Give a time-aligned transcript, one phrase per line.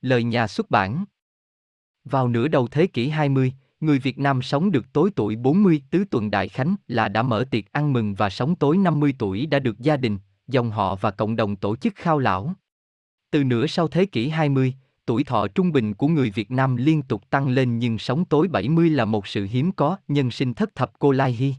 [0.00, 1.04] Lời nhà xuất bản
[2.04, 6.04] Vào nửa đầu thế kỷ 20, người Việt Nam sống được tối tuổi 40 tứ
[6.10, 9.58] tuần đại khánh là đã mở tiệc ăn mừng và sống tối 50 tuổi đã
[9.58, 12.54] được gia đình, dòng họ và cộng đồng tổ chức khao lão.
[13.30, 14.74] Từ nửa sau thế kỷ 20,
[15.06, 18.48] tuổi thọ trung bình của người Việt Nam liên tục tăng lên nhưng sống tối
[18.48, 21.54] 70 là một sự hiếm có, nhân sinh thất thập cô Lai Hy.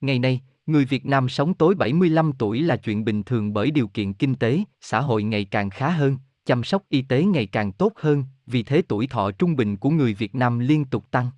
[0.00, 3.88] Ngày nay, người Việt Nam sống tối 75 tuổi là chuyện bình thường bởi điều
[3.88, 6.16] kiện kinh tế, xã hội ngày càng khá hơn,
[6.48, 9.90] chăm sóc y tế ngày càng tốt hơn, vì thế tuổi thọ trung bình của
[9.90, 11.30] người Việt Nam liên tục tăng.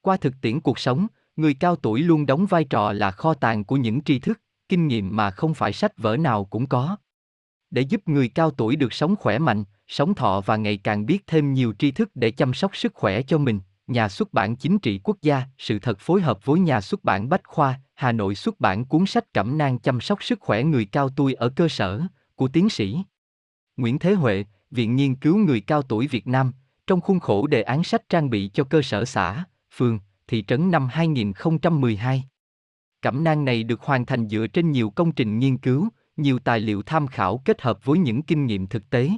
[0.00, 1.06] Qua thực tiễn cuộc sống,
[1.36, 4.88] người cao tuổi luôn đóng vai trò là kho tàng của những tri thức, kinh
[4.88, 6.96] nghiệm mà không phải sách vở nào cũng có.
[7.70, 11.26] Để giúp người cao tuổi được sống khỏe mạnh, sống thọ và ngày càng biết
[11.26, 14.78] thêm nhiều tri thức để chăm sóc sức khỏe cho mình, nhà xuất bản chính
[14.78, 18.34] trị quốc gia, sự thật phối hợp với nhà xuất bản Bách Khoa, Hà Nội
[18.34, 21.68] xuất bản cuốn sách cẩm nang chăm sóc sức khỏe người cao tuổi ở cơ
[21.68, 22.00] sở,
[22.34, 22.98] của tiến sĩ
[23.78, 26.52] Nguyễn Thế Huệ, Viện Nghiên cứu Người Cao Tuổi Việt Nam,
[26.86, 29.44] trong khuôn khổ đề án sách trang bị cho cơ sở xã,
[29.76, 29.98] phường,
[30.28, 32.24] thị trấn năm 2012.
[33.02, 36.60] Cẩm nang này được hoàn thành dựa trên nhiều công trình nghiên cứu, nhiều tài
[36.60, 39.10] liệu tham khảo kết hợp với những kinh nghiệm thực tế.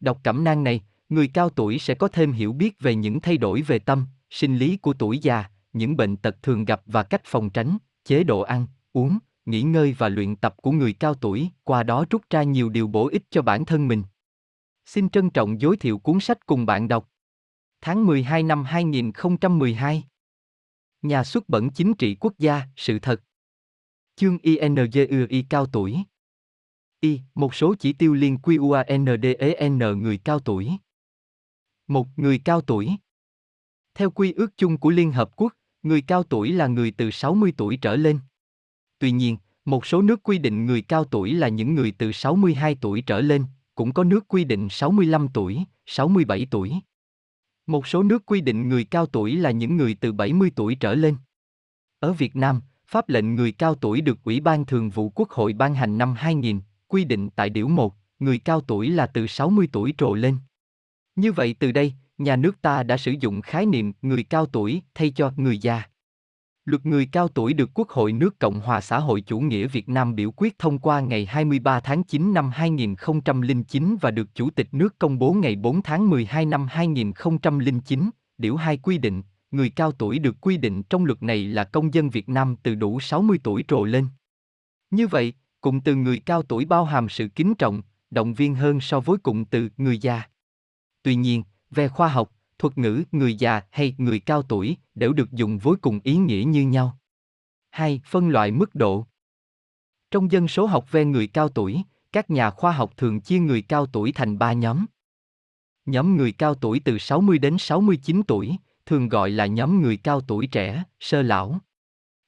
[0.00, 3.36] Đọc cẩm nang này, người cao tuổi sẽ có thêm hiểu biết về những thay
[3.36, 7.22] đổi về tâm, sinh lý của tuổi già, những bệnh tật thường gặp và cách
[7.24, 9.18] phòng tránh, chế độ ăn, uống,
[9.48, 12.86] nghỉ ngơi và luyện tập của người cao tuổi, qua đó rút ra nhiều điều
[12.86, 14.02] bổ ích cho bản thân mình.
[14.84, 17.10] Xin trân trọng giới thiệu cuốn sách cùng bạn đọc.
[17.80, 20.04] Tháng 12 năm 2012
[21.02, 23.22] Nhà xuất bản chính trị quốc gia, sự thật
[24.16, 25.96] Chương INGUI cao tuổi
[27.00, 27.20] Y.
[27.34, 30.70] Một số chỉ tiêu liên QUANDEN người cao tuổi
[31.86, 32.90] Một người cao tuổi
[33.94, 37.52] Theo quy ước chung của Liên Hợp Quốc, người cao tuổi là người từ 60
[37.56, 38.20] tuổi trở lên.
[38.98, 42.76] Tuy nhiên, một số nước quy định người cao tuổi là những người từ 62
[42.80, 46.72] tuổi trở lên, cũng có nước quy định 65 tuổi, 67 tuổi.
[47.66, 50.94] Một số nước quy định người cao tuổi là những người từ 70 tuổi trở
[50.94, 51.16] lên.
[52.00, 55.52] Ở Việt Nam, pháp lệnh người cao tuổi được Ủy ban Thường vụ Quốc hội
[55.52, 59.68] ban hành năm 2000, quy định tại điều 1, người cao tuổi là từ 60
[59.72, 60.36] tuổi trở lên.
[61.16, 64.82] Như vậy từ đây, nhà nước ta đã sử dụng khái niệm người cao tuổi
[64.94, 65.82] thay cho người già.
[66.68, 69.88] Luật người cao tuổi được Quốc hội nước Cộng hòa xã hội chủ nghĩa Việt
[69.88, 74.68] Nam biểu quyết thông qua ngày 23 tháng 9 năm 2009 và được Chủ tịch
[74.72, 78.10] nước công bố ngày 4 tháng 12 năm 2009.
[78.38, 81.94] Điều 2 quy định, người cao tuổi được quy định trong luật này là công
[81.94, 84.06] dân Việt Nam từ đủ 60 tuổi trồ lên.
[84.90, 88.80] Như vậy, cụm từ người cao tuổi bao hàm sự kính trọng, động viên hơn
[88.80, 90.22] so với cụm từ người già.
[91.02, 95.32] Tuy nhiên, về khoa học, thuật ngữ người già hay người cao tuổi đều được
[95.32, 96.98] dùng với cùng ý nghĩa như nhau.
[97.70, 98.00] 2.
[98.04, 99.06] Phân loại mức độ
[100.10, 101.82] Trong dân số học về người cao tuổi,
[102.12, 104.86] các nhà khoa học thường chia người cao tuổi thành 3 nhóm.
[105.86, 110.20] Nhóm người cao tuổi từ 60 đến 69 tuổi, thường gọi là nhóm người cao
[110.20, 111.58] tuổi trẻ, sơ lão.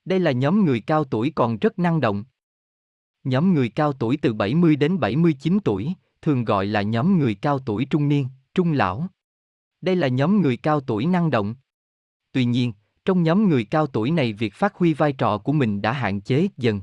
[0.04, 2.24] Đây là nhóm người cao tuổi còn rất năng động.
[3.24, 5.92] Nhóm người cao tuổi từ 70 đến 79 tuổi,
[6.22, 9.08] thường gọi là nhóm người cao tuổi trung niên, trung lão.
[9.80, 11.54] Đây là nhóm người cao tuổi năng động.
[12.32, 12.72] Tuy nhiên,
[13.04, 16.20] trong nhóm người cao tuổi này việc phát huy vai trò của mình đã hạn
[16.20, 16.80] chế dần.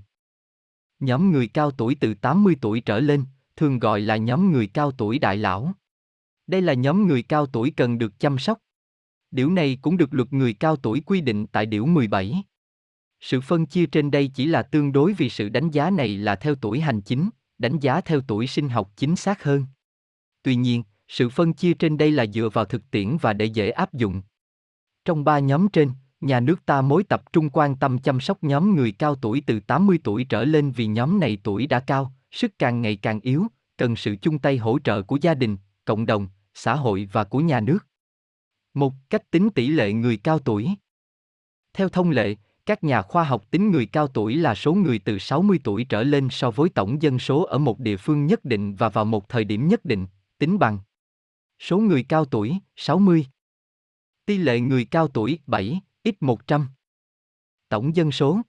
[1.00, 3.24] Nhóm người cao tuổi từ 80 tuổi trở lên,
[3.56, 5.74] thường gọi là nhóm người cao tuổi đại lão.
[6.48, 8.58] Đây là nhóm người cao tuổi cần được chăm sóc.
[9.32, 12.44] Điều này cũng được luật người cao tuổi quy định tại điều 17.
[13.20, 16.36] Sự phân chia trên đây chỉ là tương đối vì sự đánh giá này là
[16.36, 19.66] theo tuổi hành chính, đánh giá theo tuổi sinh học chính xác hơn.
[20.44, 23.70] Tuy nhiên, sự phân chia trên đây là dựa vào thực tiễn và để dễ
[23.70, 24.22] áp dụng.
[25.06, 25.92] Trong ba nhóm trên,
[26.22, 29.60] nhà nước ta mối tập trung quan tâm chăm sóc nhóm người cao tuổi từ
[29.60, 33.48] 80 tuổi trở lên vì nhóm này tuổi đã cao, sức càng ngày càng yếu,
[33.78, 37.40] cần sự chung tay hỗ trợ của gia đình, cộng đồng, xã hội và của
[37.40, 37.80] nhà nước.
[38.74, 40.70] Một cách tính tỷ lệ người cao tuổi.
[41.74, 42.36] Theo thông lệ,
[42.66, 46.04] các nhà khoa học tính người cao tuổi là số người từ 60 tuổi trở
[46.04, 49.30] lên so với tổng dân số ở một địa phương nhất định và vào một
[49.30, 50.08] thời điểm nhất định,
[50.40, 50.80] tính bằng
[51.60, 53.26] Số người cao tuổi, 60.
[54.26, 56.68] Tỷ lệ người cao tuổi, 7, ít 100.
[57.70, 58.42] Tổng dân số.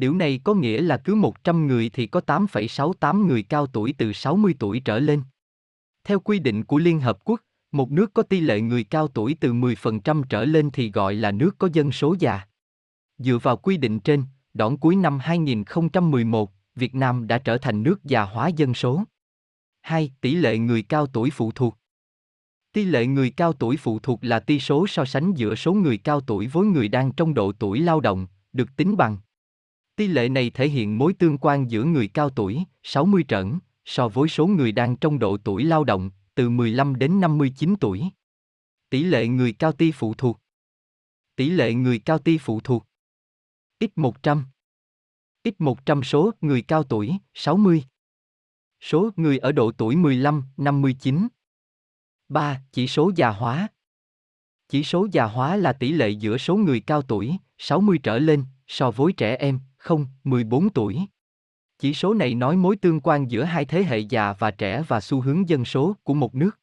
[0.00, 4.12] Điều này có nghĩa là cứ 100 người thì có 8,68 người cao tuổi từ
[4.12, 5.22] 60 tuổi trở lên.
[6.04, 7.40] Theo quy định của Liên Hợp Quốc,
[7.72, 11.30] một nước có tỷ lệ người cao tuổi từ 10% trở lên thì gọi là
[11.30, 12.40] nước có dân số già.
[13.18, 14.24] Dựa vào quy định trên,
[14.54, 19.04] đoạn cuối năm 2011, Việt Nam đã trở thành nước già hóa dân số.
[19.80, 20.12] 2.
[20.20, 21.76] Tỷ lệ người cao tuổi phụ thuộc.
[22.72, 25.98] Tỷ lệ người cao tuổi phụ thuộc là tỷ số so sánh giữa số người
[25.98, 29.18] cao tuổi với người đang trong độ tuổi lao động, được tính bằng.
[30.00, 34.08] Tỷ lệ này thể hiện mối tương quan giữa người cao tuổi, 60 trởn, so
[34.08, 38.04] với số người đang trong độ tuổi lao động, từ 15 đến 59 tuổi.
[38.90, 40.40] Tỷ lệ người cao ti phụ thuộc.
[41.36, 42.86] Tỷ lệ người cao ti phụ thuộc.
[43.80, 44.42] X100.
[45.44, 47.84] X100 số người cao tuổi, 60.
[48.80, 51.28] Số người ở độ tuổi 15, 59.
[52.28, 52.62] 3.
[52.72, 53.68] Chỉ số già hóa.
[54.68, 58.44] Chỉ số già hóa là tỷ lệ giữa số người cao tuổi, 60 trở lên,
[58.66, 60.98] so với trẻ em, không, 14 tuổi.
[61.78, 65.00] Chỉ số này nói mối tương quan giữa hai thế hệ già và trẻ và
[65.00, 66.58] xu hướng dân số của một nước.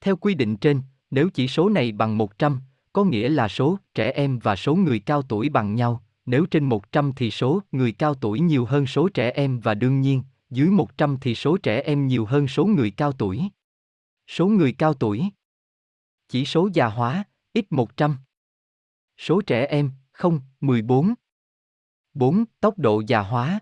[0.00, 2.60] Theo quy định trên, nếu chỉ số này bằng 100,
[2.92, 6.64] có nghĩa là số trẻ em và số người cao tuổi bằng nhau, nếu trên
[6.64, 10.68] 100 thì số người cao tuổi nhiều hơn số trẻ em và đương nhiên, dưới
[10.68, 13.42] 100 thì số trẻ em nhiều hơn số người cao tuổi.
[14.26, 15.24] Số người cao tuổi.
[16.28, 18.16] Chỉ số già hóa, ít 100.
[19.18, 21.14] Số trẻ em, 0, 14.
[22.18, 22.44] 4.
[22.60, 23.60] Tốc độ già hóa.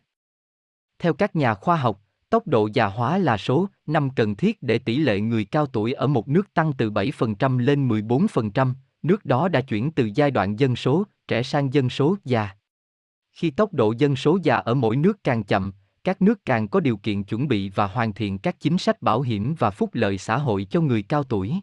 [0.98, 2.00] Theo các nhà khoa học,
[2.30, 5.92] tốc độ già hóa là số năm cần thiết để tỷ lệ người cao tuổi
[5.92, 10.58] ở một nước tăng từ 7% lên 14%, nước đó đã chuyển từ giai đoạn
[10.58, 12.50] dân số trẻ sang dân số già.
[13.32, 15.72] Khi tốc độ dân số già ở mỗi nước càng chậm,
[16.04, 19.20] các nước càng có điều kiện chuẩn bị và hoàn thiện các chính sách bảo
[19.20, 21.54] hiểm và phúc lợi xã hội cho người cao tuổi.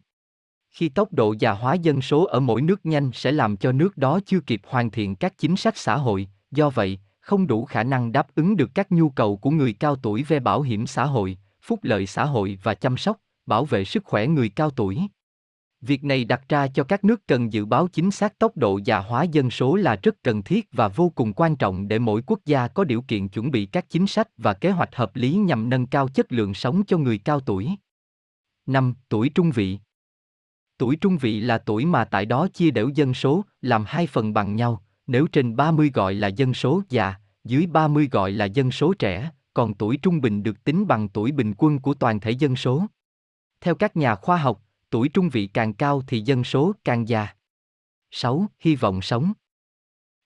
[0.69, 3.97] Khi tốc độ già hóa dân số ở mỗi nước nhanh sẽ làm cho nước
[3.97, 7.83] đó chưa kịp hoàn thiện các chính sách xã hội, do vậy, không đủ khả
[7.83, 11.05] năng đáp ứng được các nhu cầu của người cao tuổi về bảo hiểm xã
[11.05, 15.01] hội, phúc lợi xã hội và chăm sóc, bảo vệ sức khỏe người cao tuổi.
[15.81, 19.00] Việc này đặt ra cho các nước cần dự báo chính xác tốc độ già
[19.00, 22.39] hóa dân số là rất cần thiết và vô cùng quan trọng để mỗi quốc
[22.45, 25.69] gia có điều kiện chuẩn bị các chính sách và kế hoạch hợp lý nhằm
[25.69, 27.69] nâng cao chất lượng sống cho người cao tuổi.
[28.65, 28.94] 5.
[29.09, 29.79] Tuổi trung vị
[30.77, 34.33] Tuổi trung vị là tuổi mà tại đó chia đều dân số, làm hai phần
[34.33, 38.71] bằng nhau, nếu trên 30 gọi là dân số già, dưới 30 gọi là dân
[38.71, 42.31] số trẻ, còn tuổi trung bình được tính bằng tuổi bình quân của toàn thể
[42.31, 42.85] dân số.
[43.61, 47.27] Theo các nhà khoa học, tuổi trung vị càng cao thì dân số càng già.
[48.11, 48.47] 6.
[48.59, 49.33] Hy vọng sống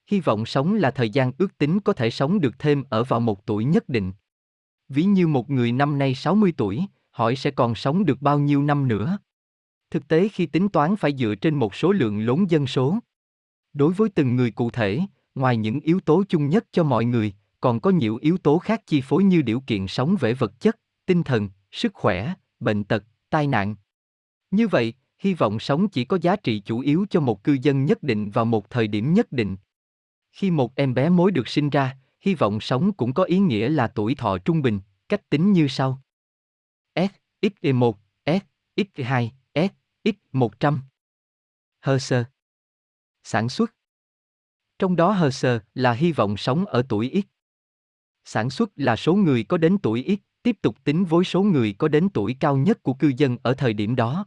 [0.07, 3.19] Hy vọng sống là thời gian ước tính có thể sống được thêm ở vào
[3.19, 4.13] một tuổi nhất định.
[4.89, 8.63] Ví như một người năm nay 60 tuổi, hỏi sẽ còn sống được bao nhiêu
[8.63, 9.17] năm nữa.
[9.91, 12.99] Thực tế khi tính toán phải dựa trên một số lượng lớn dân số.
[13.77, 14.99] Đối với từng người cụ thể,
[15.35, 18.81] ngoài những yếu tố chung nhất cho mọi người, còn có nhiều yếu tố khác
[18.87, 23.03] chi phối như điều kiện sống về vật chất, tinh thần, sức khỏe, bệnh tật,
[23.29, 23.75] tai nạn,
[24.51, 27.85] như vậy, hy vọng sống chỉ có giá trị chủ yếu cho một cư dân
[27.85, 29.57] nhất định vào một thời điểm nhất định.
[30.31, 33.69] Khi một em bé mới được sinh ra, hy vọng sống cũng có ý nghĩa
[33.69, 34.79] là tuổi thọ trung bình,
[35.09, 36.01] cách tính như sau.
[36.95, 37.93] S, x1,
[38.25, 38.41] S,
[38.75, 39.69] x2, S,
[40.33, 40.77] x100.
[41.99, 42.23] sơ.
[43.29, 43.73] Sản xuất.
[44.79, 47.25] Trong đó Herser là hy vọng sống ở tuổi ít,
[48.25, 51.73] Sản xuất là số người có đến tuổi ít tiếp tục tính với số người
[51.73, 54.25] có đến tuổi cao nhất của cư dân ở thời điểm đó.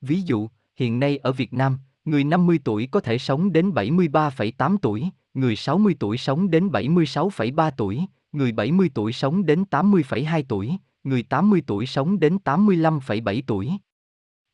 [0.00, 4.76] Ví dụ, hiện nay ở Việt Nam, người 50 tuổi có thể sống đến 73,8
[4.82, 8.00] tuổi, người 60 tuổi sống đến 76,3 tuổi,
[8.32, 13.70] người 70 tuổi sống đến 80,2 tuổi, người 80 tuổi sống đến 85,7 tuổi.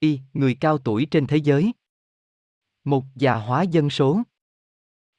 [0.00, 1.72] Y, người cao tuổi trên thế giới.
[2.84, 4.22] Một già hóa dân số.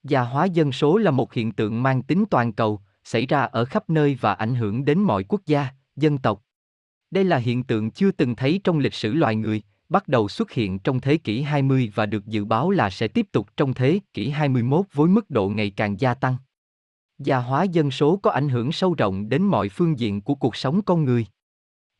[0.03, 3.65] Già hóa dân số là một hiện tượng mang tính toàn cầu, xảy ra ở
[3.65, 6.43] khắp nơi và ảnh hưởng đến mọi quốc gia, dân tộc.
[7.11, 10.51] Đây là hiện tượng chưa từng thấy trong lịch sử loài người, bắt đầu xuất
[10.51, 13.99] hiện trong thế kỷ 20 và được dự báo là sẽ tiếp tục trong thế
[14.13, 16.35] kỷ 21 với mức độ ngày càng gia tăng.
[17.17, 20.55] Già hóa dân số có ảnh hưởng sâu rộng đến mọi phương diện của cuộc
[20.55, 21.25] sống con người.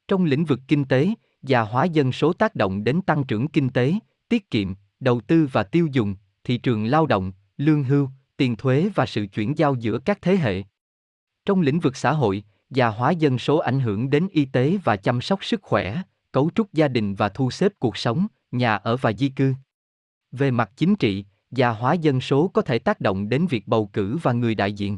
[0.08, 1.10] Trong lĩnh vực kinh tế,
[1.41, 3.94] già hóa dân số tác động đến tăng trưởng kinh tế,
[4.30, 8.89] tiết kiệm, đầu tư và tiêu dùng, thị trường lao động, lương hưu, tiền thuế
[8.96, 10.63] và sự chuyển giao giữa các thế hệ.
[11.46, 14.96] Trong lĩnh vực xã hội, già hóa dân số ảnh hưởng đến y tế và
[14.96, 18.98] chăm sóc sức khỏe, cấu trúc gia đình và thu xếp cuộc sống, nhà ở
[18.98, 19.53] và di cư.
[20.31, 23.89] Về mặt chính trị, già hóa dân số có thể tác động đến việc bầu
[23.93, 24.98] cử và người đại diện.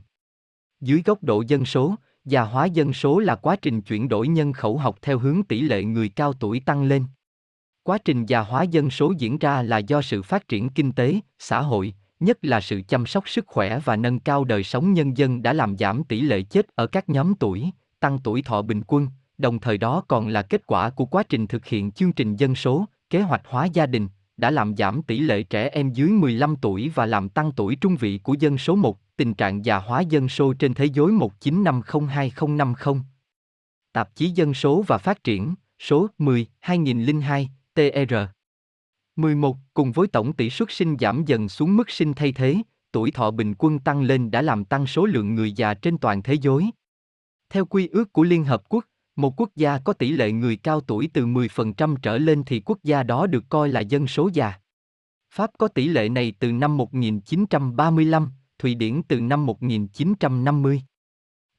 [0.82, 1.96] Dưới góc độ dân số,
[2.26, 5.62] già hóa dân số là quá trình chuyển đổi nhân khẩu học theo hướng tỷ
[5.62, 7.06] lệ người cao tuổi tăng lên.
[7.84, 11.20] Quá trình già hóa dân số diễn ra là do sự phát triển kinh tế,
[11.40, 15.18] xã hội, nhất là sự chăm sóc sức khỏe và nâng cao đời sống nhân
[15.18, 18.82] dân đã làm giảm tỷ lệ chết ở các nhóm tuổi, tăng tuổi thọ bình
[18.88, 22.36] quân, đồng thời đó còn là kết quả của quá trình thực hiện chương trình
[22.36, 26.10] dân số, kế hoạch hóa gia đình, đã làm giảm tỷ lệ trẻ em dưới
[26.10, 29.78] 15 tuổi và làm tăng tuổi trung vị của dân số 1, tình trạng già
[29.78, 33.00] hóa dân số trên thế giới 19502050.
[33.94, 38.16] Tạp chí Dân số và Phát triển, số 10, 2002, TR.
[39.16, 39.58] 11.
[39.74, 42.58] Cùng với tổng tỷ suất sinh giảm dần xuống mức sinh thay thế,
[42.92, 46.24] tuổi thọ bình quân tăng lên đã làm tăng số lượng người già trên toàn
[46.24, 46.72] thế giới.
[47.50, 50.82] Theo quy ước của Liên Hợp Quốc, một quốc gia có tỷ lệ người cao
[50.82, 54.54] tuổi từ 10% trở lên thì quốc gia đó được coi là dân số già.
[55.34, 60.82] Pháp có tỷ lệ này từ năm 1935, Thụy Điển từ năm 1950.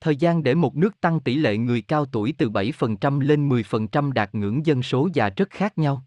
[0.04, 4.12] Thời gian để một nước tăng tỷ lệ người cao tuổi từ 7% lên 10%
[4.12, 6.04] đạt ngưỡng dân số già rất khác nhau.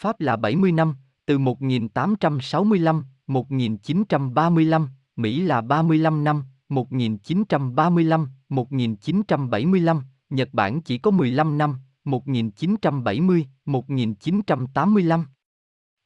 [0.00, 0.94] Pháp là 70 năm,
[1.26, 11.78] từ 1865, 1935, Mỹ là 35 năm, 1935, 1975, Nhật Bản chỉ có 15 năm,
[12.04, 15.26] 1970, 1985.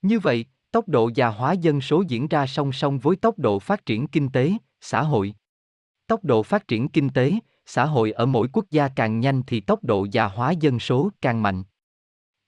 [0.03, 3.59] Như vậy, tốc độ già hóa dân số diễn ra song song với tốc độ
[3.59, 5.35] phát triển kinh tế, xã hội.
[6.11, 7.33] Tốc độ phát triển kinh tế,
[7.67, 11.11] xã hội ở mỗi quốc gia càng nhanh thì tốc độ già hóa dân số
[11.23, 11.62] càng mạnh.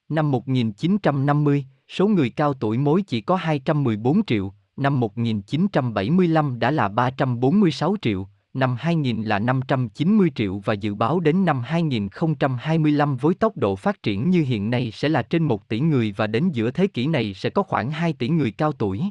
[0.08, 6.88] Năm 1950, số người cao tuổi mối chỉ có 214 triệu, năm 1975 đã là
[6.88, 13.56] 346 triệu, năm 2000 là 590 triệu và dự báo đến năm 2025 với tốc
[13.56, 16.70] độ phát triển như hiện nay sẽ là trên 1 tỷ người và đến giữa
[16.70, 19.02] thế kỷ này sẽ có khoảng 2 tỷ người cao tuổi.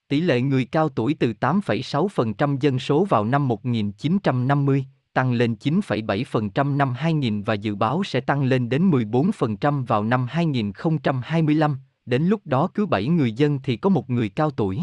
[0.07, 6.77] Tỷ lệ người cao tuổi từ 8,6% dân số vào năm 1950 tăng lên 9,7%
[6.77, 12.41] năm 2000 và dự báo sẽ tăng lên đến 14% vào năm 2025, đến lúc
[12.45, 14.81] đó cứ 7 người dân thì có một người cao tuổi.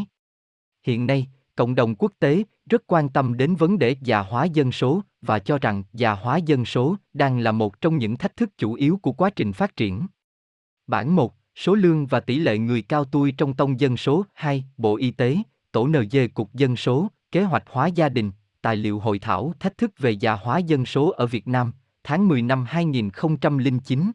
[0.83, 1.27] Hiện nay,
[1.57, 5.39] cộng đồng quốc tế rất quan tâm đến vấn đề già hóa dân số và
[5.39, 8.99] cho rằng già hóa dân số đang là một trong những thách thức chủ yếu
[9.03, 10.07] của quá trình phát triển.
[10.87, 14.65] Bản 1 Số lương và tỷ lệ người cao tuổi trong tông dân số 2,
[14.77, 15.37] Bộ Y tế,
[15.73, 18.31] Tổ NG Cục Dân số, Kế hoạch hóa gia đình,
[18.63, 21.73] tài liệu hội thảo thách thức về già hóa dân số ở Việt Nam,
[22.05, 24.13] tháng 10 năm 2009.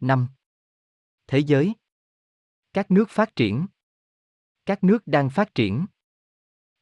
[0.00, 0.26] 5.
[1.26, 1.74] Thế giới
[2.78, 3.66] các nước phát triển.
[4.66, 5.86] Các nước đang phát triển.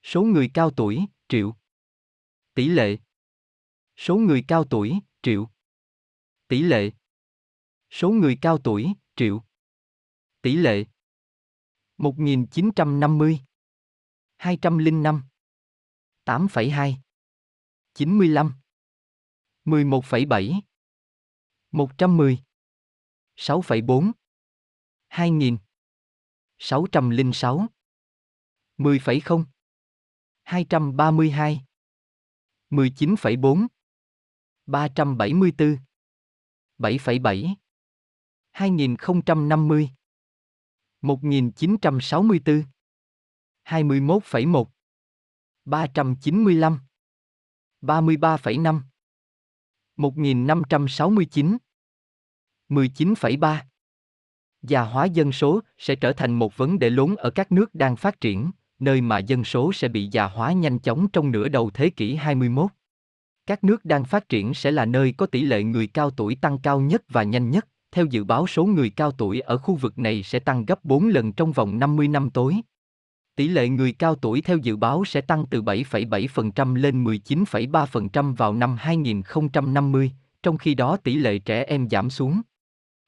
[0.02, 1.56] Số người cao tuổi, triệu.
[2.54, 2.96] Tỷ lệ.
[3.96, 5.48] Số người cao tuổi, triệu.
[6.48, 6.90] Tỷ lệ.
[7.90, 9.44] Số người cao tuổi, triệu.
[10.42, 10.84] Tỷ lệ.
[11.96, 13.40] 1950
[14.36, 15.22] 205
[16.24, 16.94] 8,2
[17.94, 18.52] 95
[19.64, 20.60] 11,7
[21.72, 22.38] 110
[23.36, 24.12] 6,4
[25.08, 25.65] 2000
[26.58, 27.68] 606 10,0
[28.78, 29.46] 232
[30.46, 31.66] 19,4
[32.70, 33.68] 374
[34.68, 35.80] 7,7
[36.78, 37.56] 2050
[41.02, 42.68] 1964
[43.66, 44.68] 21,1
[45.66, 46.80] 395
[47.82, 48.88] 33,5
[49.98, 51.60] 1569
[52.68, 53.75] 19,3
[54.62, 57.96] Già hóa dân số sẽ trở thành một vấn đề lớn ở các nước đang
[57.96, 61.70] phát triển, nơi mà dân số sẽ bị già hóa nhanh chóng trong nửa đầu
[61.74, 62.70] thế kỷ 21.
[63.46, 66.58] Các nước đang phát triển sẽ là nơi có tỷ lệ người cao tuổi tăng
[66.58, 69.98] cao nhất và nhanh nhất theo dự báo số người cao tuổi ở khu vực
[69.98, 72.62] này sẽ tăng gấp 4 lần trong vòng 50 năm tới.
[73.36, 78.54] Tỷ lệ người cao tuổi theo dự báo sẽ tăng từ 7,7% lên 19,3% vào
[78.54, 82.40] năm 2050, trong khi đó tỷ lệ trẻ em giảm xuống.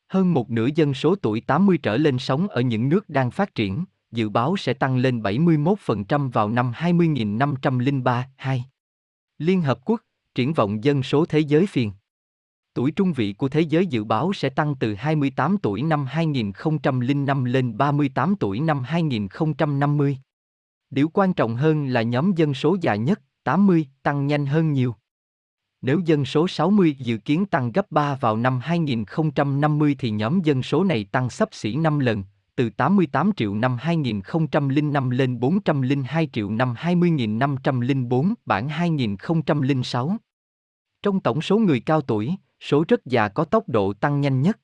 [0.08, 3.54] Hơn một nửa dân số tuổi 80 trở lên sống ở những nước đang phát
[3.54, 8.22] triển, dự báo sẽ tăng lên 71% vào năm 20.503.
[8.36, 8.64] 2.
[9.38, 10.00] Liên Hợp Quốc,
[10.34, 11.92] triển vọng dân số thế giới phiền
[12.78, 17.44] tuổi trung vị của thế giới dự báo sẽ tăng từ 28 tuổi năm 2005
[17.44, 20.18] lên 38 tuổi năm 2050.
[20.90, 24.94] Điều quan trọng hơn là nhóm dân số già nhất, 80, tăng nhanh hơn nhiều.
[25.82, 30.62] Nếu dân số 60 dự kiến tăng gấp 3 vào năm 2050 thì nhóm dân
[30.62, 32.24] số này tăng sấp xỉ 5 lần,
[32.56, 40.16] từ 88 triệu năm 2005 lên 402 triệu năm 20.504 bản 2006.
[41.02, 44.58] Trong tổng số người cao tuổi, số rất già có tốc độ tăng nhanh nhất.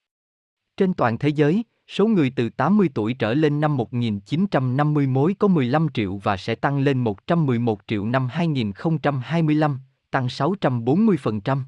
[0.77, 5.49] Trên toàn thế giới, số người từ 80 tuổi trở lên năm 1950 mối có
[5.49, 9.79] 15 triệu và sẽ tăng lên 111 triệu năm 2025,
[10.15, 11.63] tăng 640%.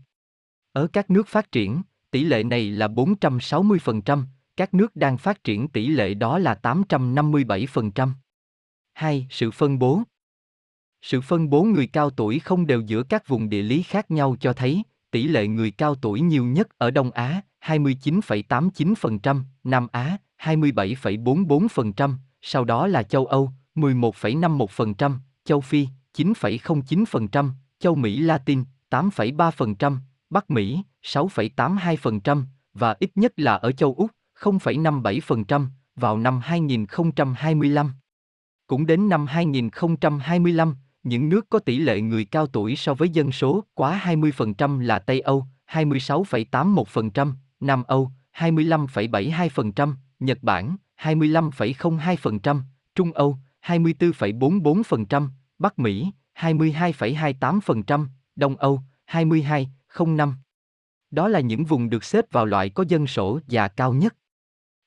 [0.72, 4.24] Ở các nước phát triển, tỷ lệ này là 460%,
[4.56, 8.12] các nước đang phát triển tỷ lệ đó là 857%.
[8.94, 9.26] 2.
[9.30, 10.02] Sự phân bố
[11.02, 14.36] Sự phân bố người cao tuổi không đều giữa các vùng địa lý khác nhau
[14.40, 20.18] cho thấy, tỷ lệ người cao tuổi nhiều nhất ở Đông Á, 29,89%, Nam Á,
[20.38, 29.97] 27,44%, sau đó là châu Âu, 11,51%, châu Phi, 9,09%, châu Mỹ Latin, 8,3%,
[30.30, 35.66] Bắc Mỹ, 6,82%, và ít nhất là ở châu Úc, 0,57%,
[35.97, 37.92] vào năm 2025.
[38.66, 43.33] Cũng đến năm 2025, những nước có tỷ lệ người cao tuổi so với dân
[43.33, 52.61] số quá 20% là Tây Âu, 26,81%, Nam Âu, 25,72%, Nhật Bản, 25,02%,
[52.95, 55.28] Trung Âu, 24,44%,
[55.59, 60.33] Bắc Mỹ, 22,28%, Đông Âu, 22,05%.
[61.11, 64.16] Đó là những vùng được xếp vào loại có dân số già cao nhất.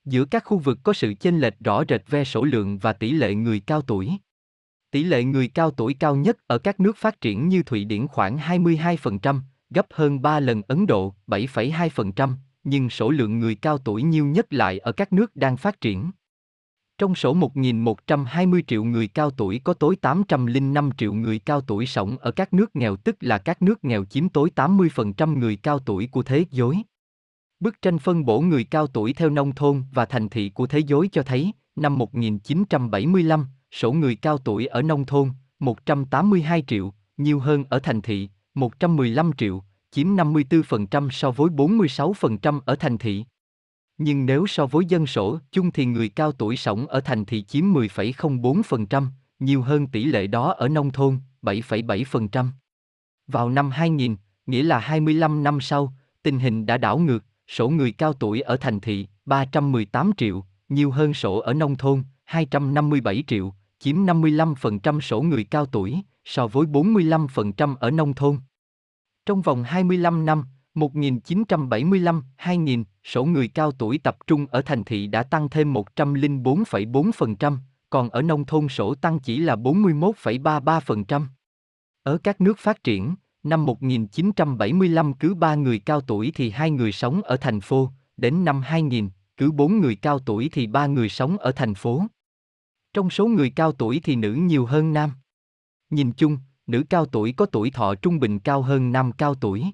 [0.05, 3.11] Giữa các khu vực có sự chênh lệch rõ rệt về số lượng và tỷ
[3.11, 4.11] lệ người cao tuổi.
[4.91, 8.07] Tỷ lệ người cao tuổi cao nhất ở các nước phát triển như Thụy Điển
[8.07, 9.39] khoảng 22%,
[9.69, 14.53] gấp hơn 3 lần Ấn Độ, 7,2%, nhưng số lượng người cao tuổi nhiều nhất
[14.53, 16.11] lại ở các nước đang phát triển.
[16.99, 22.17] Trong số 1.120 triệu người cao tuổi có tối 805 triệu người cao tuổi sống
[22.17, 26.09] ở các nước nghèo tức là các nước nghèo chiếm tối 80% người cao tuổi
[26.11, 26.83] của thế giới.
[27.59, 30.79] Bức tranh phân bổ người cao tuổi theo nông thôn và thành thị của thế
[30.79, 35.29] giới cho thấy, năm 1975, số người cao tuổi ở nông thôn,
[35.59, 42.75] 182 triệu, nhiều hơn ở thành thị, 115 triệu, chiếm 54% so với 46% ở
[42.75, 43.25] thành thị.
[44.01, 47.43] Nhưng nếu so với dân số chung thì người cao tuổi sống ở thành thị
[47.43, 49.07] chiếm 10,04%,
[49.39, 52.47] nhiều hơn tỷ lệ đó ở nông thôn, 7,7%.
[53.27, 54.15] Vào năm 2000,
[54.45, 58.57] nghĩa là 25 năm sau, tình hình đã đảo ngược, số người cao tuổi ở
[58.57, 65.21] thành thị 318 triệu, nhiều hơn số ở nông thôn 257 triệu, chiếm 55% số
[65.21, 68.37] người cao tuổi, so với 45% ở nông thôn.
[69.25, 70.43] Trong vòng 25 năm,
[70.79, 77.57] 1975-2000, số người cao tuổi tập trung ở thành thị đã tăng thêm 104,4%,
[77.89, 81.25] còn ở nông thôn số tăng chỉ là 41,33%.
[82.03, 86.91] Ở các nước phát triển, năm 1975 cứ 3 người cao tuổi thì 2 người
[86.91, 91.09] sống ở thành phố, đến năm 2000, cứ 4 người cao tuổi thì 3 người
[91.09, 92.03] sống ở thành phố.
[92.93, 95.11] Trong số người cao tuổi thì nữ nhiều hơn nam.
[95.89, 96.37] Nhìn chung,
[96.67, 99.65] nữ cao tuổi có tuổi thọ trung bình cao hơn nam cao tuổi.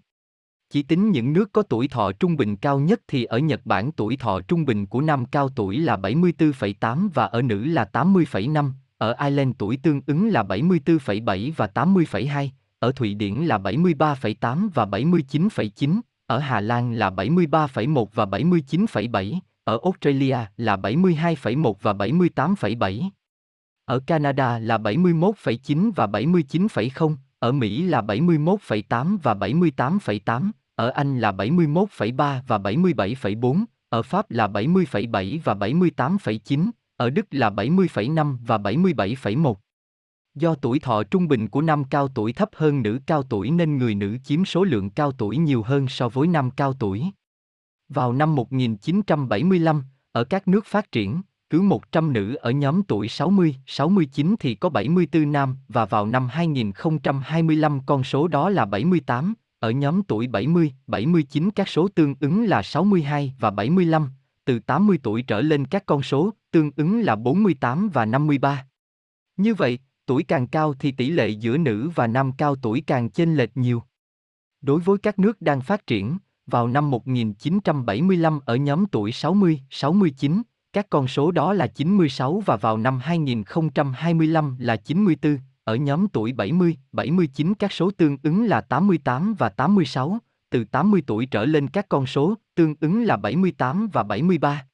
[0.75, 3.91] Chỉ tính những nước có tuổi thọ trung bình cao nhất thì ở Nhật Bản
[3.91, 8.71] tuổi thọ trung bình của nam cao tuổi là 74,8 và ở nữ là 80,5,
[8.97, 14.85] ở Ireland tuổi tương ứng là 74,7 và 80,2, ở Thụy Điển là 73,8 và
[14.85, 23.09] 79,9, ở Hà Lan là 73,1 và 79,7, ở Australia là 72,1 và 78,7.
[23.85, 31.31] Ở Canada là 71,9 và 79,0, ở Mỹ là 71,8 và 78,8, ở Anh là
[31.31, 39.55] 71,3 và 77,4, ở Pháp là 70,7 và 78,9, ở Đức là 70,5 và 77,1.
[40.35, 43.77] Do tuổi thọ trung bình của nam cao tuổi thấp hơn nữ cao tuổi nên
[43.77, 47.03] người nữ chiếm số lượng cao tuổi nhiều hơn so với nam cao tuổi.
[47.89, 53.55] Vào năm 1975, ở các nước phát triển, cứ 100 nữ ở nhóm tuổi 60,
[53.65, 59.71] 69 thì có 74 nam và vào năm 2025 con số đó là 78, ở
[59.71, 64.09] nhóm tuổi 70, 79 các số tương ứng là 62 và 75,
[64.45, 68.65] từ 80 tuổi trở lên các con số tương ứng là 48 và 53.
[69.37, 73.09] Như vậy, tuổi càng cao thì tỷ lệ giữa nữ và nam cao tuổi càng
[73.09, 73.83] chênh lệch nhiều.
[74.61, 80.41] Đối với các nước đang phát triển, vào năm 1975 ở nhóm tuổi 60, 69,
[80.73, 86.33] các con số đó là 96 và vào năm 2025 là 94, ở nhóm tuổi
[86.33, 91.67] 70, 79 các số tương ứng là 88 và 86, từ 80 tuổi trở lên
[91.67, 94.65] các con số tương ứng là 78 và 73.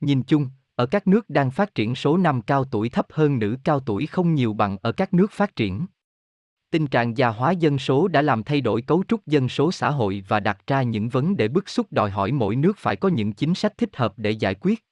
[0.00, 3.56] Nhìn chung, ở các nước đang phát triển số nam cao tuổi thấp hơn nữ
[3.64, 5.86] cao tuổi không nhiều bằng ở các nước phát triển.
[6.70, 9.90] Tình trạng già hóa dân số đã làm thay đổi cấu trúc dân số xã
[9.90, 13.08] hội và đặt ra những vấn đề bức xúc đòi hỏi mỗi nước phải có
[13.08, 14.84] những chính sách thích hợp để giải quyết.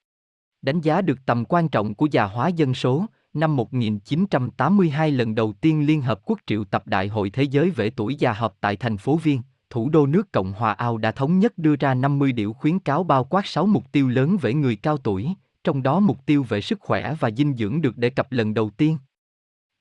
[0.63, 5.53] Đánh giá được tầm quan trọng của già hóa dân số, năm 1982 lần đầu
[5.53, 8.77] tiên Liên Hợp Quốc triệu tập Đại hội Thế giới về tuổi già họp tại
[8.77, 12.33] thành phố Viên, thủ đô nước Cộng hòa Ao đã thống nhất đưa ra 50
[12.33, 15.29] điều khuyến cáo bao quát 6 mục tiêu lớn về người cao tuổi,
[15.65, 18.71] trong đó mục tiêu về sức khỏe và dinh dưỡng được đề cập lần đầu
[18.71, 18.99] tiên.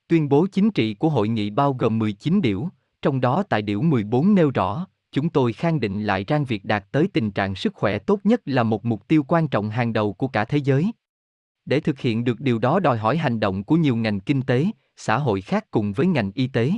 [0.09, 2.69] Tuyên bố chính trị của hội nghị bao gồm 19 điểu,
[3.03, 6.85] trong đó tại điểu 14 nêu rõ, chúng tôi khẳng định lại rằng việc đạt
[6.93, 10.13] tới tình trạng sức khỏe tốt nhất là một mục tiêu quan trọng hàng đầu
[10.13, 10.93] của cả thế giới.
[11.65, 14.67] Để thực hiện được điều đó đòi hỏi hành động của nhiều ngành kinh tế,
[14.97, 16.73] xã hội khác cùng với ngành y tế.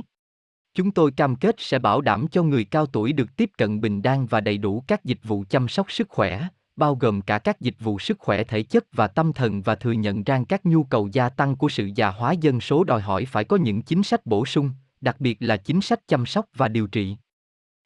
[0.73, 4.01] Chúng tôi cam kết sẽ bảo đảm cho người cao tuổi được tiếp cận bình
[4.01, 7.61] đẳng và đầy đủ các dịch vụ chăm sóc sức khỏe, bao gồm cả các
[7.61, 10.83] dịch vụ sức khỏe thể chất và tâm thần và thừa nhận rằng các nhu
[10.83, 14.03] cầu gia tăng của sự già hóa dân số đòi hỏi phải có những chính
[14.03, 17.17] sách bổ sung, đặc biệt là chính sách chăm sóc và điều trị.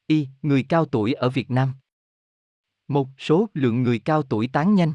[0.07, 1.73] Y, người cao tuổi ở Việt Nam.
[2.87, 4.93] Một số lượng người cao tuổi tán nhanh.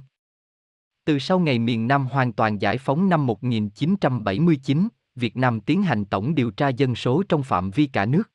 [1.04, 6.04] Từ sau ngày miền Nam hoàn toàn giải phóng năm 1979, Việt Nam tiến hành
[6.04, 8.30] tổng điều tra dân số trong phạm vi cả nước.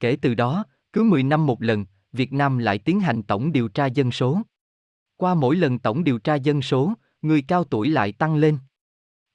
[0.00, 3.68] Kể từ đó, cứ 10 năm một lần, Việt Nam lại tiến hành tổng điều
[3.68, 4.40] tra dân số.
[5.16, 8.58] Qua mỗi lần tổng điều tra dân số, người cao tuổi lại tăng lên.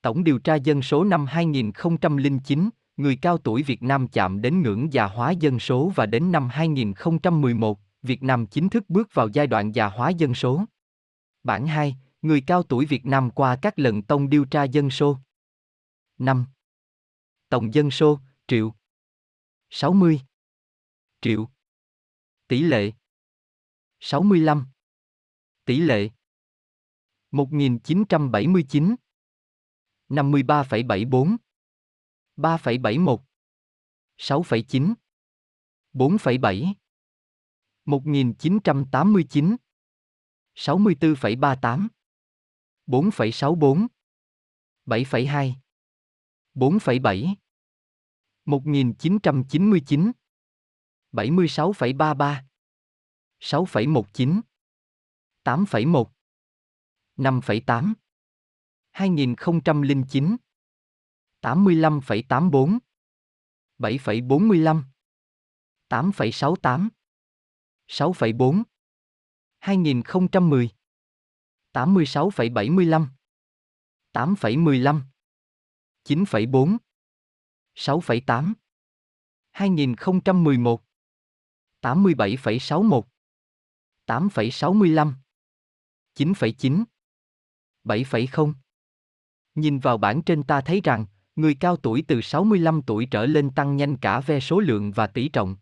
[0.01, 4.93] Tổng điều tra dân số năm 2009, người cao tuổi Việt Nam chạm đến ngưỡng
[4.93, 9.47] già hóa dân số và đến năm 2011, Việt Nam chính thức bước vào giai
[9.47, 10.65] đoạn già hóa dân số.
[11.43, 15.17] Bản 2, người cao tuổi Việt Nam qua các lần tổng điều tra dân số.
[16.19, 16.45] 5.
[17.51, 18.73] Tổng dân số, triệu.
[19.69, 20.21] 60.
[21.21, 21.49] Triệu.
[22.47, 22.91] Tỷ lệ.
[23.99, 24.67] 65.
[25.65, 26.09] Tỷ lệ.
[27.31, 28.95] 1979.
[30.09, 31.37] 53,74.
[32.37, 33.17] 3,71.
[34.17, 34.93] 6,9.
[35.93, 36.73] 4,7.
[37.85, 39.55] 1989.
[40.55, 41.87] 64,38.
[42.87, 43.87] 4,64.
[44.85, 45.53] 7,2.
[46.55, 47.37] 4,7
[48.45, 50.13] 1999
[51.13, 52.43] 76,33
[53.39, 54.43] 6,19
[55.45, 56.11] 8,1
[57.15, 57.95] 5,8
[58.93, 60.39] 2009
[61.41, 62.81] 85,84
[63.81, 64.85] 7,45
[65.89, 66.91] 8,68
[67.87, 68.65] 6,4
[69.61, 70.71] 2010
[71.73, 73.09] 86,75
[74.13, 75.11] 8,15
[76.07, 76.77] 9,4
[77.75, 78.53] 6,8
[79.51, 80.83] 2011
[81.81, 83.01] 87,61
[84.07, 85.13] 8,65
[86.15, 86.83] 9,9
[87.83, 88.53] 7,0
[89.55, 93.49] Nhìn vào bảng trên ta thấy rằng, người cao tuổi từ 65 tuổi trở lên
[93.49, 95.55] tăng nhanh cả về số lượng và tỷ trọng.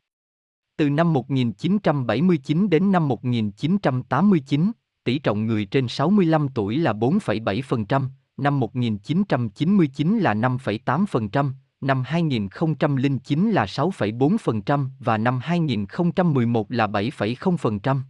[0.78, 4.71] Từ năm 1979 đến năm 1989,
[5.04, 13.65] tỷ trọng người trên 65 tuổi là 4,7%, năm 1999 là 5,8%, năm 2009 là
[13.65, 18.02] 6,4% và năm 2011 là 7,0%.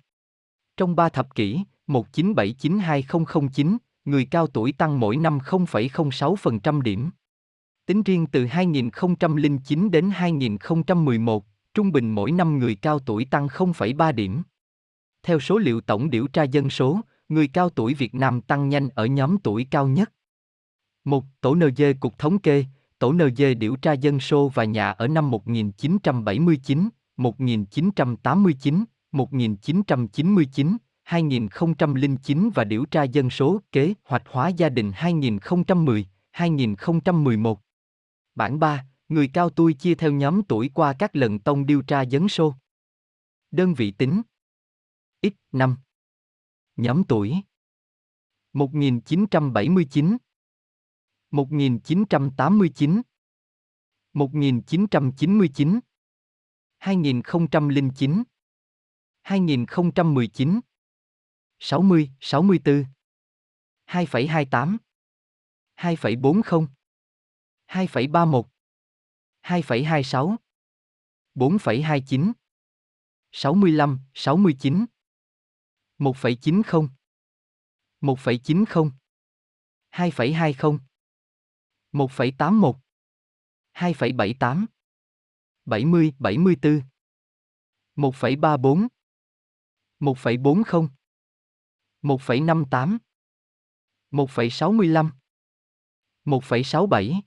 [0.77, 7.09] Trong 3 thập kỷ, 1979-2009, người cao tuổi tăng mỗi năm 0,06% điểm.
[7.85, 14.13] Tính riêng từ 2009 đến 2011, trung bình mỗi năm người cao tuổi tăng 0,3
[14.13, 14.41] điểm.
[15.23, 18.89] Theo số liệu tổng điều tra dân số, người cao tuổi Việt Nam tăng nhanh
[18.95, 20.11] ở nhóm tuổi cao nhất.
[21.09, 21.25] 1.
[21.41, 22.65] Tổ NG Cục Thống kê,
[22.99, 32.63] Tổ NG điều tra dân số và nhà ở năm 1979, 1989, 1999, 2009 và
[32.63, 37.59] điều tra dân số kế hoạch hóa gia đình 2010, 2011.
[38.35, 42.01] Bản 3, người cao tuổi chia theo nhóm tuổi qua các lần tông điều tra
[42.01, 42.55] dân số.
[43.51, 44.21] Đơn vị tính
[45.23, 45.75] X năm
[46.77, 47.35] Nhóm tuổi
[48.53, 50.17] 1979
[51.31, 53.03] 1989
[54.13, 55.83] 1999
[56.79, 58.23] 2009
[59.23, 60.63] 2019
[61.59, 62.49] 60, 64
[63.85, 64.49] 2,28
[65.79, 66.89] 2,40
[68.09, 68.49] 2,31
[69.49, 70.39] 2,26
[71.35, 72.39] 4,29 65, 69
[79.89, 80.88] 1,90 1,90 2,20
[81.93, 82.75] 1,81
[83.73, 84.67] 2,78
[85.65, 86.83] 70, 74
[87.95, 88.89] 1,34
[90.01, 90.89] 1,40
[92.01, 92.99] 1,58
[94.11, 95.13] 1,65 1,67
[96.61, 97.23] 75,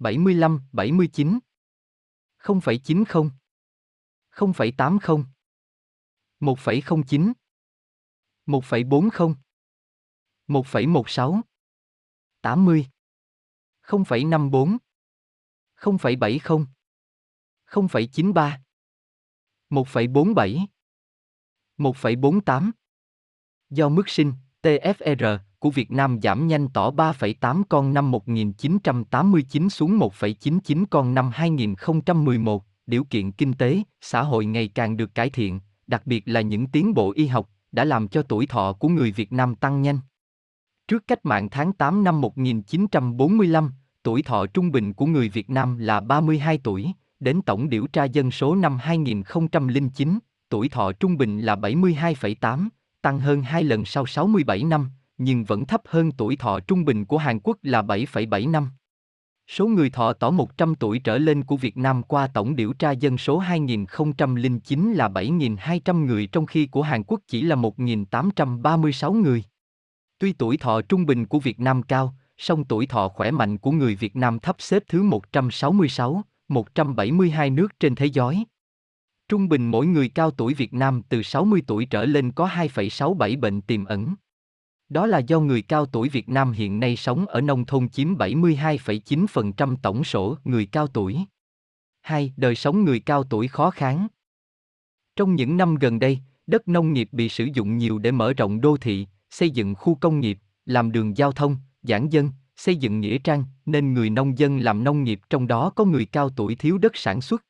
[0.00, 1.42] 79 0,90
[2.44, 3.32] 0,80
[4.40, 5.34] 1,09
[8.46, 9.36] 1,40
[10.48, 11.42] 1,16
[12.42, 12.97] 80
[13.88, 14.76] 0,54
[15.80, 16.64] 0,70
[17.70, 18.50] 0,93
[19.70, 20.66] 1,47
[21.78, 22.70] 1,48
[23.70, 29.98] Do mức sinh, TFR, của Việt Nam giảm nhanh tỏ 3,8 con năm 1989 xuống
[29.98, 35.60] 1,99 con năm 2011, điều kiện kinh tế, xã hội ngày càng được cải thiện,
[35.86, 39.12] đặc biệt là những tiến bộ y học, đã làm cho tuổi thọ của người
[39.12, 39.98] Việt Nam tăng nhanh.
[40.88, 43.72] Trước cách mạng tháng 8 năm 1945,
[44.02, 48.04] tuổi thọ trung bình của người Việt Nam là 32 tuổi, đến tổng điều tra
[48.04, 52.68] dân số năm 2009, tuổi thọ trung bình là 72,8,
[53.02, 57.04] tăng hơn 2 lần sau 67 năm, nhưng vẫn thấp hơn tuổi thọ trung bình
[57.04, 58.70] của Hàn Quốc là 7,7 năm.
[59.48, 62.90] Số người thọ tỏ 100 tuổi trở lên của Việt Nam qua tổng điều tra
[62.90, 69.44] dân số 2009 là 7.200 người trong khi của Hàn Quốc chỉ là 1.836 người.
[70.18, 73.70] Tuy tuổi thọ trung bình của Việt Nam cao, song tuổi thọ khỏe mạnh của
[73.70, 78.44] người Việt Nam thấp xếp thứ 166, 172 nước trên thế giới.
[79.28, 83.40] Trung bình mỗi người cao tuổi Việt Nam từ 60 tuổi trở lên có 2,67
[83.40, 84.14] bệnh tiềm ẩn.
[84.88, 88.14] Đó là do người cao tuổi Việt Nam hiện nay sống ở nông thôn chiếm
[88.14, 91.18] 72,9% tổng số người cao tuổi.
[92.00, 92.32] 2.
[92.36, 94.06] Đời sống người cao tuổi khó kháng.
[95.16, 98.60] Trong những năm gần đây, đất nông nghiệp bị sử dụng nhiều để mở rộng
[98.60, 103.00] đô thị, xây dựng khu công nghiệp, làm đường giao thông, giảng dân, xây dựng
[103.00, 106.54] nghĩa trang, nên người nông dân làm nông nghiệp trong đó có người cao tuổi
[106.54, 107.44] thiếu đất sản xuất.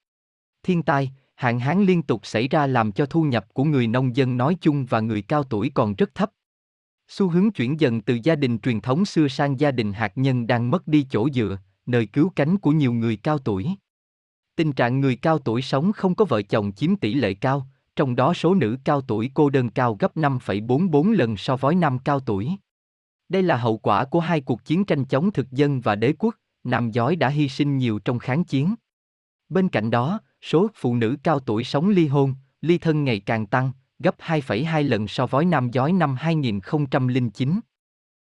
[0.63, 4.17] Thiên tai, hạn hán liên tục xảy ra làm cho thu nhập của người nông
[4.17, 6.31] dân nói chung và người cao tuổi còn rất thấp.
[7.09, 10.47] Xu hướng chuyển dần từ gia đình truyền thống xưa sang gia đình hạt nhân
[10.47, 13.67] đang mất đi chỗ dựa, nơi cứu cánh của nhiều người cao tuổi.
[14.57, 18.17] Tình trạng người cao tuổi sống không có vợ chồng chiếm tỷ lệ cao, trong
[18.17, 22.21] đó số nữ cao tuổi cô đơn cao gấp 5,44 lần so với nam cao
[22.21, 22.51] tuổi.
[23.29, 26.35] Đây là hậu quả của hai cuộc chiến tranh chống thực dân và đế quốc,
[26.65, 28.75] nam giới đã hy sinh nhiều trong kháng chiến.
[29.49, 33.47] Bên cạnh đó, số phụ nữ cao tuổi sống ly hôn, ly thân ngày càng
[33.47, 37.61] tăng, gấp 2,2 lần so với nam giới năm 2009.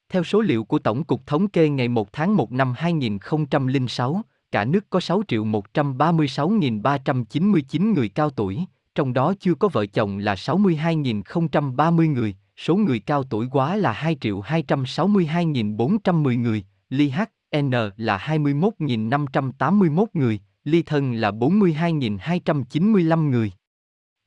[0.08, 4.64] Theo số liệu của Tổng cục Thống kê ngày 1 tháng 1 năm 2006, cả
[4.64, 10.34] nước có 6 triệu 136.399 người cao tuổi, trong đó chưa có vợ chồng là
[10.34, 20.40] 62.030 người, số người cao tuổi quá là 2.262.410 người, ly HN là 21.581 người,
[20.64, 23.52] ly thân là 42.295 người.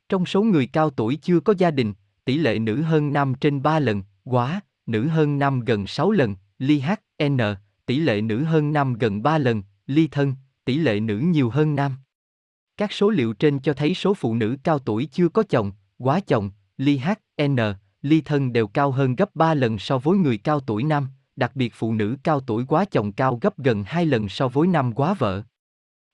[0.08, 1.92] Trong số người cao tuổi chưa có gia đình,
[2.24, 6.36] tỷ lệ nữ hơn nam trên 3 lần, quá, nữ hơn nam gần 6 lần,
[6.58, 6.82] ly
[7.18, 7.38] HN,
[7.86, 10.34] tỷ lệ nữ hơn nam gần 3 lần, ly thân,
[10.64, 11.92] tỷ lệ nữ nhiều hơn nam.
[12.76, 16.20] Các số liệu trên cho thấy số phụ nữ cao tuổi chưa có chồng, quá
[16.20, 17.56] chồng, ly HN,
[18.06, 21.56] ly thân đều cao hơn gấp 3 lần so với người cao tuổi nam, đặc
[21.56, 24.92] biệt phụ nữ cao tuổi quá chồng cao gấp gần 2 lần so với nam
[24.92, 25.42] quá vợ.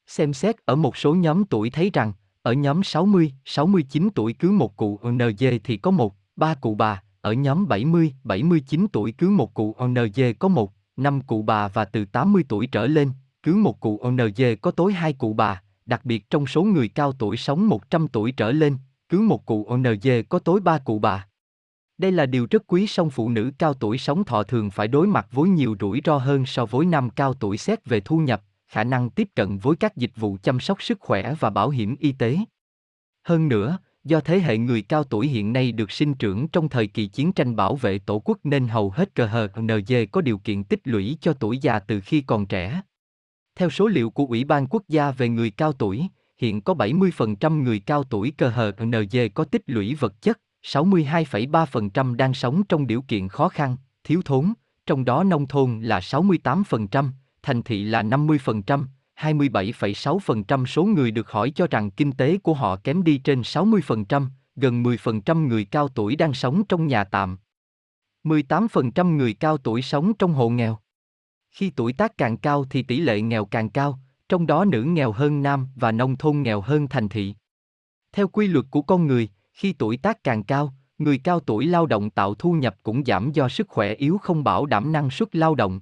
[0.07, 4.50] Xem xét ở một số nhóm tuổi thấy rằng, ở nhóm 60, 69 tuổi cứ
[4.50, 9.28] một cụ NG thì có một, ba cụ bà, ở nhóm 70, 79 tuổi cứ
[9.28, 13.11] một cụ NG có một, năm cụ bà và từ 80 tuổi trở lên,
[13.42, 17.12] cứ một cụ NG có tối hai cụ bà, đặc biệt trong số người cao
[17.12, 18.76] tuổi sống 100 tuổi trở lên,
[19.09, 21.26] cứ một cụ ONG có tối ba cụ bà.
[22.03, 25.07] Đây là điều rất quý song phụ nữ cao tuổi sống thọ thường phải đối
[25.07, 28.43] mặt với nhiều rủi ro hơn so với nam cao tuổi xét về thu nhập,
[28.69, 31.97] khả năng tiếp cận với các dịch vụ chăm sóc sức khỏe và bảo hiểm
[32.01, 32.38] y tế.
[33.25, 36.87] Hơn nữa, do thế hệ người cao tuổi hiện nay được sinh trưởng trong thời
[36.87, 40.38] kỳ chiến tranh bảo vệ tổ quốc nên hầu hết cơ hờ NG có điều
[40.38, 42.83] kiện tích lũy cho tuổi già từ khi còn trẻ.
[43.57, 46.07] Theo số liệu của Ủy ban Quốc gia về người cao tuổi,
[46.38, 52.16] hiện có 70% người cao tuổi cơ hờ NG có tích lũy vật chất, 62,3%
[52.16, 54.53] đang sống trong điều kiện khó khăn, thiếu thốn,
[54.87, 57.11] trong đó nông thôn là 68%,
[57.42, 58.85] thành thị là 50%,
[59.16, 64.27] 27,6% số người được hỏi cho rằng kinh tế của họ kém đi trên 60%,
[64.57, 67.38] gần 10% người cao tuổi đang sống trong nhà tạm.
[68.25, 70.79] 18% người cao tuổi sống trong hộ nghèo.
[71.51, 73.98] Khi tuổi tác càng cao thì tỷ lệ nghèo càng cao,
[74.29, 77.35] trong đó nữ nghèo hơn nam và nông thôn nghèo hơn thành thị.
[78.12, 79.29] Theo quy luật của con người,
[79.62, 83.33] khi tuổi tác càng cao, người cao tuổi lao động tạo thu nhập cũng giảm
[83.33, 85.81] do sức khỏe yếu không bảo đảm năng suất lao động.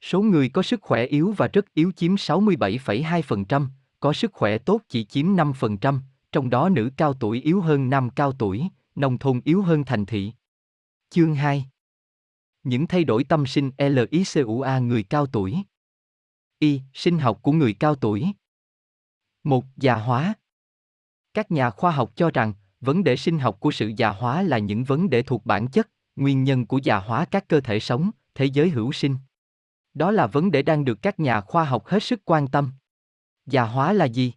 [0.00, 3.66] Số người có sức khỏe yếu và rất yếu chiếm 67,2%,
[4.00, 6.00] có sức khỏe tốt chỉ chiếm 5%,
[6.32, 10.06] trong đó nữ cao tuổi yếu hơn nam cao tuổi, nông thôn yếu hơn thành
[10.06, 10.32] thị.
[11.10, 11.66] Chương 2
[12.62, 15.56] Những thay đổi tâm sinh LICUA người cao tuổi
[16.58, 16.80] Y.
[16.94, 18.32] Sinh học của người cao tuổi
[19.44, 20.34] một Già hóa
[21.34, 24.58] Các nhà khoa học cho rằng, vấn đề sinh học của sự già hóa là
[24.58, 28.10] những vấn đề thuộc bản chất, nguyên nhân của già hóa các cơ thể sống,
[28.34, 29.16] thế giới hữu sinh.
[29.94, 32.72] Đó là vấn đề đang được các nhà khoa học hết sức quan tâm.
[33.46, 34.32] Già hóa là gì?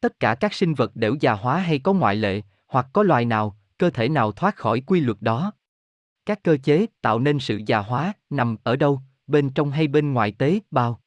[0.00, 3.24] Tất cả các sinh vật đều già hóa hay có ngoại lệ, hoặc có loài
[3.24, 5.52] nào, cơ thể nào thoát khỏi quy luật đó.
[6.26, 10.12] Các cơ chế tạo nên sự già hóa nằm ở đâu, bên trong hay bên
[10.12, 11.00] ngoài tế bào?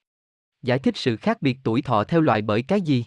[0.62, 3.06] Giải thích sự khác biệt tuổi thọ theo loại bởi cái gì?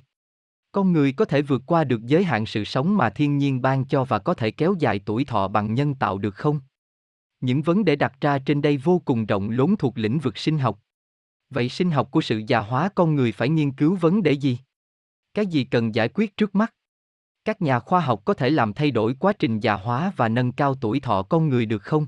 [0.75, 3.85] Con người có thể vượt qua được giới hạn sự sống mà thiên nhiên ban
[3.85, 6.61] cho và có thể kéo dài tuổi thọ bằng nhân tạo được không?
[7.41, 10.59] Những vấn đề đặt ra trên đây vô cùng rộng lớn thuộc lĩnh vực sinh
[10.59, 10.81] học.
[11.51, 14.59] Vậy sinh học của sự già hóa con người phải nghiên cứu vấn đề gì?
[15.35, 16.75] Cái gì cần giải quyết trước mắt?
[17.45, 20.53] Các nhà khoa học có thể làm thay đổi quá trình già hóa và nâng
[20.53, 22.07] cao tuổi thọ con người được không?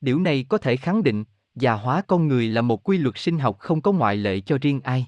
[0.00, 3.38] Điều này có thể khẳng định, già hóa con người là một quy luật sinh
[3.38, 5.06] học không có ngoại lệ cho riêng ai.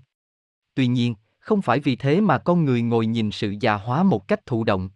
[0.75, 1.14] Tuy nhiên,
[1.46, 4.64] không phải vì thế mà con người ngồi nhìn sự già hóa một cách thụ
[4.64, 4.90] động.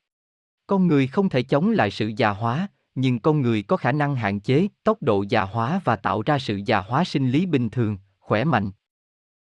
[0.67, 4.17] Con người không thể chống lại sự già hóa, nhưng con người có khả năng
[4.17, 7.71] hạn chế tốc độ già hóa và tạo ra sự già hóa sinh lý bình
[7.71, 8.71] thường, khỏe mạnh.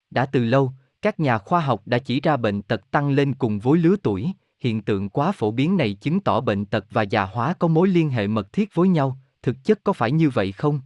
[0.09, 3.59] Đã từ lâu, các nhà khoa học đã chỉ ra bệnh tật tăng lên cùng
[3.59, 7.25] với lứa tuổi, hiện tượng quá phổ biến này chứng tỏ bệnh tật và già
[7.25, 10.51] hóa có mối liên hệ mật thiết với nhau, thực chất có phải như vậy
[10.51, 10.81] không?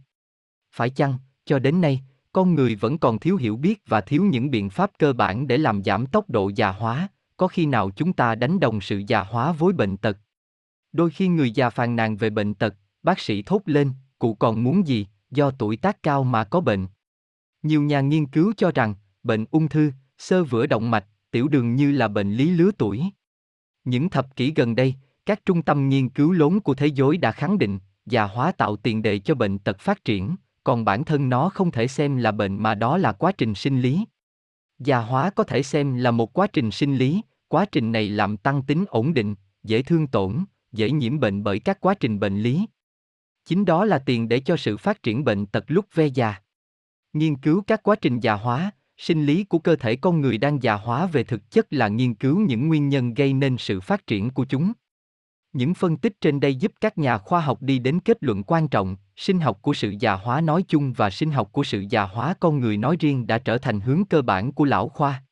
[0.72, 2.02] Phải chăng, cho đến nay,
[2.34, 5.58] con người vẫn còn thiếu hiểu biết và thiếu những biện pháp cơ bản để
[5.58, 9.20] làm giảm tốc độ già hóa, có khi nào chúng ta đánh đồng sự già
[9.20, 10.18] hóa với bệnh tật?
[10.92, 14.62] Đôi khi người già phàn nàn về bệnh tật, bác sĩ thốt lên, cụ còn
[14.62, 16.86] muốn gì, do tuổi tác cao mà có bệnh.
[17.62, 21.76] Nhiều nhà nghiên cứu cho rằng, bệnh ung thư, sơ vữa động mạch, tiểu đường
[21.76, 23.02] như là bệnh lý lứa tuổi.
[23.84, 24.94] Những thập kỷ gần đây,
[25.26, 28.76] các trung tâm nghiên cứu lớn của thế giới đã khẳng định, già hóa tạo
[28.76, 32.32] tiền đề cho bệnh tật phát triển, còn bản thân nó không thể xem là
[32.32, 34.04] bệnh mà đó là quá trình sinh lý.
[34.78, 38.36] Già hóa có thể xem là một quá trình sinh lý, quá trình này làm
[38.36, 42.40] tăng tính ổn định, dễ thương tổn, dễ nhiễm bệnh bởi các quá trình bệnh
[42.40, 42.66] lý.
[43.44, 46.34] Chính đó là tiền để cho sự phát triển bệnh tật lúc ve già.
[47.12, 50.62] Nghiên cứu các quá trình già hóa, sinh lý của cơ thể con người đang
[50.62, 54.06] già hóa về thực chất là nghiên cứu những nguyên nhân gây nên sự phát
[54.06, 54.72] triển của chúng.
[55.52, 58.68] Những phân tích trên đây giúp các nhà khoa học đi đến kết luận quan
[58.68, 62.02] trọng, sinh học của sự già hóa nói chung và sinh học của sự già
[62.02, 65.22] hóa con người nói riêng đã trở thành hướng cơ bản của lão khoa.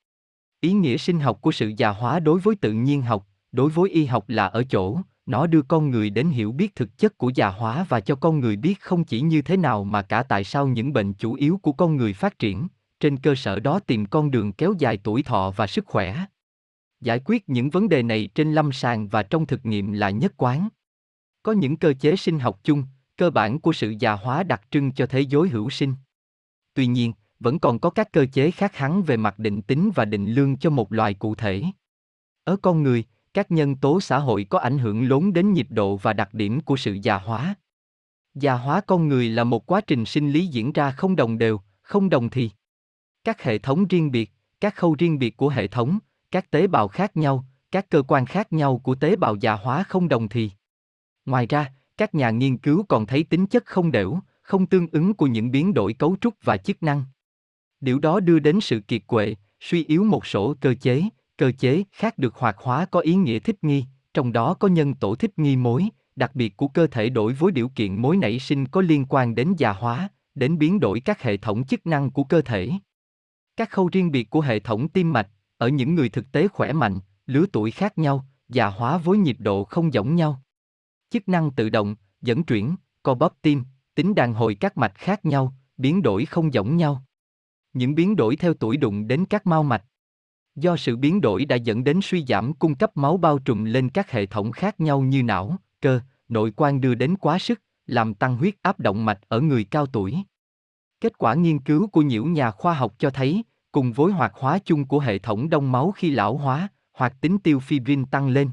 [0.61, 3.91] Ý nghĩa sinh học của sự già hóa đối với tự nhiên học, đối với
[3.91, 7.31] y học là ở chỗ, nó đưa con người đến hiểu biết thực chất của
[7.35, 10.45] già hóa và cho con người biết không chỉ như thế nào mà cả tại
[10.45, 12.69] sao những bệnh chủ yếu của con người phát triển,
[13.01, 16.25] trên cơ sở đó tìm con đường kéo dài tuổi thọ và sức khỏe.
[17.01, 20.33] Giải quyết những vấn đề này trên lâm sàng và trong thực nghiệm là nhất
[20.37, 20.69] quán.
[21.43, 22.85] Có những cơ chế sinh học chung,
[23.17, 25.95] cơ bản của sự già hóa đặc trưng cho thế giới hữu sinh.
[26.75, 30.05] Tuy nhiên, vẫn còn có các cơ chế khác hẳn về mặt định tính và
[30.05, 31.63] định lương cho một loài cụ thể.
[32.45, 35.97] Ở con người, các nhân tố xã hội có ảnh hưởng lớn đến nhịp độ
[35.97, 37.55] và đặc điểm của sự già hóa.
[38.35, 41.61] Già hóa con người là một quá trình sinh lý diễn ra không đồng đều,
[41.83, 42.51] không đồng thì.
[43.25, 45.99] Các hệ thống riêng biệt, các khâu riêng biệt của hệ thống,
[46.31, 49.85] các tế bào khác nhau, các cơ quan khác nhau của tế bào già hóa
[49.89, 50.51] không đồng thì.
[51.27, 55.15] Ngoài ra, các nhà nghiên cứu còn thấy tính chất không đều, không tương ứng
[55.15, 57.05] của những biến đổi cấu trúc và chức năng.
[57.81, 61.03] Điều đó đưa đến sự kiệt quệ, suy yếu một số cơ chế,
[61.37, 64.95] cơ chế khác được hoạt hóa có ý nghĩa thích nghi, trong đó có nhân
[64.95, 68.39] tổ thích nghi mối, đặc biệt của cơ thể đổi với điều kiện mối nảy
[68.39, 72.11] sinh có liên quan đến già hóa, đến biến đổi các hệ thống chức năng
[72.11, 72.71] của cơ thể.
[73.57, 75.29] Các khâu riêng biệt của hệ thống tim mạch,
[75.59, 79.37] ở những người thực tế khỏe mạnh, lứa tuổi khác nhau, già hóa với nhịp
[79.39, 80.43] độ không giống nhau.
[81.13, 85.25] Chức năng tự động, dẫn chuyển, co bóp tim, tính đàn hồi các mạch khác
[85.25, 87.05] nhau, biến đổi không giống nhau.
[87.73, 89.85] Những biến đổi theo tuổi đụng đến các mao mạch.
[90.57, 93.89] Do sự biến đổi đã dẫn đến suy giảm cung cấp máu bao trùm lên
[93.89, 98.15] các hệ thống khác nhau như não, cơ, nội quan đưa đến quá sức, làm
[98.15, 100.17] tăng huyết áp động mạch ở người cao tuổi.
[101.01, 104.59] Kết quả nghiên cứu của nhiều nhà khoa học cho thấy, cùng với hoạt hóa
[104.65, 108.51] chung của hệ thống đông máu khi lão hóa, hoạt tính tiêu fibrin tăng lên.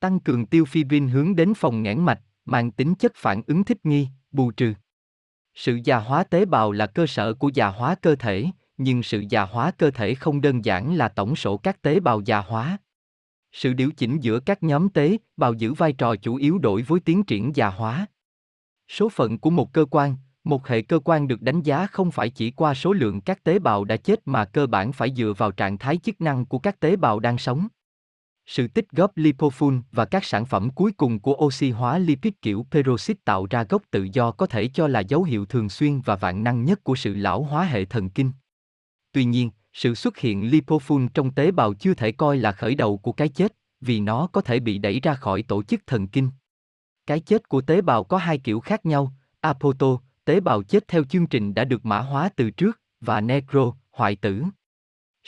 [0.00, 3.78] Tăng cường tiêu fibrin hướng đến phòng nghẽn mạch, mang tính chất phản ứng thích
[3.84, 4.74] nghi, bù trừ.
[5.54, 8.46] Sự già hóa tế bào là cơ sở của già hóa cơ thể,
[8.76, 12.20] nhưng sự già hóa cơ thể không đơn giản là tổng số các tế bào
[12.20, 12.78] già hóa.
[13.52, 17.00] Sự điều chỉnh giữa các nhóm tế bào giữ vai trò chủ yếu đối với
[17.00, 18.06] tiến triển già hóa.
[18.88, 22.30] Số phận của một cơ quan, Một hệ cơ quan được đánh giá không phải
[22.30, 25.50] chỉ qua số lượng các tế bào đã chết mà cơ bản phải dựa vào
[25.50, 27.68] trạng thái chức năng của các tế bào đang sống.
[28.50, 32.66] Sự tích góp lipofun và các sản phẩm cuối cùng của oxy hóa lipid kiểu
[32.70, 36.16] peroxide tạo ra gốc tự do có thể cho là dấu hiệu thường xuyên và
[36.16, 38.32] vạn năng nhất của sự lão hóa hệ thần kinh.
[39.12, 42.98] Tuy nhiên, sự xuất hiện lipofun trong tế bào chưa thể coi là khởi đầu
[42.98, 46.30] của cái chết, vì nó có thể bị đẩy ra khỏi tổ chức thần kinh.
[47.06, 51.04] Cái chết của tế bào có hai kiểu khác nhau, apoto, tế bào chết theo
[51.04, 54.44] chương trình đã được mã hóa từ trước, và necro, hoại tử.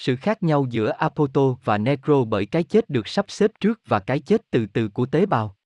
[0.04, 3.98] Sự khác nhau giữa apoto và necro bởi cái chết được sắp xếp trước và
[3.98, 5.56] cái chết từ từ của tế bào.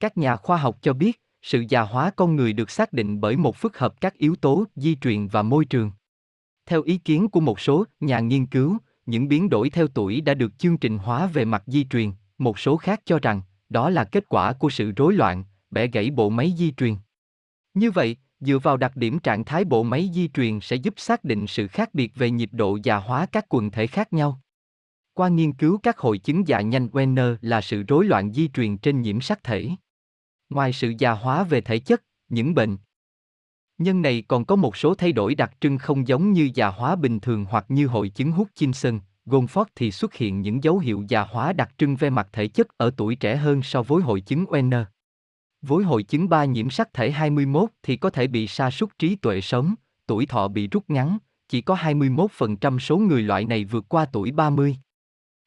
[0.00, 3.36] Các nhà khoa học cho biết, sự già hóa con người được xác định bởi
[3.36, 5.92] một phức hợp các yếu tố di truyền và môi trường.
[6.66, 10.34] Theo ý kiến của một số nhà nghiên cứu, những biến đổi theo tuổi đã
[10.34, 14.04] được chương trình hóa về mặt di truyền, một số khác cho rằng đó là
[14.04, 16.96] kết quả của sự rối loạn, bẻ gãy bộ máy di truyền.
[17.74, 21.24] Như vậy, dựa vào đặc điểm trạng thái bộ máy di truyền sẽ giúp xác
[21.24, 24.40] định sự khác biệt về nhịp độ già hóa các quần thể khác nhau.
[25.14, 28.76] Qua nghiên cứu các hội chứng già nhanh Werner là sự rối loạn di truyền
[28.76, 29.70] trên nhiễm sắc thể.
[30.50, 32.76] Ngoài sự già hóa về thể chất, những bệnh
[33.78, 36.96] nhân này còn có một số thay đổi đặc trưng không giống như già hóa
[36.96, 41.22] bình thường hoặc như hội chứng Hutchinson, Goldford thì xuất hiện những dấu hiệu già
[41.22, 44.44] hóa đặc trưng về mặt thể chất ở tuổi trẻ hơn so với hội chứng
[44.44, 44.84] Werner.
[45.66, 49.16] Với hội chứng ba nhiễm sắc thể 21 thì có thể bị sa sút trí
[49.16, 49.74] tuệ sớm
[50.06, 54.30] tuổi thọ bị rút ngắn, chỉ có 21% số người loại này vượt qua tuổi
[54.30, 54.76] 30.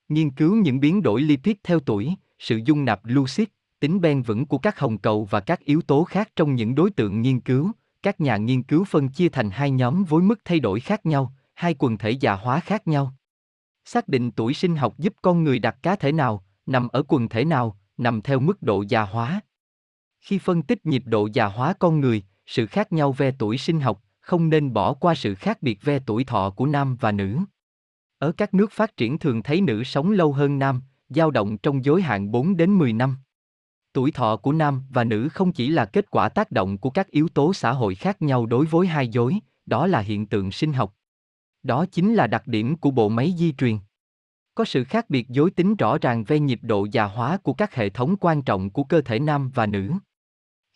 [0.09, 3.47] Nghiên cứu những biến đổi lipid theo tuổi, sự dung nạp lucid,
[3.79, 6.91] tính bền vững của các hồng cầu và các yếu tố khác trong những đối
[6.91, 7.71] tượng nghiên cứu,
[8.03, 11.33] các nhà nghiên cứu phân chia thành hai nhóm với mức thay đổi khác nhau,
[11.53, 13.13] hai quần thể già hóa khác nhau.
[13.85, 17.29] Xác định tuổi sinh học giúp con người đặt cá thể nào, nằm ở quần
[17.29, 19.41] thể nào, nằm theo mức độ già hóa.
[20.27, 23.79] Khi phân tích nhịp độ già hóa con người, sự khác nhau ve tuổi sinh
[23.79, 27.37] học, không nên bỏ qua sự khác biệt ve tuổi thọ của nam và nữ.
[28.19, 31.85] Ở các nước phát triển thường thấy nữ sống lâu hơn nam, dao động trong
[31.85, 33.17] giới hạn 4 đến 10 năm.
[33.93, 37.07] Tuổi thọ của nam và nữ không chỉ là kết quả tác động của các
[37.07, 40.73] yếu tố xã hội khác nhau đối với hai giới, đó là hiện tượng sinh
[40.73, 40.93] học.
[41.63, 43.77] Đó chính là đặc điểm của bộ máy di truyền.
[44.55, 47.75] Có sự khác biệt giới tính rõ ràng về nhịp độ già hóa của các
[47.75, 49.91] hệ thống quan trọng của cơ thể nam và nữ.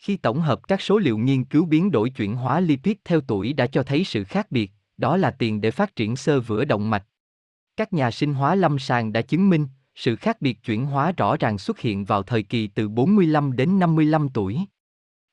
[0.02, 3.52] Khi tổng hợp các số liệu nghiên cứu biến đổi chuyển hóa lipid theo tuổi
[3.52, 6.90] đã cho thấy sự khác biệt, đó là tiền để phát triển sơ vữa động
[6.90, 7.06] mạch.
[7.76, 11.36] Các nhà sinh hóa lâm sàng đã chứng minh, sự khác biệt chuyển hóa rõ
[11.36, 14.58] ràng xuất hiện vào thời kỳ từ 45 đến 55 tuổi.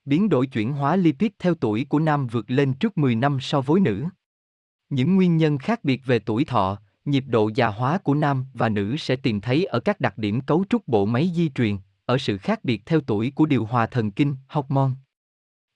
[0.06, 3.62] Biến đổi chuyển hóa lipid theo tuổi của nam vượt lên trước 10 năm so
[3.62, 4.06] với nữ.
[4.90, 8.70] Những nguyên nhân khác biệt về tuổi thọ, nhịp độ già hóa của nam và
[8.70, 11.78] nữ sẽ tìm thấy ở các đặc điểm cấu trúc bộ máy di truyền,
[12.10, 14.92] ở sự khác biệt theo tuổi của điều hòa thần kinh, hormone.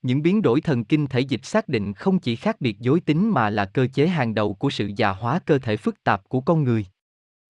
[0.02, 3.30] Những biến đổi thần kinh thể dịch xác định không chỉ khác biệt giới tính
[3.30, 6.42] mà là cơ chế hàng đầu của sự già hóa cơ thể phức tạp của
[6.42, 6.86] con người.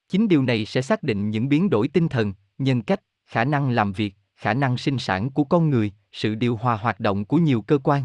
[0.10, 3.70] Chính điều này sẽ xác định những biến đổi tinh thần, nhân cách, khả năng
[3.70, 7.38] làm việc, khả năng sinh sản của con người, sự điều hòa hoạt động của
[7.38, 8.04] nhiều cơ quan.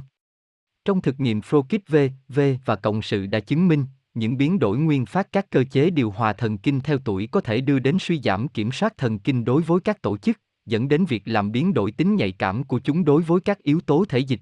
[0.84, 1.96] Trong thực nghiệm Frokit V,
[2.28, 5.90] V và cộng sự đã chứng minh, những biến đổi nguyên phát các cơ chế
[5.90, 9.18] điều hòa thần kinh theo tuổi có thể đưa đến suy giảm kiểm soát thần
[9.18, 10.38] kinh đối với các tổ chức,
[10.68, 13.80] dẫn đến việc làm biến đổi tính nhạy cảm của chúng đối với các yếu
[13.80, 14.40] tố thể dịch.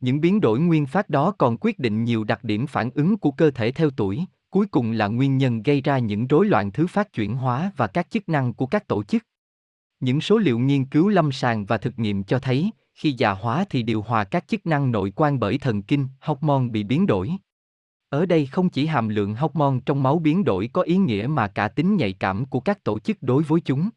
[0.00, 3.30] Những biến đổi nguyên phát đó còn quyết định nhiều đặc điểm phản ứng của
[3.30, 6.86] cơ thể theo tuổi, cuối cùng là nguyên nhân gây ra những rối loạn thứ
[6.86, 9.22] phát chuyển hóa và các chức năng của các tổ chức.
[10.00, 13.64] Những số liệu nghiên cứu lâm sàng và thực nghiệm cho thấy, khi già hóa
[13.70, 17.30] thì điều hòa các chức năng nội quan bởi thần kinh, hormone bị biến đổi.
[18.08, 21.48] Ở đây không chỉ hàm lượng hormone trong máu biến đổi có ý nghĩa mà
[21.48, 23.90] cả tính nhạy cảm của các tổ chức đối với chúng.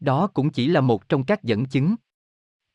[0.00, 1.94] Đó cũng chỉ là một trong các dẫn chứng.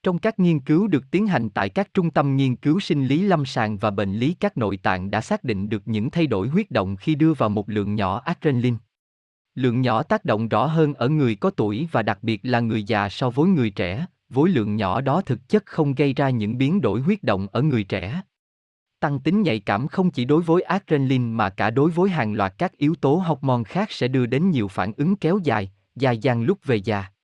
[0.03, 3.21] Trong các nghiên cứu được tiến hành tại các trung tâm nghiên cứu sinh lý
[3.21, 6.47] lâm sàng và bệnh lý các nội tạng đã xác định được những thay đổi
[6.47, 8.78] huyết động khi đưa vào một lượng nhỏ adrenaline.
[9.55, 12.84] Lượng nhỏ tác động rõ hơn ở người có tuổi và đặc biệt là người
[12.84, 16.57] già so với người trẻ, với lượng nhỏ đó thực chất không gây ra những
[16.57, 18.21] biến đổi huyết động ở người trẻ.
[18.99, 22.53] Tăng tính nhạy cảm không chỉ đối với adrenaline mà cả đối với hàng loạt
[22.57, 26.43] các yếu tố hormone khác sẽ đưa đến nhiều phản ứng kéo dài, dài dang
[26.43, 27.14] lúc về già.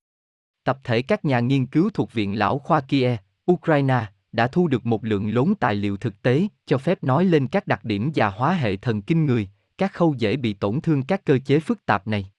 [0.64, 3.20] Tập thể các nhà nghiên cứu thuộc Viện Lão Khoa Kiev,
[3.52, 7.48] Ukraine, đã thu được một lượng lớn tài liệu thực tế cho phép nói lên
[7.48, 11.04] các đặc điểm già hóa hệ thần kinh người, các khâu dễ bị tổn thương
[11.04, 12.32] các cơ chế phức tạp này.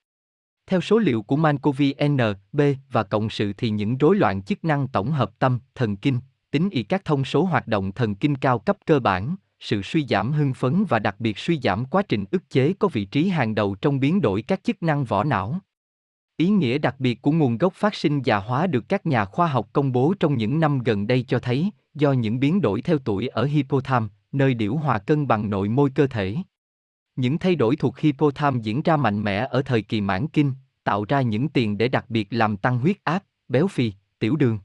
[0.66, 2.16] Theo số liệu của Mancovi N,
[2.52, 2.60] B
[2.90, 6.20] và cộng sự thì những rối loạn chức năng tổng hợp tâm, thần kinh,
[6.50, 10.06] tính y các thông số hoạt động thần kinh cao cấp cơ bản, sự suy
[10.06, 13.28] giảm hưng phấn và đặc biệt suy giảm quá trình ức chế có vị trí
[13.28, 15.60] hàng đầu trong biến đổi các chức năng vỏ não.
[16.36, 19.46] Ý nghĩa đặc biệt của nguồn gốc phát sinh già hóa được các nhà khoa
[19.46, 22.98] học công bố trong những năm gần đây cho thấy, do những biến đổi theo
[22.98, 26.36] tuổi ở hypothalamus, nơi điểu hòa cân bằng nội môi cơ thể.
[27.16, 30.52] Những thay đổi thuộc hypothalamus diễn ra mạnh mẽ ở thời kỳ mãn kinh,
[30.84, 34.58] tạo ra những tiền để đặc biệt làm tăng huyết áp, béo phì, tiểu đường.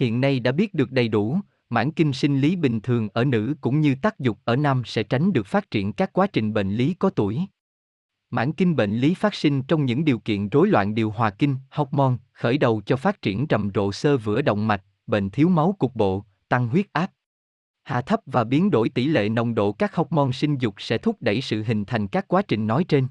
[0.00, 1.40] Hiện nay đã biết được đầy đủ,
[1.70, 5.02] mãn kinh sinh lý bình thường ở nữ cũng như tác dục ở nam sẽ
[5.02, 7.46] tránh được phát triển các quá trình bệnh lý có tuổi.
[8.30, 11.56] Mãn kinh bệnh lý phát sinh trong những điều kiện rối loạn điều hòa kinh,
[11.70, 15.76] hormone, khởi đầu cho phát triển trầm rộ sơ vữa động mạch, bệnh thiếu máu
[15.78, 17.10] cục bộ, tăng huyết áp.
[17.84, 21.16] Hạ thấp và biến đổi tỷ lệ nồng độ các hormone sinh dục sẽ thúc
[21.20, 23.06] đẩy sự hình thành các quá trình nói trên.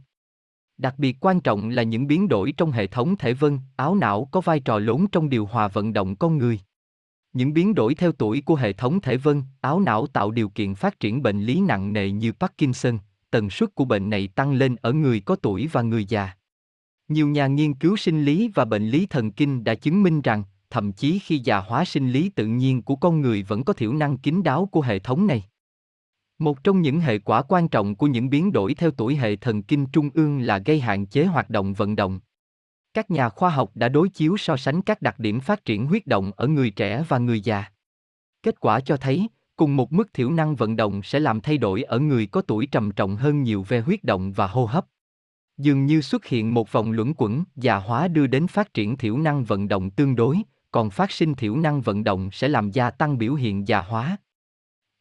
[0.77, 4.27] Đặc biệt quan trọng là những biến đổi trong hệ thống thể vân, áo não
[4.31, 6.59] có vai trò lớn trong điều hòa vận động con người.
[7.33, 10.75] Những biến đổi theo tuổi của hệ thống thể vân, áo não tạo điều kiện
[10.75, 12.97] phát triển bệnh lý nặng nề như Parkinson,
[13.33, 16.31] tần suất của bệnh này tăng lên ở người có tuổi và người già.
[17.07, 20.43] Nhiều nhà nghiên cứu sinh lý và bệnh lý thần kinh đã chứng minh rằng,
[20.69, 23.93] thậm chí khi già hóa sinh lý tự nhiên của con người vẫn có thiểu
[23.93, 25.43] năng kín đáo của hệ thống này.
[26.39, 29.63] Một trong những hệ quả quan trọng của những biến đổi theo tuổi hệ thần
[29.63, 32.19] kinh trung ương là gây hạn chế hoạt động vận động.
[32.93, 36.07] Các nhà khoa học đã đối chiếu so sánh các đặc điểm phát triển huyết
[36.07, 37.65] động ở người trẻ và người già.
[38.43, 41.83] Kết quả cho thấy, cùng một mức thiểu năng vận động sẽ làm thay đổi
[41.83, 44.85] ở người có tuổi trầm trọng hơn nhiều về huyết động và hô hấp.
[45.57, 49.17] Dường như xuất hiện một vòng luẩn quẩn, già hóa đưa đến phát triển thiểu
[49.17, 50.37] năng vận động tương đối,
[50.71, 54.17] còn phát sinh thiểu năng vận động sẽ làm gia tăng biểu hiện già hóa.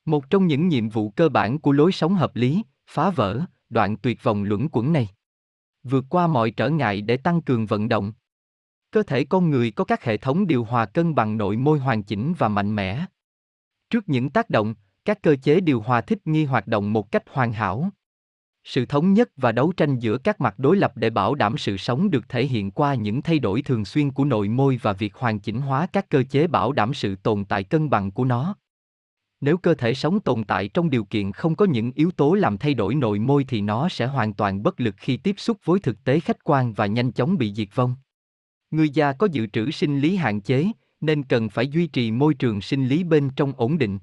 [0.05, 3.41] Một trong những nhiệm vụ cơ bản của lối sống hợp lý, phá vỡ,
[3.71, 5.09] đoạn tuyệt vòng luẩn quẩn này.
[5.83, 8.13] Vượt qua mọi trở ngại để tăng cường vận động.
[8.91, 12.03] Cơ thể con người có các hệ thống điều hòa cân bằng nội môi hoàn
[12.03, 13.07] chỉnh và mạnh mẽ.
[13.93, 14.75] Trước những tác động,
[15.05, 17.91] các cơ chế điều hòa thích nghi hoạt động một cách hoàn hảo.
[18.65, 21.77] Sự thống nhất và đấu tranh giữa các mặt đối lập để bảo đảm sự
[21.77, 25.15] sống được thể hiện qua những thay đổi thường xuyên của nội môi và việc
[25.15, 28.57] hoàn chỉnh hóa các cơ chế bảo đảm sự tồn tại cân bằng của nó.
[29.41, 32.59] Nếu cơ thể sống tồn tại trong điều kiện không có những yếu tố làm
[32.59, 35.81] thay đổi nội môi thì nó sẽ hoàn toàn bất lực khi tiếp xúc với
[35.81, 37.95] thực tế khách quan và nhanh chóng bị diệt vong.
[38.71, 40.73] Người già có dự trữ sinh lý hạn chế,
[41.03, 43.99] nên cần phải duy trì môi trường sinh lý bên trong ổn định.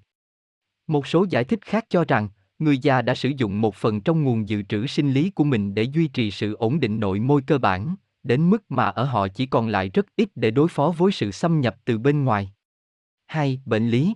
[0.88, 2.30] Một số giải thích khác cho rằng,
[2.60, 5.76] người già đã sử dụng một phần trong nguồn dự trữ sinh lý của mình
[5.76, 9.28] để duy trì sự ổn định nội môi cơ bản, đến mức mà ở họ
[9.28, 12.52] chỉ còn lại rất ít để đối phó với sự xâm nhập từ bên ngoài.
[13.26, 13.62] 2.
[13.66, 14.14] Bệnh lý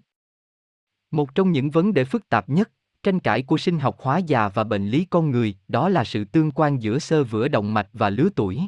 [1.11, 2.71] Một trong những vấn đề phức tạp nhất,
[3.03, 6.25] tranh cãi của sinh học hóa già và bệnh lý con người, đó là sự
[6.25, 8.61] tương quan giữa sơ vữa động mạch và lứa tuổi.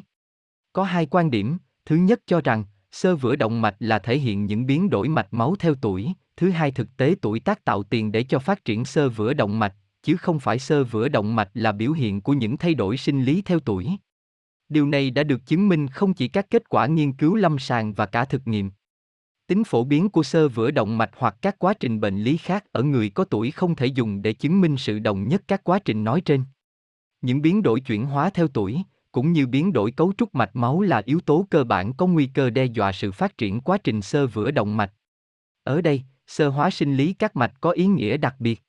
[0.72, 2.64] Có hai quan điểm, thứ nhất cho rằng,
[2.96, 6.50] sơ vữa động mạch là thể hiện những biến đổi mạch máu theo tuổi, thứ
[6.50, 9.74] hai thực tế tuổi tác tạo tiền để cho phát triển sơ vữa động mạch,
[10.02, 13.24] chứ không phải sơ vữa động mạch là biểu hiện của những thay đổi sinh
[13.24, 13.90] lý theo tuổi.
[14.68, 17.94] Điều này đã được chứng minh không chỉ các kết quả nghiên cứu lâm sàng
[17.94, 18.70] và cả thực nghiệm.
[19.46, 22.64] Tính phổ biến của sơ vữa động mạch hoặc các quá trình bệnh lý khác
[22.72, 25.78] ở người có tuổi không thể dùng để chứng minh sự đồng nhất các quá
[25.78, 26.44] trình nói trên.
[27.20, 28.82] Những biến đổi chuyển hóa theo tuổi,
[29.16, 32.26] cũng như biến đổi cấu trúc mạch máu là yếu tố cơ bản có nguy
[32.26, 34.92] cơ đe dọa sự phát triển quá trình sơ vữa động mạch.
[35.64, 38.62] Ở đây, sơ hóa sinh lý các mạch có ý nghĩa đặc biệt.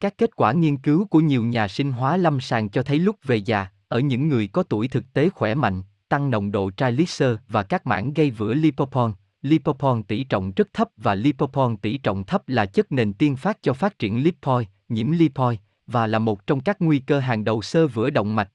[0.00, 3.16] Các kết quả nghiên cứu của nhiều nhà sinh hóa lâm sàng cho thấy lúc
[3.24, 7.36] về già, ở những người có tuổi thực tế khỏe mạnh, tăng nồng độ triglycer
[7.48, 9.12] và các mảng gây vữa lipopon.
[9.42, 13.58] Lipopon tỷ trọng rất thấp và lipopon tỷ trọng thấp là chất nền tiên phát
[13.62, 17.62] cho phát triển lipoid, nhiễm lipoid, và là một trong các nguy cơ hàng đầu
[17.62, 18.50] sơ vữa động mạch.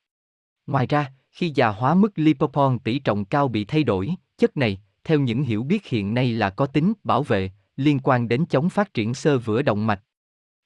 [0.67, 4.81] Ngoài ra, khi già hóa mức lipopon tỷ trọng cao bị thay đổi, chất này,
[5.03, 8.69] theo những hiểu biết hiện nay là có tính bảo vệ, liên quan đến chống
[8.69, 10.01] phát triển sơ vữa động mạch.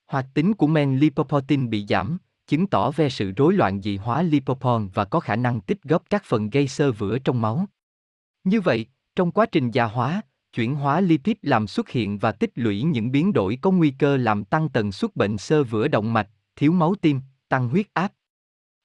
[0.08, 2.18] Hoạt tính của men lipoprotein bị giảm,
[2.48, 6.10] chứng tỏ về sự rối loạn dị hóa lipopon và có khả năng tích góp
[6.10, 7.66] các phần gây sơ vữa trong máu.
[8.44, 10.22] Như vậy, trong quá trình già hóa,
[10.54, 14.18] chuyển hóa lipid làm xuất hiện và tích lũy những biến đổi có nguy cơ
[14.18, 18.12] làm tăng tần suất bệnh sơ vữa động mạch, thiếu máu tim, tăng huyết áp.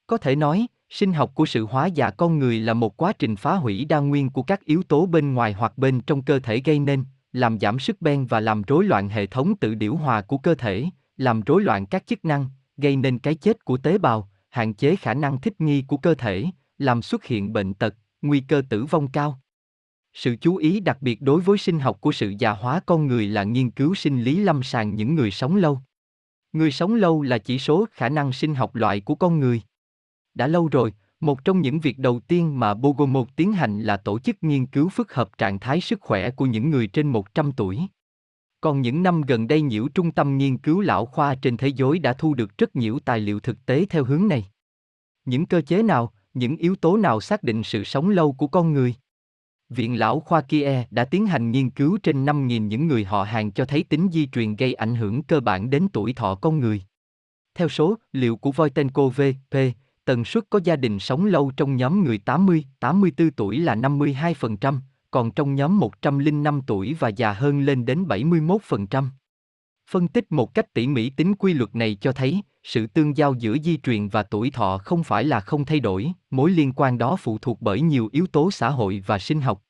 [0.07, 3.35] Có thể nói, sinh học của sự hóa già con người là một quá trình
[3.35, 6.61] phá hủy đa nguyên của các yếu tố bên ngoài hoặc bên trong cơ thể
[6.65, 10.21] gây nên, làm giảm sức ben và làm rối loạn hệ thống tự điều hòa
[10.21, 10.85] của cơ thể,
[11.17, 14.95] làm rối loạn các chức năng, gây nên cái chết của tế bào, hạn chế
[14.95, 16.45] khả năng thích nghi của cơ thể,
[16.77, 19.39] làm xuất hiện bệnh tật, nguy cơ tử vong cao.
[20.13, 23.27] Sự chú ý đặc biệt đối với sinh học của sự già hóa con người
[23.27, 25.79] là nghiên cứu sinh lý lâm sàng những người sống lâu.
[26.53, 29.61] Người sống lâu là chỉ số khả năng sinh học loại của con người.
[30.35, 34.19] Đã lâu rồi, một trong những việc đầu tiên mà Bogomol tiến hành là tổ
[34.19, 37.81] chức nghiên cứu phức hợp trạng thái sức khỏe của những người trên 100 tuổi.
[38.61, 41.99] Còn những năm gần đây nhiễu trung tâm nghiên cứu lão khoa trên thế giới
[41.99, 44.45] đã thu được rất nhiều tài liệu thực tế theo hướng này.
[45.25, 48.73] Những cơ chế nào, những yếu tố nào xác định sự sống lâu của con
[48.73, 48.95] người?
[49.69, 53.51] Viện lão khoa Kie đã tiến hành nghiên cứu trên 5.000 những người họ hàng
[53.51, 56.81] cho thấy tính di truyền gây ảnh hưởng cơ bản đến tuổi thọ con người.
[57.55, 59.55] Theo số liệu của Voitenko V.P.,
[60.05, 64.79] tần suất có gia đình sống lâu trong nhóm người 80-84 tuổi là 52%,
[65.11, 69.05] còn trong nhóm 105 tuổi và già hơn lên đến 71%.
[69.89, 73.33] Phân tích một cách tỉ mỉ tính quy luật này cho thấy, sự tương giao
[73.33, 76.97] giữa di truyền và tuổi thọ không phải là không thay đổi, mối liên quan
[76.97, 79.61] đó phụ thuộc bởi nhiều yếu tố xã hội và sinh học.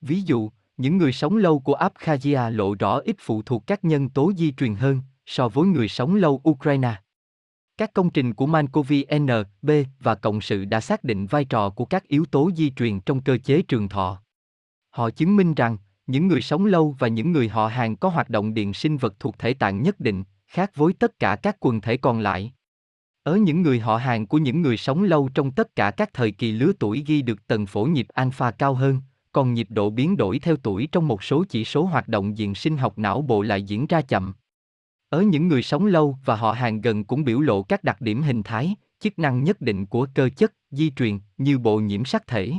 [0.00, 4.08] Ví dụ, những người sống lâu của Abkhazia lộ rõ ít phụ thuộc các nhân
[4.08, 6.94] tố di truyền hơn so với người sống lâu Ukraine.
[7.76, 9.26] Các công trình của Mankovi N,
[9.62, 9.70] B
[10.00, 13.20] và Cộng sự đã xác định vai trò của các yếu tố di truyền trong
[13.20, 14.22] cơ chế trường thọ.
[14.90, 18.30] Họ chứng minh rằng, những người sống lâu và những người họ hàng có hoạt
[18.30, 21.80] động điện sinh vật thuộc thể tạng nhất định, khác với tất cả các quần
[21.80, 22.52] thể còn lại.
[23.22, 26.30] Ở những người họ hàng của những người sống lâu trong tất cả các thời
[26.30, 29.00] kỳ lứa tuổi ghi được tần phổ nhịp alpha cao hơn,
[29.32, 32.54] còn nhịp độ biến đổi theo tuổi trong một số chỉ số hoạt động diện
[32.54, 34.34] sinh học não bộ lại diễn ra chậm.
[35.14, 38.22] Ở những người sống lâu và họ hàng gần cũng biểu lộ các đặc điểm
[38.22, 42.26] hình thái, chức năng nhất định của cơ chất, di truyền, như bộ nhiễm sắc
[42.26, 42.52] thể.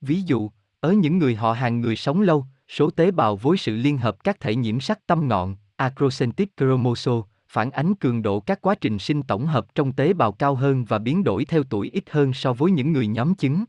[0.00, 3.76] Ví dụ, ở những người họ hàng người sống lâu, số tế bào với sự
[3.76, 8.60] liên hợp các thể nhiễm sắc tâm ngọn, acrocentric chromosome, phản ánh cường độ các
[8.62, 11.90] quá trình sinh tổng hợp trong tế bào cao hơn và biến đổi theo tuổi
[11.92, 13.64] ít hơn so với những người nhóm chứng.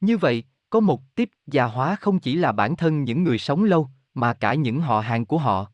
[0.00, 3.64] Như vậy, có một tiếp già hóa không chỉ là bản thân những người sống
[3.64, 5.66] lâu, mà cả những họ hàng của họ.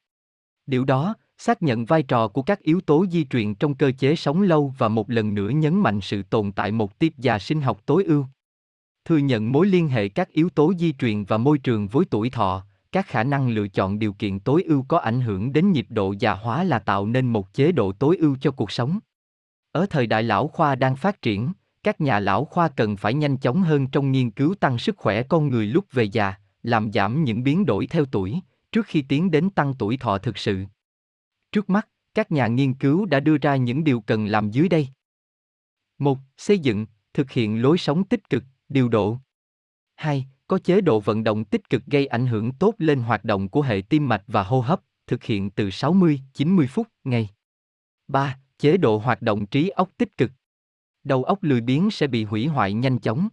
[0.66, 1.14] Điều đó,
[1.46, 4.74] xác nhận vai trò của các yếu tố di truyền trong cơ chế sống lâu
[4.78, 8.04] và một lần nữa nhấn mạnh sự tồn tại một tiếp già sinh học tối
[8.04, 8.26] ưu.
[9.04, 12.30] Thừa nhận mối liên hệ các yếu tố di truyền và môi trường với tuổi
[12.30, 15.86] thọ, các khả năng lựa chọn điều kiện tối ưu có ảnh hưởng đến nhịp
[15.88, 18.98] độ già hóa là tạo nên một chế độ tối ưu cho cuộc sống.
[19.72, 23.36] Ở thời đại lão khoa đang phát triển, các nhà lão khoa cần phải nhanh
[23.36, 27.24] chóng hơn trong nghiên cứu tăng sức khỏe con người lúc về già, làm giảm
[27.24, 28.40] những biến đổi theo tuổi,
[28.72, 30.64] trước khi tiến đến tăng tuổi thọ thực sự.
[31.54, 34.88] Trước mắt, các nhà nghiên cứu đã đưa ra những điều cần làm dưới đây.
[35.98, 36.18] 1.
[36.36, 39.18] Xây dựng, thực hiện lối sống tích cực, điều độ.
[39.94, 40.26] 2.
[40.46, 43.62] Có chế độ vận động tích cực gây ảnh hưởng tốt lên hoạt động của
[43.62, 47.30] hệ tim mạch và hô hấp, thực hiện từ 60-90 phút ngày.
[48.08, 48.38] 3.
[48.58, 50.30] Chế độ hoạt động trí óc tích cực.
[51.04, 53.28] Đầu óc lười biếng sẽ bị hủy hoại nhanh chóng.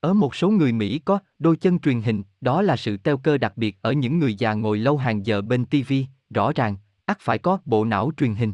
[0.00, 3.38] Ở một số người Mỹ có đôi chân truyền hình, đó là sự teo cơ
[3.38, 5.92] đặc biệt ở những người già ngồi lâu hàng giờ bên TV,
[6.30, 6.76] rõ ràng,
[7.10, 8.52] ắt phải có bộ não truyền hình.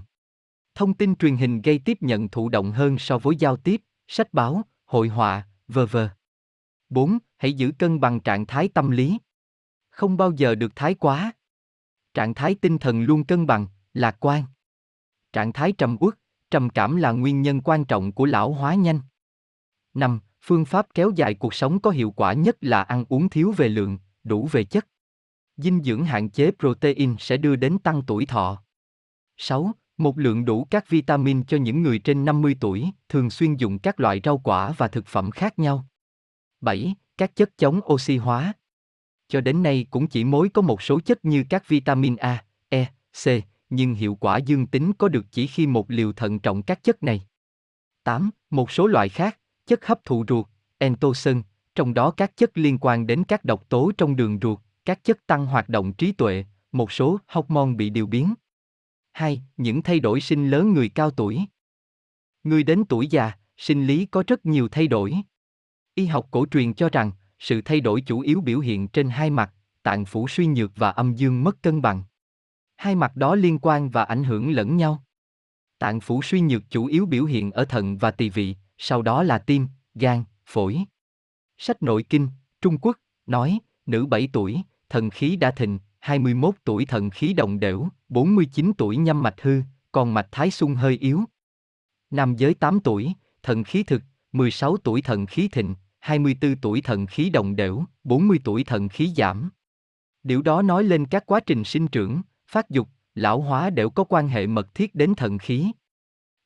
[0.75, 4.33] Thông tin truyền hình gây tiếp nhận thụ động hơn so với giao tiếp, sách
[4.33, 5.97] báo, hội họa, v.v.
[6.89, 7.19] 4.
[7.37, 9.19] Hãy giữ cân bằng trạng thái tâm lý.
[9.91, 11.33] Không bao giờ được thái quá.
[12.15, 14.45] Trạng thái tinh thần luôn cân bằng, lạc quan.
[15.33, 16.15] Trạng thái trầm uất,
[16.51, 19.01] trầm cảm là nguyên nhân quan trọng của lão hóa nhanh.
[19.95, 20.21] 5.
[20.43, 23.69] Phương pháp kéo dài cuộc sống có hiệu quả nhất là ăn uống thiếu về
[23.69, 24.87] lượng, đủ về chất.
[25.57, 28.63] Dinh dưỡng hạn chế protein sẽ đưa đến tăng tuổi thọ.
[29.37, 29.73] 6.
[29.97, 34.01] Một lượng đủ các vitamin cho những người trên 50 tuổi, thường xuyên dùng các
[34.01, 35.87] loại rau quả và thực phẩm khác nhau.
[36.61, 36.95] 7.
[37.19, 38.53] Các chất chống oxy hóa.
[39.29, 42.85] Cho đến nay cũng chỉ mới có một số chất như các vitamin A, E,
[43.25, 43.27] C,
[43.71, 47.03] nhưng hiệu quả dương tính có được chỉ khi một liều thận trọng các chất
[47.03, 47.27] này.
[48.05, 48.31] 8.
[48.51, 50.47] Một số loại khác, chất hấp thụ ruột,
[50.79, 51.43] entoxin,
[51.75, 55.27] trong đó các chất liên quan đến các độc tố trong đường ruột, các chất
[55.27, 58.35] tăng hoạt động trí tuệ, một số hormone bị điều biến.
[59.13, 59.43] 2.
[59.57, 61.41] Những thay đổi sinh lớn người cao tuổi.
[62.45, 65.15] Người đến tuổi già, sinh lý có rất nhiều thay đổi.
[65.95, 69.31] Y học cổ truyền cho rằng, sự thay đổi chủ yếu biểu hiện trên hai
[69.31, 72.03] mặt, tạng phủ suy nhược và âm dương mất cân bằng.
[72.77, 75.05] Hai mặt đó liên quan và ảnh hưởng lẫn nhau.
[75.79, 79.23] Tạng phủ suy nhược chủ yếu biểu hiện ở thận và tỳ vị, sau đó
[79.23, 80.85] là tim, gan, phổi.
[81.59, 82.29] Sách nội kinh,
[82.61, 87.61] Trung Quốc, nói, nữ 7 tuổi, thần khí đã thịnh, 21 tuổi thần khí đồng
[87.61, 89.61] đểu, 49 tuổi nhâm mạch hư,
[89.93, 91.25] còn mạch thái xung hơi yếu.
[92.11, 93.13] Nam giới 8 tuổi,
[93.43, 98.39] thần khí thực, 16 tuổi thần khí thịnh, 24 tuổi thần khí đồng đểu, 40
[98.45, 99.51] tuổi thần khí giảm.
[100.23, 104.05] Điều đó nói lên các quá trình sinh trưởng, phát dục, lão hóa đều có
[104.05, 105.71] quan hệ mật thiết đến thần khí.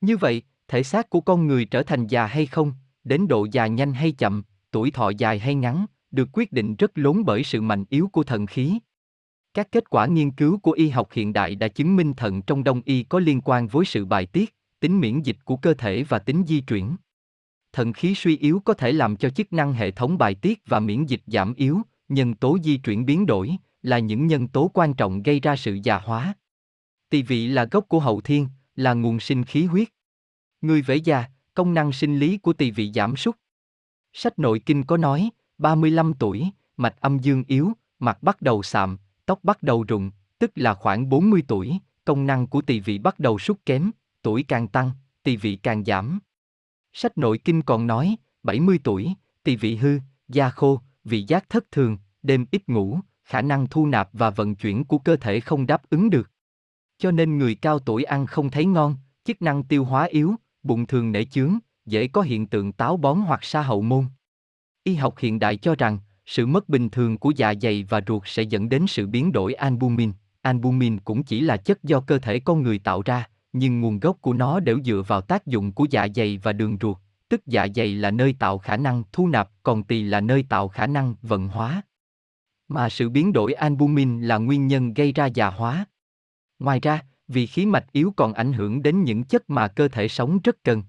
[0.00, 2.72] Như vậy, thể xác của con người trở thành già hay không,
[3.04, 6.98] đến độ già nhanh hay chậm, tuổi thọ dài hay ngắn, được quyết định rất
[6.98, 8.78] lớn bởi sự mạnh yếu của thần khí.
[9.54, 12.64] Các kết quả nghiên cứu của y học hiện đại đã chứng minh thận trong
[12.64, 16.02] đông y có liên quan với sự bài tiết, tính miễn dịch của cơ thể
[16.02, 16.96] và tính di chuyển.
[17.72, 20.80] Thận khí suy yếu có thể làm cho chức năng hệ thống bài tiết và
[20.80, 24.94] miễn dịch giảm yếu, nhân tố di chuyển biến đổi là những nhân tố quan
[24.94, 26.34] trọng gây ra sự già hóa.
[27.10, 29.88] Tỳ vị là gốc của hậu thiên, là nguồn sinh khí huyết.
[30.60, 33.36] Người vẻ già, công năng sinh lý của tỳ vị giảm sút.
[34.12, 35.30] Sách nội kinh có nói,
[35.60, 40.50] 35 tuổi, mạch âm dương yếu, mặt bắt đầu sạm, tóc bắt đầu rụng, tức
[40.54, 43.90] là khoảng 40 tuổi, công năng của tỳ vị bắt đầu sút kém,
[44.22, 44.90] tuổi càng tăng,
[45.22, 46.18] tỳ vị càng giảm.
[46.92, 49.98] Sách nội kinh còn nói, 70 tuổi, tỳ vị hư,
[50.28, 54.54] da khô, vị giác thất thường, đêm ít ngủ, khả năng thu nạp và vận
[54.54, 56.30] chuyển của cơ thể không đáp ứng được.
[56.98, 60.86] Cho nên người cao tuổi ăn không thấy ngon, chức năng tiêu hóa yếu, bụng
[60.86, 64.04] thường nể chướng, dễ có hiện tượng táo bón hoặc sa hậu môn.
[64.84, 68.22] Y học hiện đại cho rằng, sự mất bình thường của dạ dày và ruột
[68.26, 70.12] sẽ dẫn đến sự biến đổi albumin.
[70.42, 74.16] Albumin cũng chỉ là chất do cơ thể con người tạo ra, nhưng nguồn gốc
[74.20, 76.96] của nó đều dựa vào tác dụng của dạ dày và đường ruột,
[77.28, 80.68] tức dạ dày là nơi tạo khả năng thu nạp, còn tỳ là nơi tạo
[80.68, 81.82] khả năng vận hóa.
[82.68, 85.84] Mà sự biến đổi albumin là nguyên nhân gây ra già hóa.
[86.58, 90.08] Ngoài ra, vì khí mạch yếu còn ảnh hưởng đến những chất mà cơ thể
[90.08, 90.82] sống rất cần.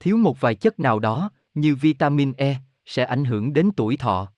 [0.00, 2.56] Thiếu một vài chất nào đó, như vitamin E,
[2.86, 4.32] sẽ ảnh hưởng đến tuổi thọ.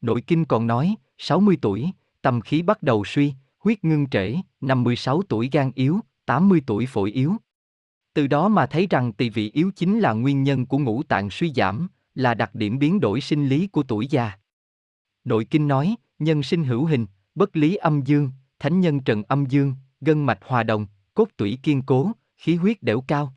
[0.00, 1.90] Nội kinh còn nói, 60 tuổi,
[2.22, 7.10] tâm khí bắt đầu suy, huyết ngưng trễ, 56 tuổi gan yếu, 80 tuổi phổi
[7.10, 7.36] yếu.
[8.14, 11.30] Từ đó mà thấy rằng tỳ vị yếu chính là nguyên nhân của ngũ tạng
[11.30, 14.32] suy giảm, là đặc điểm biến đổi sinh lý của tuổi già.
[15.24, 19.46] Nội kinh nói, nhân sinh hữu hình, bất lý âm dương, thánh nhân trần âm
[19.46, 23.34] dương, gân mạch hòa đồng, cốt tủy kiên cố, khí huyết đều cao.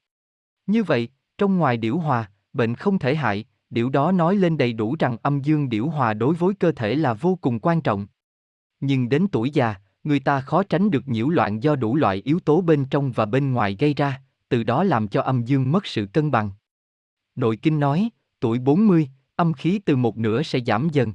[0.68, 4.74] Như vậy, trong ngoài điểu hòa, bệnh không thể hại, điều đó nói lên đầy
[4.74, 8.08] đủ rằng âm dương điểu hòa đối với cơ thể là vô cùng quan trọng.
[8.80, 12.40] Nhưng đến tuổi già, người ta khó tránh được nhiễu loạn do đủ loại yếu
[12.40, 15.86] tố bên trong và bên ngoài gây ra, từ đó làm cho âm dương mất
[15.86, 16.52] sự cân bằng.
[17.36, 18.10] Nội kinh nói,
[18.40, 21.14] tuổi 40, âm khí từ một nửa sẽ giảm dần.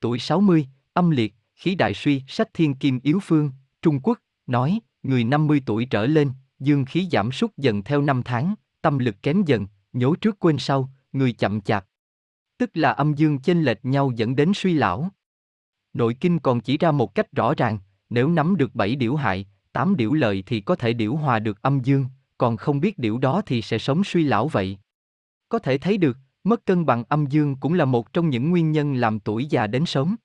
[0.00, 3.50] Tuổi 60, âm liệt, khí đại suy, sách thiên kim yếu phương,
[3.82, 8.22] Trung Quốc, nói, người 50 tuổi trở lên, dương khí giảm sút dần theo năm
[8.24, 11.86] tháng, tâm lực kém dần, nhố trước quên sau, người chậm chạp.
[12.58, 15.08] Tức là âm dương chênh lệch nhau dẫn đến suy lão.
[15.92, 17.78] Nội kinh còn chỉ ra một cách rõ ràng,
[18.10, 21.62] nếu nắm được bảy điểu hại, tám điểu lợi thì có thể điểu hòa được
[21.62, 22.06] âm dương,
[22.38, 24.78] còn không biết điểu đó thì sẽ sống suy lão vậy.
[25.48, 28.72] Có thể thấy được, mất cân bằng âm dương cũng là một trong những nguyên
[28.72, 30.16] nhân làm tuổi già đến sớm.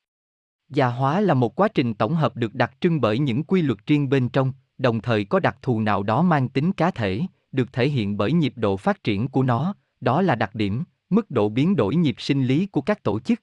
[0.69, 3.79] Già hóa là một quá trình tổng hợp được đặc trưng bởi những quy luật
[3.85, 7.21] riêng bên trong, đồng thời có đặc thù nào đó mang tính cá thể,
[7.51, 11.31] được thể hiện bởi nhịp độ phát triển của nó, đó là đặc điểm, mức
[11.31, 13.41] độ biến đổi nhịp sinh lý của các tổ chức.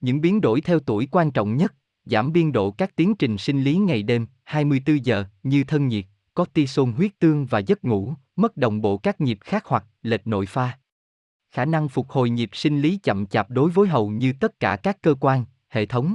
[0.00, 1.74] Những biến đổi theo tuổi quan trọng nhất,
[2.04, 6.04] giảm biên độ các tiến trình sinh lý ngày đêm, 24 giờ, như thân nhiệt,
[6.34, 10.46] cortisol huyết tương và giấc ngủ, mất đồng bộ các nhịp khác hoặc lệch nội
[10.46, 10.78] pha.
[11.50, 14.76] Khả năng phục hồi nhịp sinh lý chậm chạp đối với hầu như tất cả
[14.76, 16.14] các cơ quan, hệ thống.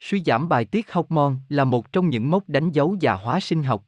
[0.00, 3.62] Suy giảm bài tiết hormone là một trong những mốc đánh dấu già hóa sinh
[3.62, 3.84] học.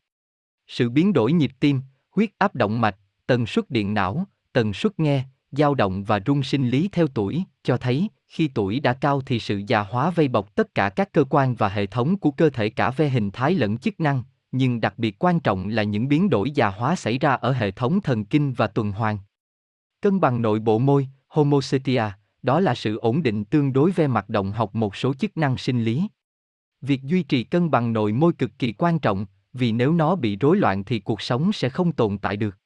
[0.67, 2.97] Sự biến đổi nhịp tim, huyết áp động mạch,
[3.27, 7.45] tần suất điện não, tần suất nghe, dao động và rung sinh lý theo tuổi,
[7.63, 11.13] cho thấy khi tuổi đã cao thì sự già hóa vây bọc tất cả các
[11.13, 14.23] cơ quan và hệ thống của cơ thể cả về hình thái lẫn chức năng,
[14.53, 17.71] nhưng đặc biệt quan trọng là những biến đổi già hóa xảy ra ở hệ
[17.71, 19.19] thống thần kinh và tuần hoàn.
[20.01, 22.05] Cân bằng nội bộ môi, homocetia,
[22.43, 25.57] đó là sự ổn định tương đối về mặt động học một số chức năng
[25.57, 26.09] sinh lý.
[26.81, 30.37] Việc duy trì cân bằng nội môi cực kỳ quan trọng, vì nếu nó bị
[30.37, 32.59] rối loạn thì cuộc sống sẽ không tồn tại được.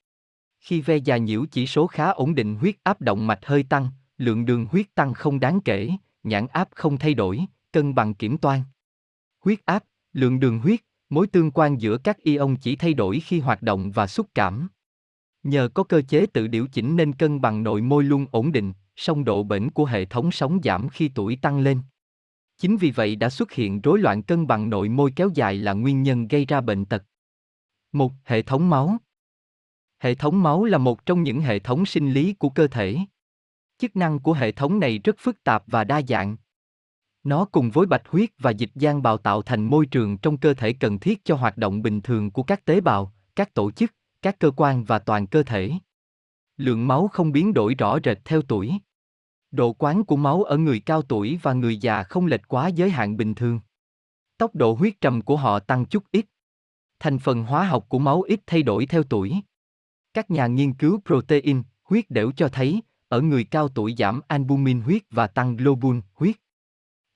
[0.69, 3.89] Khi ve già nhiễu chỉ số khá ổn định huyết áp động mạch hơi tăng,
[4.19, 5.91] lượng đường huyết tăng không đáng kể,
[6.23, 7.41] nhãn áp không thay đổi,
[7.73, 8.61] cân bằng kiểm toan.
[9.45, 13.41] Huyết áp, lượng đường huyết, mối tương quan giữa các ion chỉ thay đổi khi
[13.41, 14.69] hoạt động và xúc cảm.
[15.43, 18.73] Nhờ có cơ chế tự điều chỉnh nên cân bằng nội môi luôn ổn định,
[18.97, 21.81] song độ bền của hệ thống sống giảm khi tuổi tăng lên.
[22.59, 25.73] Chính vì vậy đã xuất hiện rối loạn cân bằng nội môi kéo dài là
[25.73, 27.05] nguyên nhân gây ra bệnh tật.
[27.93, 28.99] Một Hệ thống máu
[29.99, 32.99] Hệ thống máu là một trong những hệ thống sinh lý của cơ thể.
[33.79, 36.37] Chức năng của hệ thống này rất phức tạp và đa dạng.
[37.25, 40.55] Nó cùng với bạch huyết và dịch giang bào tạo thành môi trường trong cơ
[40.55, 43.95] thể cần thiết cho hoạt động bình thường của các tế bào, các tổ chức,
[44.23, 45.73] các cơ quan và toàn cơ thể.
[46.57, 48.73] Lượng máu không biến đổi rõ rệt theo tuổi.
[49.51, 52.91] Độ quán của máu ở người cao tuổi và người già không lệch quá giới
[52.91, 53.61] hạn bình thường.
[54.39, 56.27] Tốc độ huyết trầm của họ tăng chút ít.
[57.01, 59.41] Thành phần hóa học của máu ít thay đổi theo tuổi.
[60.15, 64.81] Các nhà nghiên cứu protein, huyết đều cho thấy, ở người cao tuổi giảm albumin
[64.81, 66.37] huyết và tăng globulin huyết.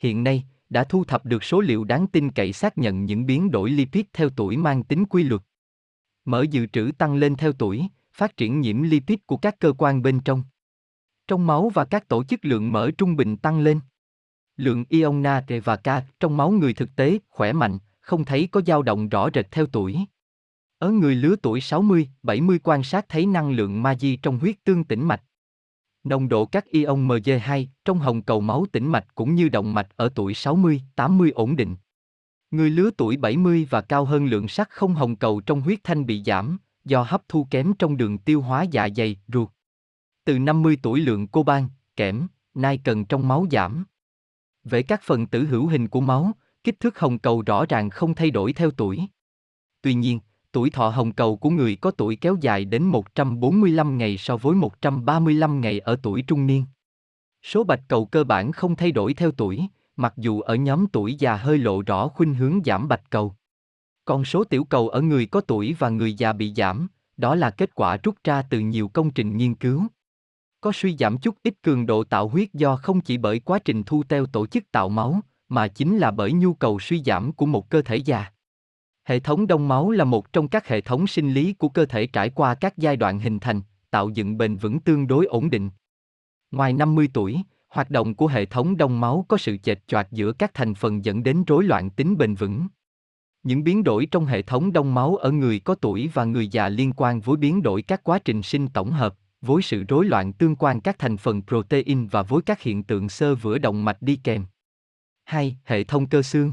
[0.01, 3.51] Hiện nay, đã thu thập được số liệu đáng tin cậy xác nhận những biến
[3.51, 5.43] đổi lipid theo tuổi mang tính quy luật.
[6.25, 10.03] Mỡ dự trữ tăng lên theo tuổi, phát triển nhiễm lipid của các cơ quan
[10.03, 10.43] bên trong.
[11.27, 13.81] Trong máu và các tổ chức lượng mỡ trung bình tăng lên.
[14.57, 15.89] Lượng ion Na và K
[16.21, 19.67] trong máu người thực tế khỏe mạnh, không thấy có dao động rõ rệt theo
[19.67, 19.99] tuổi.
[20.83, 24.85] Ở người lứa tuổi 60, 70 quan sát thấy năng lượng magie trong huyết tương
[24.85, 25.23] tĩnh mạch.
[26.05, 29.89] Nồng độ các ion Mg2 trong hồng cầu máu tĩnh mạch cũng như động mạch
[29.97, 31.77] ở tuổi 60, 80 ổn định.
[32.51, 36.07] Người lứa tuổi 70 và cao hơn lượng sắt không hồng cầu trong huyết thanh
[36.07, 39.49] bị giảm, do hấp thu kém trong đường tiêu hóa dạ dày, ruột.
[40.25, 43.85] Từ 50 tuổi lượng coban, kẽm, nai cần trong máu giảm.
[44.65, 46.33] Về các phần tử hữu hình của máu,
[46.65, 49.01] kích thước hồng cầu rõ ràng không thay đổi theo tuổi.
[49.83, 50.21] Tuy nhiên,
[50.53, 54.55] tuổi thọ hồng cầu của người có tuổi kéo dài đến 145 ngày so với
[54.55, 56.65] 135 ngày ở tuổi trung niên.
[57.43, 61.15] Số bạch cầu cơ bản không thay đổi theo tuổi, mặc dù ở nhóm tuổi
[61.15, 63.35] già hơi lộ rõ khuynh hướng giảm bạch cầu.
[64.05, 67.51] Còn số tiểu cầu ở người có tuổi và người già bị giảm, đó là
[67.51, 69.87] kết quả rút ra từ nhiều công trình nghiên cứu.
[70.61, 73.83] Có suy giảm chút ít cường độ tạo huyết do không chỉ bởi quá trình
[73.83, 77.47] thu teo tổ chức tạo máu, mà chính là bởi nhu cầu suy giảm của
[77.47, 78.32] một cơ thể già.
[79.05, 82.07] Hệ thống đông máu là một trong các hệ thống sinh lý của cơ thể
[82.07, 85.71] trải qua các giai đoạn hình thành, tạo dựng bền vững tương đối ổn định.
[86.51, 90.33] Ngoài 50 tuổi, hoạt động của hệ thống đông máu có sự chệch choạc giữa
[90.33, 92.67] các thành phần dẫn đến rối loạn tính bền vững.
[93.43, 96.69] Những biến đổi trong hệ thống đông máu ở người có tuổi và người già
[96.69, 100.33] liên quan với biến đổi các quá trình sinh tổng hợp, với sự rối loạn
[100.33, 104.03] tương quan các thành phần protein và với các hiện tượng sơ vữa động mạch
[104.03, 104.45] đi kèm.
[105.25, 105.57] 2.
[105.65, 106.53] Hệ thống cơ xương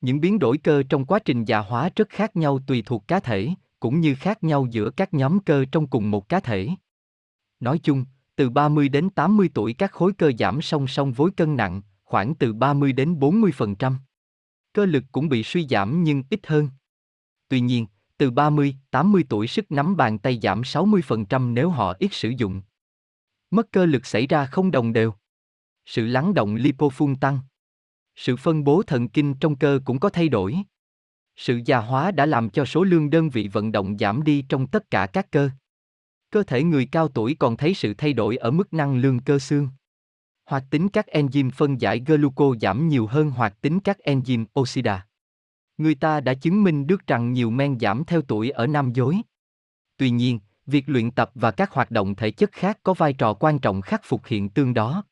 [0.00, 3.20] những biến đổi cơ trong quá trình già hóa rất khác nhau tùy thuộc cá
[3.20, 3.48] thể,
[3.80, 6.68] cũng như khác nhau giữa các nhóm cơ trong cùng một cá thể.
[7.60, 8.04] Nói chung,
[8.36, 12.34] từ 30 đến 80 tuổi các khối cơ giảm song song với cân nặng, khoảng
[12.34, 13.94] từ 30 đến 40%.
[14.72, 16.68] Cơ lực cũng bị suy giảm nhưng ít hơn.
[17.48, 17.86] Tuy nhiên,
[18.16, 22.62] từ 30, 80 tuổi sức nắm bàn tay giảm 60% nếu họ ít sử dụng.
[23.50, 25.14] Mất cơ lực xảy ra không đồng đều.
[25.86, 27.38] Sự lắng động lipofun tăng.
[28.20, 30.56] Sự phân bố thần kinh trong cơ cũng có thay đổi.
[31.36, 34.66] Sự già hóa đã làm cho số lượng đơn vị vận động giảm đi trong
[34.66, 35.50] tất cả các cơ.
[36.30, 39.38] Cơ thể người cao tuổi còn thấy sự thay đổi ở mức năng lượng cơ
[39.38, 39.68] xương.
[40.44, 45.06] Hoạt tính các enzyme phân giải gluco giảm nhiều hơn hoạt tính các enzyme oxida.
[45.78, 49.22] Người ta đã chứng minh được rằng nhiều men giảm theo tuổi ở nam giới.
[49.96, 53.34] Tuy nhiên, việc luyện tập và các hoạt động thể chất khác có vai trò
[53.34, 55.04] quan trọng khắc phục hiện tượng đó.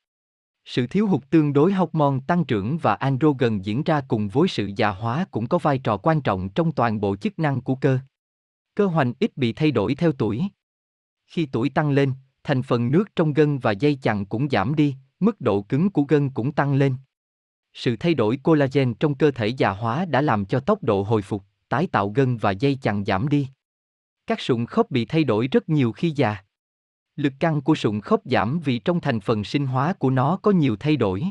[0.71, 4.71] Sự thiếu hụt tương đối hormone tăng trưởng và androgen diễn ra cùng với sự
[4.77, 7.99] già hóa cũng có vai trò quan trọng trong toàn bộ chức năng của cơ.
[8.75, 10.43] Cơ hoành ít bị thay đổi theo tuổi.
[11.27, 12.13] Khi tuổi tăng lên,
[12.45, 16.03] thành phần nước trong gân và dây chằng cũng giảm đi, mức độ cứng của
[16.03, 16.95] gân cũng tăng lên.
[17.75, 21.23] Sự thay đổi collagen trong cơ thể già hóa đã làm cho tốc độ hồi
[21.23, 23.49] phục, tái tạo gân và dây chằng giảm đi.
[24.27, 26.37] Các sụn khớp bị thay đổi rất nhiều khi già.
[27.19, 30.51] Lực căng của sụn khớp giảm vì trong thành phần sinh hóa của nó có
[30.51, 31.25] nhiều thay đổi.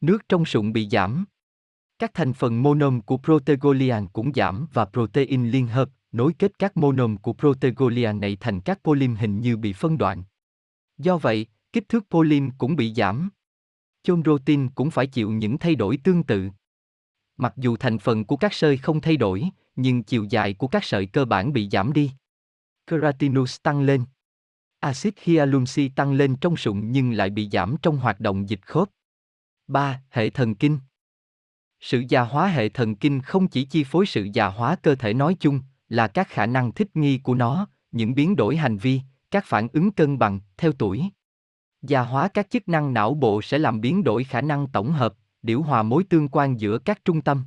[0.00, 1.24] Nước trong sụn bị giảm.
[1.98, 6.76] Các thành phần monom của protegolian cũng giảm và protein liên hợp, nối kết các
[6.76, 10.24] monom của protegolian này thành các polym hình như bị phân đoạn.
[10.98, 13.30] Do vậy, kích thước polym cũng bị giảm.
[14.02, 16.50] Chondrotin cũng phải chịu những thay đổi tương tự.
[17.36, 19.44] Mặc dù thành phần của các sợi không thay đổi,
[19.76, 22.10] nhưng chiều dài của các sợi cơ bản bị giảm đi.
[22.86, 24.04] Keratinus tăng lên.
[24.82, 28.88] Axit hyaluronic tăng lên trong sụn nhưng lại bị giảm trong hoạt động dịch khớp.
[29.66, 30.02] 3.
[30.10, 30.78] Hệ thần kinh
[31.80, 35.14] Sự già hóa hệ thần kinh không chỉ chi phối sự già hóa cơ thể
[35.14, 39.00] nói chung, là các khả năng thích nghi của nó, những biến đổi hành vi,
[39.30, 41.04] các phản ứng cân bằng theo tuổi.
[41.82, 45.14] Già hóa các chức năng não bộ sẽ làm biến đổi khả năng tổng hợp,
[45.42, 47.44] điều hòa mối tương quan giữa các trung tâm.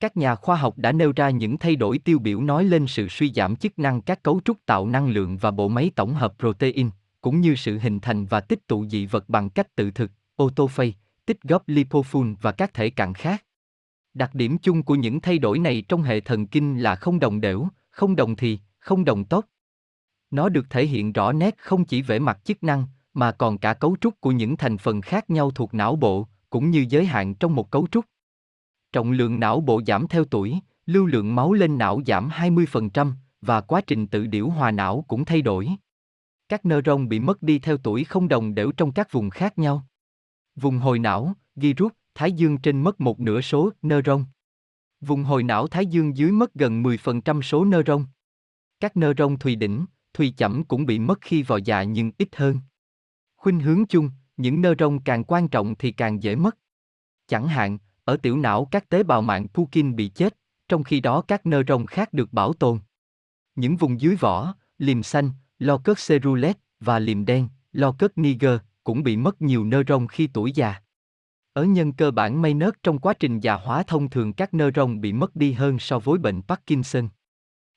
[0.00, 3.08] Các nhà khoa học đã nêu ra những thay đổi tiêu biểu nói lên sự
[3.08, 6.34] suy giảm chức năng các cấu trúc tạo năng lượng và bộ máy tổng hợp
[6.38, 6.90] protein,
[7.20, 10.94] cũng như sự hình thành và tích tụ dị vật bằng cách tự thực, autophagy,
[11.26, 13.44] tích góp lipofun và các thể cạn khác.
[14.14, 17.40] Đặc điểm chung của những thay đổi này trong hệ thần kinh là không đồng
[17.40, 19.44] đều, không đồng thì, không đồng tốc.
[20.30, 23.74] Nó được thể hiện rõ nét không chỉ về mặt chức năng, mà còn cả
[23.74, 27.34] cấu trúc của những thành phần khác nhau thuộc não bộ, cũng như giới hạn
[27.34, 28.04] trong một cấu trúc.
[28.98, 33.60] Trọng lượng não bộ giảm theo tuổi, lưu lượng máu lên não giảm 20% và
[33.60, 35.68] quá trình tự điểu hòa não cũng thay đổi.
[36.48, 39.86] Các neuron bị mất đi theo tuổi không đồng đều trong các vùng khác nhau.
[40.56, 44.24] Vùng hồi não, ghi rút, thái dương trên mất một nửa số neuron.
[45.00, 48.04] Vùng hồi não thái dương dưới mất gần 10% số neuron.
[48.80, 52.60] Các neuron thùy đỉnh, thùy chậm cũng bị mất khi vào già nhưng ít hơn.
[53.36, 56.58] Khuynh hướng chung, những neuron càng quan trọng thì càng dễ mất.
[57.26, 57.78] Chẳng hạn,
[58.08, 60.36] ở tiểu não các tế bào mạng Purkin bị chết,
[60.68, 62.78] trong khi đó các nơ khác được bảo tồn.
[63.54, 68.60] Những vùng dưới vỏ, liềm xanh, lo cất cerulet và liềm đen, lo cất niger,
[68.84, 70.82] cũng bị mất nhiều nơ khi tuổi già.
[71.52, 74.70] Ở nhân cơ bản may nớt trong quá trình già hóa thông thường các nơ
[75.00, 77.08] bị mất đi hơn so với bệnh Parkinson.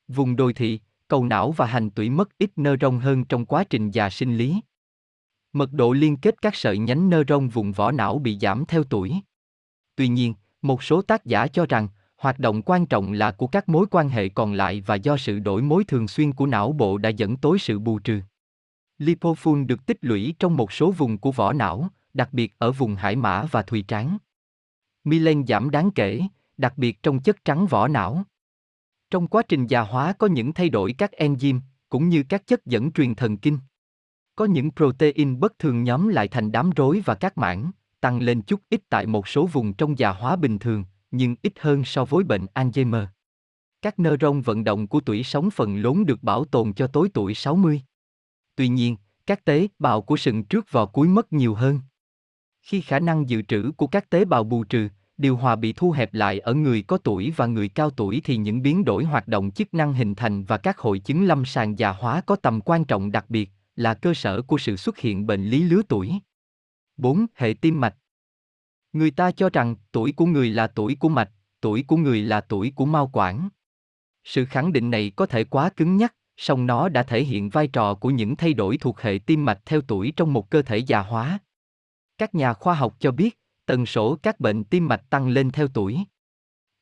[0.07, 3.91] Vùng đồi thị, cầu não và hành tủy mất ít nơ hơn trong quá trình
[3.91, 4.61] già sinh lý.
[5.53, 9.21] Mật độ liên kết các sợi nhánh neuron vùng vỏ não bị giảm theo tuổi.
[10.01, 11.87] Tuy nhiên, một số tác giả cho rằng,
[12.17, 15.39] hoạt động quan trọng là của các mối quan hệ còn lại và do sự
[15.39, 18.21] đổi mối thường xuyên của não bộ đã dẫn tới sự bù trừ.
[18.99, 22.95] Lipofun được tích lũy trong một số vùng của vỏ não, đặc biệt ở vùng
[22.95, 24.17] hải mã và thùy trán.
[25.03, 26.21] Milen giảm đáng kể,
[26.57, 28.23] đặc biệt trong chất trắng vỏ não.
[29.11, 32.65] Trong quá trình già hóa có những thay đổi các enzyme, cũng như các chất
[32.65, 33.57] dẫn truyền thần kinh.
[34.35, 37.71] Có những protein bất thường nhóm lại thành đám rối và các mảng,
[38.01, 41.53] tăng lên chút ít tại một số vùng trong già hóa bình thường, nhưng ít
[41.59, 43.05] hơn so với bệnh Alzheimer.
[43.81, 47.33] Các neuron vận động của tuổi sống phần lớn được bảo tồn cho tối tuổi
[47.33, 47.81] 60.
[48.55, 48.95] Tuy nhiên,
[49.25, 51.79] các tế bào của sừng trước vào cuối mất nhiều hơn.
[52.61, 54.87] Khi khả năng dự trữ của các tế bào bù trừ,
[55.17, 58.37] điều hòa bị thu hẹp lại ở người có tuổi và người cao tuổi thì
[58.37, 61.79] những biến đổi hoạt động chức năng hình thành và các hội chứng lâm sàng
[61.79, 65.27] già hóa có tầm quan trọng đặc biệt, là cơ sở của sự xuất hiện
[65.27, 66.11] bệnh lý lứa tuổi.
[67.01, 67.25] 4.
[67.35, 67.95] Hệ tim mạch
[68.93, 71.31] Người ta cho rằng tuổi của người là tuổi của mạch,
[71.61, 73.49] tuổi của người là tuổi của mao quản.
[74.23, 77.67] Sự khẳng định này có thể quá cứng nhắc, song nó đã thể hiện vai
[77.67, 80.77] trò của những thay đổi thuộc hệ tim mạch theo tuổi trong một cơ thể
[80.77, 81.39] già hóa.
[82.17, 85.67] Các nhà khoa học cho biết, tần số các bệnh tim mạch tăng lên theo
[85.67, 85.99] tuổi.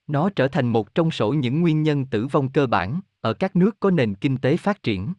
[0.08, 3.56] Nó trở thành một trong số những nguyên nhân tử vong cơ bản ở các
[3.56, 5.14] nước có nền kinh tế phát triển.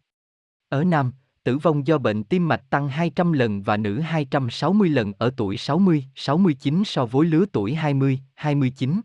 [0.69, 1.13] Ở Nam,
[1.51, 5.57] tử vong do bệnh tim mạch tăng 200 lần và nữ 260 lần ở tuổi
[5.57, 9.01] 60, 69 so với lứa tuổi 20, 29.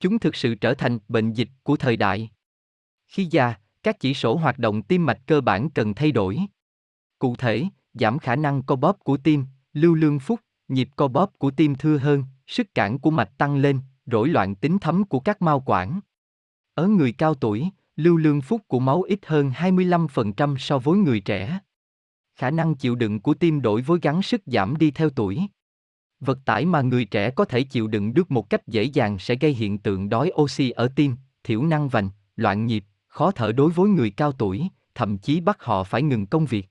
[0.00, 2.30] Chúng thực sự trở thành bệnh dịch của thời đại.
[3.08, 6.38] Khi già, các chỉ số hoạt động tim mạch cơ bản cần thay đổi.
[7.18, 7.64] Cụ thể,
[7.94, 11.74] giảm khả năng co bóp của tim, lưu lương phúc, nhịp co bóp của tim
[11.74, 15.62] thưa hơn, sức cản của mạch tăng lên, rối loạn tính thấm của các mao
[15.66, 16.00] quản.
[16.74, 21.20] Ở người cao tuổi, lưu lương phúc của máu ít hơn 25% so với người
[21.20, 21.58] trẻ.
[22.36, 25.40] Khả năng chịu đựng của tim đổi với gắng sức giảm đi theo tuổi.
[26.20, 29.34] Vật tải mà người trẻ có thể chịu đựng được một cách dễ dàng sẽ
[29.34, 33.70] gây hiện tượng đói oxy ở tim, thiểu năng vành, loạn nhịp, khó thở đối
[33.70, 36.68] với người cao tuổi, thậm chí bắt họ phải ngừng công việc.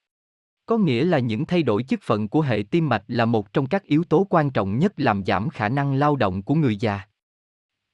[0.65, 3.67] Có nghĩa là những thay đổi chức phận của hệ tim mạch là một trong
[3.67, 7.01] các yếu tố quan trọng nhất làm giảm khả năng lao động của người già.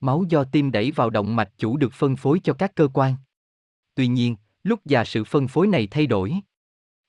[0.02, 3.16] Máu do tim đẩy vào động mạch chủ được phân phối cho các cơ quan.
[3.95, 6.36] Tuy nhiên, lúc già sự phân phối này thay đổi.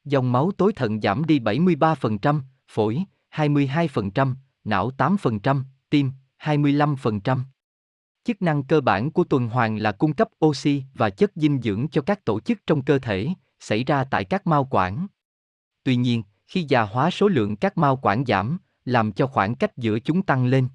[0.05, 4.35] Dòng máu tối thận giảm đi 73%, phổi 22%,
[4.65, 7.39] não 8%, tim 25%.
[8.25, 11.89] Chức năng cơ bản của tuần hoàn là cung cấp oxy và chất dinh dưỡng
[11.89, 13.29] cho các tổ chức trong cơ thể,
[13.61, 15.07] xảy ra tại các mao quản.
[15.83, 19.77] Tuy nhiên, khi già hóa số lượng các mao quản giảm, làm cho khoảng cách
[19.77, 20.69] giữa chúng tăng lên.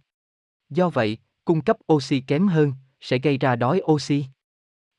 [0.69, 4.25] Do vậy, cung cấp oxy kém hơn, sẽ gây ra đói oxy.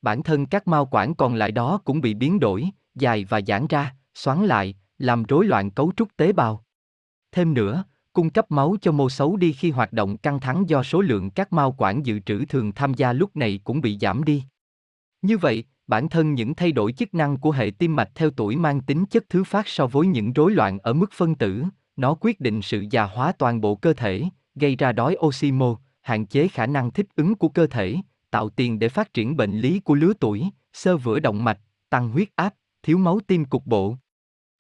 [0.03, 3.66] Bản thân các mao quản còn lại đó cũng bị biến đổi, dài và giãn
[3.66, 6.64] ra, xoắn lại, làm rối loạn cấu trúc tế bào.
[7.32, 10.82] Thêm nữa, cung cấp máu cho mô xấu đi khi hoạt động căng thẳng do
[10.82, 14.24] số lượng các mao quản dự trữ thường tham gia lúc này cũng bị giảm
[14.24, 14.42] đi.
[15.22, 18.57] Như vậy, bản thân những thay đổi chức năng của hệ tim mạch theo tuổi
[18.57, 21.64] mang tính chất thứ phát so với những rối loạn ở mức phân tử,
[21.97, 24.24] nó quyết định sự già hóa toàn bộ cơ thể,
[24.55, 25.76] gây ra đói oxy mô,
[26.07, 27.96] hạn chế khả năng thích ứng của cơ thể,
[28.30, 32.09] tạo tiền để phát triển bệnh lý của lứa tuổi, sơ vữa động mạch, tăng
[32.09, 33.96] huyết áp, thiếu máu tim cục bộ.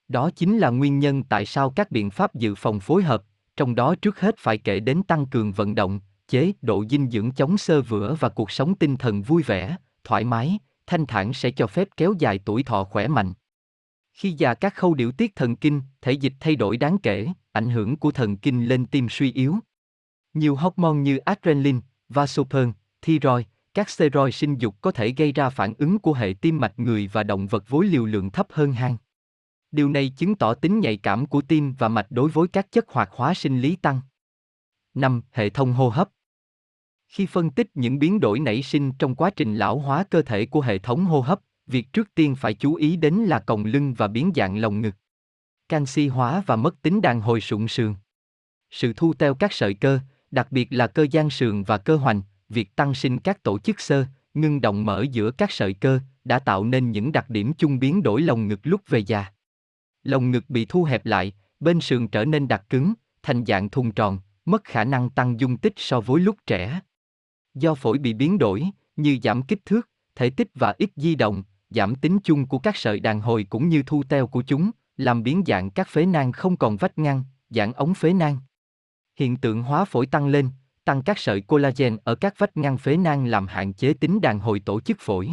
[0.08, 3.22] Đó chính là nguyên nhân tại sao các biện pháp dự phòng phối hợp,
[3.56, 7.32] trong đó trước hết phải kể đến tăng cường vận động, chế độ dinh dưỡng
[7.32, 11.50] chống sơ vữa và cuộc sống tinh thần vui vẻ, thoải mái, thanh thản sẽ
[11.50, 13.32] cho phép kéo dài tuổi thọ khỏe mạnh.
[14.12, 17.70] Khi già các khâu điều tiết thần kinh, thể dịch thay đổi đáng kể, ảnh
[17.70, 19.56] hưởng của thần kinh lên tim suy yếu.
[20.36, 22.72] Nhiều hormone như adrenaline, vasopressin,
[23.02, 26.78] thyroid, các steroid sinh dục có thể gây ra phản ứng của hệ tim mạch
[26.78, 28.96] người và động vật với liều lượng thấp hơn hang.
[29.72, 32.88] Điều này chứng tỏ tính nhạy cảm của tim và mạch đối với các chất
[32.88, 34.00] hoạt hóa sinh lý tăng.
[34.94, 35.22] 5.
[35.32, 36.08] Hệ thống hô hấp
[37.08, 40.46] Khi phân tích những biến đổi nảy sinh trong quá trình lão hóa cơ thể
[40.46, 43.94] của hệ thống hô hấp, việc trước tiên phải chú ý đến là còng lưng
[43.94, 44.94] và biến dạng lồng ngực.
[45.68, 47.94] Canxi hóa và mất tính đàn hồi sụn sườn.
[48.70, 50.00] Sự thu teo các sợi cơ,
[50.30, 53.80] đặc biệt là cơ gian sườn và cơ hoành, việc tăng sinh các tổ chức
[53.80, 54.04] sơ,
[54.34, 58.02] ngưng động mở giữa các sợi cơ, đã tạo nên những đặc điểm chung biến
[58.02, 59.26] đổi lồng ngực lúc về già.
[60.02, 63.92] Lồng ngực bị thu hẹp lại, bên sườn trở nên đặc cứng, thành dạng thùng
[63.92, 66.80] tròn, mất khả năng tăng dung tích so với lúc trẻ.
[67.54, 68.64] Do phổi bị biến đổi,
[68.96, 72.76] như giảm kích thước, thể tích và ít di động, giảm tính chung của các
[72.76, 76.32] sợi đàn hồi cũng như thu teo của chúng, làm biến dạng các phế nang
[76.32, 78.38] không còn vách ngăn, giãn ống phế nang.
[79.16, 80.48] Hiện tượng hóa phổi tăng lên,
[80.84, 84.38] tăng các sợi collagen ở các vách ngăn phế nang làm hạn chế tính đàn
[84.38, 85.30] hồi tổ chức phổi.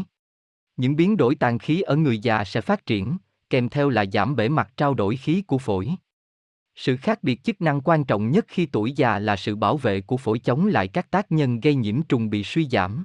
[0.78, 3.18] Những biến đổi tàn khí ở người già sẽ phát triển,
[3.50, 5.90] kèm theo là giảm bể mặt trao đổi khí của phổi.
[6.76, 10.02] Sự khác biệt chức năng quan trọng nhất khi tuổi già là sự bảo vệ
[10.02, 13.04] của phổi chống lại các tác nhân gây nhiễm trùng bị suy giảm.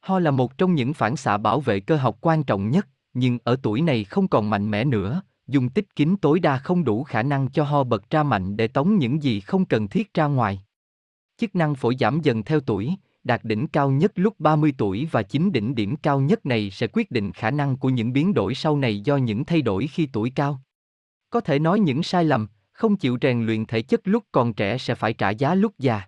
[0.00, 3.38] Ho là một trong những phản xạ bảo vệ cơ học quan trọng nhất, nhưng
[3.44, 7.04] ở tuổi này không còn mạnh mẽ nữa, dung tích kính tối đa không đủ
[7.04, 10.26] khả năng cho ho bật ra mạnh để tống những gì không cần thiết ra
[10.26, 10.62] ngoài.
[11.36, 12.94] Chức năng phổi giảm dần theo tuổi,
[13.24, 16.86] đạt đỉnh cao nhất lúc 30 tuổi và chính đỉnh điểm cao nhất này sẽ
[16.92, 20.08] quyết định khả năng của những biến đổi sau này do những thay đổi khi
[20.12, 20.60] tuổi cao.
[21.30, 24.78] Có thể nói những sai lầm, không chịu rèn luyện thể chất lúc còn trẻ
[24.78, 26.02] sẽ phải trả giá lúc già.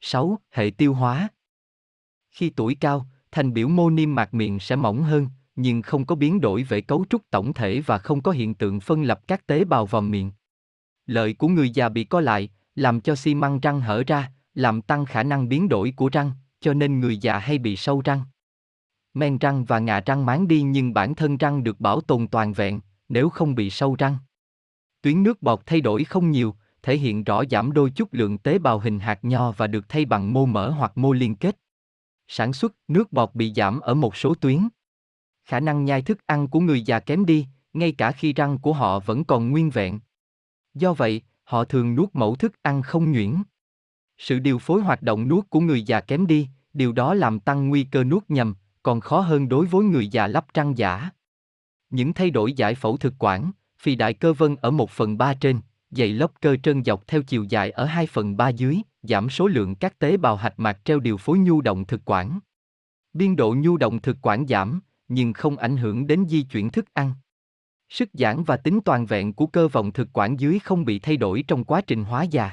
[0.00, 0.38] 6.
[0.50, 1.28] Hệ tiêu hóa
[2.30, 6.14] Khi tuổi cao, thành biểu mô niêm mạc miệng sẽ mỏng hơn, nhưng không có
[6.14, 9.46] biến đổi về cấu trúc tổng thể và không có hiện tượng phân lập các
[9.46, 10.32] tế bào vào miệng.
[11.06, 14.82] Lợi của người già bị co lại, làm cho xi măng răng hở ra, làm
[14.82, 16.30] tăng khả năng biến đổi của răng,
[16.60, 18.20] cho nên người già hay bị sâu răng.
[19.14, 22.52] Men răng và ngà răng máng đi nhưng bản thân răng được bảo tồn toàn
[22.52, 24.16] vẹn, nếu không bị sâu răng.
[25.02, 28.58] Tuyến nước bọt thay đổi không nhiều, thể hiện rõ giảm đôi chút lượng tế
[28.58, 31.56] bào hình hạt nho và được thay bằng mô mỡ hoặc mô liên kết.
[32.28, 34.68] Sản xuất nước bọt bị giảm ở một số tuyến.
[35.44, 38.72] Khả năng nhai thức ăn của người già kém đi, ngay cả khi răng của
[38.72, 40.00] họ vẫn còn nguyên vẹn.
[40.74, 43.34] Do vậy, họ thường nuốt mẫu thức ăn không nhuyễn.
[44.18, 47.68] Sự điều phối hoạt động nuốt của người già kém đi, điều đó làm tăng
[47.68, 51.10] nguy cơ nuốt nhầm, còn khó hơn đối với người già lắp răng giả.
[51.90, 55.34] Những thay đổi giải phẫu thực quản, phì đại cơ vân ở 1 phần 3
[55.34, 59.30] trên, dày lóc cơ trơn dọc theo chiều dài ở 2 phần 3 dưới, giảm
[59.30, 62.38] số lượng các tế bào hạch mạc treo điều phối nhu động thực quản.
[63.12, 66.94] Biên độ nhu động thực quản giảm, nhưng không ảnh hưởng đến di chuyển thức
[66.94, 67.14] ăn.
[67.88, 71.16] Sức giãn và tính toàn vẹn của cơ vòng thực quản dưới không bị thay
[71.16, 72.50] đổi trong quá trình hóa già.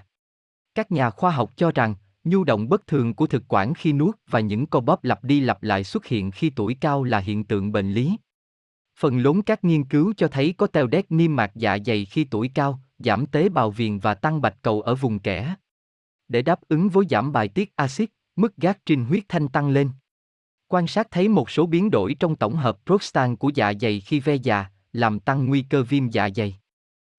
[0.75, 4.15] Các nhà khoa học cho rằng, nhu động bất thường của thực quản khi nuốt
[4.29, 7.43] và những co bóp lặp đi lặp lại xuất hiện khi tuổi cao là hiện
[7.43, 8.17] tượng bệnh lý.
[8.99, 12.23] Phần lớn các nghiên cứu cho thấy có teo đét niêm mạc dạ dày khi
[12.23, 15.55] tuổi cao, giảm tế bào viền và tăng bạch cầu ở vùng kẽ.
[16.27, 19.89] Để đáp ứng với giảm bài tiết axit, mức gác trinh huyết thanh tăng lên.
[20.71, 24.19] Quan sát thấy một số biến đổi trong tổng hợp prostan của dạ dày khi
[24.19, 26.59] ve già, làm tăng nguy cơ viêm dạ dày.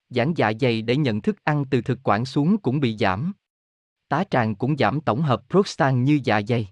[0.08, 3.32] Giãn dạ dày để nhận thức ăn từ thực quản xuống cũng bị giảm.
[4.08, 6.68] Tá tràng cũng giảm tổng hợp prostan như dạ dày.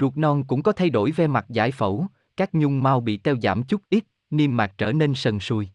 [0.00, 3.36] Ruột non cũng có thay đổi ve mặt giải phẫu, các nhung mau bị teo
[3.42, 5.68] giảm chút ít, niêm mạc trở nên sần sùi.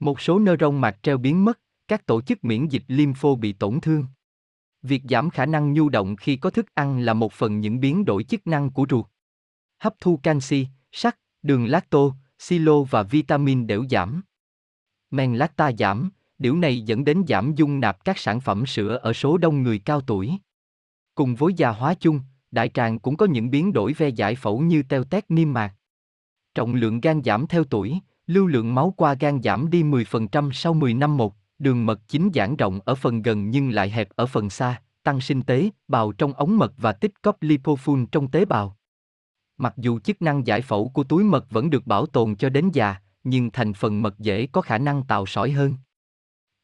[0.00, 3.52] Một số nơ rong mạc treo biến mất, các tổ chức miễn dịch lympho bị
[3.52, 4.06] tổn thương.
[4.82, 8.04] Việc giảm khả năng nhu động khi có thức ăn là một phần những biến
[8.04, 9.06] đổi chức năng của ruột.
[9.80, 11.98] Hấp thu canxi, sắt, đường lacto,
[12.38, 14.22] silo và vitamin đều giảm.
[15.10, 19.12] Men lacta giảm, điều này dẫn đến giảm dung nạp các sản phẩm sữa ở
[19.12, 20.32] số đông người cao tuổi.
[21.14, 22.20] Cùng với già hóa chung,
[22.50, 25.74] đại tràng cũng có những biến đổi ve giải phẫu như teo tét niêm mạc.
[26.54, 30.74] Trọng lượng gan giảm theo tuổi, lưu lượng máu qua gan giảm đi 10% sau
[30.74, 34.26] 10 năm một, đường mật chính giãn rộng ở phần gần nhưng lại hẹp ở
[34.26, 38.44] phần xa, tăng sinh tế, bào trong ống mật và tích cóp lipofun trong tế
[38.44, 38.76] bào.
[39.60, 42.70] Mặc dù chức năng giải phẫu của túi mật vẫn được bảo tồn cho đến
[42.72, 45.74] già, nhưng thành phần mật dễ có khả năng tạo sỏi hơn.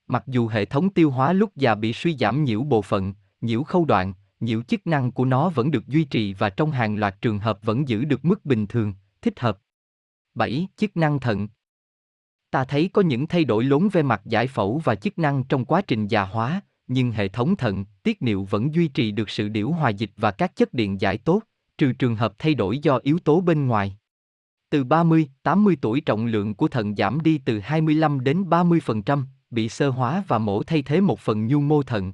[0.06, 3.62] Mặc dù hệ thống tiêu hóa lúc già bị suy giảm nhiễu bộ phận, nhiễu
[3.62, 7.20] khâu đoạn, nhiễu chức năng của nó vẫn được duy trì và trong hàng loạt
[7.20, 9.58] trường hợp vẫn giữ được mức bình thường, thích hợp.
[10.34, 10.68] 7.
[10.76, 11.48] Chức năng thận
[12.50, 15.64] Ta thấy có những thay đổi lớn về mặt giải phẫu và chức năng trong
[15.64, 19.48] quá trình già hóa, nhưng hệ thống thận, tiết niệu vẫn duy trì được sự
[19.48, 21.42] điều hòa dịch và các chất điện giải tốt,
[21.78, 23.96] trừ trường hợp thay đổi do yếu tố bên ngoài.
[24.70, 29.68] Từ 30, 80 tuổi trọng lượng của thận giảm đi từ 25 đến 30%, bị
[29.68, 32.12] sơ hóa và mổ thay thế một phần nhu mô thận.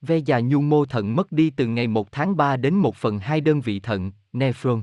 [0.00, 3.18] Ve già nhu mô thận mất đi từ ngày 1 tháng 3 đến 1 phần
[3.18, 4.82] 2 đơn vị thận, nephron.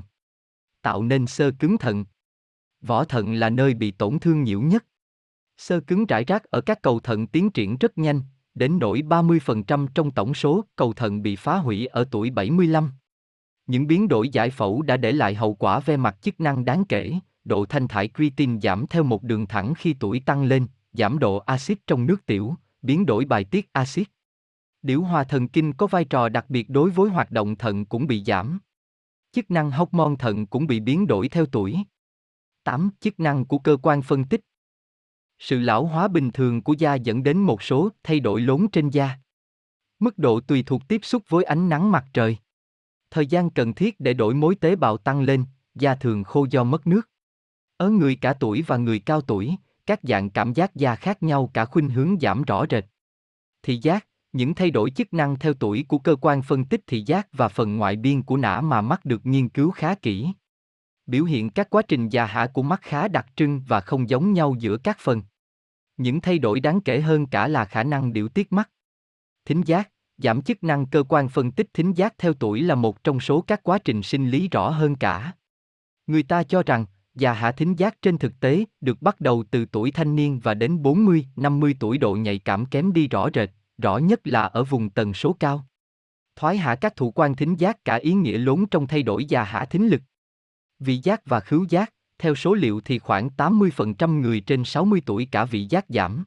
[0.82, 2.04] Tạo nên sơ cứng thận.
[2.80, 4.84] Vỏ thận là nơi bị tổn thương nhiều nhất.
[5.56, 8.22] Sơ cứng rải rác ở các cầu thận tiến triển rất nhanh,
[8.54, 12.90] đến nỗi 30% trong tổng số cầu thận bị phá hủy ở tuổi 75.
[13.68, 16.84] Những biến đổi giải phẫu đã để lại hậu quả về mặt chức năng đáng
[16.84, 21.18] kể, độ thanh thải creatine giảm theo một đường thẳng khi tuổi tăng lên, giảm
[21.18, 24.08] độ axit trong nước tiểu, biến đổi bài tiết axit.
[24.82, 28.06] Điểu hòa thần kinh có vai trò đặc biệt đối với hoạt động thận cũng
[28.06, 28.58] bị giảm.
[29.32, 31.76] Chức năng hormone thận cũng bị biến đổi theo tuổi.
[32.64, 32.90] 8.
[33.00, 34.40] Chức năng của cơ quan phân tích
[35.38, 38.90] Sự lão hóa bình thường của da dẫn đến một số thay đổi lớn trên
[38.90, 39.18] da.
[39.98, 42.36] Mức độ tùy thuộc tiếp xúc với ánh nắng mặt trời.
[43.10, 45.44] Thời gian cần thiết để đổi mối tế bào tăng lên,
[45.74, 47.10] da thường khô do mất nước.
[47.76, 49.56] Ở người cả tuổi và người cao tuổi,
[49.86, 52.84] các dạng cảm giác da khác nhau cả khuynh hướng giảm rõ rệt.
[53.62, 57.02] Thị giác, những thay đổi chức năng theo tuổi của cơ quan phân tích thị
[57.06, 60.32] giác và phần ngoại biên của não mà mắt được nghiên cứu khá kỹ.
[61.06, 64.32] Biểu hiện các quá trình già hạ của mắt khá đặc trưng và không giống
[64.32, 65.22] nhau giữa các phần.
[65.96, 68.70] Những thay đổi đáng kể hơn cả là khả năng điều tiết mắt.
[69.44, 73.04] Thính giác, giảm chức năng cơ quan phân tích thính giác theo tuổi là một
[73.04, 75.32] trong số các quá trình sinh lý rõ hơn cả.
[76.06, 79.64] Người ta cho rằng, già hạ thính giác trên thực tế được bắt đầu từ
[79.72, 83.50] tuổi thanh niên và đến 40, 50 tuổi độ nhạy cảm kém đi rõ rệt,
[83.78, 85.66] rõ nhất là ở vùng tần số cao.
[86.36, 89.44] Thoái hạ các thủ quan thính giác cả ý nghĩa lớn trong thay đổi già
[89.44, 90.02] hạ thính lực.
[90.78, 95.28] Vị giác và khứu giác, theo số liệu thì khoảng 80% người trên 60 tuổi
[95.30, 96.24] cả vị giác giảm.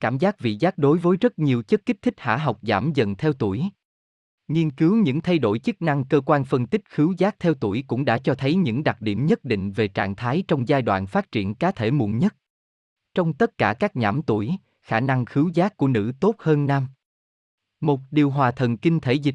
[0.00, 3.16] Cảm giác vị giác đối với rất nhiều chất kích thích hạ học giảm dần
[3.16, 3.64] theo tuổi.
[4.48, 7.84] Nghiên cứu những thay đổi chức năng cơ quan phân tích khứu giác theo tuổi
[7.86, 11.06] cũng đã cho thấy những đặc điểm nhất định về trạng thái trong giai đoạn
[11.06, 12.36] phát triển cá thể muộn nhất.
[13.14, 14.50] Trong tất cả các nhãm tuổi,
[14.82, 16.86] khả năng khứu giác của nữ tốt hơn nam.
[17.80, 19.34] Một điều hòa thần kinh thể dịch.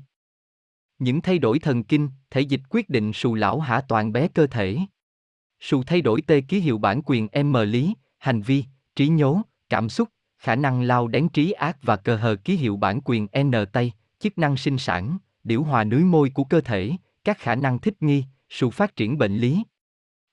[0.99, 4.47] Những thay đổi thần kinh, thể dịch quyết định sù lão hạ toàn bé cơ
[4.47, 4.77] thể.
[5.59, 8.63] Sù thay đổi tê ký hiệu bản quyền M lý, hành vi,
[8.95, 10.09] trí nhớ, cảm xúc,
[10.45, 13.91] khả năng lao đánh trí ác và cơ hờ ký hiệu bản quyền N tay,
[14.19, 16.91] chức năng sinh sản, điểu hòa núi môi của cơ thể,
[17.23, 19.63] các khả năng thích nghi, sự phát triển bệnh lý.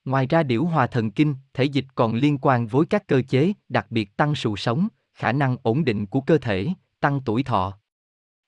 [0.04, 3.52] Ngoài ra điểu hòa thần kinh, thể dịch còn liên quan với các cơ chế,
[3.68, 6.68] đặc biệt tăng sự sống, khả năng ổn định của cơ thể,
[7.00, 7.78] tăng tuổi thọ.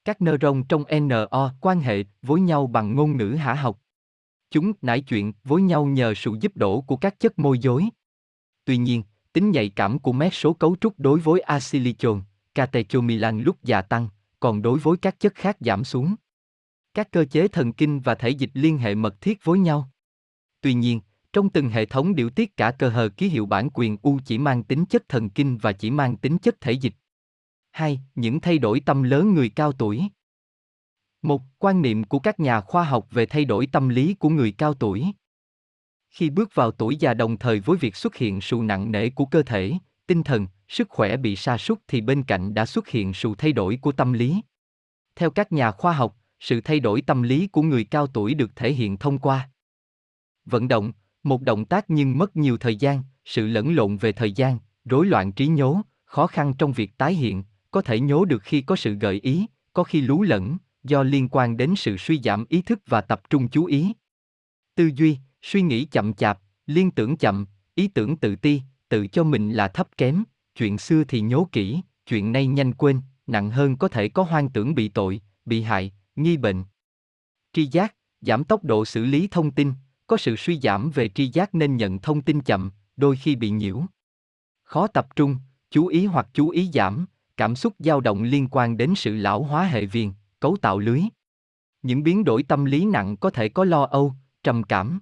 [0.05, 3.81] Các neuron trong NO quan hệ với nhau bằng ngôn ngữ hả học.
[4.51, 7.85] Chúng nải chuyện với nhau nhờ sự giúp đỡ của các chất môi dối.
[8.65, 9.03] Tuy nhiên,
[9.35, 12.25] tính nhạy cảm của mét số cấu trúc đối với acetylcholine,
[12.55, 14.09] catechomilan lúc già tăng,
[14.41, 16.15] còn đối với các chất khác giảm xuống.
[16.95, 19.91] Các cơ chế thần kinh và thể dịch liên hệ mật thiết với nhau.
[20.61, 21.01] Tuy nhiên,
[21.33, 24.39] trong từng hệ thống điều tiết cả cơ hờ ký hiệu bản quyền U chỉ
[24.39, 26.95] mang tính chất thần kinh và chỉ mang tính chất thể dịch.
[27.71, 28.01] 2.
[28.15, 30.03] Những thay đổi tâm lớn người cao tuổi.
[31.23, 34.53] Một quan niệm của các nhà khoa học về thay đổi tâm lý của người
[34.53, 35.07] cao tuổi.
[36.15, 39.25] Khi bước vào tuổi già đồng thời với việc xuất hiện sự nặng nề của
[39.25, 39.73] cơ thể,
[40.07, 43.53] tinh thần, sức khỏe bị sa sút thì bên cạnh đã xuất hiện sự thay
[43.53, 44.41] đổi của tâm lý.
[45.17, 48.57] Theo các nhà khoa học, sự thay đổi tâm lý của người cao tuổi được
[48.57, 49.51] thể hiện thông qua
[50.45, 50.93] vận động,
[51.23, 55.07] một động tác nhưng mất nhiều thời gian, sự lẫn lộn về thời gian, rối
[55.07, 55.75] loạn trí nhớ,
[56.05, 59.47] khó khăn trong việc tái hiện, có thể nhớ được khi có sự gợi ý,
[59.73, 63.31] có khi lú lẫn, do liên quan đến sự suy giảm ý thức và tập
[63.31, 63.93] trung chú ý.
[64.75, 69.25] Tư duy, suy nghĩ chậm chạp, liên tưởng chậm, ý tưởng tự ti, tự cho
[69.25, 70.25] mình là thấp kém,
[70.57, 74.49] chuyện xưa thì nhớ kỹ, chuyện nay nhanh quên, nặng hơn có thể có hoang
[74.49, 76.65] tưởng bị tội, bị hại, nghi bệnh.
[77.53, 79.73] Tri giác, giảm tốc độ xử lý thông tin,
[80.07, 83.51] có sự suy giảm về tri giác nên nhận thông tin chậm, đôi khi bị
[83.51, 83.83] nhiễu.
[84.63, 85.37] Khó tập trung,
[85.71, 87.07] chú ý hoặc chú ý giảm,
[87.37, 91.01] cảm xúc dao động liên quan đến sự lão hóa hệ viền, cấu tạo lưới.
[91.83, 95.01] Những biến đổi tâm lý nặng có thể có lo âu, trầm cảm.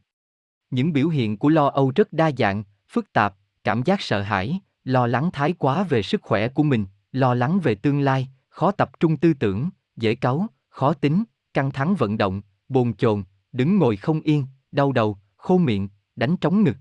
[0.73, 3.35] Những biểu hiện của lo âu rất đa dạng, phức tạp,
[3.65, 7.61] cảm giác sợ hãi, lo lắng thái quá về sức khỏe của mình, lo lắng
[7.61, 11.24] về tương lai, khó tập trung tư tưởng, dễ cáu, khó tính,
[11.55, 13.23] căng thẳng vận động, bồn chồn,
[13.53, 16.77] đứng ngồi không yên, đau đầu, khô miệng, đánh trống ngực.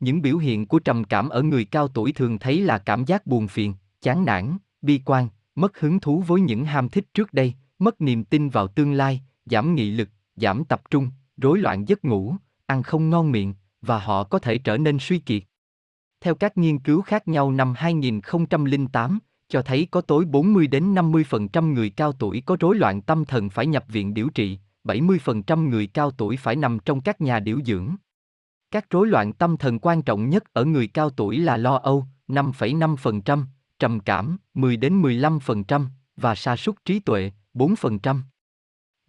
[0.00, 3.26] Những biểu hiện của trầm cảm ở người cao tuổi thường thấy là cảm giác
[3.26, 7.54] buồn phiền, chán nản, bi quan, mất hứng thú với những ham thích trước đây,
[7.78, 12.04] mất niềm tin vào tương lai, giảm nghị lực, giảm tập trung, rối loạn giấc
[12.04, 12.36] ngủ,
[12.66, 15.42] ăn không ngon miệng, và họ có thể trở nên suy kiệt.
[16.20, 19.18] Theo các nghiên cứu khác nhau năm 2008,
[19.48, 23.50] cho thấy có tối 40 đến 50% người cao tuổi có rối loạn tâm thần
[23.50, 27.60] phải nhập viện điều trị, 70% người cao tuổi phải nằm trong các nhà điều
[27.66, 27.96] dưỡng.
[28.70, 32.06] Các rối loạn tâm thần quan trọng nhất ở người cao tuổi là lo âu,
[32.28, 33.44] 5,5%,
[33.78, 35.84] trầm cảm, 10 đến 15%
[36.16, 38.20] và sa sút trí tuệ, 4%.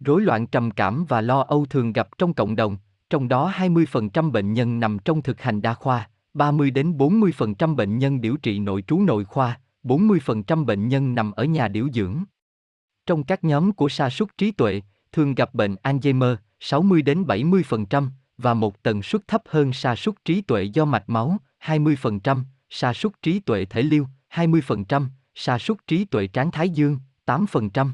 [0.00, 2.76] Rối loạn trầm cảm và lo âu thường gặp trong cộng đồng,
[3.10, 7.98] trong đó 20% bệnh nhân nằm trong thực hành đa khoa, 30 đến 40% bệnh
[7.98, 12.24] nhân điều trị nội trú nội khoa, 40% bệnh nhân nằm ở nhà điều dưỡng.
[13.06, 14.82] Trong các nhóm của sa sút trí tuệ,
[15.12, 18.08] thường gặp bệnh Alzheimer, 60 đến 70%
[18.38, 22.92] và một tần suất thấp hơn sa sút trí tuệ do mạch máu, 20%, sa
[22.92, 27.90] sút trí tuệ thể liêu, 20%, sa sút trí tuệ trán thái dương, 8%.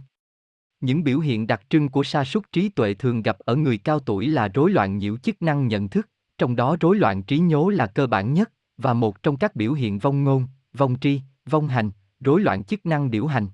[0.84, 3.98] Những biểu hiện đặc trưng của sa sút trí tuệ thường gặp ở người cao
[4.00, 6.08] tuổi là rối loạn nhiễu chức năng nhận thức,
[6.38, 9.72] trong đó rối loạn trí nhớ là cơ bản nhất và một trong các biểu
[9.72, 11.90] hiện vong ngôn, vong tri, vong hành,
[12.20, 13.46] rối loạn chức năng điều hành.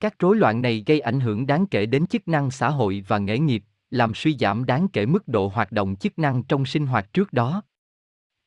[0.00, 3.18] Các rối loạn này gây ảnh hưởng đáng kể đến chức năng xã hội và
[3.18, 6.86] nghề nghiệp, làm suy giảm đáng kể mức độ hoạt động chức năng trong sinh
[6.86, 7.62] hoạt trước đó.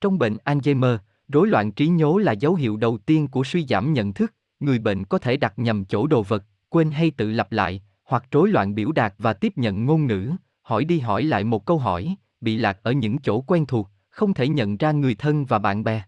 [0.02, 3.94] Trong bệnh Alzheimer, rối loạn trí nhớ là dấu hiệu đầu tiên của suy giảm
[3.94, 7.52] nhận thức, người bệnh có thể đặt nhầm chỗ đồ vật, quên hay tự lặp
[7.52, 7.81] lại,
[8.14, 10.31] hoặc rối loạn biểu đạt và tiếp nhận ngôn ngữ,
[10.61, 14.34] hỏi đi hỏi lại một câu hỏi, bị lạc ở những chỗ quen thuộc, không
[14.34, 16.03] thể nhận ra người thân và bạn bè.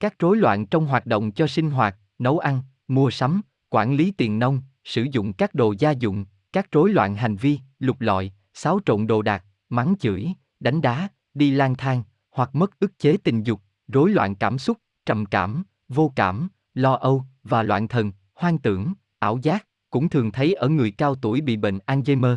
[0.00, 3.40] Các rối loạn trong hoạt động cho sinh hoạt, nấu ăn, mua sắm,
[3.70, 7.58] quản lý tiền nông, sử dụng các đồ gia dụng, các rối loạn hành vi,
[7.78, 10.26] lục lọi, xáo trộn đồ đạc, mắng chửi,
[10.60, 14.78] đánh đá, đi lang thang, hoặc mất ức chế tình dục, rối loạn cảm xúc,
[15.06, 19.66] trầm cảm, vô cảm, lo âu và loạn thần, hoang tưởng, ảo giác,
[19.96, 22.36] cũng thường thấy ở người cao tuổi bị bệnh Alzheimer.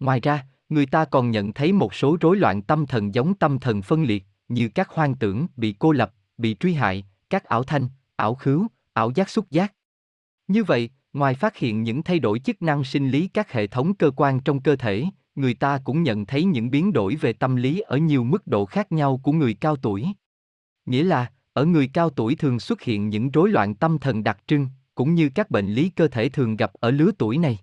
[0.00, 3.58] Ngoài ra, người ta còn nhận thấy một số rối loạn tâm thần giống tâm
[3.58, 7.62] thần phân liệt, như các hoang tưởng bị cô lập, bị truy hại, các ảo
[7.62, 9.72] thanh, ảo khứu, ảo giác xúc giác.
[10.48, 13.94] Như vậy, ngoài phát hiện những thay đổi chức năng sinh lý các hệ thống
[13.94, 17.56] cơ quan trong cơ thể, người ta cũng nhận thấy những biến đổi về tâm
[17.56, 20.06] lý ở nhiều mức độ khác nhau của người cao tuổi.
[20.86, 24.38] Nghĩa là, ở người cao tuổi thường xuất hiện những rối loạn tâm thần đặc
[24.46, 24.68] trưng,
[24.98, 27.58] cũng như các bệnh lý cơ thể thường gặp ở lứa tuổi này.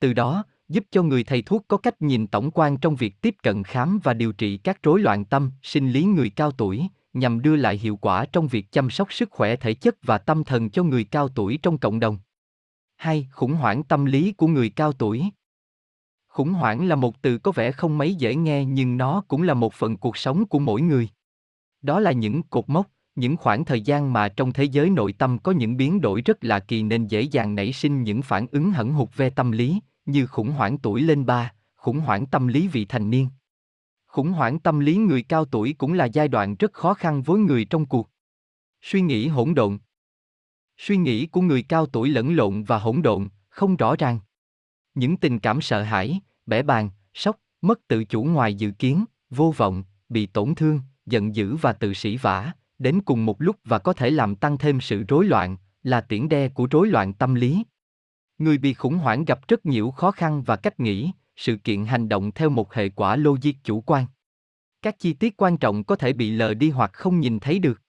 [0.00, 3.36] Từ đó, giúp cho người thầy thuốc có cách nhìn tổng quan trong việc tiếp
[3.42, 7.42] cận khám và điều trị các rối loạn tâm, sinh lý người cao tuổi, nhằm
[7.42, 10.70] đưa lại hiệu quả trong việc chăm sóc sức khỏe thể chất và tâm thần
[10.70, 12.18] cho người cao tuổi trong cộng đồng.
[12.96, 13.28] 2.
[13.32, 15.24] Khủng hoảng tâm lý của người cao tuổi.
[16.28, 19.54] Khủng hoảng là một từ có vẻ không mấy dễ nghe nhưng nó cũng là
[19.54, 21.08] một phần cuộc sống của mỗi người.
[21.80, 25.38] Đó là những cột mốc, những khoảng thời gian mà trong thế giới nội tâm
[25.38, 28.70] có những biến đổi rất là kỳ nên dễ dàng nảy sinh những phản ứng
[28.70, 32.68] hẫn hụt về tâm lý, như khủng hoảng tuổi lên ba, khủng hoảng tâm lý
[32.68, 33.28] vị thành niên.
[34.06, 37.40] Khủng hoảng tâm lý người cao tuổi cũng là giai đoạn rất khó khăn với
[37.40, 38.10] người trong cuộc.
[38.82, 39.78] Suy nghĩ hỗn độn.
[40.78, 44.20] Suy nghĩ của người cao tuổi lẫn lộn và hỗn độn, không rõ ràng.
[44.94, 49.54] Những tình cảm sợ hãi, bẻ bàng, sốc, mất tự chủ ngoài dự kiến, vô
[49.56, 52.52] vọng, bị tổn thương, giận dữ và tự sĩ vả,
[52.82, 56.28] đến cùng một lúc và có thể làm tăng thêm sự rối loạn, là tiễn
[56.28, 57.64] đe của rối loạn tâm lý.
[58.38, 62.08] Người bị khủng hoảng gặp rất nhiều khó khăn và cách nghĩ, sự kiện hành
[62.08, 64.06] động theo một hệ quả logic chủ quan.
[64.82, 67.80] Các chi tiết quan trọng có thể bị lờ đi hoặc không nhìn thấy được.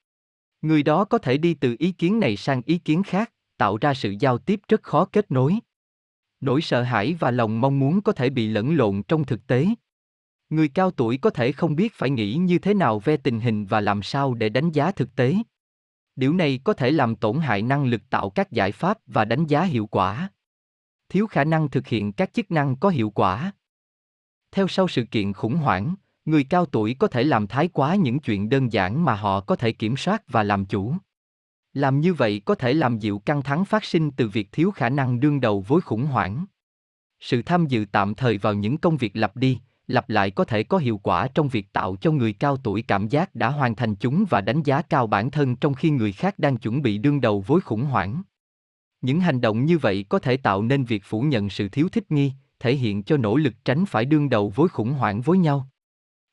[0.62, 3.94] Người đó có thể đi từ ý kiến này sang ý kiến khác, tạo ra
[3.94, 5.58] sự giao tiếp rất khó kết nối.
[6.40, 9.66] Nỗi sợ hãi và lòng mong muốn có thể bị lẫn lộn trong thực tế.
[10.50, 13.66] Người cao tuổi có thể không biết phải nghĩ như thế nào về tình hình
[13.66, 15.34] và làm sao để đánh giá thực tế.
[16.16, 19.46] Điều này có thể làm tổn hại năng lực tạo các giải pháp và đánh
[19.46, 20.30] giá hiệu quả.
[21.08, 23.52] Thiếu khả năng thực hiện các chức năng có hiệu quả.
[24.52, 25.94] Theo sau sự kiện khủng hoảng,
[26.24, 29.56] người cao tuổi có thể làm thái quá những chuyện đơn giản mà họ có
[29.56, 30.94] thể kiểm soát và làm chủ.
[31.72, 34.88] Làm như vậy có thể làm dịu căng thẳng phát sinh từ việc thiếu khả
[34.88, 36.44] năng đương đầu với khủng hoảng.
[37.20, 40.62] Sự tham dự tạm thời vào những công việc lặp đi, lặp lại có thể
[40.62, 43.94] có hiệu quả trong việc tạo cho người cao tuổi cảm giác đã hoàn thành
[43.94, 47.20] chúng và đánh giá cao bản thân trong khi người khác đang chuẩn bị đương
[47.20, 48.22] đầu với khủng hoảng.
[49.00, 52.10] Những hành động như vậy có thể tạo nên việc phủ nhận sự thiếu thích
[52.10, 55.68] nghi, thể hiện cho nỗ lực tránh phải đương đầu với khủng hoảng với nhau.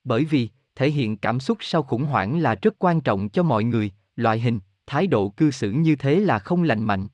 [0.03, 3.64] Bởi vì, thể hiện cảm xúc sau khủng hoảng là rất quan trọng cho mọi
[3.64, 7.07] người, loại hình, thái độ cư xử như thế là không lành mạnh.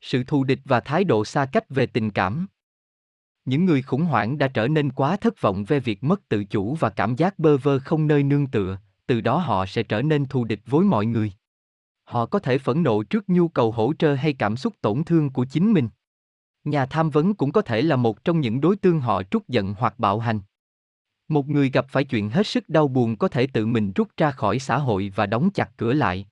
[0.00, 2.46] Sự thù địch và thái độ xa cách về tình cảm.
[3.44, 6.74] Những người khủng hoảng đã trở nên quá thất vọng về việc mất tự chủ
[6.74, 10.26] và cảm giác bơ vơ không nơi nương tựa, từ đó họ sẽ trở nên
[10.26, 11.32] thù địch với mọi người.
[12.04, 15.30] Họ có thể phẫn nộ trước nhu cầu hỗ trợ hay cảm xúc tổn thương
[15.30, 15.88] của chính mình.
[16.64, 19.74] Nhà tham vấn cũng có thể là một trong những đối tượng họ trút giận
[19.78, 20.40] hoặc bạo hành.
[21.28, 24.30] Một người gặp phải chuyện hết sức đau buồn có thể tự mình rút ra
[24.30, 26.26] khỏi xã hội và đóng chặt cửa lại.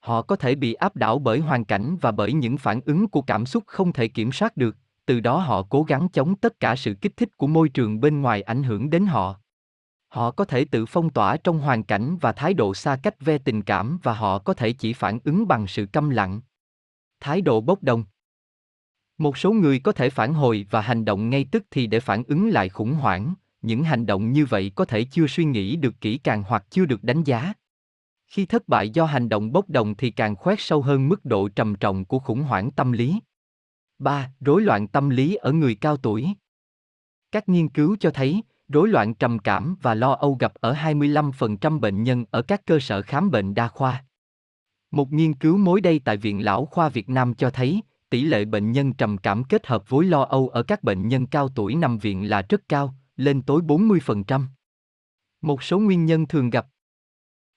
[0.00, 3.22] Họ có thể bị áp đảo bởi hoàn cảnh và bởi những phản ứng của
[3.22, 6.76] cảm xúc không thể kiểm soát được, từ đó họ cố gắng chống tất cả
[6.76, 9.38] sự kích thích của môi trường bên ngoài ảnh hưởng đến họ.
[10.08, 13.38] Họ có thể tự phong tỏa trong hoàn cảnh và thái độ xa cách ve
[13.38, 16.40] tình cảm và họ có thể chỉ phản ứng bằng sự câm lặng.
[17.20, 18.04] Thái độ bốc đồng
[19.18, 22.22] Một số người có thể phản hồi và hành động ngay tức thì để phản
[22.24, 26.00] ứng lại khủng hoảng, những hành động như vậy có thể chưa suy nghĩ được
[26.00, 27.52] kỹ càng hoặc chưa được đánh giá.
[28.26, 31.48] Khi thất bại do hành động bốc đồng thì càng khoét sâu hơn mức độ
[31.48, 33.20] trầm trọng của khủng hoảng tâm lý.
[34.02, 34.32] 3.
[34.40, 36.28] Rối loạn tâm lý ở người cao tuổi.
[37.32, 41.80] Các nghiên cứu cho thấy, rối loạn trầm cảm và lo âu gặp ở 25%
[41.80, 44.04] bệnh nhân ở các cơ sở khám bệnh đa khoa.
[44.90, 47.80] Một nghiên cứu mới đây tại Viện Lão khoa Việt Nam cho thấy,
[48.10, 51.26] tỷ lệ bệnh nhân trầm cảm kết hợp với lo âu ở các bệnh nhân
[51.26, 54.42] cao tuổi nằm viện là rất cao, lên tới 40%.
[55.42, 56.66] Một số nguyên nhân thường gặp.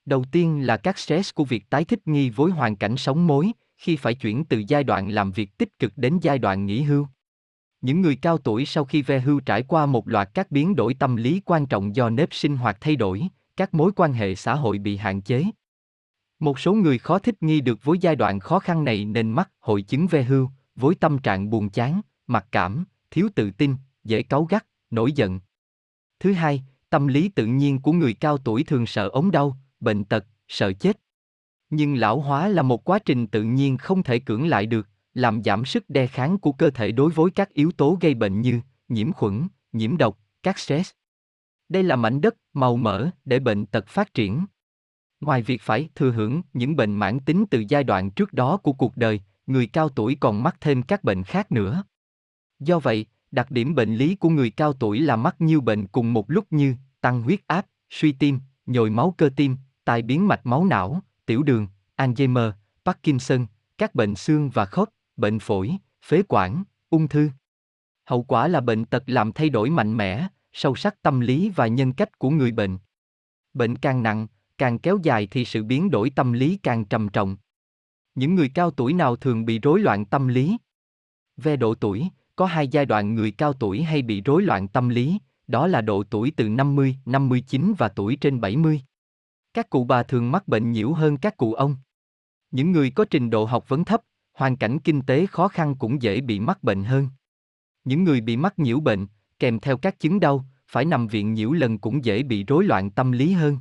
[0.05, 3.53] Đầu tiên là các stress của việc tái thích nghi với hoàn cảnh sống mới,
[3.85, 7.07] khi phải chuyển từ giai đoạn làm việc tích cực đến giai đoạn nghỉ hưu.
[7.81, 10.93] Những người cao tuổi sau khi về hưu trải qua một loạt các biến đổi
[10.93, 14.55] tâm lý quan trọng do nếp sinh hoạt thay đổi, các mối quan hệ xã
[14.55, 15.43] hội bị hạn chế.
[16.39, 19.49] Một số người khó thích nghi được với giai đoạn khó khăn này nên mắc
[19.59, 24.23] hội chứng về hưu, với tâm trạng buồn chán, mặc cảm, thiếu tự tin, dễ
[24.23, 25.39] cáu gắt, nổi giận.
[26.19, 30.03] Thứ hai, tâm lý tự nhiên của người cao tuổi thường sợ ốm đau, bệnh
[30.03, 31.04] tật, sợ chết.
[31.77, 35.43] Nhưng lão hóa là một quá trình tự nhiên không thể cưỡng lại được, làm
[35.43, 38.61] giảm sức đề kháng của cơ thể đối với các yếu tố gây bệnh như
[38.87, 40.91] nhiễm khuẩn, nhiễm độc, các stress.
[41.69, 44.45] Đây là mảnh đất màu mỡ để bệnh tật phát triển.
[45.21, 48.73] Ngoài việc phải thừa hưởng những bệnh mãn tính từ giai đoạn trước đó của
[48.73, 51.83] cuộc đời, người cao tuổi còn mắc thêm các bệnh khác nữa.
[52.59, 56.13] Do vậy, đặc điểm bệnh lý của người cao tuổi là mắc nhiều bệnh cùng
[56.13, 60.45] một lúc như tăng huyết áp, suy tim, nhồi máu cơ tim, tai biến mạch
[60.45, 62.51] máu não, tiểu đường, Alzheimer,
[62.85, 63.45] Parkinson,
[63.77, 67.29] các bệnh xương và khớp, bệnh phổi, phế quản, ung thư.
[68.05, 71.67] Hậu quả là bệnh tật làm thay đổi mạnh mẽ, sâu sắc tâm lý và
[71.67, 72.77] nhân cách của người bệnh.
[73.53, 74.27] Bệnh càng nặng,
[74.57, 77.37] càng kéo dài thì sự biến đổi tâm lý càng trầm trọng.
[78.15, 80.57] Những người cao tuổi nào thường bị rối loạn tâm lý?
[81.37, 84.89] Về độ tuổi, có hai giai đoạn người cao tuổi hay bị rối loạn tâm
[84.89, 88.81] lý, đó là độ tuổi từ 50, 59 và tuổi trên 70.
[89.55, 91.75] Các cụ bà thường mắc bệnh nhiễu hơn các cụ ông.
[92.51, 94.01] Những người có trình độ học vấn thấp,
[94.33, 97.09] hoàn cảnh kinh tế khó khăn cũng dễ bị mắc bệnh hơn.
[97.83, 99.07] Những người bị mắc nhiễu bệnh,
[99.39, 102.91] kèm theo các chứng đau, phải nằm viện nhiễu lần cũng dễ bị rối loạn
[102.91, 103.57] tâm lý hơn.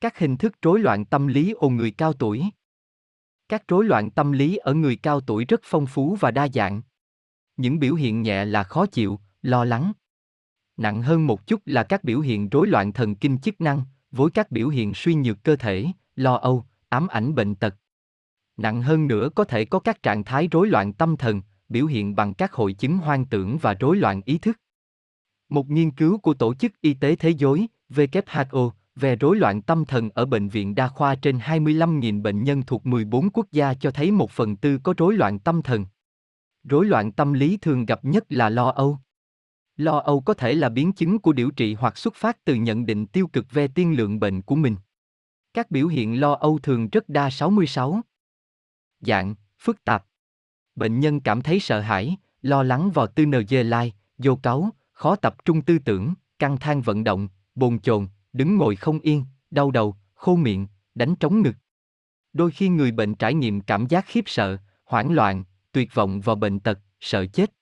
[0.00, 2.44] Các hình thức rối loạn tâm lý ở người cao tuổi.
[3.48, 6.82] Các rối loạn tâm lý ở người cao tuổi rất phong phú và đa dạng.
[7.56, 9.92] Những biểu hiện nhẹ là khó chịu, lo lắng.
[10.76, 14.30] Nặng hơn một chút là các biểu hiện rối loạn thần kinh chức năng, với
[14.30, 17.74] các biểu hiện suy nhược cơ thể, lo âu, ám ảnh bệnh tật.
[18.56, 22.16] Nặng hơn nữa có thể có các trạng thái rối loạn tâm thần, biểu hiện
[22.16, 24.60] bằng các hội chứng hoang tưởng và rối loạn ý thức.
[25.48, 29.84] Một nghiên cứu của Tổ chức Y tế Thế giới, WHO, về rối loạn tâm
[29.84, 33.90] thần ở bệnh viện đa khoa trên 25.000 bệnh nhân thuộc 14 quốc gia cho
[33.90, 35.86] thấy một phần tư có rối loạn tâm thần.
[36.64, 38.98] Rối loạn tâm lý thường gặp nhất là lo âu.
[39.76, 42.86] Lo âu có thể là biến chứng của điều trị hoặc xuất phát từ nhận
[42.86, 44.76] định tiêu cực về tiên lượng bệnh của mình.
[45.54, 48.00] Các biểu hiện lo âu thường rất đa 66.
[49.00, 50.04] Dạng, phức tạp.
[50.74, 55.16] Bệnh nhân cảm thấy sợ hãi, lo lắng vào tư NG lai, vô cáu, khó
[55.16, 59.70] tập trung tư tưởng, căng thang vận động, bồn chồn, đứng ngồi không yên, đau
[59.70, 61.56] đầu, khô miệng, đánh trống ngực.
[62.32, 66.36] Đôi khi người bệnh trải nghiệm cảm giác khiếp sợ, hoảng loạn, tuyệt vọng vào
[66.36, 67.55] bệnh tật, sợ chết.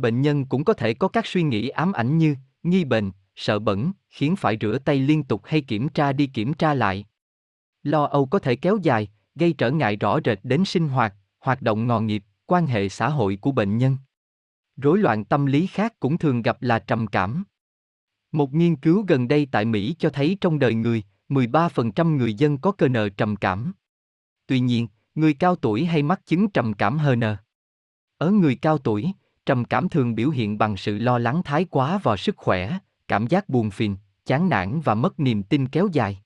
[0.00, 3.58] Bệnh nhân cũng có thể có các suy nghĩ ám ảnh như nghi bệnh, sợ
[3.58, 7.04] bẩn, khiến phải rửa tay liên tục hay kiểm tra đi kiểm tra lại.
[7.82, 11.62] Lo âu có thể kéo dài, gây trở ngại rõ rệt đến sinh hoạt, hoạt
[11.62, 13.96] động ngò nghiệp, quan hệ xã hội của bệnh nhân.
[14.76, 17.44] Rối loạn tâm lý khác cũng thường gặp là trầm cảm.
[18.32, 22.58] Một nghiên cứu gần đây tại Mỹ cho thấy trong đời người, 13% người dân
[22.58, 23.72] có cơ nợ trầm cảm.
[24.46, 27.20] Tuy nhiên, người cao tuổi hay mắc chứng trầm cảm HN.
[28.18, 29.12] Ở người cao tuổi,
[29.50, 32.78] trầm cảm thường biểu hiện bằng sự lo lắng thái quá vào sức khỏe,
[33.08, 33.96] cảm giác buồn phiền,
[34.26, 36.18] chán nản và mất niềm tin kéo dài.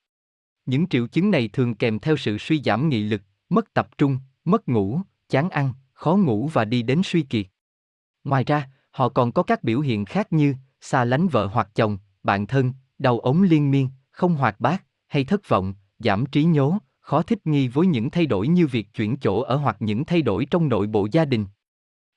[0.65, 4.17] Những triệu chứng này thường kèm theo sự suy giảm nghị lực, mất tập trung,
[4.43, 7.45] mất ngủ, chán ăn, khó ngủ và đi đến suy kiệt.
[8.23, 11.97] Ngoài ra, họ còn có các biểu hiện khác như xa lánh vợ hoặc chồng,
[12.23, 16.71] bạn thân, đau ống liên miên, không hoạt bát, hay thất vọng, giảm trí nhớ,
[16.99, 20.21] khó thích nghi với những thay đổi như việc chuyển chỗ ở hoặc những thay
[20.21, 21.45] đổi trong nội bộ gia đình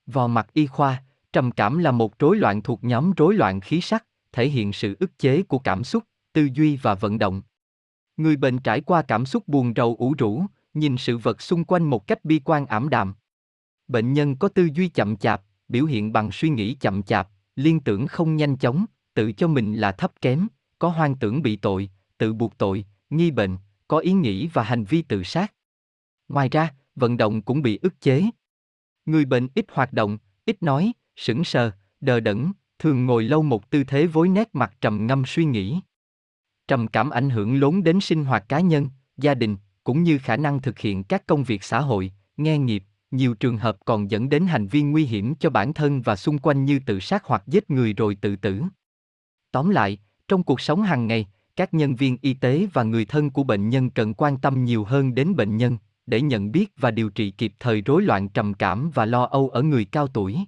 [0.09, 1.03] vào mặt y khoa,
[1.33, 4.97] trầm cảm là một rối loạn thuộc nhóm rối loạn khí sắc, thể hiện sự
[5.01, 7.43] ức chế của cảm xúc, tư duy và vận động.
[8.17, 10.45] Người bệnh trải qua cảm xúc buồn rầu ủ rũ,
[10.75, 13.15] nhìn sự vật xung quanh một cách bi quan ảm đạm.
[13.89, 17.81] Bệnh nhân có tư duy chậm chạp, biểu hiện bằng suy nghĩ chậm chạp, liên
[17.81, 20.49] tưởng không nhanh chóng, tự cho mình là thấp kém,
[20.79, 23.57] có hoang tưởng bị tội, tự buộc tội, nghi bệnh,
[23.89, 25.55] có ý nghĩ và hành vi tự sát.
[26.29, 28.31] Ngoài ra, vận động cũng bị ức chế.
[29.09, 31.71] Người bệnh ít hoạt động, ít nói, sững sờ,
[32.01, 35.81] đờ đẫn, thường ngồi lâu một tư thế với nét mặt trầm ngâm suy nghĩ.
[36.69, 40.37] Trầm cảm ảnh hưởng lớn đến sinh hoạt cá nhân, gia đình, cũng như khả
[40.37, 44.29] năng thực hiện các công việc xã hội, nghe nghiệp, nhiều trường hợp còn dẫn
[44.29, 47.43] đến hành vi nguy hiểm cho bản thân và xung quanh như tự sát hoặc
[47.47, 48.63] giết người rồi tự tử.
[49.53, 49.99] Tóm lại,
[50.29, 51.27] trong cuộc sống hàng ngày,
[51.57, 54.85] các nhân viên y tế và người thân của bệnh nhân cần quan tâm nhiều
[54.85, 55.79] hơn đến bệnh nhân
[56.09, 59.49] để nhận biết và điều trị kịp thời rối loạn trầm cảm và lo âu
[59.49, 60.39] ở người cao tuổi.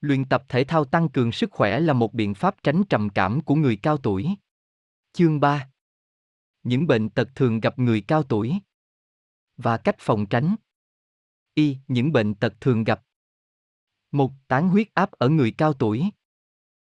[0.00, 3.40] Luyện tập thể thao tăng cường sức khỏe là một biện pháp tránh trầm cảm
[3.40, 4.28] của người cao tuổi.
[5.12, 5.68] Chương 3
[6.62, 8.60] Những bệnh tật thường gặp người cao tuổi
[9.56, 10.56] và cách phòng tránh.
[11.54, 11.76] Y.
[11.88, 13.02] Những bệnh tật thường gặp.
[14.12, 16.04] Một Tán huyết áp ở người cao tuổi.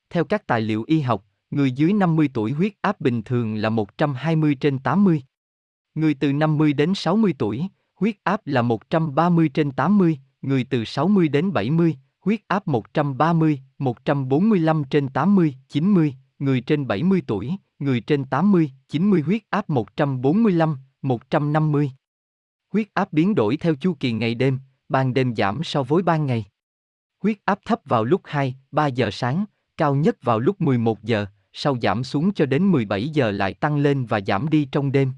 [0.09, 3.69] Theo các tài liệu y học, người dưới 50 tuổi huyết áp bình thường là
[3.69, 5.23] 120 trên 80.
[5.95, 7.67] Người từ 50 đến 60 tuổi,
[7.99, 14.83] huyết áp là 130 trên 80, người từ 60 đến 70, huyết áp 130, 145
[14.83, 21.91] trên 80, 90, người trên 70 tuổi, người trên 80, 90 huyết áp 145, 150.
[22.73, 24.59] Huyết áp biến đổi theo chu kỳ ngày đêm,
[24.89, 26.45] ban đêm giảm so với ban ngày.
[27.23, 29.45] Huyết áp thấp vào lúc 2, 3 giờ sáng,
[29.77, 33.77] cao nhất vào lúc 11 giờ, sau giảm xuống cho đến 17 giờ lại tăng
[33.77, 35.11] lên và giảm đi trong đêm.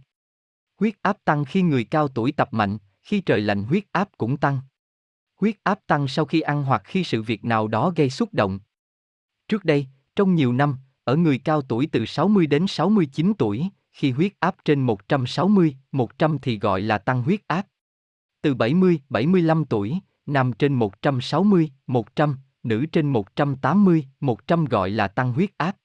[0.79, 4.37] Huyết áp tăng khi người cao tuổi tập mạnh, khi trời lạnh huyết áp cũng
[4.37, 4.59] tăng.
[5.39, 8.59] Huyết áp tăng sau khi ăn hoặc khi sự việc nào đó gây xúc động.
[9.47, 14.11] Trước đây, trong nhiều năm, ở người cao tuổi từ 60 đến 69 tuổi, khi
[14.11, 17.67] huyết áp trên 160, 100 thì gọi là tăng huyết áp.
[18.41, 25.33] Từ 70, 75 tuổi, nam trên 160, 100, nữ trên 180, 100 gọi là tăng
[25.33, 25.75] huyết áp.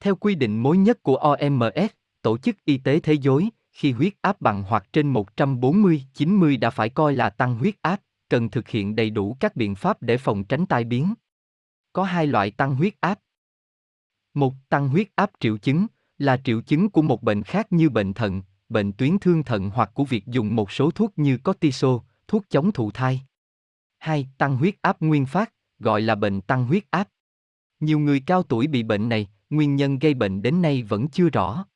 [0.00, 1.90] Theo quy định mới nhất của OMS,
[2.22, 6.70] Tổ chức Y tế Thế giới, khi huyết áp bằng hoặc trên 140, 90 đã
[6.70, 10.18] phải coi là tăng huyết áp, cần thực hiện đầy đủ các biện pháp để
[10.18, 11.14] phòng tránh tai biến.
[11.92, 13.18] Có hai loại tăng huyết áp.
[14.34, 15.86] Một, tăng huyết áp triệu chứng,
[16.18, 19.90] là triệu chứng của một bệnh khác như bệnh thận, bệnh tuyến thương thận hoặc
[19.94, 23.22] của việc dùng một số thuốc như cortisol, thuốc chống thụ thai.
[23.98, 24.28] 2.
[24.38, 27.08] Tăng huyết áp nguyên phát, gọi là bệnh tăng huyết áp.
[27.80, 31.28] Nhiều người cao tuổi bị bệnh này, nguyên nhân gây bệnh đến nay vẫn chưa
[31.28, 31.66] rõ.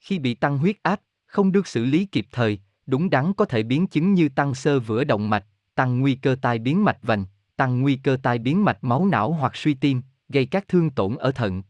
[0.00, 1.00] Khi bị tăng huyết áp,
[1.34, 4.80] không được xử lý kịp thời, đúng đắn có thể biến chứng như tăng sơ
[4.80, 5.44] vữa động mạch,
[5.74, 7.24] tăng nguy cơ tai biến mạch vành,
[7.56, 11.16] tăng nguy cơ tai biến mạch máu não hoặc suy tim, gây các thương tổn
[11.16, 11.62] ở thận.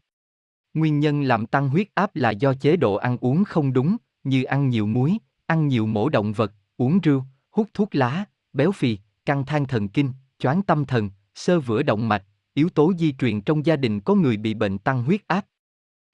[0.73, 4.43] Nguyên nhân làm tăng huyết áp là do chế độ ăn uống không đúng, như
[4.43, 8.97] ăn nhiều muối, ăn nhiều mổ động vật, uống rượu, hút thuốc lá, béo phì,
[9.25, 12.23] căng thang thần kinh, choáng tâm thần, sơ vữa động mạch,
[12.53, 15.45] yếu tố di truyền trong gia đình có người bị bệnh tăng huyết áp.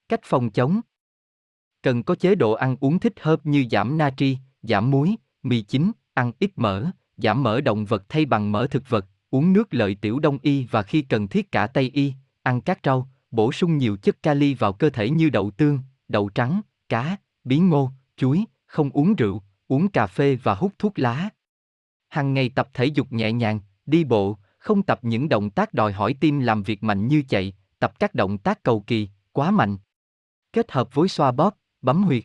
[0.10, 0.82] Cách phòng chống
[1.84, 5.92] Cần có chế độ ăn uống thích hợp như giảm natri, giảm muối, mì chính,
[6.14, 6.86] ăn ít mỡ,
[7.18, 10.68] giảm mỡ động vật thay bằng mỡ thực vật, uống nước lợi tiểu đông y
[10.72, 12.14] và khi cần thiết cả tây y,
[12.44, 16.30] ăn các rau, bổ sung nhiều chất kali vào cơ thể như đậu tương, đậu
[16.30, 21.30] trắng, cá, bí ngô, chuối, không uống rượu, uống cà phê và hút thuốc lá.
[22.10, 25.92] Hàng ngày tập thể dục nhẹ nhàng, đi bộ, không tập những động tác đòi
[25.92, 29.78] hỏi tim làm việc mạnh như chạy, tập các động tác cầu kỳ, quá mạnh.
[30.54, 32.24] Kết hợp với xoa bóp, bấm huyệt.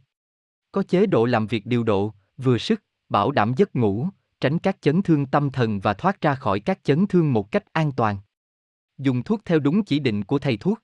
[0.73, 4.09] Có chế độ làm việc điều độ, vừa sức, bảo đảm giấc ngủ,
[4.41, 7.73] tránh các chấn thương tâm thần và thoát ra khỏi các chấn thương một cách
[7.73, 8.19] an toàn.
[8.99, 10.79] Dùng thuốc theo đúng chỉ định của thầy thuốc.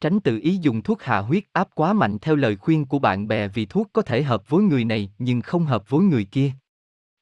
[0.00, 3.28] Tránh tự ý dùng thuốc hạ huyết áp quá mạnh theo lời khuyên của bạn
[3.28, 6.52] bè vì thuốc có thể hợp với người này nhưng không hợp với người kia.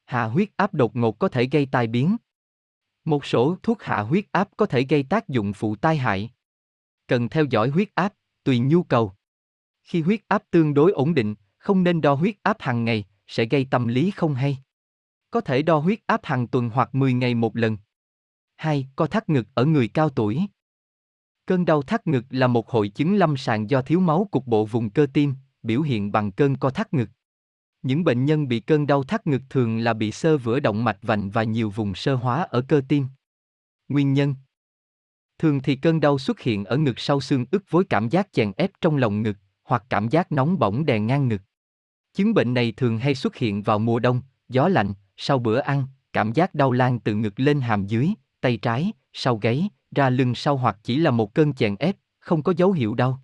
[0.05, 2.17] Hạ huyết áp đột ngột có thể gây tai biến.
[3.05, 6.31] Một số thuốc hạ huyết áp có thể gây tác dụng phụ tai hại.
[7.07, 9.13] Cần theo dõi huyết áp, tùy nhu cầu.
[9.85, 13.45] Khi huyết áp tương đối ổn định, không nên đo huyết áp hàng ngày, sẽ
[13.45, 14.57] gây tâm lý không hay.
[15.31, 17.77] Có thể đo huyết áp hàng tuần hoặc 10 ngày một lần.
[18.55, 18.87] 2.
[18.95, 20.41] Co thắt ngực ở người cao tuổi.
[21.45, 24.65] Cơn đau thắt ngực là một hội chứng lâm sàng do thiếu máu cục bộ
[24.65, 25.33] vùng cơ tim,
[25.63, 27.09] biểu hiện bằng cơn co thắt ngực.
[27.81, 30.97] Những bệnh nhân bị cơn đau thắt ngực thường là bị sơ vữa động mạch
[31.01, 33.07] vành và nhiều vùng sơ hóa ở cơ tim.
[33.87, 34.35] Nguyên nhân
[35.37, 38.51] Thường thì cơn đau xuất hiện ở ngực sau xương ức với cảm giác chèn
[38.57, 41.41] ép trong lòng ngực, hoặc cảm giác nóng bỏng đè ngang ngực.
[42.13, 45.87] Chứng bệnh này thường hay xuất hiện vào mùa đông, gió lạnh, sau bữa ăn,
[46.13, 48.09] cảm giác đau lan từ ngực lên hàm dưới,
[48.41, 52.43] tay trái, sau gáy, ra lưng sau hoặc chỉ là một cơn chèn ép, không
[52.43, 53.23] có dấu hiệu đau.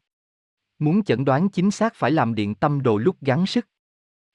[0.80, 3.68] Muốn chẩn đoán chính xác phải làm điện tâm đồ lúc gắng sức.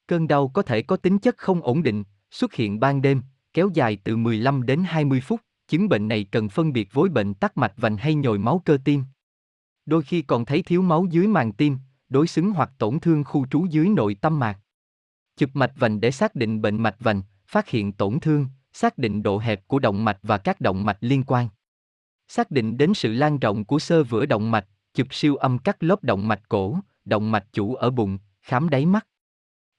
[0.06, 3.22] Cơn đau có thể có tính chất không ổn định, xuất hiện ban đêm,
[3.52, 5.40] kéo dài từ 15 đến 20 phút.
[5.68, 8.78] Chứng bệnh này cần phân biệt với bệnh tắc mạch vành hay nhồi máu cơ
[8.84, 9.04] tim.
[9.86, 11.78] Đôi khi còn thấy thiếu máu dưới màng tim,
[12.08, 14.58] đối xứng hoặc tổn thương khu trú dưới nội tâm mạc.
[15.36, 19.22] Chụp mạch vành để xác định bệnh mạch vành, phát hiện tổn thương, xác định
[19.22, 21.48] độ hẹp của động mạch và các động mạch liên quan.
[22.28, 25.82] Xác định đến sự lan rộng của sơ vữa động mạch, chụp siêu âm các
[25.82, 29.06] lớp động mạch cổ, động mạch chủ ở bụng, khám đáy mắt.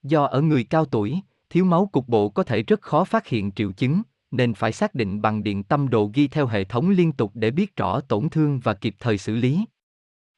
[0.03, 3.51] Do ở người cao tuổi, thiếu máu cục bộ có thể rất khó phát hiện
[3.51, 4.01] triệu chứng,
[4.31, 7.51] nên phải xác định bằng điện tâm đồ ghi theo hệ thống liên tục để
[7.51, 9.65] biết rõ tổn thương và kịp thời xử lý.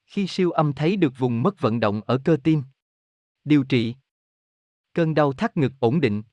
[0.09, 2.63] Khi siêu âm thấy được vùng mất vận động ở cơ tim.
[3.43, 3.95] Điều trị
[4.93, 6.23] Cơn đau thắt ngực ổn định.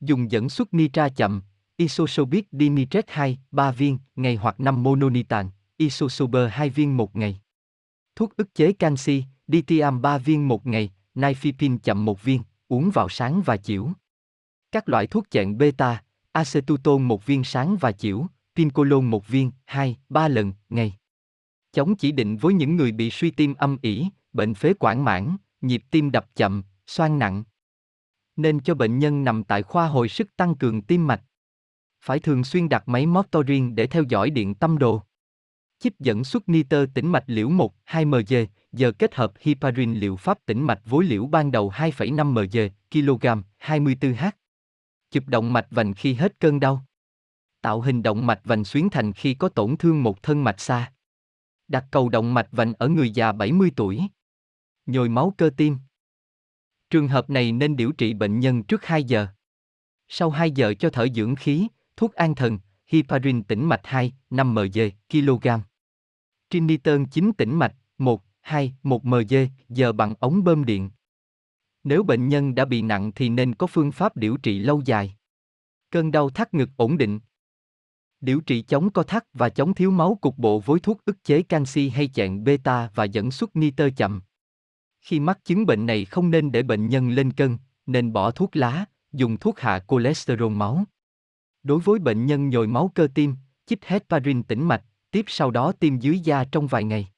[0.00, 1.42] Dùng dẫn xuất nitra chậm,
[1.76, 7.40] isosobit dinitrate 2, 3 viên, ngày hoặc 5 mononitan, isosober 2 viên một ngày.
[8.16, 13.08] Thuốc ức chế canxi, DTAM 3 viên một ngày, nifipin chậm một viên, uống vào
[13.08, 13.90] sáng và chiều.
[14.72, 16.02] Các loại thuốc chẹn beta,
[16.32, 18.26] acetutone một viên sáng và chiều,
[18.56, 20.96] pincolon một viên, 2, 3 lần, ngày.
[21.76, 25.36] Chống chỉ định với những người bị suy tim âm ỉ, bệnh phế quản mãn,
[25.60, 27.44] nhịp tim đập chậm, xoang nặng.
[28.36, 31.22] Nên cho bệnh nhân nằm tại khoa hồi sức tăng cường tim mạch.
[32.04, 35.02] Phải thường xuyên đặt máy Motorin để theo dõi điện tâm đồ.
[35.78, 38.34] Chip dẫn xuất nitơ tĩnh mạch liễu 1, 2 mg,
[38.72, 43.26] giờ kết hợp heparin liệu pháp tĩnh mạch với liễu ban đầu 2,5 mg, kg,
[43.60, 44.30] 24h.
[45.10, 46.84] Chụp động mạch vành khi hết cơn đau.
[47.60, 50.92] Tạo hình động mạch vành xuyến thành khi có tổn thương một thân mạch xa.
[51.68, 54.02] Đặt cầu động mạch vành ở người già 70 tuổi.
[54.86, 55.78] Nhồi máu cơ tim.
[56.90, 59.26] Trường hợp này nên điều trị bệnh nhân trước 2 giờ.
[60.08, 61.66] Sau 2 giờ cho thở dưỡng khí,
[61.96, 64.78] thuốc an thần, heparin tĩnh mạch 2, 5 mg,
[65.10, 65.48] kg.
[66.50, 69.34] Triniton 9 tĩnh mạch, 1, 2, 1 mg,
[69.68, 70.90] giờ bằng ống bơm điện.
[71.84, 75.16] Nếu bệnh nhân đã bị nặng thì nên có phương pháp điều trị lâu dài.
[75.90, 77.20] Cơn đau thắt ngực ổn định.
[78.26, 81.42] Điều trị chống co thắt và chống thiếu máu cục bộ với thuốc ức chế
[81.42, 84.22] canxi hay chẹn beta và dẫn xuất nitơ chậm.
[85.00, 88.56] Khi mắc chứng bệnh này không nên để bệnh nhân lên cân, nên bỏ thuốc
[88.56, 90.84] lá, dùng thuốc hạ cholesterol máu.
[91.62, 93.34] Đối với bệnh nhân nhồi máu cơ tim,
[93.66, 97.08] chích heparin tĩnh mạch, tiếp sau đó tiêm dưới da trong vài ngày.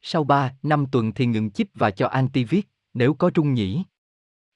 [0.00, 2.60] Sau 3, 5 tuần thì ngừng chích và cho antiviral
[2.94, 3.84] nếu có trung nhĩ.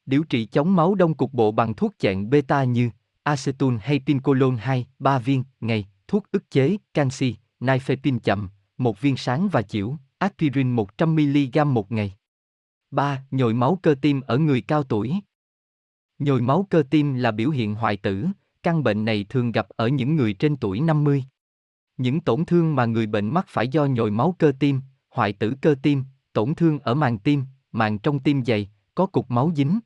[0.07, 2.91] Điều trị chống máu đông cục bộ bằng thuốc chẹn beta như
[3.27, 8.49] acetul hay pincolon 2, 3 viên, ngày, thuốc ức chế, canxi, nifepin chậm,
[8.79, 12.17] một viên sáng và chiều, aspirin 100mg một ngày.
[12.91, 13.25] 3.
[13.31, 15.15] Nhồi máu cơ tim ở người cao tuổi.
[16.19, 18.27] Nhồi máu cơ tim là biểu hiện hoại tử,
[18.63, 21.25] căn bệnh này thường gặp ở những người trên tuổi 50.
[21.97, 24.81] Những tổn thương mà người bệnh mắc phải do nhồi máu cơ tim,
[25.11, 29.31] hoại tử cơ tim, tổn thương ở màng tim, màng trong tim dày, có cục
[29.31, 29.79] máu dính.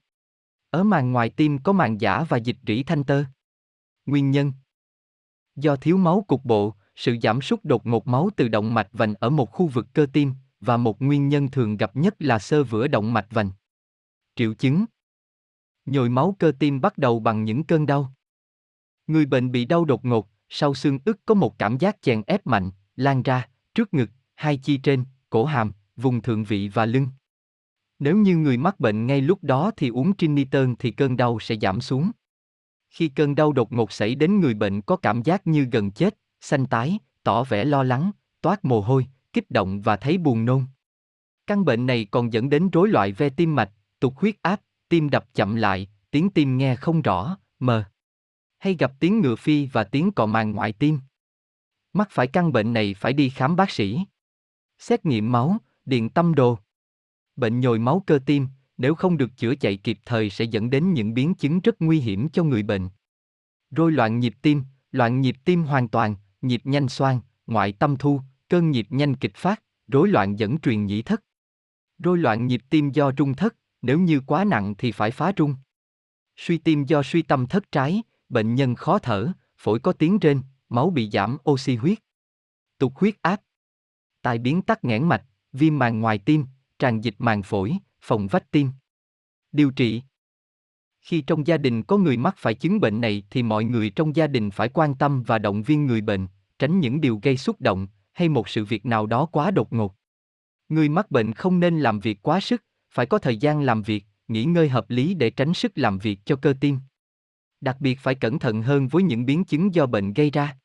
[0.70, 3.24] Ở màng ngoài tim có màng giả và dịch rỉ thanh tơ.
[4.06, 4.52] Nguyên nhân
[5.56, 9.14] Do thiếu máu cục bộ, sự giảm sút đột ngột máu từ động mạch vành
[9.14, 12.64] ở một khu vực cơ tim, và một nguyên nhân thường gặp nhất là sơ
[12.64, 13.50] vữa động mạch vành.
[14.36, 14.84] Triệu chứng
[15.86, 18.12] Nhồi máu cơ tim bắt đầu bằng những cơn đau.
[19.06, 22.46] Người bệnh bị đau đột ngột, sau xương ức có một cảm giác chèn ép
[22.46, 27.08] mạnh, lan ra, trước ngực, hai chi trên, cổ hàm, vùng thượng vị và lưng.
[28.00, 31.56] Nếu như người mắc bệnh ngay lúc đó thì uống triniton thì cơn đau sẽ
[31.62, 32.10] giảm xuống.
[32.90, 36.18] Khi cơn đau đột ngột xảy đến người bệnh có cảm giác như gần chết,
[36.40, 38.10] xanh tái, tỏ vẻ lo lắng,
[38.40, 40.64] toát mồ hôi, kích động và thấy buồn nôn.
[41.46, 43.70] Căn bệnh này còn dẫn đến rối loạn ve tim mạch,
[44.00, 47.84] tụt huyết áp, tim đập chậm lại, tiếng tim nghe không rõ, mờ.
[48.58, 50.98] Hay gặp tiếng ngựa phi và tiếng cò màng ngoại tim.
[51.92, 54.00] Mắc phải căn bệnh này phải đi khám bác sĩ.
[54.78, 56.58] Xét nghiệm máu, điện tâm đồ.
[57.36, 60.92] Bệnh nhồi máu cơ tim, nếu không được chữa chạy kịp thời sẽ dẫn đến
[60.92, 62.88] những biến chứng rất nguy hiểm cho người bệnh.
[63.70, 64.62] Rối loạn nhịp tim,
[64.92, 69.36] loạn nhịp tim hoàn toàn, nhịp nhanh xoan, ngoại tâm thu, cơn nhịp nhanh kịch
[69.36, 71.24] phát, rối loạn dẫn truyền nhĩ thất.
[71.98, 75.54] Rối loạn nhịp tim do trung thất, nếu như quá nặng thì phải phá trung.
[76.36, 80.42] Suy tim do suy tâm thất trái, bệnh nhân khó thở, phổi có tiếng rên,
[80.68, 81.98] máu bị giảm oxy huyết.
[82.78, 83.40] Tụt huyết áp.
[84.22, 86.46] Tai biến tắc nghẽn mạch, viêm màng ngoài tim,
[86.80, 88.70] tràn dịch màng phổi, phòng vách tim.
[89.52, 90.02] Điều trị
[91.00, 94.16] Khi trong gia đình có người mắc phải chứng bệnh này thì mọi người trong
[94.16, 96.26] gia đình phải quan tâm và động viên người bệnh,
[96.58, 99.94] tránh những điều gây xúc động, hay một sự việc nào đó quá đột ngột.
[100.68, 104.04] Người mắc bệnh không nên làm việc quá sức, phải có thời gian làm việc,
[104.28, 106.78] nghỉ ngơi hợp lý để tránh sức làm việc cho cơ tim.
[107.60, 110.56] Đặc biệt phải cẩn thận hơn với những biến chứng do bệnh gây ra.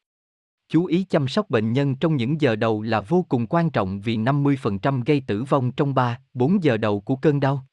[0.69, 4.01] Chú ý chăm sóc bệnh nhân trong những giờ đầu là vô cùng quan trọng
[4.01, 7.65] vì 50% gây tử vong trong 3, 4 giờ đầu của cơn đau.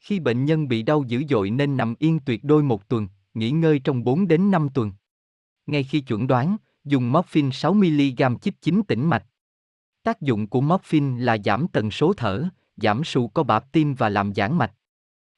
[0.00, 3.50] Khi bệnh nhân bị đau dữ dội nên nằm yên tuyệt đôi một tuần, nghỉ
[3.50, 4.92] ngơi trong 4 đến 5 tuần.
[5.66, 9.26] Ngay khi chuẩn đoán, dùng morphine 6mg chích chính tĩnh mạch.
[10.02, 14.08] Tác dụng của morphine là giảm tần số thở, giảm sự co bạp tim và
[14.08, 14.72] làm giãn mạch.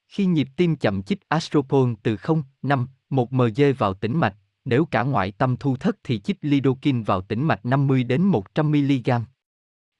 [0.07, 4.85] Khi nhịp tim chậm chích astropol từ 0, 5, 1 mg vào tĩnh mạch, nếu
[4.85, 9.09] cả ngoại tâm thu thất thì chích lidocaine vào tĩnh mạch 50 đến 100 mg.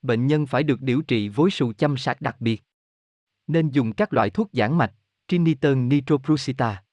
[0.02, 2.64] Bệnh nhân phải được điều trị với sự chăm sóc đặc biệt.
[3.48, 4.94] Nên dùng các loại thuốc giãn mạch,
[5.28, 6.84] triniton nitroprussita.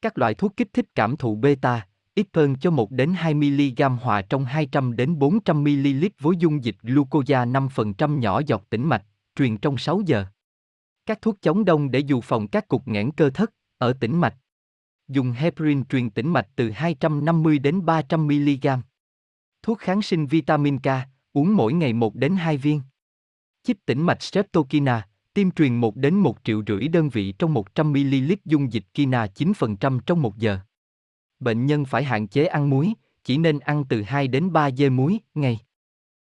[0.00, 3.96] Các loại thuốc kích thích cảm thụ beta, ít hơn cho 1 đến 2 mg
[4.00, 9.04] hòa trong 200 đến 400 ml với dung dịch glucosa 5% nhỏ giọt tĩnh mạch,
[9.36, 10.24] truyền trong 6 giờ.
[11.06, 14.36] Các thuốc chống đông để dự phòng các cục nghẽn cơ thất ở tĩnh mạch.
[15.08, 18.66] Dùng heparin truyền tĩnh mạch từ 250 đến 300 mg.
[19.62, 20.86] Thuốc kháng sinh vitamin K,
[21.32, 22.80] uống mỗi ngày 1 đến 2 viên.
[23.62, 27.92] Chích tĩnh mạch streptokina, tiêm truyền 1 đến 1 triệu rưỡi đơn vị trong 100
[27.92, 30.58] ml dung dịch kina 9% trong 1 giờ.
[31.40, 32.92] Bệnh nhân phải hạn chế ăn muối,
[33.24, 35.58] chỉ nên ăn từ 2 đến 3 dê muối ngày.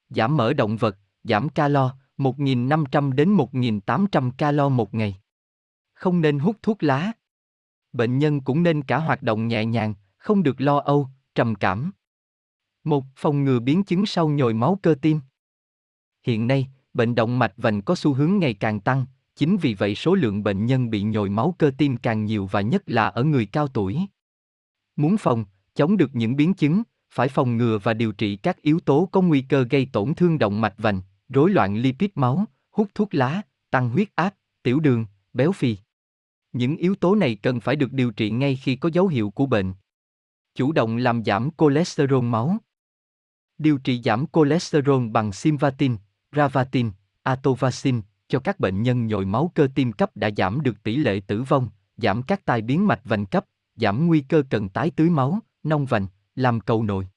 [0.09, 5.17] Giảm mỡ động vật, giảm calo, 1.500 đến 1.800 calo một ngày.
[5.95, 7.13] Không nên hút thuốc lá.
[7.93, 11.93] Bệnh nhân cũng nên cả hoạt động nhẹ nhàng, không được lo âu, trầm cảm.
[12.85, 15.20] Một, phòng ngừa biến chứng sau nhồi máu cơ tim.
[16.27, 19.06] Hiện nay, bệnh động mạch vành có xu hướng ngày càng tăng,
[19.36, 22.60] chính vì vậy số lượng bệnh nhân bị nhồi máu cơ tim càng nhiều và
[22.60, 24.01] nhất là ở người cao tuổi.
[24.97, 25.44] Muốn phòng,
[25.74, 26.82] chống được những biến chứng,
[27.14, 30.39] phải phòng ngừa và điều trị các yếu tố có nguy cơ gây tổn thương
[30.39, 35.06] động mạch vành, rối loạn lipid máu, hút thuốc lá, tăng huyết áp, tiểu đường,
[35.32, 35.77] béo phì.
[36.53, 39.47] Những yếu tố này cần phải được điều trị ngay khi có dấu hiệu của
[39.47, 39.73] bệnh.
[40.55, 42.57] Chủ động làm giảm cholesterol máu.
[43.59, 45.97] Điều trị giảm cholesterol bằng simvatin,
[46.37, 46.91] ravatin,
[47.23, 51.20] atovacin cho các bệnh nhân nhồi máu cơ tim cấp đã giảm được tỷ lệ
[51.27, 53.45] tử vong, giảm các tai biến mạch vành cấp,
[53.77, 57.09] giảm nguy cơ cần tái tưới máu, nong vành, làm cầu nội.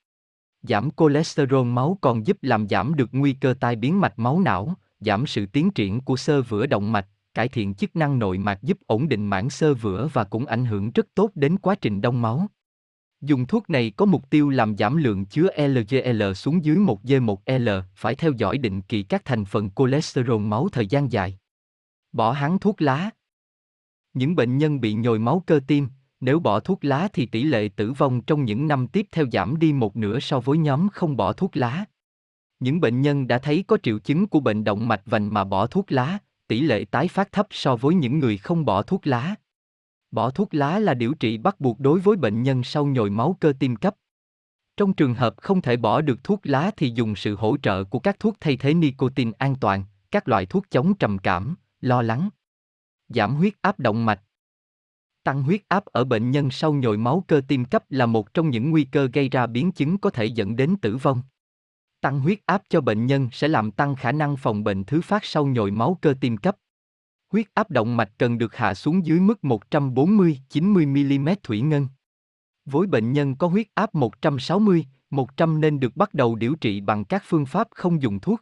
[0.62, 4.74] Giảm cholesterol máu còn giúp làm giảm được nguy cơ tai biến mạch máu não,
[5.00, 8.64] giảm sự tiến triển của xơ vữa động mạch, cải thiện chức năng nội mạc
[8.64, 12.02] giúp ổn định mảng xơ vữa và cũng ảnh hưởng rất tốt đến quá trình
[12.02, 12.48] đông máu.
[13.22, 18.16] Dùng thuốc này có mục tiêu làm giảm lượng chứa LDL xuống dưới 1G1L, phải
[18.16, 21.38] theo dõi định kỳ các thành phần cholesterol máu thời gian dài.
[22.12, 23.10] Bỏ hán thuốc lá.
[24.14, 25.88] Những bệnh nhân bị nhồi máu cơ tim,
[26.20, 29.60] nếu bỏ thuốc lá thì tỷ lệ tử vong trong những năm tiếp theo giảm
[29.60, 31.86] đi một nửa so với nhóm không bỏ thuốc lá.
[32.60, 35.68] Những bệnh nhân đã thấy có triệu chứng của bệnh động mạch vành mà bỏ
[35.68, 36.18] thuốc lá,
[36.48, 39.36] tỷ lệ tái phát thấp so với những người không bỏ thuốc lá.
[40.12, 43.38] Bỏ thuốc lá là điều trị bắt buộc đối với bệnh nhân sau nhồi máu
[43.40, 43.96] cơ tim cấp.
[44.78, 48.00] Trong trường hợp không thể bỏ được thuốc lá thì dùng sự hỗ trợ của
[48.00, 52.30] các thuốc thay thế nicotine an toàn, các loại thuốc chống trầm cảm, lo lắng.
[53.10, 54.22] Giảm huyết áp động mạch.
[55.24, 58.50] Tăng huyết áp ở bệnh nhân sau nhồi máu cơ tim cấp là một trong
[58.50, 61.22] những nguy cơ gây ra biến chứng có thể dẫn đến tử vong.
[62.06, 65.26] Tăng huyết áp cho bệnh nhân sẽ làm tăng khả năng phòng bệnh thứ phát
[65.26, 66.56] sau nhồi máu cơ tim cấp.
[67.32, 70.38] Huyết áp động mạch cần được hạ xuống dưới mức 140-90
[70.88, 71.88] mm thủy ngân.
[72.66, 77.06] Với bệnh nhân có huyết áp 160, 100 nên được bắt đầu điều trị bằng
[77.06, 78.42] các phương pháp không dùng thuốc.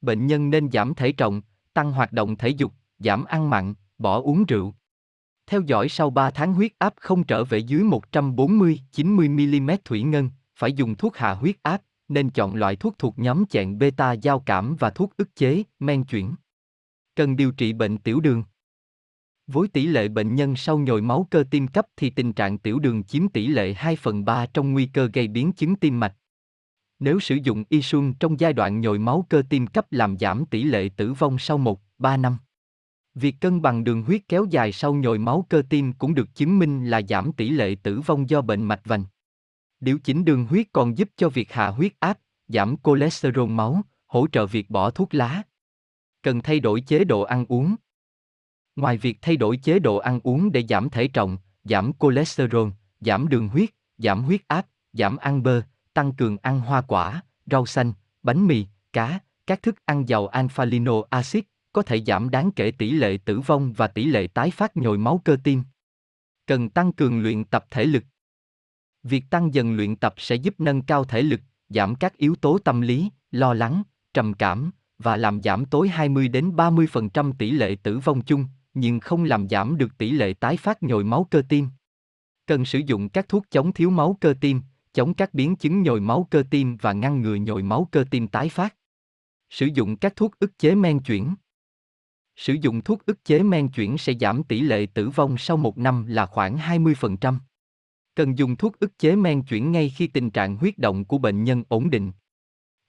[0.00, 1.42] Bệnh nhân nên giảm thể trọng,
[1.72, 4.74] tăng hoạt động thể dục, giảm ăn mặn, bỏ uống rượu.
[5.46, 8.76] Theo dõi sau 3 tháng huyết áp không trở về dưới 140-90
[9.60, 13.46] mm thủy ngân, phải dùng thuốc hạ huyết áp, nên chọn loại thuốc thuộc nhóm
[13.46, 16.34] chẹn beta giao cảm và thuốc ức chế, men chuyển.
[17.16, 18.44] Cần điều trị bệnh tiểu đường.
[19.46, 22.78] Với tỷ lệ bệnh nhân sau nhồi máu cơ tim cấp thì tình trạng tiểu
[22.78, 26.14] đường chiếm tỷ lệ 2 phần 3 trong nguy cơ gây biến chứng tim mạch.
[26.98, 30.64] Nếu sử dụng insulin trong giai đoạn nhồi máu cơ tim cấp làm giảm tỷ
[30.64, 32.36] lệ tử vong sau 1, 3 năm.
[33.14, 36.58] Việc cân bằng đường huyết kéo dài sau nhồi máu cơ tim cũng được chứng
[36.58, 39.04] minh là giảm tỷ lệ tử vong do bệnh mạch vành.
[39.84, 44.26] Điều chỉnh đường huyết còn giúp cho việc hạ huyết áp, giảm cholesterol máu, hỗ
[44.32, 45.42] trợ việc bỏ thuốc lá.
[46.22, 47.76] Cần thay đổi chế độ ăn uống.
[48.76, 52.68] Ngoài việc thay đổi chế độ ăn uống để giảm thể trọng, giảm cholesterol,
[53.00, 55.62] giảm đường huyết, giảm huyết áp, giảm ăn bơ,
[55.94, 57.92] tăng cường ăn hoa quả, rau xanh,
[58.22, 61.42] bánh mì, cá, các thức ăn giàu alpha-lino acid
[61.72, 64.98] có thể giảm đáng kể tỷ lệ tử vong và tỷ lệ tái phát nhồi
[64.98, 65.62] máu cơ tim.
[66.46, 68.04] Cần tăng cường luyện tập thể lực.
[69.04, 72.58] Việc tăng dần luyện tập sẽ giúp nâng cao thể lực, giảm các yếu tố
[72.58, 73.82] tâm lý, lo lắng,
[74.14, 79.00] trầm cảm và làm giảm tối 20 đến 30% tỷ lệ tử vong chung, nhưng
[79.00, 81.68] không làm giảm được tỷ lệ tái phát nhồi máu cơ tim.
[82.46, 84.60] Cần sử dụng các thuốc chống thiếu máu cơ tim,
[84.92, 88.28] chống các biến chứng nhồi máu cơ tim và ngăn ngừa nhồi máu cơ tim
[88.28, 88.74] tái phát.
[89.50, 91.34] Sử dụng các thuốc ức chế men chuyển.
[92.36, 95.78] Sử dụng thuốc ức chế men chuyển sẽ giảm tỷ lệ tử vong sau một
[95.78, 97.38] năm là khoảng 20%
[98.16, 101.44] cần dùng thuốc ức chế men chuyển ngay khi tình trạng huyết động của bệnh
[101.44, 102.12] nhân ổn định.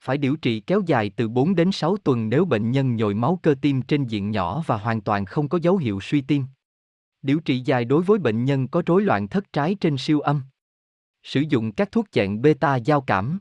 [0.00, 3.40] Phải điều trị kéo dài từ 4 đến 6 tuần nếu bệnh nhân nhồi máu
[3.42, 6.44] cơ tim trên diện nhỏ và hoàn toàn không có dấu hiệu suy tim.
[7.22, 10.42] Điều trị dài đối với bệnh nhân có rối loạn thất trái trên siêu âm.
[11.22, 13.38] Sử dụng các thuốc chẹn beta giao cảm.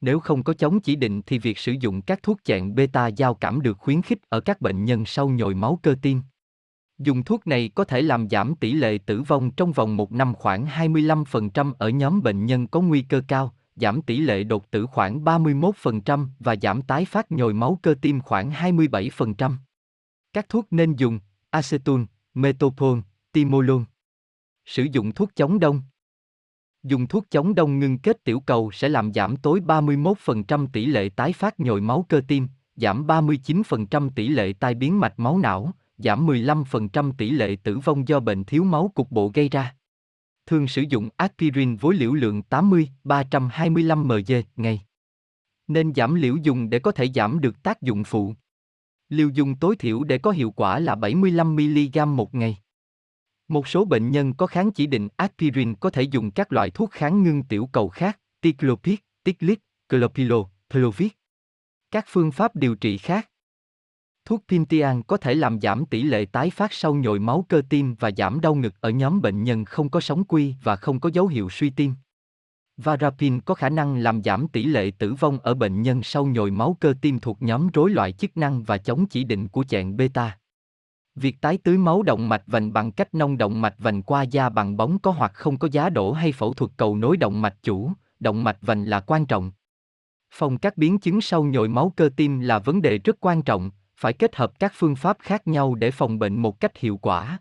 [0.00, 3.34] Nếu không có chống chỉ định thì việc sử dụng các thuốc chẹn beta giao
[3.34, 6.22] cảm được khuyến khích ở các bệnh nhân sau nhồi máu cơ tim.
[6.98, 10.34] Dùng thuốc này có thể làm giảm tỷ lệ tử vong trong vòng một năm
[10.34, 14.86] khoảng 25% ở nhóm bệnh nhân có nguy cơ cao, giảm tỷ lệ đột tử
[14.86, 19.52] khoảng 31% và giảm tái phát nhồi máu cơ tim khoảng 27%.
[20.32, 21.20] Các thuốc nên dùng:
[21.50, 22.04] acetone,
[22.34, 22.98] metoprolol,
[23.32, 23.82] timolol.
[24.64, 25.82] Sử dụng thuốc chống đông.
[26.82, 31.08] Dùng thuốc chống đông ngưng kết tiểu cầu sẽ làm giảm tối 31% tỷ lệ
[31.08, 35.72] tái phát nhồi máu cơ tim, giảm 39% tỷ lệ tai biến mạch máu não,
[35.98, 39.76] giảm 15% tỷ lệ tử vong do bệnh thiếu máu cục bộ gây ra.
[40.46, 42.42] Thường sử dụng aspirin với liều lượng
[43.04, 44.80] 80-325 mg ngày.
[45.68, 48.34] Nên giảm liều dùng để có thể giảm được tác dụng phụ.
[49.08, 52.56] Liều dùng tối thiểu để có hiệu quả là 75mg một ngày.
[53.48, 56.90] Một số bệnh nhân có kháng chỉ định aspirin có thể dùng các loại thuốc
[56.90, 59.58] kháng ngưng tiểu cầu khác, ticlopid, ticlit,
[59.88, 61.12] clopilo, plovit.
[61.90, 63.28] Các phương pháp điều trị khác
[64.26, 67.94] Thuốc Pintian có thể làm giảm tỷ lệ tái phát sau nhồi máu cơ tim
[67.94, 71.10] và giảm đau ngực ở nhóm bệnh nhân không có sóng quy và không có
[71.12, 71.94] dấu hiệu suy tim.
[72.76, 76.50] Varapin có khả năng làm giảm tỷ lệ tử vong ở bệnh nhân sau nhồi
[76.50, 79.96] máu cơ tim thuộc nhóm rối loạn chức năng và chống chỉ định của chẹn
[79.96, 80.38] beta.
[81.14, 84.48] Việc tái tưới máu động mạch vành bằng cách nông động mạch vành qua da
[84.48, 87.56] bằng bóng có hoặc không có giá đổ hay phẫu thuật cầu nối động mạch
[87.62, 87.90] chủ,
[88.20, 89.52] động mạch vành là quan trọng.
[90.30, 93.70] Phòng các biến chứng sau nhồi máu cơ tim là vấn đề rất quan trọng,
[93.96, 97.38] phải kết hợp các phương pháp khác nhau để phòng bệnh một cách hiệu quả.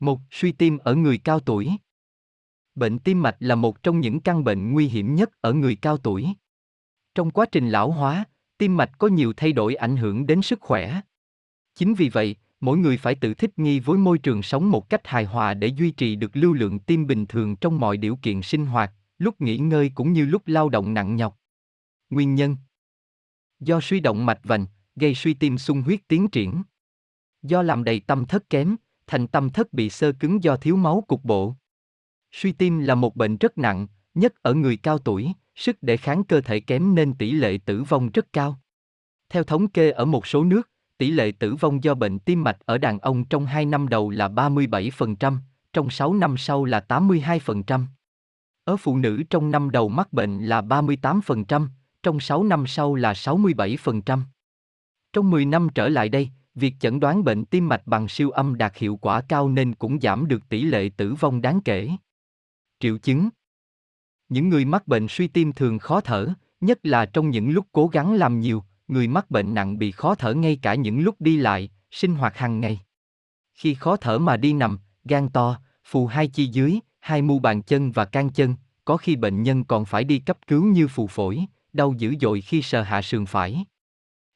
[0.00, 1.70] Một, suy tim ở người cao tuổi.
[2.74, 5.98] Bệnh tim mạch là một trong những căn bệnh nguy hiểm nhất ở người cao
[5.98, 6.28] tuổi.
[7.14, 8.24] Trong quá trình lão hóa,
[8.58, 11.00] tim mạch có nhiều thay đổi ảnh hưởng đến sức khỏe.
[11.74, 15.06] Chính vì vậy, mỗi người phải tự thích nghi với môi trường sống một cách
[15.06, 18.42] hài hòa để duy trì được lưu lượng tim bình thường trong mọi điều kiện
[18.42, 21.38] sinh hoạt, lúc nghỉ ngơi cũng như lúc lao động nặng nhọc.
[22.10, 22.56] Nguyên nhân
[23.60, 26.62] Do suy động mạch vành, gây suy tim sung huyết tiến triển.
[27.42, 28.76] Do làm đầy tâm thất kém,
[29.06, 31.54] thành tâm thất bị sơ cứng do thiếu máu cục bộ.
[32.32, 36.24] Suy tim là một bệnh rất nặng, nhất ở người cao tuổi, sức đề kháng
[36.24, 38.60] cơ thể kém nên tỷ lệ tử vong rất cao.
[39.28, 42.58] Theo thống kê ở một số nước, tỷ lệ tử vong do bệnh tim mạch
[42.64, 45.36] ở đàn ông trong 2 năm đầu là 37%,
[45.72, 47.84] trong 6 năm sau là 82%.
[48.64, 51.68] Ở phụ nữ trong năm đầu mắc bệnh là 38%,
[52.02, 54.20] trong 6 năm sau là 67%.
[55.14, 58.58] Trong 10 năm trở lại đây, việc chẩn đoán bệnh tim mạch bằng siêu âm
[58.58, 61.90] đạt hiệu quả cao nên cũng giảm được tỷ lệ tử vong đáng kể.
[62.80, 63.28] Triệu chứng
[64.28, 66.28] Những người mắc bệnh suy tim thường khó thở,
[66.60, 70.14] nhất là trong những lúc cố gắng làm nhiều, người mắc bệnh nặng bị khó
[70.14, 72.80] thở ngay cả những lúc đi lại, sinh hoạt hàng ngày.
[73.54, 77.62] Khi khó thở mà đi nằm, gan to, phù hai chi dưới, hai mu bàn
[77.62, 78.54] chân và can chân,
[78.84, 82.40] có khi bệnh nhân còn phải đi cấp cứu như phù phổi, đau dữ dội
[82.40, 83.64] khi sờ hạ sườn phải.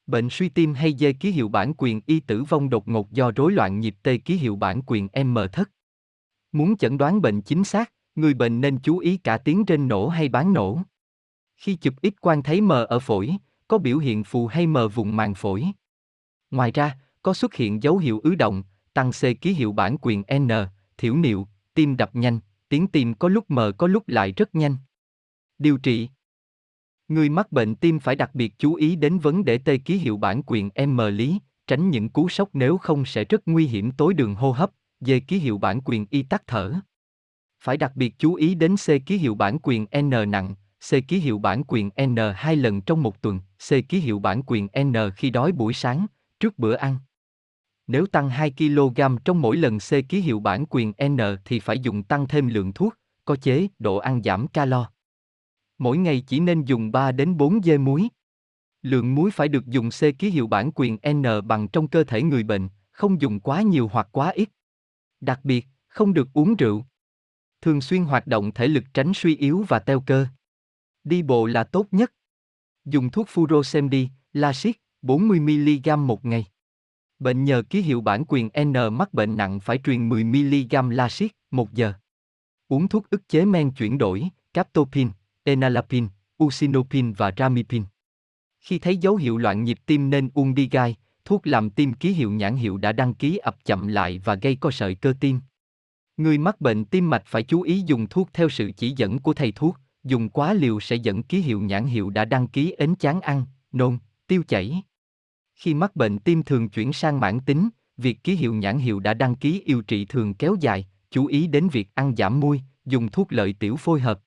[0.08, 3.30] Bệnh suy tim hay dê ký hiệu bản quyền y tử vong đột ngột do
[3.36, 5.70] rối loạn nhịp tê ký hiệu bản quyền M thất.
[6.52, 10.08] Muốn chẩn đoán bệnh chính xác, người bệnh nên chú ý cả tiếng trên nổ
[10.08, 10.80] hay bán nổ.
[11.56, 13.36] Khi chụp ít quang thấy mờ ở phổi,
[13.68, 15.64] có biểu hiện phù hay mờ vùng màng phổi.
[16.50, 18.62] Ngoài ra, có xuất hiện dấu hiệu ứ động,
[18.94, 20.48] tăng C ký hiệu bản quyền N,
[20.98, 24.76] thiểu niệu, tim đập nhanh, tiếng tim có lúc mờ có lúc lại rất nhanh.
[25.58, 26.08] Điều trị
[27.08, 30.16] Người mắc bệnh tim phải đặc biệt chú ý đến vấn đề tê ký hiệu
[30.16, 34.14] bản quyền M lý, tránh những cú sốc nếu không sẽ rất nguy hiểm tối
[34.14, 34.70] đường hô hấp,
[35.00, 36.74] dê ký hiệu bản quyền y tắc thở.
[37.60, 40.54] Phải đặc biệt chú ý đến C ký hiệu bản quyền N nặng,
[40.90, 44.42] C ký hiệu bản quyền N hai lần trong một tuần, C ký hiệu bản
[44.46, 46.06] quyền N khi đói buổi sáng,
[46.40, 46.98] trước bữa ăn.
[47.86, 51.78] Nếu tăng 2 kg trong mỗi lần C ký hiệu bản quyền N thì phải
[51.78, 52.94] dùng tăng thêm lượng thuốc,
[53.24, 54.90] có chế, độ ăn giảm calo.
[55.78, 58.08] Mỗi ngày chỉ nên dùng 3 đến 4 dê muối.
[58.82, 62.22] Lượng muối phải được dùng C ký hiệu bản quyền N bằng trong cơ thể
[62.22, 64.48] người bệnh, không dùng quá nhiều hoặc quá ít.
[65.20, 66.84] Đặc biệt, không được uống rượu.
[67.60, 70.26] Thường xuyên hoạt động thể lực tránh suy yếu và teo cơ.
[71.04, 72.12] Đi bộ là tốt nhất.
[72.84, 76.46] Dùng thuốc Furosemdi, Lasix, 40mg một ngày.
[77.18, 81.72] Bệnh nhờ ký hiệu bản quyền N mắc bệnh nặng phải truyền 10mg Lasix, một
[81.72, 81.92] giờ.
[82.68, 85.10] Uống thuốc ức chế men chuyển đổi, Captopin,
[85.48, 86.08] Enalapin,
[86.44, 87.84] Usinopin và Ramipin.
[88.60, 92.12] Khi thấy dấu hiệu loạn nhịp tim nên uống đi gai, thuốc làm tim ký
[92.12, 95.40] hiệu nhãn hiệu đã đăng ký ập chậm lại và gây co sợi cơ tim.
[96.16, 99.34] Người mắc bệnh tim mạch phải chú ý dùng thuốc theo sự chỉ dẫn của
[99.34, 102.94] thầy thuốc, dùng quá liều sẽ dẫn ký hiệu nhãn hiệu đã đăng ký ến
[102.94, 104.82] chán ăn, nôn, tiêu chảy.
[105.54, 109.14] Khi mắc bệnh tim thường chuyển sang mãn tính, việc ký hiệu nhãn hiệu đã
[109.14, 113.10] đăng ký yêu trị thường kéo dài, chú ý đến việc ăn giảm muối, dùng
[113.10, 114.20] thuốc lợi tiểu phối hợp.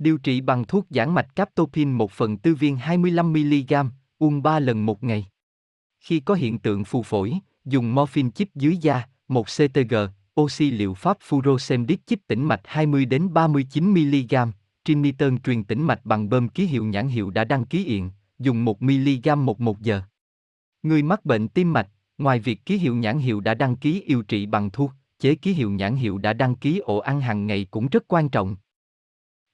[0.00, 4.86] Điều trị bằng thuốc giãn mạch Captopin 1 phần tư viên 25mg, uống 3 lần
[4.86, 5.26] một ngày.
[6.00, 9.94] Khi có hiện tượng phù phổi, dùng morphine chip dưới da, 1 ctg,
[10.40, 14.34] oxy liệu pháp furosemide chip tĩnh mạch 20 đến 39 mg,
[14.84, 18.64] triniton truyền tĩnh mạch bằng bơm ký hiệu nhãn hiệu đã đăng ký hiện, dùng
[18.64, 20.02] 1 mg một một giờ.
[20.82, 24.22] Người mắc bệnh tim mạch, ngoài việc ký hiệu nhãn hiệu đã đăng ký điều
[24.22, 27.66] trị bằng thuốc, chế ký hiệu nhãn hiệu đã đăng ký ổ ăn hàng ngày
[27.70, 28.56] cũng rất quan trọng.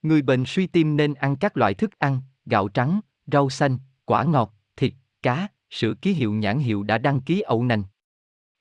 [0.06, 4.24] Người bệnh suy tim nên ăn các loại thức ăn, gạo trắng, rau xanh, quả
[4.24, 4.92] ngọt, thịt,
[5.22, 7.82] cá, sữa ký hiệu nhãn hiệu đã đăng ký ẩu nành.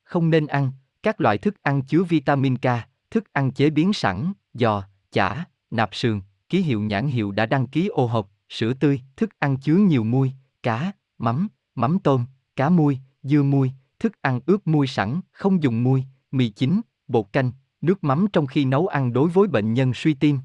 [0.02, 2.66] Không nên ăn các loại thức ăn chứa vitamin K,
[3.10, 4.82] thức ăn chế biến sẵn, giò,
[5.12, 9.30] chả, nạp sườn, ký hiệu nhãn hiệu đã đăng ký ô hộp, sữa tươi, thức
[9.38, 10.32] ăn chứa nhiều muối,
[10.62, 12.24] cá, mắm, mắm tôm,
[12.56, 17.32] cá muối, dưa muối, thức ăn ướp muối sẵn, không dùng muối, mì chính, bột
[17.32, 20.38] canh, nước mắm trong khi nấu ăn đối với bệnh nhân suy tim.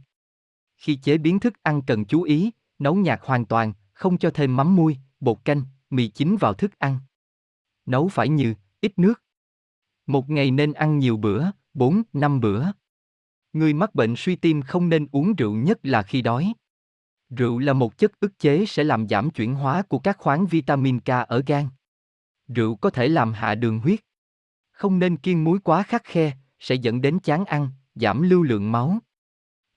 [0.81, 4.55] Khi chế biến thức ăn cần chú ý, nấu nhạt hoàn toàn, không cho thêm
[4.55, 6.99] mắm muối, bột canh, mì chính vào thức ăn.
[7.85, 9.23] nấu phải như, ít nước.
[10.07, 12.65] Một ngày nên ăn nhiều bữa, 4, 5 bữa.
[13.53, 16.53] Người mắc bệnh suy tim không nên uống rượu nhất là khi đói.
[17.29, 20.99] Rượu là một chất ức chế sẽ làm giảm chuyển hóa của các khoáng vitamin
[20.99, 21.67] K ở gan.
[22.47, 23.99] Rượu có thể làm hạ đường huyết.
[24.71, 28.71] Không nên kiêng muối quá khắc khe, sẽ dẫn đến chán ăn, giảm lưu lượng
[28.71, 28.99] máu.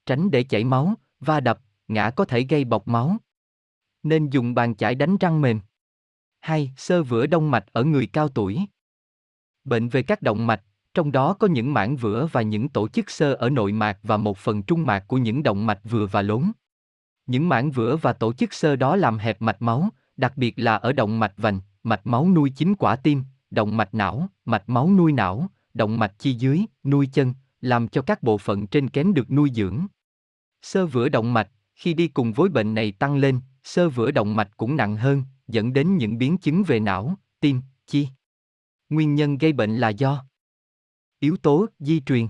[0.06, 3.16] Tránh để chảy máu, va đập, ngã có thể gây bọc máu.
[4.02, 5.60] Nên dùng bàn chải đánh răng mềm.
[6.40, 6.72] 2.
[6.76, 8.60] Sơ vữa đông mạch ở người cao tuổi.
[9.64, 10.62] Bệnh về các động mạch,
[10.94, 14.16] trong đó có những mảng vữa và những tổ chức sơ ở nội mạc và
[14.16, 16.52] một phần trung mạc của những động mạch vừa và lớn
[17.26, 20.76] Những mảng vữa và tổ chức sơ đó làm hẹp mạch máu, đặc biệt là
[20.76, 24.90] ở động mạch vành, mạch máu nuôi chính quả tim, động mạch não, mạch máu
[24.90, 27.34] nuôi não, động mạch chi dưới, nuôi chân,
[27.64, 29.86] làm cho các bộ phận trên kém được nuôi dưỡng.
[30.62, 34.36] Sơ vữa động mạch, khi đi cùng với bệnh này tăng lên, sơ vữa động
[34.36, 38.08] mạch cũng nặng hơn, dẫn đến những biến chứng về não, tim, chi.
[38.88, 40.24] Nguyên nhân gây bệnh là do
[41.20, 42.28] Yếu tố di truyền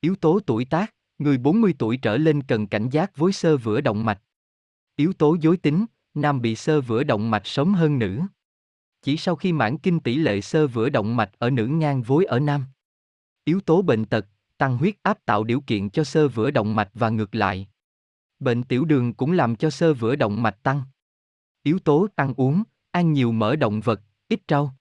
[0.00, 3.80] Yếu tố tuổi tác, người 40 tuổi trở lên cần cảnh giác với sơ vữa
[3.80, 4.22] động mạch.
[4.96, 8.20] Yếu tố giới tính, nam bị sơ vữa động mạch sớm hơn nữ.
[9.02, 12.24] Chỉ sau khi mãn kinh tỷ lệ sơ vữa động mạch ở nữ ngang với
[12.24, 12.64] ở nam.
[13.44, 14.26] Yếu tố bệnh tật,
[14.58, 17.68] tăng huyết áp tạo điều kiện cho sơ vữa động mạch và ngược lại.
[18.38, 20.82] Bệnh tiểu đường cũng làm cho sơ vữa động mạch tăng.
[21.62, 24.74] Yếu tố ăn uống, ăn nhiều mỡ động vật, ít rau.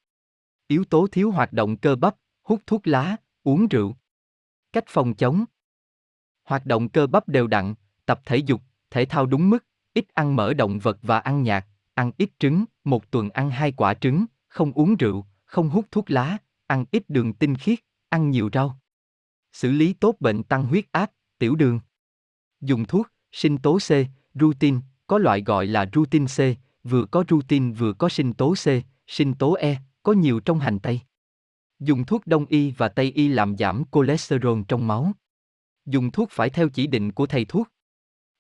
[0.67, 3.95] Yếu tố thiếu hoạt động cơ bắp, hút thuốc lá, uống rượu.
[4.73, 5.45] Cách phòng chống
[6.43, 7.73] Hoạt động cơ bắp đều đặn,
[8.05, 11.65] tập thể dục, thể thao đúng mức, ít ăn mỡ động vật và ăn nhạt,
[11.93, 16.11] ăn ít trứng, một tuần ăn hai quả trứng, không uống rượu, không hút thuốc
[16.11, 16.37] lá,
[16.67, 17.79] ăn ít đường tinh khiết,
[18.09, 18.79] ăn nhiều rau.
[19.55, 21.79] Xử lý tốt bệnh tăng huyết áp, tiểu đường.
[22.61, 23.89] Dùng thuốc, sinh tố C,
[24.33, 26.39] rutin, có loại gọi là rutin C,
[26.83, 28.67] vừa có rutin vừa có sinh tố C,
[29.07, 31.01] sinh tố E, có nhiều trong hành tây.
[31.79, 35.11] Dùng thuốc đông y và tây y làm giảm cholesterol trong máu.
[35.85, 37.67] Dùng thuốc phải theo chỉ định của thầy thuốc.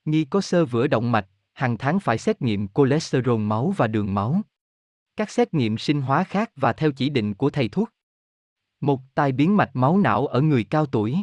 [0.05, 4.13] Nghi có sơ vữa động mạch, hàng tháng phải xét nghiệm cholesterol máu và đường
[4.13, 4.41] máu.
[5.15, 7.89] Các xét nghiệm sinh hóa khác và theo chỉ định của thầy thuốc.
[8.81, 11.17] Một tai biến mạch máu não ở người cao tuổi.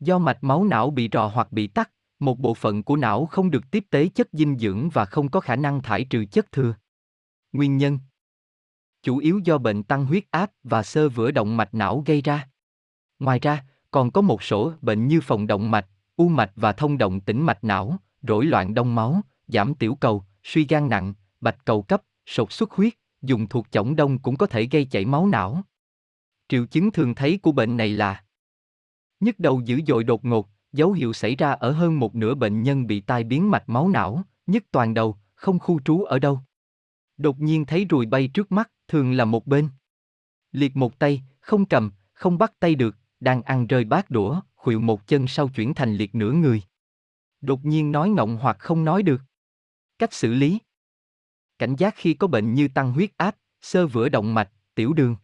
[0.00, 3.50] Do mạch máu não bị rò hoặc bị tắc, một bộ phận của não không
[3.50, 6.74] được tiếp tế chất dinh dưỡng và không có khả năng thải trừ chất thừa.
[7.52, 7.98] Nguyên nhân
[9.04, 12.48] chủ yếu do bệnh tăng huyết áp và sơ vữa động mạch não gây ra.
[13.18, 15.86] Ngoài ra, còn có một số bệnh như phòng động mạch,
[16.16, 20.24] u mạch và thông động tĩnh mạch não, rối loạn đông máu, giảm tiểu cầu,
[20.44, 24.46] suy gan nặng, bạch cầu cấp, sột xuất huyết, dùng thuộc chổng đông cũng có
[24.46, 25.62] thể gây chảy máu não.
[26.48, 28.24] Triệu chứng thường thấy của bệnh này là
[29.20, 32.62] nhức đầu dữ dội đột ngột, dấu hiệu xảy ra ở hơn một nửa bệnh
[32.62, 36.40] nhân bị tai biến mạch máu não, nhức toàn đầu, không khu trú ở đâu.
[37.16, 39.68] Đột nhiên thấy ruồi bay trước mắt, thường là một bên.
[40.52, 44.80] Liệt một tay, không cầm, không bắt tay được, đang ăn rơi bát đũa, khuỵu
[44.80, 46.62] một chân sau chuyển thành liệt nửa người.
[47.40, 49.20] Đột nhiên nói ngọng hoặc không nói được.
[49.98, 50.58] Cách xử lý
[51.58, 55.16] Cảnh giác khi có bệnh như tăng huyết áp, sơ vữa động mạch, tiểu đường.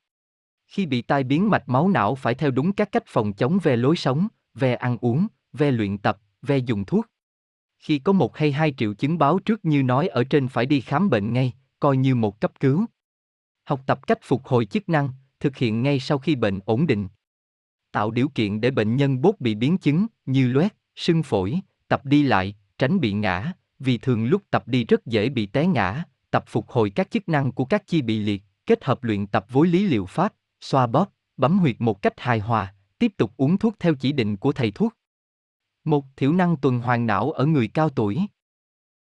[0.70, 3.76] Khi bị tai biến mạch máu não phải theo đúng các cách phòng chống về
[3.76, 7.06] lối sống, về ăn uống, về luyện tập, về dùng thuốc.
[7.78, 10.80] Khi có một hay hai triệu chứng báo trước như nói ở trên phải đi
[10.80, 12.86] khám bệnh ngay, coi như một cấp cứu.
[13.64, 15.08] Học tập cách phục hồi chức năng,
[15.40, 17.08] thực hiện ngay sau khi bệnh ổn định.
[17.92, 22.06] Tạo điều kiện để bệnh nhân bốt bị biến chứng như loét, sưng phổi, tập
[22.06, 26.04] đi lại, tránh bị ngã, vì thường lúc tập đi rất dễ bị té ngã,
[26.30, 29.46] tập phục hồi các chức năng của các chi bị liệt, kết hợp luyện tập
[29.50, 33.58] với lý liệu pháp, xoa bóp, bấm huyệt một cách hài hòa, tiếp tục uống
[33.58, 34.94] thuốc theo chỉ định của thầy thuốc.
[35.84, 38.18] Một thiểu năng tuần hoàn não ở người cao tuổi.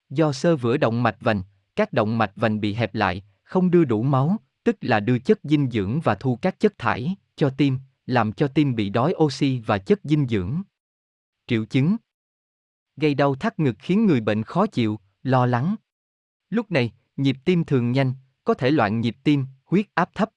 [0.10, 1.44] Do sơ vữa động mạch vành,
[1.76, 5.40] các động mạch vành bị hẹp lại, không đưa đủ máu, tức là đưa chất
[5.44, 9.60] dinh dưỡng và thu các chất thải cho tim, làm cho tim bị đói oxy
[9.60, 10.62] và chất dinh dưỡng.
[11.48, 11.96] Triệu chứng
[12.98, 15.76] Gây đau thắt ngực khiến người bệnh khó chịu, lo lắng.
[16.50, 18.14] Lúc này, nhịp tim thường nhanh,
[18.44, 20.30] có thể loạn nhịp tim, huyết áp thấp.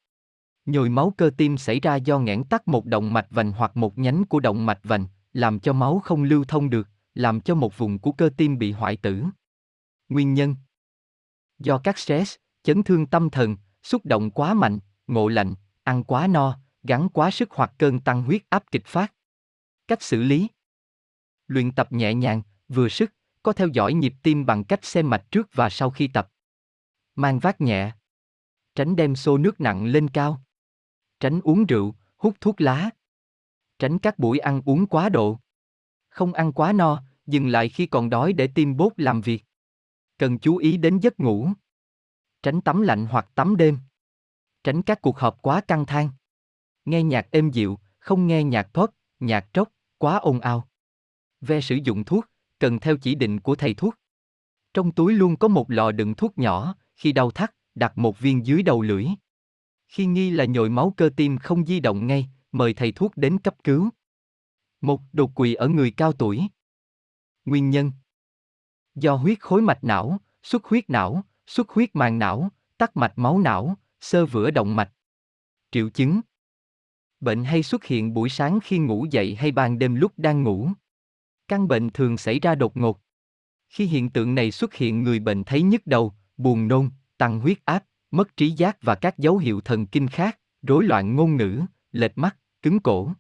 [0.69, 3.99] Nhồi máu cơ tim xảy ra do nghẽn tắc một động mạch vành hoặc một
[3.99, 7.79] nhánh của động mạch vành, làm cho máu không lưu thông được, làm cho một
[7.79, 9.25] vùng của cơ tim bị hoại tử.
[10.09, 10.57] Nguyên nhân
[11.59, 16.27] Do các stress, chấn thương tâm thần, xúc động quá mạnh, ngộ lạnh, ăn quá
[16.27, 19.15] no, gắn quá sức hoặc cơn tăng huyết áp kịch phát.
[19.87, 20.49] Cách xử lý
[21.47, 25.31] Luyện tập nhẹ nhàng, vừa sức, có theo dõi nhịp tim bằng cách xem mạch
[25.31, 26.29] trước và sau khi tập.
[27.15, 27.93] Mang vác nhẹ.
[28.75, 30.43] Tránh đem xô nước nặng lên cao.
[31.21, 32.91] Tránh uống rượu, hút thuốc lá.
[33.79, 35.39] Tránh các buổi ăn uống quá độ.
[36.09, 39.45] Không ăn quá no, dừng lại khi còn đói để tim bốt làm việc.
[40.19, 41.49] Cần chú ý đến giấc ngủ.
[42.43, 43.79] Tránh tắm lạnh hoặc tắm đêm
[44.69, 46.11] tránh các cuộc họp quá căng thang.
[46.85, 48.91] Nghe nhạc êm dịu, không nghe nhạc pop,
[49.21, 49.69] nhạc trốc,
[49.99, 50.69] quá ồn ào.
[51.41, 52.27] Ve sử dụng thuốc,
[52.59, 53.95] cần theo chỉ định của thầy thuốc.
[54.75, 58.47] Trong túi luôn có một lọ đựng thuốc nhỏ, khi đau thắt, đặt một viên
[58.47, 59.07] dưới đầu lưỡi.
[59.89, 63.39] Khi nghi là nhồi máu cơ tim không di động ngay, mời thầy thuốc đến
[63.39, 63.91] cấp cứu.
[64.81, 66.43] Một đột quỵ ở người cao tuổi.
[67.45, 67.93] Nguyên nhân
[68.95, 73.39] Do huyết khối mạch não, xuất huyết não, xuất huyết màng não, tắc mạch máu
[73.39, 74.93] não, sơ vữa động mạch.
[75.71, 76.21] Triệu chứng
[77.21, 80.71] Bệnh hay xuất hiện buổi sáng khi ngủ dậy hay ban đêm lúc đang ngủ.
[81.49, 83.01] Căn bệnh thường xảy ra đột ngột.
[83.69, 87.65] Khi hiện tượng này xuất hiện người bệnh thấy nhức đầu, buồn nôn, tăng huyết
[87.65, 91.61] áp, mất trí giác và các dấu hiệu thần kinh khác, rối loạn ngôn ngữ,
[91.93, 93.13] lệch mắt, cứng cổ.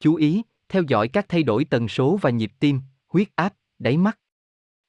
[0.00, 3.96] Chú ý, theo dõi các thay đổi tần số và nhịp tim, huyết áp, đáy
[3.96, 4.18] mắt.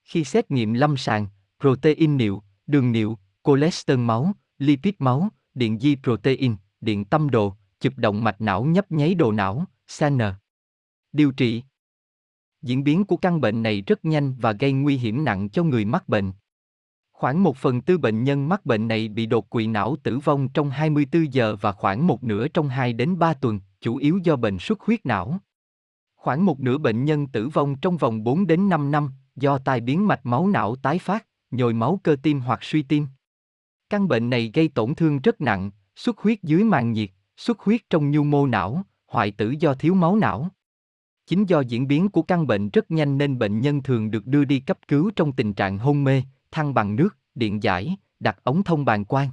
[0.04, 1.28] Khi xét nghiệm lâm sàng,
[1.60, 7.94] protein niệu, đường niệu, cholesterol máu, lipid máu, điện di protein, điện tâm đồ, chụp
[7.98, 10.18] động mạch não nhấp nháy đồ não, SAN.
[11.12, 11.64] Điều trị
[12.62, 15.86] Diễn biến của căn bệnh này rất nhanh và gây nguy hiểm nặng cho người
[15.86, 16.32] mắc bệnh.
[17.18, 20.50] Khoảng một phần tư bệnh nhân mắc bệnh này bị đột quỵ não tử vong
[20.50, 24.36] trong 24 giờ và khoảng một nửa trong 2 đến 3 tuần, chủ yếu do
[24.36, 25.40] bệnh xuất huyết não.
[26.16, 29.82] Khoảng một nửa bệnh nhân tử vong trong vòng 4 đến 5 năm do tai
[29.82, 33.08] biến mạch máu não tái phát, nhồi máu cơ tim hoặc suy tim.
[33.90, 37.82] Căn bệnh này gây tổn thương rất nặng, xuất huyết dưới màng nhiệt, xuất huyết
[37.90, 40.50] trong nhu mô não, hoại tử do thiếu máu não.
[41.28, 44.46] Chính do diễn biến của căn bệnh rất nhanh nên bệnh nhân thường được đưa
[44.46, 48.64] đi cấp cứu trong tình trạng hôn mê, thăng bằng nước, điện giải, đặt ống
[48.64, 49.30] thông bàn quang.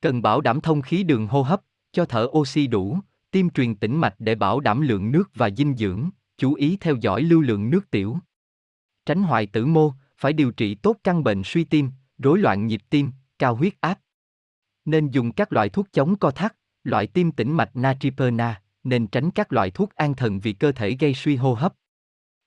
[0.00, 1.60] Cần bảo đảm thông khí đường hô hấp,
[1.92, 2.98] cho thở oxy đủ,
[3.30, 6.96] tiêm truyền tĩnh mạch để bảo đảm lượng nước và dinh dưỡng, chú ý theo
[6.96, 8.18] dõi lưu lượng nước tiểu.
[9.06, 12.80] Tránh hoại tử mô, phải điều trị tốt căn bệnh suy tim, rối loạn nhịp
[12.90, 14.00] tim, cao huyết áp.
[14.84, 19.30] Nên dùng các loại thuốc chống co thắt, loại tiêm tĩnh mạch natriperna, nên tránh
[19.30, 21.74] các loại thuốc an thần vì cơ thể gây suy hô hấp.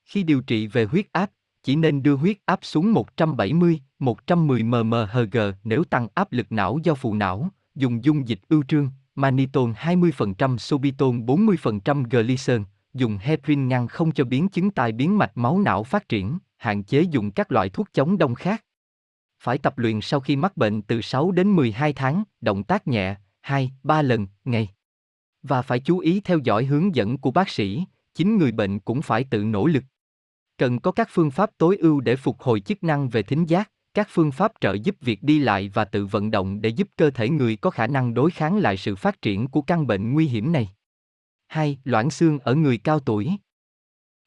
[0.04, 1.30] Khi điều trị về huyết áp,
[1.62, 6.94] chỉ nên đưa huyết áp xuống 170, 110 mmHg nếu tăng áp lực não do
[6.94, 12.64] phù não, dùng dung dịch ưu trương, manitol 20% sorbitol 40% glycerin,
[12.94, 16.82] dùng heparin ngăn không cho biến chứng tai biến mạch máu não phát triển, hạn
[16.82, 18.64] chế dùng các loại thuốc chống đông khác.
[19.42, 23.16] Phải tập luyện sau khi mắc bệnh từ 6 đến 12 tháng, động tác nhẹ,
[23.40, 24.68] 2, 3 lần, ngày.
[25.42, 27.84] Và phải chú ý theo dõi hướng dẫn của bác sĩ,
[28.14, 29.84] chính người bệnh cũng phải tự nỗ lực.
[30.60, 33.70] Cần có các phương pháp tối ưu để phục hồi chức năng về thính giác,
[33.94, 37.10] các phương pháp trợ giúp việc đi lại và tự vận động để giúp cơ
[37.10, 40.26] thể người có khả năng đối kháng lại sự phát triển của căn bệnh nguy
[40.26, 40.70] hiểm này.
[41.48, 41.78] 2.
[41.84, 43.30] Loãng xương ở người cao tuổi.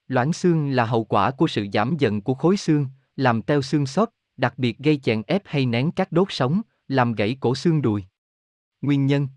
[0.07, 3.85] Loãng xương là hậu quả của sự giảm dần của khối xương, làm teo xương
[3.85, 7.81] xót, đặc biệt gây chèn ép hay nén các đốt sống, làm gãy cổ xương
[7.81, 8.03] đùi.
[8.81, 9.27] Nguyên nhân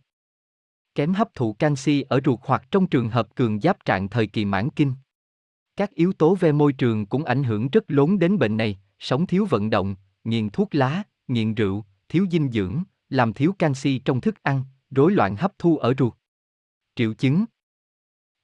[0.94, 4.44] Kém hấp thụ canxi ở ruột hoặc trong trường hợp cường giáp trạng thời kỳ
[4.44, 4.92] mãn kinh.
[5.76, 9.26] Các yếu tố về môi trường cũng ảnh hưởng rất lớn đến bệnh này, sống
[9.26, 14.20] thiếu vận động, nghiện thuốc lá, nghiện rượu, thiếu dinh dưỡng, làm thiếu canxi trong
[14.20, 16.14] thức ăn, rối loạn hấp thu ở ruột.
[16.94, 17.44] Triệu chứng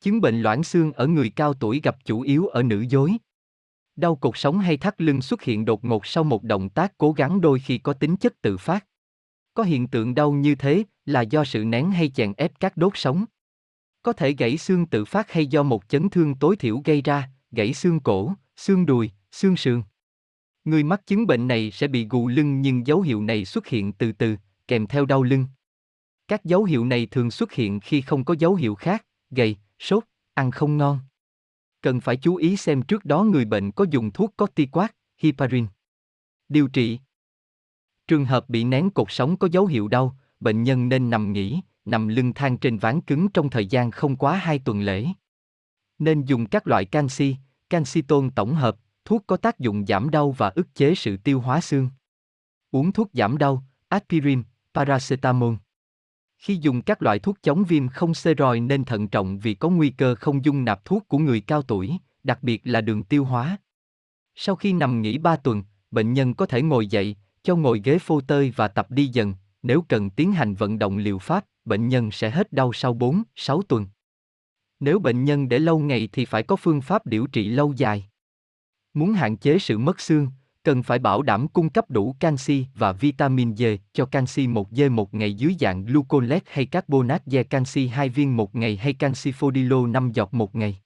[0.00, 3.18] Chứng bệnh loãng xương ở người cao tuổi gặp chủ yếu ở nữ giới.
[3.96, 7.12] Đau cột sống hay thắt lưng xuất hiện đột ngột sau một động tác cố
[7.12, 8.86] gắng đôi khi có tính chất tự phát.
[9.54, 12.92] Có hiện tượng đau như thế là do sự nén hay chèn ép các đốt
[12.94, 13.24] sống.
[14.02, 17.30] Có thể gãy xương tự phát hay do một chấn thương tối thiểu gây ra,
[17.50, 19.82] gãy xương cổ, xương đùi, xương sườn.
[20.64, 23.92] Người mắc chứng bệnh này sẽ bị gù lưng nhưng dấu hiệu này xuất hiện
[23.92, 24.36] từ từ,
[24.68, 25.46] kèm theo đau lưng.
[26.28, 30.04] Các dấu hiệu này thường xuất hiện khi không có dấu hiệu khác, gầy, sốt,
[30.34, 31.00] ăn không ngon.
[31.80, 35.66] Cần phải chú ý xem trước đó người bệnh có dùng thuốc corticoid, heparin.
[36.48, 36.98] Điều trị
[38.06, 41.60] Trường hợp bị nén cột sống có dấu hiệu đau, bệnh nhân nên nằm nghỉ,
[41.84, 45.06] nằm lưng thang trên ván cứng trong thời gian không quá 2 tuần lễ.
[45.98, 47.36] Nên dùng các loại canxi,
[47.70, 51.40] canxi tôn tổng hợp, thuốc có tác dụng giảm đau và ức chế sự tiêu
[51.40, 51.90] hóa xương.
[52.70, 54.42] Uống thuốc giảm đau, aspirin,
[54.74, 55.54] paracetamol.
[56.38, 59.90] Khi dùng các loại thuốc chống viêm không steroid nên thận trọng vì có nguy
[59.90, 63.56] cơ không dung nạp thuốc của người cao tuổi, đặc biệt là đường tiêu hóa.
[64.34, 67.98] Sau khi nằm nghỉ 3 tuần, bệnh nhân có thể ngồi dậy, cho ngồi ghế
[67.98, 71.88] phô tơi và tập đi dần, nếu cần tiến hành vận động liệu pháp, bệnh
[71.88, 73.86] nhân sẽ hết đau sau 4, 6 tuần.
[74.80, 78.04] Nếu bệnh nhân để lâu ngày thì phải có phương pháp điều trị lâu dài.
[78.94, 80.28] Muốn hạn chế sự mất xương,
[80.62, 83.62] cần phải bảo đảm cung cấp đủ canxi và vitamin D
[83.92, 88.54] cho canxi 1D một ngày dưới dạng gluconate hay carbonate de canxi 2 viên một
[88.54, 90.78] ngày hay canxi fodilo 5 giọt một ngày.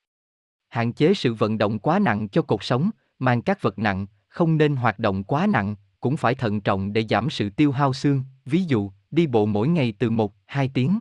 [0.69, 4.57] Hạn chế sự vận động quá nặng cho cột sống, mang các vật nặng, không
[4.57, 8.23] nên hoạt động quá nặng, cũng phải thận trọng để giảm sự tiêu hao xương,
[8.45, 10.99] ví dụ, đi bộ mỗi ngày từ 1, 2 tiếng.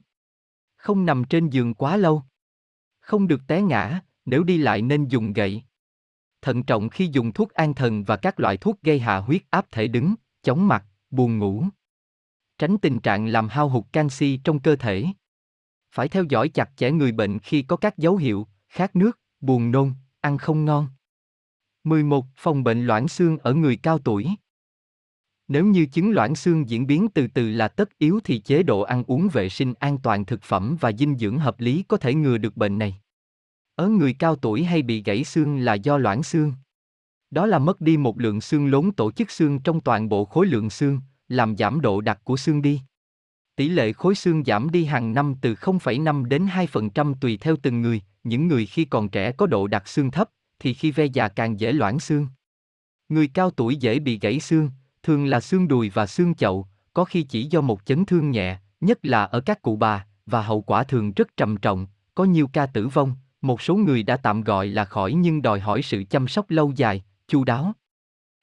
[0.75, 2.23] Không nằm trên giường quá lâu.
[2.99, 5.63] Không được té ngã, nếu đi lại nên dùng gậy.
[6.41, 9.65] Thận trọng khi dùng thuốc an thần và các loại thuốc gây hạ huyết áp
[9.71, 11.65] thể đứng, chóng mặt, buồn ngủ.
[12.57, 15.05] Tránh tình trạng làm hao hụt canxi trong cơ thể.
[15.91, 19.71] Phải theo dõi chặt chẽ người bệnh khi có các dấu hiệu khát nước, buồn
[19.71, 20.87] nôn, ăn không ngon.
[21.83, 22.25] 11.
[22.37, 24.29] Phòng bệnh loãng xương ở người cao tuổi.
[25.47, 28.81] Nếu như chứng loãng xương diễn biến từ từ là tất yếu thì chế độ
[28.81, 32.13] ăn uống vệ sinh an toàn thực phẩm và dinh dưỡng hợp lý có thể
[32.13, 33.01] ngừa được bệnh này.
[33.75, 36.53] Ở người cao tuổi hay bị gãy xương là do loãng xương.
[37.31, 40.47] Đó là mất đi một lượng xương lốn tổ chức xương trong toàn bộ khối
[40.47, 42.81] lượng xương, làm giảm độ đặc của xương đi.
[43.55, 47.81] Tỷ lệ khối xương giảm đi hàng năm từ 0,5 đến 2% tùy theo từng
[47.81, 51.27] người, những người khi còn trẻ có độ đặc xương thấp, thì khi ve già
[51.27, 52.27] càng dễ loãng xương.
[53.09, 54.69] Người cao tuổi dễ bị gãy xương,
[55.05, 58.59] thường là xương đùi và xương chậu, có khi chỉ do một chấn thương nhẹ,
[58.81, 62.47] nhất là ở các cụ bà, và hậu quả thường rất trầm trọng, có nhiều
[62.53, 66.03] ca tử vong, một số người đã tạm gọi là khỏi nhưng đòi hỏi sự
[66.09, 67.73] chăm sóc lâu dài, chu đáo.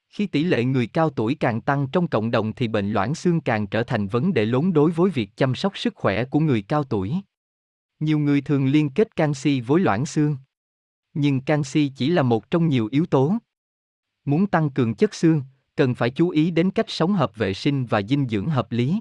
[0.09, 3.41] Khi tỷ lệ người cao tuổi càng tăng trong cộng đồng thì bệnh loãng xương
[3.41, 6.61] càng trở thành vấn đề lớn đối với việc chăm sóc sức khỏe của người
[6.61, 7.15] cao tuổi.
[7.99, 10.37] Nhiều người thường liên kết canxi với loãng xương.
[11.13, 13.37] Nhưng canxi chỉ là một trong nhiều yếu tố.
[14.25, 15.41] Muốn tăng cường chất xương,
[15.75, 18.99] cần phải chú ý đến cách sống hợp vệ sinh và dinh dưỡng hợp lý.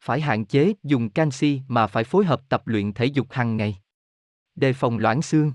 [0.00, 3.78] Phải hạn chế dùng canxi mà phải phối hợp tập luyện thể dục hàng ngày.
[4.54, 5.52] Đề phòng loãng xương.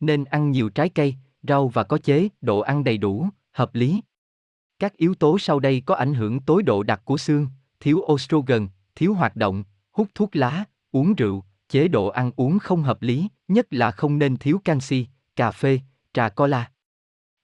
[0.00, 4.02] Nên ăn nhiều trái cây, rau và có chế, độ ăn đầy đủ, hợp lý.
[4.78, 7.48] Các yếu tố sau đây có ảnh hưởng tối độ đặc của xương,
[7.80, 12.82] thiếu estrogen, thiếu hoạt động, hút thuốc lá, uống rượu, chế độ ăn uống không
[12.82, 15.06] hợp lý, nhất là không nên thiếu canxi,
[15.36, 15.80] cà phê,
[16.12, 16.71] trà cola.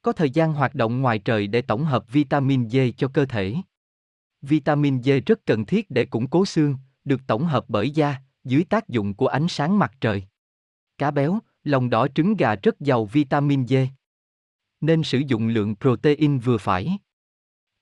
[0.09, 3.55] Có thời gian hoạt động ngoài trời để tổng hợp vitamin D cho cơ thể.
[4.43, 8.65] Vitamin D rất cần thiết để củng cố xương, được tổng hợp bởi da, dưới
[8.65, 10.23] tác dụng của ánh sáng mặt trời.
[10.99, 13.75] Cá béo, lòng đỏ trứng gà rất giàu vitamin D.
[14.81, 16.99] Nên sử dụng lượng protein vừa phải.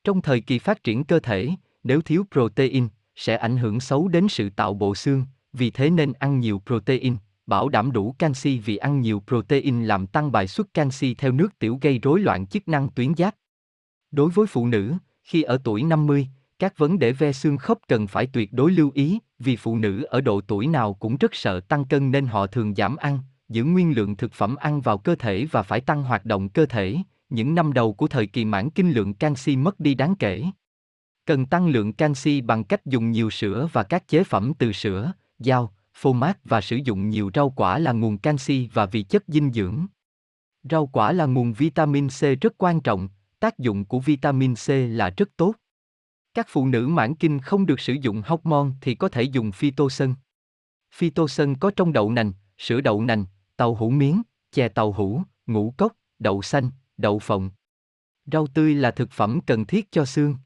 [0.05, 1.51] Trong thời kỳ phát triển cơ thể,
[1.83, 6.13] nếu thiếu protein, sẽ ảnh hưởng xấu đến sự tạo bộ xương, vì thế nên
[6.13, 7.17] ăn nhiều protein,
[7.47, 11.59] bảo đảm đủ canxi vì ăn nhiều protein làm tăng bài xuất canxi theo nước
[11.59, 13.35] tiểu gây rối loạn chức năng tuyến giáp.
[14.11, 16.29] Đối với phụ nữ, khi ở tuổi 50,
[16.59, 20.03] các vấn đề ve xương khớp cần phải tuyệt đối lưu ý, vì phụ nữ
[20.03, 23.19] ở độ tuổi nào cũng rất sợ tăng cân nên họ thường giảm ăn,
[23.49, 26.67] giữ nguyên lượng thực phẩm ăn vào cơ thể và phải tăng hoạt động cơ
[26.67, 26.97] thể.
[27.29, 30.45] Những năm đầu của thời kỳ mãn kinh lượng canxi mất đi đáng kể.
[31.27, 35.13] Cần tăng lượng canxi bằng cách dùng nhiều sữa và các chế phẩm từ sữa,
[35.39, 39.25] dao, phô mát và sử dụng nhiều rau quả là nguồn canxi và vị chất
[39.29, 39.87] dinh dưỡng.
[40.71, 43.09] Rau quả là nguồn vitamin C rất quan trọng,
[43.41, 45.55] tác dụng của vitamin C là rất tốt.
[46.35, 50.15] Các phụ nữ mãn kinh không được sử dụng hormone thì có thể dùng phytoxan.
[50.95, 53.25] Phytoxan có trong đậu nành, sữa đậu nành,
[53.57, 57.51] tàu hũ miếng, chè tàu hũ, ngũ cốc, đậu xanh, đậu phộng.
[58.33, 60.37] Rau tươi là thực phẩm cần thiết cho xương.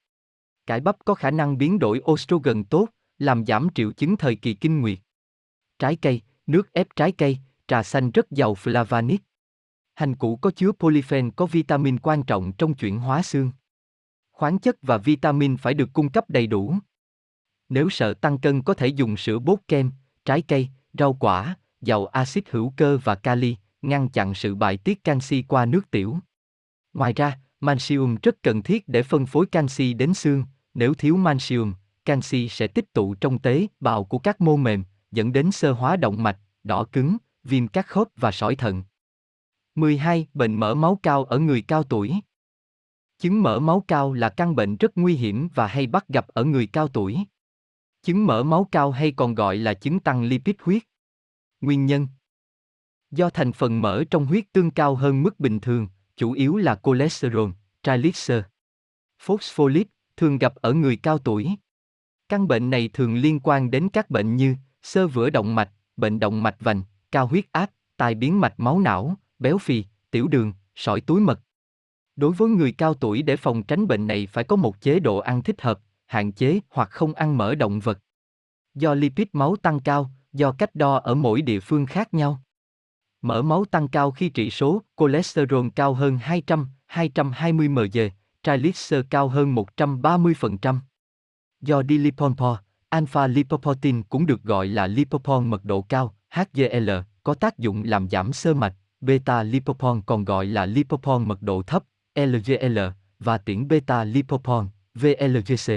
[0.66, 4.54] Cải bắp có khả năng biến đổi estrogen tốt, làm giảm triệu chứng thời kỳ
[4.54, 4.98] kinh nguyệt.
[5.80, 7.38] Trái cây, nước ép trái cây,
[7.68, 9.18] trà xanh rất giàu flavonoid.
[9.94, 13.50] Hành củ có chứa polyphen có vitamin quan trọng trong chuyển hóa xương.
[14.32, 16.74] Khoáng chất và vitamin phải được cung cấp đầy đủ.
[17.68, 19.90] Nếu sợ tăng cân có thể dùng sữa bốt kem,
[20.24, 25.04] trái cây, rau quả, giàu axit hữu cơ và kali, ngăn chặn sự bài tiết
[25.04, 26.18] canxi qua nước tiểu.
[26.92, 30.44] Ngoài ra, magnesium rất cần thiết để phân phối canxi đến xương,
[30.74, 31.74] nếu thiếu magnesium,
[32.04, 35.96] canxi sẽ tích tụ trong tế bào của các mô mềm, dẫn đến sơ hóa
[35.96, 38.82] động mạch, đỏ cứng, viêm các khớp và sỏi thận.
[39.74, 40.26] 12.
[40.34, 42.14] Bệnh mỡ máu cao ở người cao tuổi.
[43.18, 46.44] Chứng mỡ máu cao là căn bệnh rất nguy hiểm và hay bắt gặp ở
[46.44, 47.18] người cao tuổi.
[48.02, 50.82] Chứng mỡ máu cao hay còn gọi là chứng tăng lipid huyết.
[51.60, 52.08] Nguyên nhân
[53.10, 56.80] Do thành phần mỡ trong huyết tương cao hơn mức bình thường, chủ yếu là
[56.82, 57.50] cholesterol,
[57.82, 58.44] triglycer.
[59.22, 61.50] Phospholipid thường gặp ở người cao tuổi.
[62.28, 66.20] Căn bệnh này thường liên quan đến các bệnh như sơ vữa động mạch, bệnh
[66.20, 66.82] động mạch vành,
[67.12, 71.40] cao huyết áp, tai biến mạch máu não, béo phì, tiểu đường, sỏi túi mật.
[72.16, 75.18] Đối với người cao tuổi để phòng tránh bệnh này phải có một chế độ
[75.18, 77.98] ăn thích hợp, hạn chế hoặc không ăn mỡ động vật.
[78.74, 82.42] Do lipid máu tăng cao, do cách đo ở mỗi địa phương khác nhau.
[83.22, 87.98] Mỡ máu tăng cao khi trị số cholesterol cao hơn 200, 220 mg,
[88.42, 90.78] triglycerides cao hơn 130%.
[91.60, 92.58] Do diliponpo,
[92.90, 96.90] alpha lipoprotein cũng được gọi là lipopon mật độ cao, HDL,
[97.22, 101.62] có tác dụng làm giảm sơ mạch, beta lipopon còn gọi là lipopon mật độ
[101.62, 101.84] thấp,
[102.14, 102.78] LGL,
[103.18, 105.72] và tiễn beta lipopon, VLGC.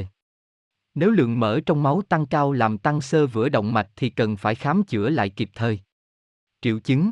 [0.95, 4.37] Nếu lượng mỡ trong máu tăng cao làm tăng sơ vữa động mạch thì cần
[4.37, 5.79] phải khám chữa lại kịp thời.
[6.61, 7.11] Triệu chứng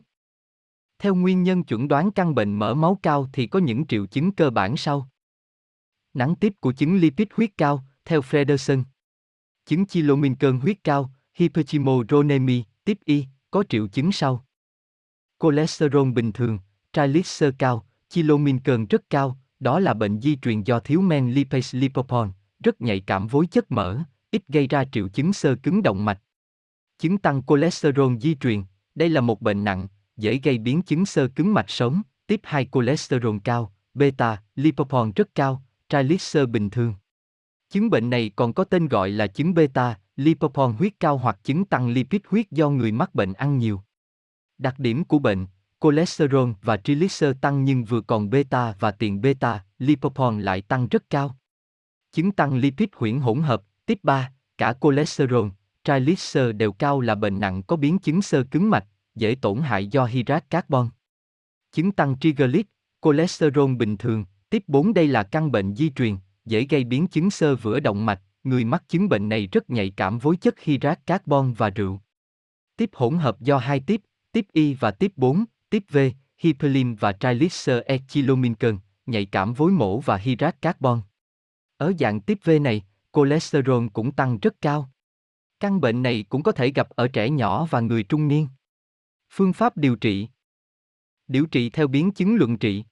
[0.99, 4.32] Theo nguyên nhân chuẩn đoán căn bệnh mỡ máu cao thì có những triệu chứng
[4.32, 5.10] cơ bản sau.
[6.14, 8.84] Nắng tiếp của chứng lipid huyết cao, theo Frederson.
[9.72, 14.45] Chứng chilomin cơn huyết cao, hyperchimoronemi, tiếp y, có triệu chứng sau.
[15.39, 16.60] Cholesterol bình thường,
[16.93, 21.80] triglycer cao, chilomin cơn rất cao, đó là bệnh di truyền do thiếu men lipase
[21.80, 22.31] lipopon,
[22.64, 23.99] rất nhạy cảm với chất mỡ,
[24.31, 26.22] ít gây ra triệu chứng sơ cứng động mạch.
[26.99, 28.64] Chứng tăng cholesterol di truyền,
[28.95, 29.88] đây là một bệnh nặng,
[30.18, 35.35] dễ gây biến chứng sơ cứng mạch sống, tiếp 2 cholesterol cao, beta, lipopon rất
[35.35, 36.93] cao, triglycer bình thường.
[37.72, 41.65] Chứng bệnh này còn có tên gọi là chứng beta, lipopon huyết cao hoặc chứng
[41.65, 43.81] tăng lipid huyết do người mắc bệnh ăn nhiều.
[44.57, 45.45] Đặc điểm của bệnh,
[45.81, 51.10] cholesterol và triglycer tăng nhưng vừa còn beta và tiền beta, lipopon lại tăng rất
[51.10, 51.38] cao.
[52.11, 55.48] Chứng tăng lipid huyễn hỗn hợp, tiếp 3, cả cholesterol,
[55.84, 58.85] triglycer đều cao là bệnh nặng có biến chứng sơ cứng mạch,
[59.15, 60.89] dễ tổn hại do hydrat carbon.
[61.72, 62.65] Chứng tăng triglycer
[63.02, 66.18] cholesterol bình thường, tiếp 4 đây là căn bệnh di truyền,
[66.52, 69.94] dễ gây biến chứng sơ vữa động mạch, người mắc chứng bệnh này rất nhạy
[69.98, 72.02] cảm với chất hydrat carbon và rượu.
[72.78, 74.02] Tiếp hỗn hợp do hai tiếp,
[74.32, 75.98] tiếp Y và tiếp 4, tiếp V,
[76.38, 81.02] hyperlim và triglycer ethylomincơn, nhạy cảm với mổ và hydrat carbon.
[81.78, 82.84] Ở dạng tiếp V này,
[83.14, 84.91] cholesterol cũng tăng rất cao.
[85.60, 88.48] Căn bệnh này cũng có thể gặp ở trẻ nhỏ và người trung niên.
[89.30, 90.28] Phương pháp điều trị
[91.28, 92.84] Điều trị theo biến chứng luận trị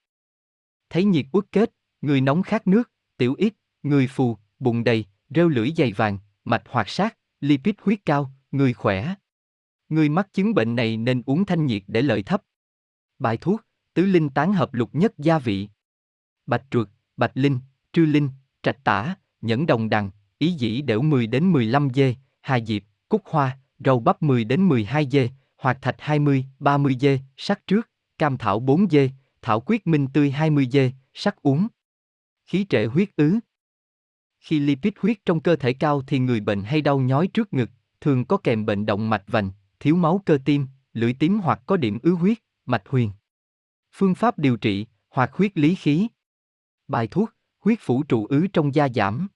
[0.89, 1.71] Thấy nhiệt uất kết,
[2.01, 6.63] người nóng khát nước, tiểu ít, người phù, bụng đầy, rêu lưỡi dày vàng, mạch
[6.69, 9.15] hoạt sát, lipid huyết cao, người khỏe.
[9.89, 12.43] Người mắc chứng bệnh này nên uống thanh nhiệt để lợi thấp.
[13.19, 13.61] Bài thuốc,
[13.93, 15.69] tứ linh tán hợp lục nhất gia vị.
[16.45, 17.59] Bạch truột, bạch linh,
[17.93, 18.29] trư linh,
[18.63, 23.21] trạch tả, nhẫn đồng đằng, ý dĩ đểu 10 đến 15 dê, hà diệp, cúc
[23.25, 28.37] hoa, rau bắp 10 đến 12 dê, hoạt thạch 20, 30 dê, sắc trước, cam
[28.37, 29.09] thảo 4 dê,
[29.41, 31.67] thảo quyết minh tươi 20 dê, sắc uống.
[32.49, 33.39] Khí trệ huyết ứ.
[34.39, 37.69] Khi lipid huyết trong cơ thể cao thì người bệnh hay đau nhói trước ngực,
[38.01, 41.77] thường có kèm bệnh động mạch vành, thiếu máu cơ tim, lưỡi tím hoặc có
[41.77, 43.11] điểm ứ huyết, mạch huyền.
[43.93, 46.07] Phương pháp điều trị, hoạt huyết lý khí.
[46.87, 49.27] Bài thuốc, huyết phủ trụ ứ trong da giảm.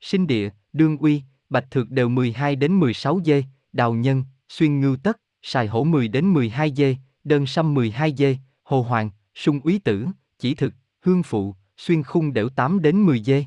[0.00, 4.96] Sinh địa, đương uy, bạch thược đều 12 đến 16 dê, đào nhân, xuyên ngưu
[4.96, 9.78] tất, xài hổ 10 đến 12 dê, đơn sâm 12 dê, hồ hoàng, sung úy
[9.78, 10.06] tử,
[10.38, 13.44] chỉ thực, hương phụ, xuyên khung đểu 8 đến 10 dê.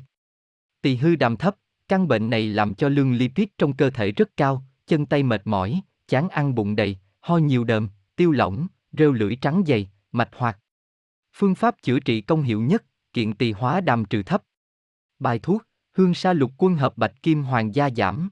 [0.82, 1.56] Tỳ hư đàm thấp,
[1.88, 5.42] căn bệnh này làm cho lương lipid trong cơ thể rất cao, chân tay mệt
[5.44, 10.30] mỏi, chán ăn bụng đầy, ho nhiều đờm, tiêu lỏng, rêu lưỡi trắng dày, mạch
[10.32, 10.58] hoạt.
[11.32, 14.42] Phương pháp chữa trị công hiệu nhất, kiện tỳ hóa đàm trừ thấp.
[15.18, 18.28] Bài thuốc, hương sa lục quân hợp bạch kim hoàng gia giảm.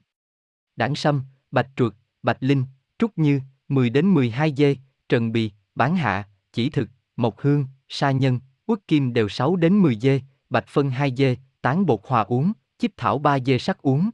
[0.75, 1.93] Đảng sâm, bạch truột,
[2.23, 2.63] bạch linh,
[2.99, 4.75] trúc như, 10 đến 12 dê,
[5.09, 9.81] trần bì, bán hạ, chỉ thực, mộc hương, sa nhân, quất kim đều 6 đến
[9.81, 13.81] 10 dê, bạch phân 2 dê, tán bột hòa uống, chích thảo 3 dê sắc
[13.81, 14.09] uống.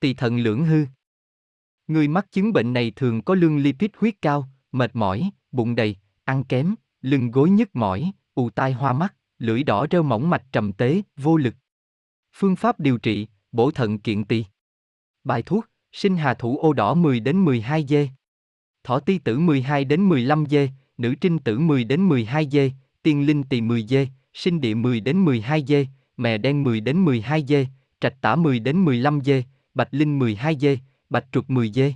[0.00, 0.86] Tỳ thận lưỡng hư.
[1.86, 5.96] Người mắc chứng bệnh này thường có lương lipid huyết cao, mệt mỏi, bụng đầy,
[6.24, 10.44] ăn kém, lưng gối nhức mỏi, ù tai hoa mắt, lưỡi đỏ rêu mỏng mạch
[10.52, 11.54] trầm tế, vô lực.
[12.36, 14.44] Phương pháp điều trị, bổ thận kiện tỳ.
[15.24, 18.08] Bài thuốc, sinh hà thủ ô đỏ 10 đến 12 dê.
[18.84, 20.68] Thỏ ti tử 12 đến 15 dê,
[20.98, 22.72] nữ trinh tử 10 đến 12 dê,
[23.04, 25.86] tiên linh tỳ 10 dê, sinh địa 10 đến 12 dê,
[26.16, 27.66] mè đen 10 đến 12 dê,
[28.00, 29.42] trạch tả 10 đến 15 dê,
[29.74, 30.78] bạch linh 12 dê,
[31.10, 31.94] bạch trục 10 dê.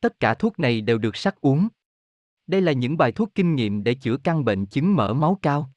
[0.00, 1.68] Tất cả thuốc này đều được sắc uống.
[2.46, 5.70] Đây là những bài thuốc kinh nghiệm để chữa căn bệnh chứng mỡ máu cao.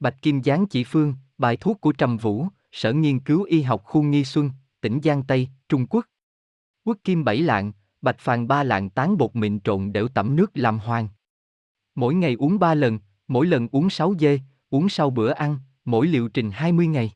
[0.00, 3.82] Bạch Kim Giáng chỉ phương, bài thuốc của Trầm Vũ, Sở Nghiên cứu Y học
[3.84, 4.50] khu Nghi Xuân,
[4.80, 6.06] tỉnh Giang Tây, Trung Quốc.
[6.84, 7.72] Quốc kim bảy lạng,
[8.02, 11.08] bạch phàn ba lạng tán bột mịn trộn đều tẩm nước làm hoàng.
[11.94, 12.98] Mỗi ngày uống ba lần,
[13.28, 14.40] mỗi lần uống 6 dê,
[14.70, 17.12] uống sau bữa ăn, mỗi liệu trình 20 ngày.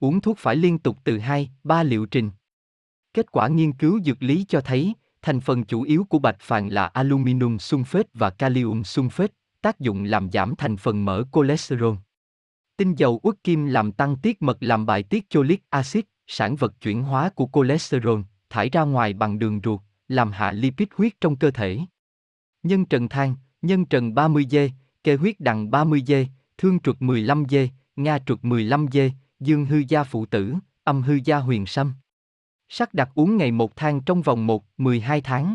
[0.00, 2.30] Uống thuốc phải liên tục từ 2, 3 liệu trình.
[3.14, 6.68] Kết quả nghiên cứu dược lý cho thấy, thành phần chủ yếu của bạch phàn
[6.68, 9.28] là aluminum sulfate và kalium sulfate,
[9.62, 11.94] tác dụng làm giảm thành phần mỡ cholesterol.
[12.76, 16.74] Tinh dầu uất kim làm tăng tiết mật làm bài tiết cholic acid, sản vật
[16.80, 18.20] chuyển hóa của cholesterol,
[18.50, 21.78] thải ra ngoài bằng đường ruột, làm hạ lipid huyết trong cơ thể.
[22.62, 24.70] Nhân trần than, nhân trần 30 dê,
[25.08, 26.26] kê huyết đằng 30 dê,
[26.58, 29.10] thương trục 15 dê, nga trục 15 dê,
[29.40, 30.54] dương hư gia phụ tử,
[30.84, 31.94] âm hư gia huyền sâm.
[32.68, 35.54] Sắc đặt uống ngày một thang trong vòng 1, 12 tháng.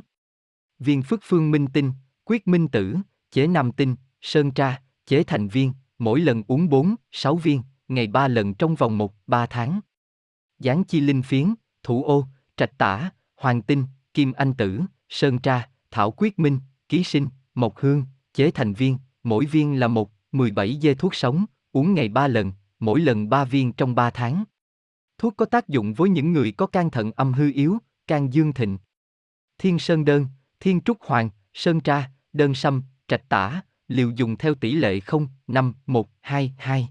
[0.79, 1.91] Viên phức phương minh tinh,
[2.25, 2.95] quyết minh tử,
[3.31, 8.07] chế nam tinh, sơn tra, chế thành viên, mỗi lần uống 4, 6 viên, ngày
[8.07, 9.79] 3 lần trong vòng 1, 3 tháng.
[10.59, 11.53] Gián chi linh phiến,
[11.83, 12.27] thủ ô,
[12.57, 16.59] trạch tả, hoàng tinh, kim anh tử, sơn tra, thảo quyết minh,
[16.89, 21.45] ký sinh, mộc hương, chế thành viên, mỗi viên là một, 17 dê thuốc sống,
[21.71, 24.43] uống ngày 3 lần, mỗi lần 3 viên trong 3 tháng.
[25.17, 27.77] Thuốc có tác dụng với những người có can thận âm hư yếu,
[28.07, 28.77] can dương thịnh.
[29.57, 30.27] Thiên sơn đơn,
[30.59, 35.27] thiên trúc hoàng, sơn tra, đơn sâm, trạch tả, liều dùng theo tỷ lệ 0,
[35.47, 36.89] 5, 1, 2, 2.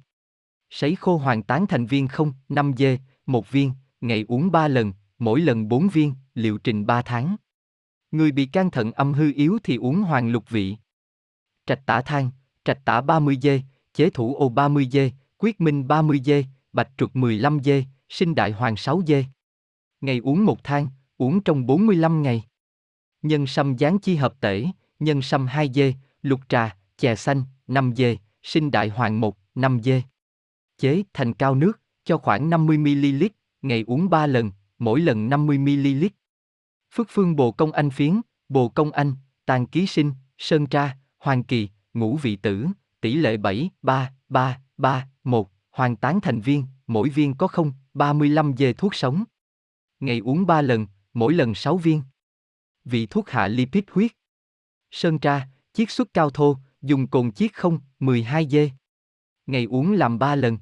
[0.70, 4.92] Sấy khô hoàng tán thành viên 0, 5 dê, 1 viên, ngày uống 3 lần,
[5.18, 7.36] mỗi lần 4 viên, liệu trình 3 tháng.
[8.10, 10.76] Người bị can thận âm hư yếu thì uống hoàng lục vị.
[11.66, 12.30] Trạch tả thang,
[12.64, 13.60] trạch tả 30 dê,
[13.94, 18.52] chế thủ ô 30 dê, quyết minh 30 dê, bạch trục 15 dê, sinh đại
[18.52, 19.24] hoàng 6 dê.
[20.01, 22.44] Ngày uống một thang, uống trong 45 ngày.
[23.22, 24.66] Nhân sâm gián chi hợp tể,
[25.01, 29.80] nhân sâm 2 dê, lục trà, chè xanh, 5 dê, sinh đại hoàng 1, 5
[29.82, 30.02] dê.
[30.78, 33.28] Chế thành cao nước, cho khoảng 50ml,
[33.62, 36.09] ngày uống 3 lần, mỗi lần 50ml.
[36.94, 39.14] Phước phương bồ công anh phiến, bồ công anh,
[39.47, 42.66] tàn ký sinh, sơn tra, hoàng kỳ, ngũ vị tử,
[43.01, 47.73] tỷ lệ 7, 3, 3, 3, 1, hoàng tán thành viên, mỗi viên có 0,
[47.94, 49.24] 35 dê thuốc sống.
[50.01, 52.03] Ngày uống 3 lần, mỗi lần 6 viên.
[52.85, 54.12] Vị thuốc hạ lipid huyết.
[54.90, 58.70] Sơn tra, chiết xuất cao thô, dùng cồn chiết 0, 12 dê.
[59.47, 60.59] Ngày uống làm 3 lần.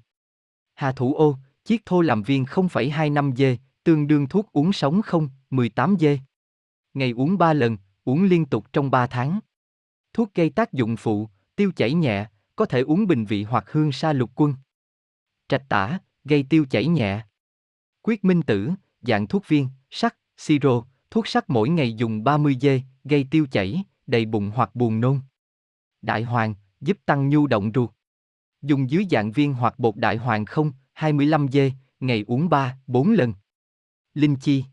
[0.75, 5.29] Hà thủ ô, chiết thô làm viên 0,25 dê, tương đương thuốc uống sống 0,
[5.51, 6.19] 18 dê.
[6.95, 9.41] Ngày uống 3 lần, uống liên tục trong 3 tháng.
[10.13, 12.27] Thuốc gây tác dụng phụ, tiêu chảy nhẹ,
[12.57, 14.55] có thể uống bình vị hoặc hương sa lục quân.
[15.49, 17.25] Trạch tả, gây tiêu chảy nhẹ.
[18.03, 18.71] Quyết minh tử,
[19.03, 23.85] dạng thuốc viên, sắc, siro, thuốc sắc mỗi ngày dùng 30 dê, gây tiêu chảy,
[24.07, 25.21] đầy bụng hoặc buồn nôn.
[26.03, 27.91] Đại hoàng, giúp tăng nhu động ruột.
[28.63, 33.11] Dùng dưới dạng viên hoặc bột đại hoàng không, 25 dê, ngày uống 3, 4
[33.11, 33.35] lần.
[34.15, 34.65] Linh chi.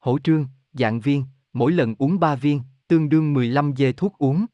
[0.00, 4.46] Hổ trương, dạng viên, mỗi lần uống 3 viên, tương đương 15 dê thuốc uống.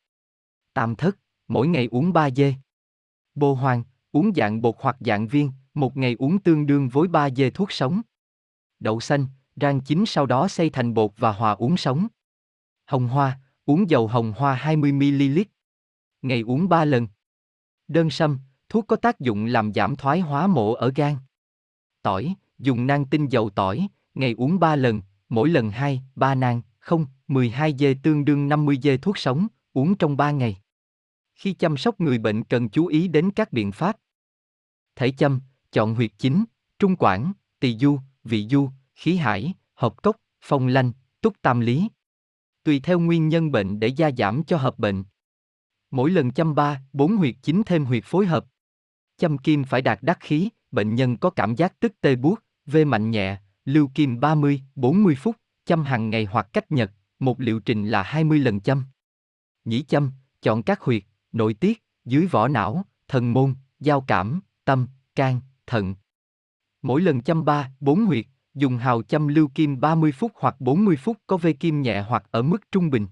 [0.74, 1.18] Tam thất,
[1.48, 2.55] mỗi ngày uống 3 dê.
[3.34, 3.82] Bồ hoàng,
[4.12, 7.72] uống dạng bột hoặc dạng viên, một ngày uống tương đương với 3 dê thuốc
[7.72, 8.01] sống.
[8.80, 9.26] Đậu xanh,
[9.56, 12.06] rang chín sau đó xay thành bột và hòa uống sống.
[12.86, 15.44] Hồng hoa, uống dầu hồng hoa 20ml.
[16.22, 17.09] Ngày uống 3 lần.
[17.88, 18.38] Đơn sâm,
[18.68, 21.16] thuốc có tác dụng làm giảm thoái hóa mổ ở gan.
[22.02, 26.62] Tỏi, dùng nang tinh dầu tỏi, ngày uống 3 lần, mỗi lần 2, 3 nang,
[26.78, 30.60] không, 12 dê tương đương 50 dê thuốc sống, uống trong 3 ngày.
[31.40, 33.96] Khi chăm sóc người bệnh cần chú ý đến các biện pháp.
[34.96, 35.40] Thể châm,
[35.72, 36.44] chọn huyệt chính,
[36.78, 41.88] trung quản, tỳ du, vị du, khí hải, hợp cốc, phong lanh, túc tam lý.
[42.62, 45.04] Tùy theo nguyên nhân bệnh để gia giảm cho hợp bệnh.
[45.90, 48.46] Mỗi lần chăm ba, bốn huyệt chính thêm huyệt phối hợp.
[49.16, 52.84] Châm kim phải đạt đắc khí, bệnh nhân có cảm giác tức tê buốt, vê
[52.84, 57.60] mạnh nhẹ, lưu kim 30, 40 phút, châm hàng ngày hoặc cách nhật, một liệu
[57.60, 58.84] trình là 20 lần châm.
[59.64, 60.10] Nhĩ châm,
[60.42, 61.02] chọn các huyệt,
[61.32, 65.94] nội tiết, dưới vỏ não, thần môn, giao cảm, tâm, can, thận.
[66.82, 70.97] Mỗi lần châm 3, 4 huyệt, dùng hào châm lưu kim 30 phút hoặc 40
[70.97, 73.07] phút có vê kim nhẹ hoặc ở mức trung bình.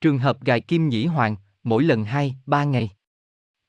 [0.00, 2.90] Trường hợp gài kim nhĩ hoàng, mỗi lần 2, 3 ngày.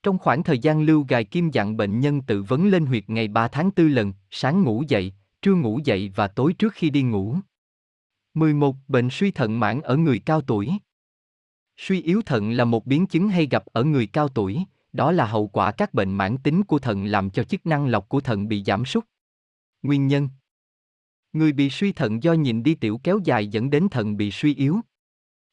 [0.04, 3.28] Trong khoảng thời gian lưu gài kim dặn bệnh nhân tự vấn lên huyệt ngày
[3.28, 7.02] 3 tháng 4 lần, sáng ngủ dậy, trưa ngủ dậy và tối trước khi đi
[7.02, 7.36] ngủ.
[8.34, 8.76] 11.
[8.88, 10.72] Bệnh suy thận mãn ở người cao tuổi.
[11.82, 15.26] Suy yếu thận là một biến chứng hay gặp ở người cao tuổi, đó là
[15.26, 18.48] hậu quả các bệnh mãn tính của thận làm cho chức năng lọc của thận
[18.48, 19.06] bị giảm sút.
[19.82, 20.30] Nguyên nhân
[21.34, 24.56] Người bị suy thận do nhịn đi tiểu kéo dài dẫn đến thận bị suy
[24.56, 24.80] yếu.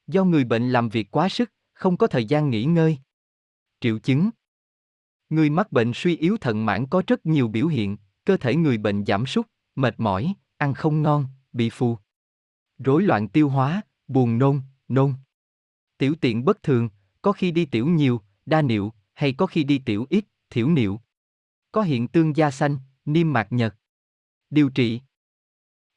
[0.06, 2.98] Do người bệnh làm việc quá sức, không có thời gian nghỉ ngơi.
[3.80, 4.30] Triệu chứng
[5.30, 8.78] Người mắc bệnh suy yếu thận mãn có rất nhiều biểu hiện, cơ thể người
[8.78, 11.98] bệnh giảm sút, mệt mỏi, ăn không ngon, bị phù.
[12.78, 15.14] Rối loạn tiêu hóa, buồn nôn, nôn.
[15.98, 16.88] Tiểu tiện bất thường,
[17.22, 21.00] có khi đi tiểu nhiều, đa niệu, hay có khi đi tiểu ít, thiểu niệu.
[21.72, 23.74] Có hiện tương da xanh, niêm mạc nhật.
[24.50, 25.00] Điều trị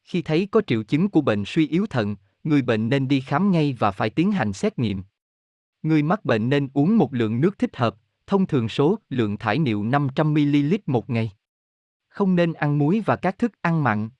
[0.04, 3.50] Khi thấy có triệu chứng của bệnh suy yếu thận, người bệnh nên đi khám
[3.50, 5.02] ngay và phải tiến hành xét nghiệm.
[5.82, 7.96] Người mắc bệnh nên uống một lượng nước thích hợp,
[8.26, 11.30] thông thường số lượng thải niệu 500ml một ngày.
[12.08, 14.10] Không nên ăn muối và các thức ăn mặn.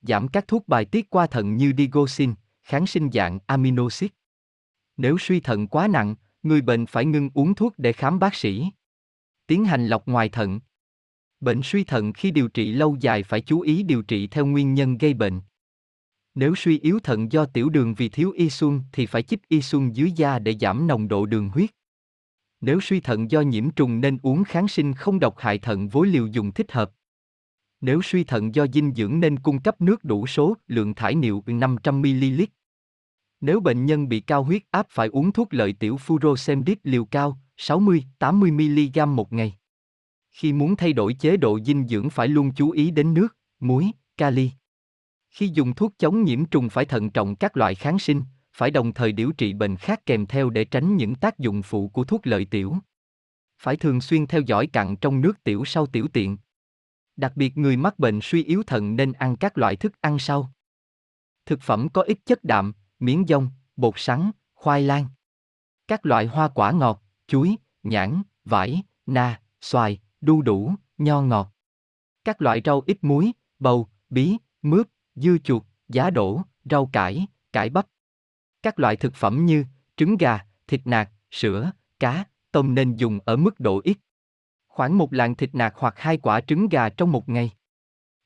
[0.00, 4.10] Giảm các thuốc bài tiết qua thận như digoxin, kháng sinh dạng aminoxid.
[4.98, 8.66] Nếu suy thận quá nặng, người bệnh phải ngưng uống thuốc để khám bác sĩ.
[9.46, 10.60] Tiến hành lọc ngoài thận.
[11.40, 14.74] Bệnh suy thận khi điều trị lâu dài phải chú ý điều trị theo nguyên
[14.74, 15.40] nhân gây bệnh.
[16.34, 20.12] Nếu suy yếu thận do tiểu đường vì thiếu insulin thì phải chích insulin dưới
[20.16, 21.70] da để giảm nồng độ đường huyết.
[22.60, 26.08] Nếu suy thận do nhiễm trùng nên uống kháng sinh không độc hại thận với
[26.08, 26.90] liều dùng thích hợp.
[27.80, 31.42] Nếu suy thận do dinh dưỡng nên cung cấp nước đủ số lượng thải niệu
[31.46, 32.46] 500ml.
[33.40, 37.38] Nếu bệnh nhân bị cao huyết áp phải uống thuốc lợi tiểu furosemide liều cao,
[37.56, 39.58] 60-80mg một ngày.
[40.30, 43.90] Khi muốn thay đổi chế độ dinh dưỡng phải luôn chú ý đến nước, muối,
[44.16, 44.50] kali.
[45.30, 48.94] Khi dùng thuốc chống nhiễm trùng phải thận trọng các loại kháng sinh, phải đồng
[48.94, 52.26] thời điều trị bệnh khác kèm theo để tránh những tác dụng phụ của thuốc
[52.26, 52.76] lợi tiểu.
[53.58, 56.38] Phải thường xuyên theo dõi cặn trong nước tiểu sau tiểu tiện.
[57.16, 60.52] Đặc biệt người mắc bệnh suy yếu thận nên ăn các loại thức ăn sau.
[61.46, 65.06] Thực phẩm có ít chất đạm, miến dông, bột sắn, khoai lang.
[65.88, 71.54] Các loại hoa quả ngọt, chuối, nhãn, vải, na, xoài, đu đủ, nho ngọt.
[72.24, 77.70] Các loại rau ít muối, bầu, bí, mướp, dưa chuột, giá đỗ, rau cải, cải
[77.70, 77.86] bắp.
[78.62, 79.64] Các loại thực phẩm như
[79.96, 81.70] trứng gà, thịt nạc, sữa,
[82.00, 83.98] cá, tôm nên dùng ở mức độ ít.
[84.66, 87.50] Khoảng một lạng thịt nạc hoặc hai quả trứng gà trong một ngày.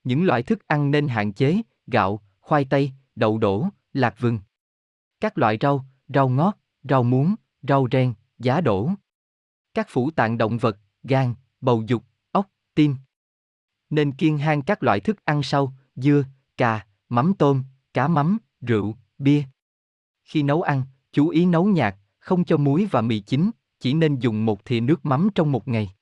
[0.05, 4.39] Những loại thức ăn nên hạn chế, gạo, khoai tây, đậu đổ, lạc vừng.
[5.23, 8.91] Các loại rau, rau ngót, rau muống, rau ren, giá đỗ.
[9.75, 12.97] Các phủ tạng động vật, gan, bầu dục, ốc, tim.
[13.91, 16.25] Nên kiêng hang các loại thức ăn sau, dưa,
[16.57, 19.45] cà, mắm tôm, cá mắm, rượu, bia.
[20.25, 20.83] Khi nấu ăn,
[21.13, 23.51] chú ý nấu nhạt, không cho muối và mì chính,
[23.81, 25.95] chỉ nên dùng một thìa nước mắm trong một ngày.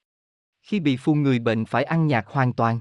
[0.62, 2.80] Khi bị phun người bệnh phải ăn nhạt hoàn toàn.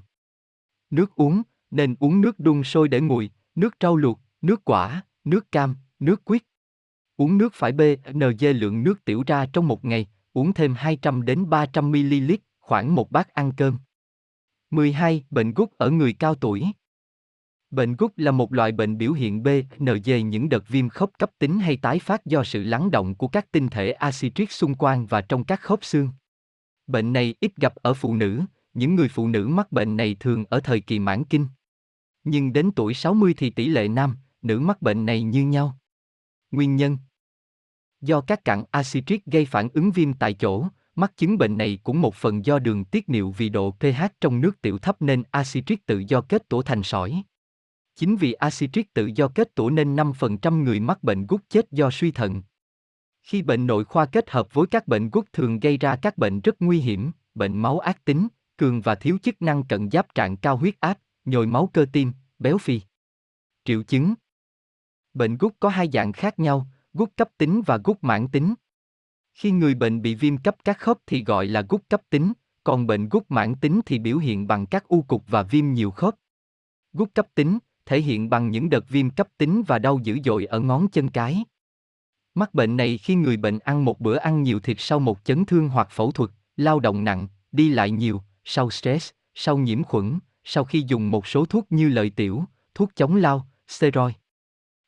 [0.89, 1.41] Nước uống,
[1.71, 6.26] nên uống nước đun sôi để nguội, nước rau luộc, nước quả, nước cam, nước
[6.26, 6.43] quýt.
[7.17, 11.49] Uống nước phải BNG lượng nước tiểu ra trong một ngày, uống thêm 200 đến
[11.49, 13.77] 300 ml, khoảng một bát ăn cơm.
[14.71, 15.23] 12.
[15.30, 16.65] Bệnh gút ở người cao tuổi.
[17.71, 21.59] Bệnh gút là một loại bệnh biểu hiện BNG những đợt viêm khớp cấp tính
[21.59, 25.21] hay tái phát do sự lắng động của các tinh thể axit xung quanh và
[25.21, 26.09] trong các khớp xương.
[26.88, 28.41] Bệnh này ít gặp ở phụ nữ,
[28.73, 31.47] những người phụ nữ mắc bệnh này thường ở thời kỳ mãn kinh.
[32.23, 35.77] Nhưng đến tuổi 60 thì tỷ lệ nam, nữ mắc bệnh này như nhau.
[36.51, 36.97] Nguyên nhân
[38.01, 40.65] Do các cặn acitric gây phản ứng viêm tại chỗ,
[40.95, 44.41] mắc chứng bệnh này cũng một phần do đường tiết niệu vì độ pH trong
[44.41, 47.23] nước tiểu thấp nên acitric tự do kết tổ thành sỏi.
[47.95, 51.89] Chính vì acitric tự do kết tổ nên 5% người mắc bệnh gút chết do
[51.91, 52.41] suy thận.
[53.23, 56.41] Khi bệnh nội khoa kết hợp với các bệnh gút thường gây ra các bệnh
[56.41, 58.27] rất nguy hiểm, bệnh máu ác tính,
[58.57, 62.11] cường và thiếu chức năng cận giáp trạng cao huyết áp, nhồi máu cơ tim,
[62.39, 62.81] béo phì.
[63.65, 64.13] Triệu chứng
[65.14, 68.53] Bệnh gút có hai dạng khác nhau, gút cấp tính và gút mãn tính.
[69.34, 72.34] Khi người bệnh bị viêm cấp các khớp thì gọi là gút cấp tính,
[72.64, 75.91] còn bệnh gút mãn tính thì biểu hiện bằng các u cục và viêm nhiều
[75.91, 76.15] khớp.
[76.94, 80.45] Gút cấp tính thể hiện bằng những đợt viêm cấp tính và đau dữ dội
[80.45, 81.44] ở ngón chân cái.
[82.36, 85.45] Mắc bệnh này khi người bệnh ăn một bữa ăn nhiều thịt sau một chấn
[85.45, 90.19] thương hoặc phẫu thuật, lao động nặng, đi lại nhiều, sau stress, sau nhiễm khuẩn,
[90.44, 92.44] sau khi dùng một số thuốc như lợi tiểu,
[92.76, 94.15] thuốc chống lao, steroid.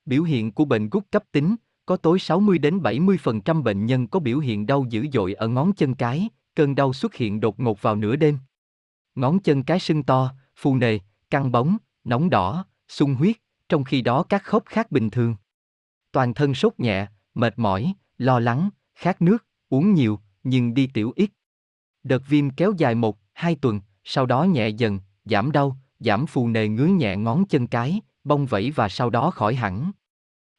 [0.06, 1.56] Biểu hiện của bệnh gút cấp tính,
[1.86, 5.74] có tối 60 đến 70% bệnh nhân có biểu hiện đau dữ dội ở ngón
[5.74, 8.38] chân cái, cơn đau xuất hiện đột ngột vào nửa đêm.
[9.16, 11.00] Ngón chân cái sưng to, phù nề,
[11.30, 13.36] căng bóng, nóng đỏ, sung huyết,
[13.70, 15.36] trong khi đó các khớp khác bình thường.
[16.12, 21.14] Toàn thân sốt nhẹ, mệt mỏi, lo lắng, khát nước, uống nhiều, nhưng đi tiểu
[21.16, 21.30] ít.
[22.04, 26.48] Đợt viêm kéo dài một, hai tuần, sau đó nhẹ dần, giảm đau, giảm phù
[26.48, 29.92] nề ngứa nhẹ ngón chân cái, bong vẫy và sau đó khỏi hẳn.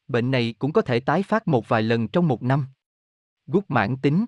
[0.07, 2.65] Bệnh này cũng có thể tái phát một vài lần trong một năm.
[3.47, 4.25] Gút mãn tính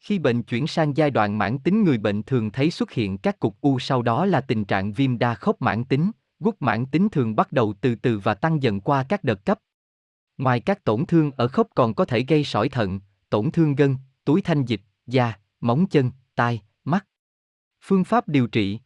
[0.00, 3.40] Khi bệnh chuyển sang giai đoạn mãn tính người bệnh thường thấy xuất hiện các
[3.40, 6.10] cục u sau đó là tình trạng viêm đa khớp mãn tính,
[6.40, 9.58] gút mãn tính thường bắt đầu từ từ và tăng dần qua các đợt cấp.
[10.38, 13.00] Ngoài các tổn thương ở khớp còn có thể gây sỏi thận,
[13.30, 17.06] tổn thương gân, túi thanh dịch, da, móng chân, tai, mắt.
[17.80, 18.80] Phương pháp điều trị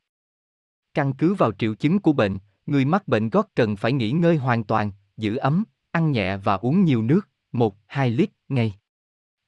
[0.95, 4.37] Căn cứ vào triệu chứng của bệnh, người mắc bệnh gót cần phải nghỉ ngơi
[4.37, 8.75] hoàn toàn, giữ ấm, ăn nhẹ và uống nhiều nước, 1-2 lít ngày.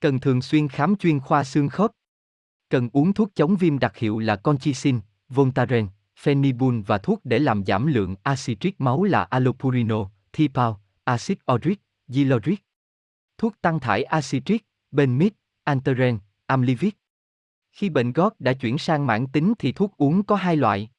[0.00, 1.90] Cần thường xuyên khám chuyên khoa xương khớp.
[2.68, 7.64] Cần uống thuốc chống viêm đặc hiệu là Conchisin, Voltaren, Phenibut và thuốc để làm
[7.64, 10.72] giảm lượng acitric máu là Allopurinol, Thipal,
[11.04, 12.56] acid uric, Ziloric.
[13.38, 15.32] Thuốc tăng thải acitric, Benmid,
[15.64, 16.94] Anteren, Amlivit.
[17.72, 20.90] Khi bệnh gót đã chuyển sang mãn tính thì thuốc uống có hai loại.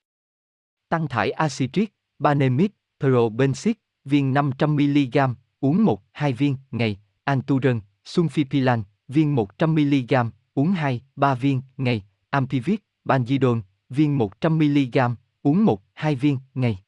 [0.89, 1.93] Tăng thải acitric,
[2.23, 10.73] Banemid, Probensic, viên 500mg, uống 1-2 viên, ngày, Anturen, Sulfipilan, viên 100mg, uống
[11.15, 16.79] 2-3 viên, ngày, Ampivit, Banjidon, viên 100mg, uống 1-2 viên, ngày.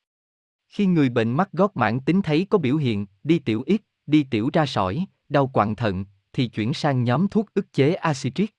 [0.70, 4.24] Khi người bệnh mắc gót mãn tính thấy có biểu hiện, đi tiểu ít, đi
[4.24, 8.56] tiểu ra sỏi, đau quặn thận, thì chuyển sang nhóm thuốc ức chế acidic.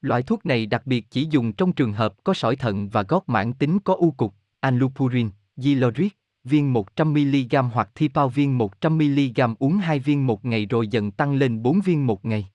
[0.00, 3.28] Loại thuốc này đặc biệt chỉ dùng trong trường hợp có sỏi thận và gót
[3.28, 5.30] mãn tính có u cục, anlupurin.
[5.56, 6.08] Ziloric,
[6.44, 11.62] viên 100mg hoặc Thipao viên 100mg uống 2 viên một ngày rồi dần tăng lên
[11.62, 12.48] 4 viên một ngày.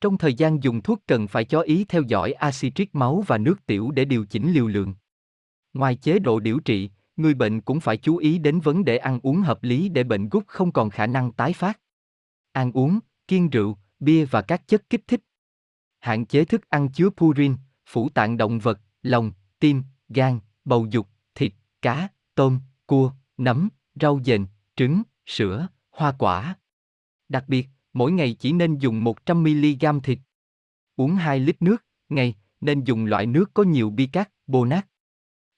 [0.00, 3.66] Trong thời gian dùng thuốc cần phải chú ý theo dõi axit máu và nước
[3.66, 4.94] tiểu để điều chỉnh liều lượng.
[5.72, 9.20] Ngoài chế độ điều trị, người bệnh cũng phải chú ý đến vấn đề ăn
[9.22, 11.80] uống hợp lý để bệnh gút không còn khả năng tái phát.
[12.52, 15.20] Ăn uống, kiêng rượu, bia và các chất kích thích.
[16.00, 17.54] Hạn chế thức ăn chứa purin,
[17.86, 21.08] phủ tạng động vật, lòng, tim, gan, bầu dục,
[21.82, 23.68] cá, tôm, cua, nấm,
[24.00, 24.46] rau dền,
[24.76, 26.56] trứng, sữa, hoa quả.
[27.28, 30.18] Đặc biệt, mỗi ngày chỉ nên dùng 100mg thịt.
[30.96, 34.86] Uống 2 lít nước, ngày, nên dùng loại nước có nhiều bicat, bonat.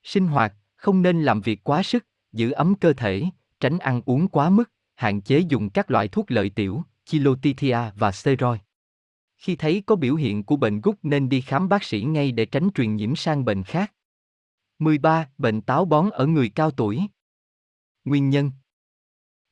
[0.03, 3.25] Sinh hoạt, không nên làm việc quá sức, giữ ấm cơ thể,
[3.61, 8.13] tránh ăn uống quá mức, hạn chế dùng các loại thuốc lợi tiểu, chilotithia và
[8.13, 8.61] steroid.
[9.37, 12.47] Khi thấy có biểu hiện của bệnh gút nên đi khám bác sĩ ngay để
[12.47, 13.93] tránh truyền nhiễm sang bệnh khác.
[14.81, 15.29] 13.
[15.39, 17.01] Bệnh táo bón ở người cao tuổi.
[18.05, 18.51] Nguyên nhân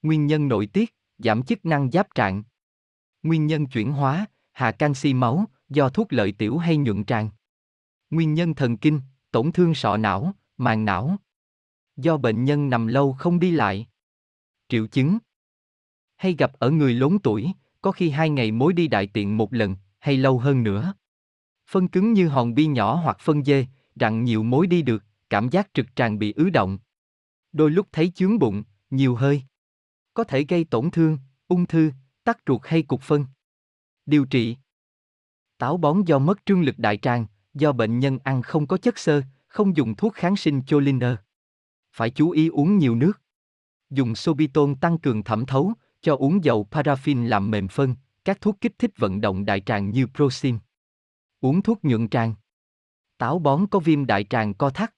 [0.02, 2.42] Nguyên nhân nội tiết, giảm chức năng giáp trạng.
[3.22, 7.30] Nguyên nhân chuyển hóa, hạ canxi máu, do thuốc lợi tiểu hay nhuận tràng.
[8.10, 9.00] Nguyên nhân thần kinh,
[9.30, 11.16] tổn thương sọ não, màng não.
[11.96, 13.86] Do bệnh nhân nằm lâu không đi lại.
[14.68, 15.18] Triệu chứng
[16.16, 19.52] Hay gặp ở người lớn tuổi, có khi hai ngày mối đi đại tiện một
[19.52, 20.94] lần, hay lâu hơn nữa.
[21.70, 25.48] Phân cứng như hòn bi nhỏ hoặc phân dê, rặn nhiều mối đi được, cảm
[25.48, 26.78] giác trực tràng bị ứ động.
[27.52, 29.42] Đôi lúc thấy chướng bụng, nhiều hơi.
[30.14, 31.18] Có thể gây tổn thương,
[31.48, 31.90] ung thư,
[32.24, 33.26] tắc ruột hay cục phân.
[34.06, 34.56] Điều trị
[35.58, 38.98] Táo bón do mất trương lực đại tràng, do bệnh nhân ăn không có chất
[38.98, 41.14] xơ, không dùng thuốc kháng sinh Choliner.
[41.92, 43.20] Phải chú ý uống nhiều nước.
[43.90, 47.94] Dùng Sobiton tăng cường thẩm thấu, cho uống dầu paraffin làm mềm phân,
[48.24, 50.58] các thuốc kích thích vận động đại tràng như Prosin.
[51.40, 52.34] Uống thuốc nhuận tràng.
[53.18, 54.94] Táo bón có viêm đại tràng co thắt.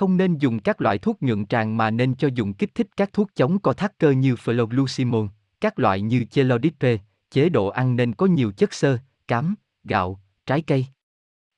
[0.00, 3.12] Không nên dùng các loại thuốc nhuận tràng mà nên cho dùng kích thích các
[3.12, 5.28] thuốc chống co thắt cơ như Floglucimon,
[5.60, 6.96] các loại như Chelodipe,
[7.30, 8.98] chế độ ăn nên có nhiều chất xơ,
[9.28, 9.54] cám,
[9.84, 10.86] gạo, trái cây.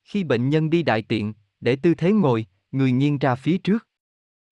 [0.03, 3.87] Khi bệnh nhân đi đại tiện, để tư thế ngồi, người nghiêng ra phía trước.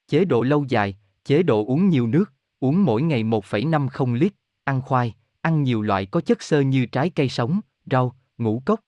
[0.09, 4.33] Chế độ lâu dài, chế độ uống nhiều nước, uống mỗi ngày 1,50 lít,
[4.65, 7.60] ăn khoai, ăn nhiều loại có chất xơ như trái cây sống,
[7.91, 8.81] rau, ngũ cốc.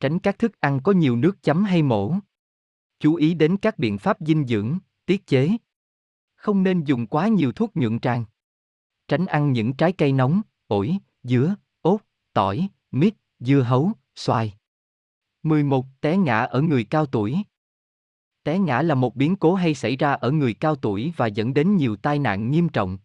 [0.00, 2.14] Tránh các thức ăn có nhiều nước chấm hay mổ.
[3.00, 5.50] Chú ý đến các biện pháp dinh dưỡng, tiết chế.
[6.34, 8.24] Không nên dùng quá nhiều thuốc nhuận tràng.
[9.08, 12.00] Tránh ăn những trái cây nóng, ổi, dứa, ốt,
[12.32, 14.54] tỏi, mít, dưa hấu, xoài.
[15.42, 15.86] 11.
[16.00, 17.36] Té ngã ở người cao tuổi.
[18.44, 21.54] Té ngã là một biến cố hay xảy ra ở người cao tuổi và dẫn
[21.54, 22.98] đến nhiều tai nạn nghiêm trọng.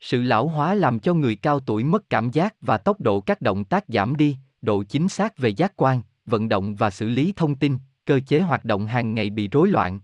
[0.00, 3.40] Sự lão hóa làm cho người cao tuổi mất cảm giác và tốc độ các
[3.40, 7.32] động tác giảm đi, độ chính xác về giác quan, vận động và xử lý
[7.36, 7.78] thông tin,
[8.08, 10.00] cơ chế hoạt động hàng ngày bị rối loạn.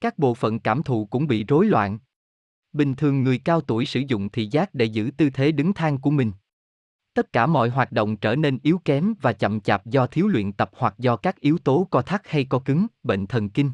[0.00, 1.98] Các bộ phận cảm thụ cũng bị rối loạn.
[2.72, 5.98] Bình thường người cao tuổi sử dụng thị giác để giữ tư thế đứng thang
[5.98, 6.32] của mình.
[7.14, 10.52] Tất cả mọi hoạt động trở nên yếu kém và chậm chạp do thiếu luyện
[10.52, 13.70] tập hoặc do các yếu tố co thắt hay co cứng, bệnh thần kinh.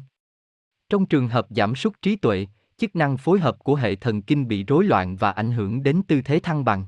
[0.89, 4.47] Trong trường hợp giảm sút trí tuệ, chức năng phối hợp của hệ thần kinh
[4.47, 6.85] bị rối loạn và ảnh hưởng đến tư thế thăng bằng.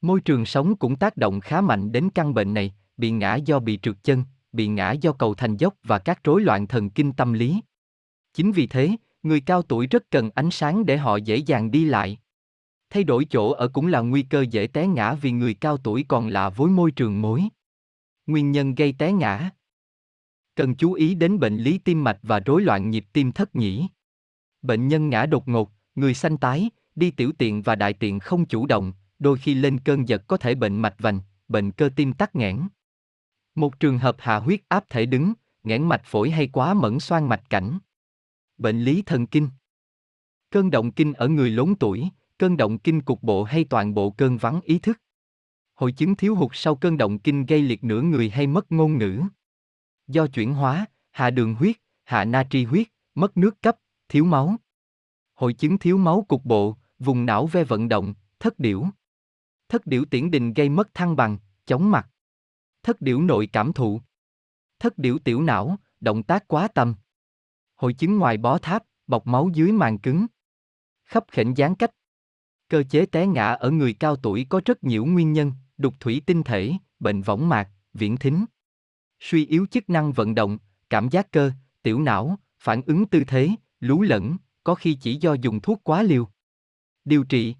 [0.00, 3.58] Môi trường sống cũng tác động khá mạnh đến căn bệnh này, bị ngã do
[3.58, 4.24] bị trượt chân,
[4.58, 7.60] bị ngã do cầu thành dốc và các rối loạn thần kinh tâm lý.
[8.34, 8.90] Chính vì thế,
[9.22, 12.18] người cao tuổi rất cần ánh sáng để họ dễ dàng đi lại.
[12.90, 16.04] Thay đổi chỗ ở cũng là nguy cơ dễ té ngã vì người cao tuổi
[16.08, 17.48] còn lạ với môi trường mới.
[18.26, 19.50] Nguyên nhân gây té ngã
[20.56, 23.88] Cần chú ý đến bệnh lý tim mạch và rối loạn nhịp tim thất nhĩ.
[24.62, 28.46] Bệnh nhân ngã đột ngột, người xanh tái, đi tiểu tiện và đại tiện không
[28.46, 32.12] chủ động, đôi khi lên cơn giật có thể bệnh mạch vành, bệnh cơ tim
[32.12, 32.60] tắc nghẽn.
[33.58, 35.32] Một trường hợp hạ huyết áp thể đứng,
[35.64, 37.78] nghẽn mạch phổi hay quá mẫn xoan mạch cảnh.
[38.58, 39.48] Bệnh lý thần kinh.
[40.50, 44.10] Cơn động kinh ở người lớn tuổi, cơn động kinh cục bộ hay toàn bộ
[44.10, 45.00] cơn vắng ý thức.
[45.74, 48.98] Hội chứng thiếu hụt sau cơn động kinh gây liệt nửa người hay mất ngôn
[48.98, 49.22] ngữ.
[50.06, 53.76] Do chuyển hóa, hạ đường huyết, hạ natri huyết, mất nước cấp,
[54.08, 54.56] thiếu máu.
[55.34, 58.86] Hội chứng thiếu máu cục bộ, vùng não ve vận động, thất điểu.
[59.68, 62.08] Thất điểu tiễn đình gây mất thăng bằng, chóng mặt.
[62.88, 64.00] Thất điểu nội cảm thụ.
[64.78, 66.94] Thất điểu tiểu não, động tác quá tầm.
[67.74, 70.26] Hội chứng ngoài bó tháp, bọc máu dưới màng cứng.
[71.04, 71.90] Khắp khểnh gián cách.
[72.68, 76.22] Cơ chế té ngã ở người cao tuổi có rất nhiều nguyên nhân, đục thủy
[76.26, 78.44] tinh thể, bệnh võng mạc, viễn thính.
[79.20, 80.58] Suy yếu chức năng vận động,
[80.90, 81.50] cảm giác cơ,
[81.82, 83.50] tiểu não, phản ứng tư thế,
[83.80, 86.28] lú lẫn, có khi chỉ do dùng thuốc quá liều.
[87.04, 87.54] Điều trị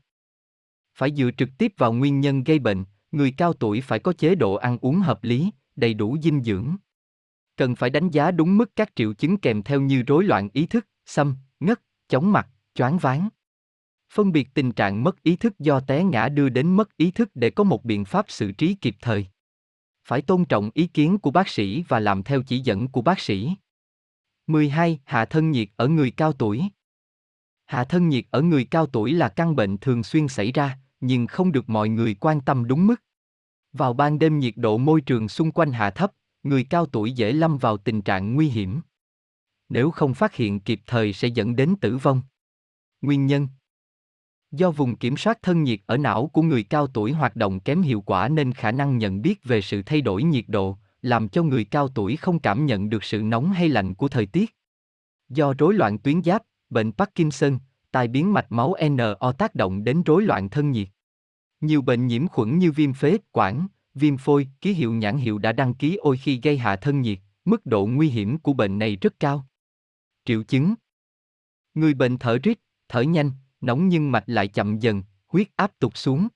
[0.94, 4.34] Phải dựa trực tiếp vào nguyên nhân gây bệnh, người cao tuổi phải có chế
[4.34, 6.76] độ ăn uống hợp lý, đầy đủ dinh dưỡng.
[7.56, 10.66] Cần phải đánh giá đúng mức các triệu chứng kèm theo như rối loạn ý
[10.66, 13.28] thức, xâm, ngất, chóng mặt, choáng váng.
[14.12, 17.30] Phân biệt tình trạng mất ý thức do té ngã đưa đến mất ý thức
[17.34, 19.26] để có một biện pháp xử trí kịp thời.
[20.04, 23.20] Phải tôn trọng ý kiến của bác sĩ và làm theo chỉ dẫn của bác
[23.20, 23.50] sĩ.
[24.46, 24.98] 12.
[25.04, 26.62] Hạ thân nhiệt ở người cao tuổi.
[27.66, 31.26] Hạ thân nhiệt ở người cao tuổi là căn bệnh thường xuyên xảy ra, nhưng
[31.26, 33.02] không được mọi người quan tâm đúng mức.
[33.72, 36.12] Vào ban đêm nhiệt độ môi trường xung quanh hạ thấp,
[36.42, 38.80] người cao tuổi dễ lâm vào tình trạng nguy hiểm.
[39.68, 42.22] Nếu không phát hiện kịp thời sẽ dẫn đến tử vong.
[43.00, 43.48] Nguyên nhân
[44.50, 47.82] Do vùng kiểm soát thân nhiệt ở não của người cao tuổi hoạt động kém
[47.82, 51.42] hiệu quả nên khả năng nhận biết về sự thay đổi nhiệt độ, làm cho
[51.42, 54.56] người cao tuổi không cảm nhận được sự nóng hay lạnh của thời tiết.
[55.28, 57.58] Do rối loạn tuyến giáp, bệnh Parkinson,
[57.90, 60.88] tai biến mạch máu NO tác động đến rối loạn thân nhiệt.
[61.60, 65.52] Nhiều bệnh nhiễm khuẩn như viêm phế, quản, viêm phôi, ký hiệu nhãn hiệu đã
[65.52, 68.96] đăng ký ôi khi gây hạ thân nhiệt, mức độ nguy hiểm của bệnh này
[68.96, 69.46] rất cao.
[70.24, 70.74] Triệu chứng
[71.74, 72.58] Người bệnh thở rít,
[72.88, 76.28] thở nhanh, nóng nhưng mạch lại chậm dần, huyết áp tụt xuống.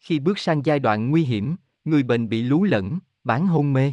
[0.00, 3.92] Khi bước sang giai đoạn nguy hiểm, người bệnh bị lú lẫn, bán hôn mê.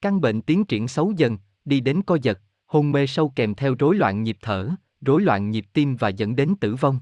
[0.00, 3.74] Căn bệnh tiến triển xấu dần, đi đến co giật, hôn mê sâu kèm theo
[3.78, 4.70] rối loạn nhịp thở,
[5.00, 7.00] rối loạn nhịp tim và dẫn đến tử vong.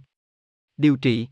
[0.77, 1.28] Điều trị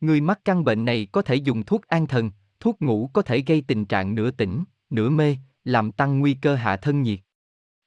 [0.00, 3.42] Người mắc căn bệnh này có thể dùng thuốc an thần, thuốc ngủ có thể
[3.46, 7.18] gây tình trạng nửa tỉnh, nửa mê, làm tăng nguy cơ hạ thân nhiệt.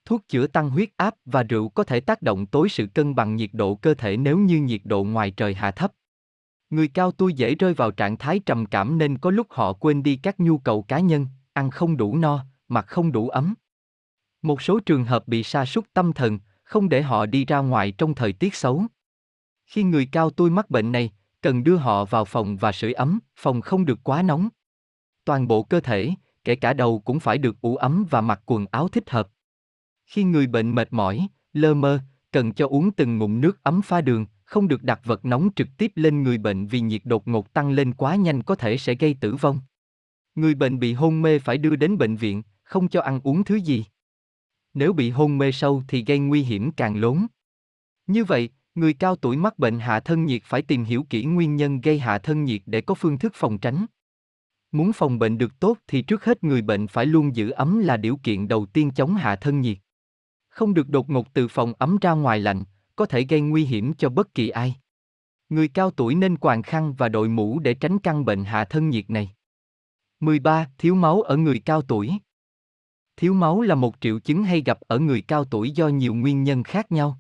[0.06, 3.36] Thuốc chữa tăng huyết áp và rượu có thể tác động tối sự cân bằng
[3.36, 5.92] nhiệt độ cơ thể nếu như nhiệt độ ngoài trời hạ thấp.
[6.70, 10.04] Người cao tuổi dễ rơi vào trạng thái trầm cảm nên có lúc họ quên
[10.04, 13.54] đi các nhu cầu cá nhân, ăn không đủ no, mặc không đủ ấm.
[14.42, 17.92] Một số trường hợp bị sa sút tâm thần, không để họ đi ra ngoài
[17.92, 18.84] trong thời tiết xấu.
[19.66, 21.12] Khi người cao tuổi mắc bệnh này,
[21.42, 24.50] cần đưa họ vào phòng và sưởi ấm, phòng không được quá nóng.
[25.26, 26.12] Toàn bộ cơ thể,
[26.44, 29.28] kể cả đầu cũng phải được ủ ấm và mặc quần áo thích hợp.
[30.06, 32.00] Khi người bệnh mệt mỏi, lơ mơ,
[32.32, 35.68] cần cho uống từng ngụm nước ấm pha đường, không được đặt vật nóng trực
[35.78, 38.96] tiếp lên người bệnh vì nhiệt đột ngột tăng lên quá nhanh có thể sẽ
[38.96, 39.60] gây tử vong.
[40.36, 43.56] Người bệnh bị hôn mê phải đưa đến bệnh viện, không cho ăn uống thứ
[43.56, 43.86] gì.
[44.76, 47.28] Nếu bị hôn mê sâu thì gây nguy hiểm càng lớn.
[48.08, 51.56] Như vậy, người cao tuổi mắc bệnh hạ thân nhiệt phải tìm hiểu kỹ nguyên
[51.56, 53.86] nhân gây hạ thân nhiệt để có phương thức phòng tránh.
[54.72, 57.98] Muốn phòng bệnh được tốt thì trước hết người bệnh phải luôn giữ ấm là
[57.98, 59.78] điều kiện đầu tiên chống hạ thân nhiệt.
[60.50, 62.64] Không được đột ngột từ phòng ấm ra ngoài lạnh,
[62.96, 64.76] có thể gây nguy hiểm cho bất kỳ ai.
[65.50, 68.90] Người cao tuổi nên quàng khăn và đội mũ để tránh căn bệnh hạ thân
[68.90, 69.36] nhiệt này.
[70.20, 70.70] 13.
[70.78, 72.12] Thiếu máu ở người cao tuổi.
[73.18, 76.44] Thiếu máu là một triệu chứng hay gặp ở người cao tuổi do nhiều nguyên
[76.44, 77.20] nhân khác nhau.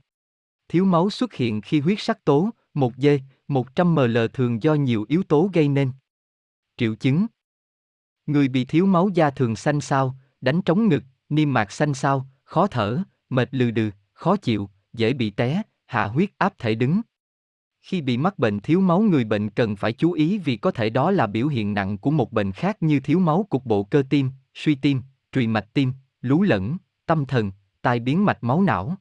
[0.67, 5.24] Thiếu máu xuất hiện khi huyết sắc tố, 1G, 100 ml thường do nhiều yếu
[5.24, 5.91] tố gây nên.
[6.77, 7.25] Triệu chứng
[8.25, 12.27] Người bị thiếu máu da thường xanh xao, đánh trống ngực, niêm mạc xanh xao,
[12.43, 17.01] khó thở, mệt lừ đừ, khó chịu, dễ bị té, hạ huyết áp thể đứng.
[17.82, 20.90] Khi bị mắc bệnh thiếu máu người bệnh cần phải chú ý vì có thể
[20.90, 24.03] đó là biểu hiện nặng của một bệnh khác như thiếu máu cục bộ cơ
[24.09, 25.01] tim, suy tim,
[25.35, 28.97] trùy mạch tim, lú lẫn, tâm thần, tai biến mạch máu não.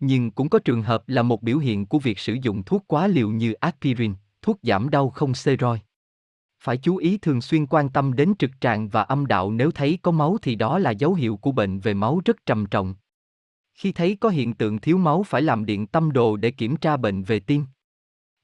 [0.00, 3.06] Nhưng cũng có trường hợp là một biểu hiện của việc sử dụng thuốc quá
[3.06, 5.80] liều như aspirin, thuốc giảm đau không steroid.
[6.60, 9.98] Phải chú ý thường xuyên quan tâm đến trực tràng và âm đạo nếu thấy
[10.02, 12.94] có máu thì đó là dấu hiệu của bệnh về máu rất trầm trọng.
[13.74, 16.96] Khi thấy có hiện tượng thiếu máu phải làm điện tâm đồ để kiểm tra
[16.96, 17.64] bệnh về tim.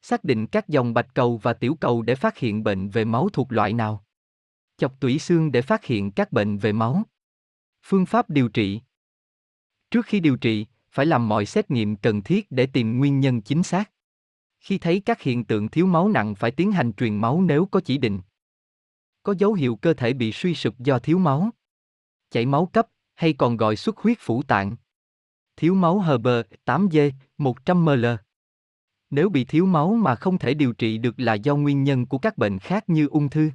[0.02, 3.28] Xác định các dòng bạch cầu và tiểu cầu để phát hiện bệnh về máu
[3.32, 4.04] thuộc loại nào.
[4.80, 7.02] Chọc tủy xương để phát hiện các bệnh về máu.
[7.82, 8.80] Phương pháp điều trị
[9.90, 13.42] Trước khi điều trị, phải làm mọi xét nghiệm cần thiết để tìm nguyên nhân
[13.42, 13.90] chính xác.
[14.60, 17.80] Khi thấy các hiện tượng thiếu máu nặng phải tiến hành truyền máu nếu có
[17.80, 18.20] chỉ định.
[19.22, 21.50] Có dấu hiệu cơ thể bị suy sụp do thiếu máu.
[22.30, 24.76] Chảy máu cấp, hay còn gọi xuất huyết phủ tạng.
[25.56, 26.26] Thiếu máu HB
[26.66, 28.16] 8G 100ml.
[29.10, 32.18] Nếu bị thiếu máu mà không thể điều trị được là do nguyên nhân của
[32.18, 33.50] các bệnh khác như ung thư.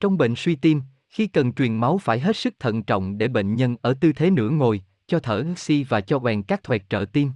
[0.00, 3.54] Trong bệnh suy tim, khi cần truyền máu phải hết sức thận trọng để bệnh
[3.54, 7.04] nhân ở tư thế nửa ngồi, cho thở oxy và cho quèn các thoẹt trợ
[7.12, 7.30] tim.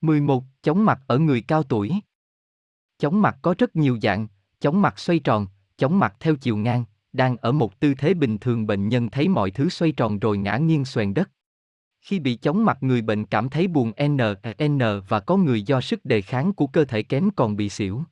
[0.00, 0.44] 11.
[0.62, 1.92] Chóng mặt ở người cao tuổi.
[2.98, 4.28] Chóng mặt có rất nhiều dạng,
[4.60, 5.46] chóng mặt xoay tròn,
[5.76, 9.28] chóng mặt theo chiều ngang, đang ở một tư thế bình thường bệnh nhân thấy
[9.28, 11.30] mọi thứ xoay tròn rồi ngã nghiêng xoèn đất.
[12.00, 14.16] Khi bị chóng mặt người bệnh cảm thấy buồn N,
[14.62, 18.02] N và có người do sức đề kháng của cơ thể kém còn bị xỉu.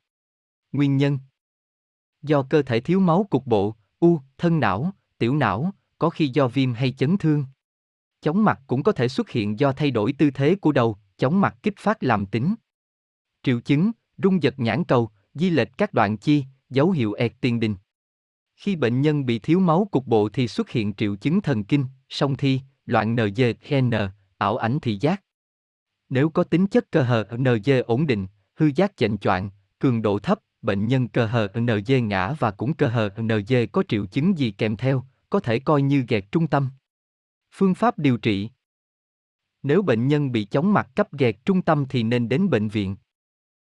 [0.71, 1.19] Nguyên nhân
[2.25, 6.47] Do cơ thể thiếu máu cục bộ, u, thân não, tiểu não, có khi do
[6.47, 7.45] viêm hay chấn thương.
[8.21, 11.41] Chóng mặt cũng có thể xuất hiện do thay đổi tư thế của đầu, chóng
[11.41, 12.55] mặt kích phát làm tính.
[13.43, 13.91] Triệu chứng,
[14.23, 17.75] rung giật nhãn cầu, di lệch các đoạn chi, dấu hiệu ẹt tiền đình.
[18.55, 21.85] Khi bệnh nhân bị thiếu máu cục bộ thì xuất hiện triệu chứng thần kinh,
[22.09, 23.91] song thi, loạn NGN,
[24.37, 25.23] ảo ảnh thị giác.
[26.09, 30.19] Nếu có tính chất cơ hờ NG ổn định, hư giác chệnh choạng, cường độ
[30.19, 34.37] thấp, bệnh nhân cơ hờ NG ngã và cũng cơ hờ NG có triệu chứng
[34.37, 36.69] gì kèm theo, có thể coi như gẹt trung tâm.
[37.51, 38.49] Phương pháp điều trị
[39.63, 42.95] Nếu bệnh nhân bị chóng mặt cấp gẹt trung tâm thì nên đến bệnh viện.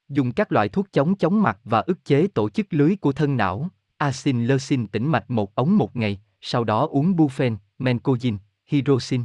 [0.09, 3.37] Dùng các loại thuốc chống chóng mặt và ức chế tổ chức lưới của thân
[3.37, 8.37] não, asin leucin tĩnh mạch một ống một ngày, sau đó uống bufen, mencozin,
[8.67, 9.25] hydroxin.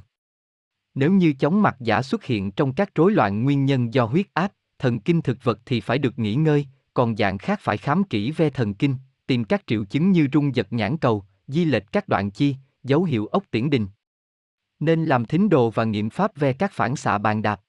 [0.96, 4.28] Nếu như chóng mặt giả xuất hiện trong các rối loạn nguyên nhân do huyết
[4.34, 8.04] áp, thần kinh thực vật thì phải được nghỉ ngơi, còn dạng khác phải khám
[8.04, 8.96] kỹ ve thần kinh,
[9.28, 13.04] tìm các triệu chứng như rung giật nhãn cầu, di lệch các đoạn chi, dấu
[13.04, 13.88] hiệu ốc tiễn đình.
[14.80, 17.62] Nên làm thính đồ và nghiệm pháp ve các phản xạ bàn đạp.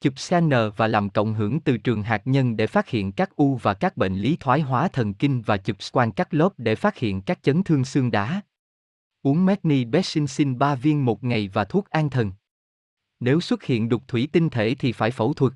[0.00, 3.56] Chụp CN và làm cộng hưởng từ trường hạt nhân để phát hiện các u
[3.56, 6.98] và các bệnh lý thoái hóa thần kinh và chụp scan các lớp để phát
[6.98, 8.40] hiện các chấn thương xương đá.
[9.22, 12.32] Uống Magni Bessinsin 3 viên một ngày và thuốc an thần.
[13.20, 15.52] Nếu xuất hiện đục thủy tinh thể thì phải phẫu thuật.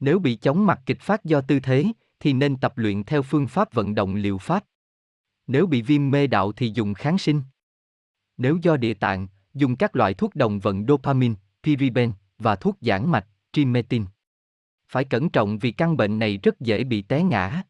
[0.00, 1.84] Nếu bị chóng mặt kịch phát do tư thế,
[2.22, 4.64] thì nên tập luyện theo phương pháp vận động liệu pháp.
[5.46, 7.42] Nếu bị viêm mê đạo thì dùng kháng sinh.
[8.36, 13.10] Nếu do địa tạng, dùng các loại thuốc đồng vận dopamine, piriben và thuốc giãn
[13.10, 14.04] mạch, trimetin.
[14.88, 17.62] Phải cẩn trọng vì căn bệnh này rất dễ bị té ngã.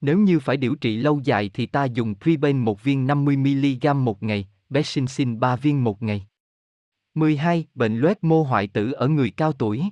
[0.00, 4.22] Nếu như phải điều trị lâu dài thì ta dùng Priben một viên 50mg một
[4.22, 6.26] ngày, Besinsin 3 viên một ngày.
[7.14, 7.64] 12.
[7.74, 9.82] Bệnh loét mô hoại tử ở người cao tuổi.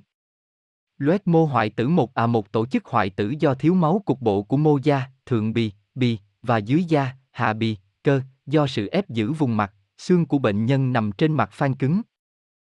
[0.97, 4.21] Loét mô hoại tử một à một tổ chức hoại tử do thiếu máu cục
[4.21, 8.87] bộ của mô da, thượng bì, bì và dưới da, hạ bì, cơ, do sự
[8.87, 12.01] ép giữ vùng mặt, xương của bệnh nhân nằm trên mặt phan cứng.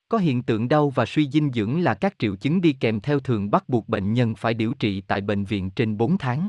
[0.08, 3.20] Có hiện tượng đau và suy dinh dưỡng là các triệu chứng đi kèm theo
[3.20, 6.48] thường bắt buộc bệnh nhân phải điều trị tại bệnh viện trên 4 tháng.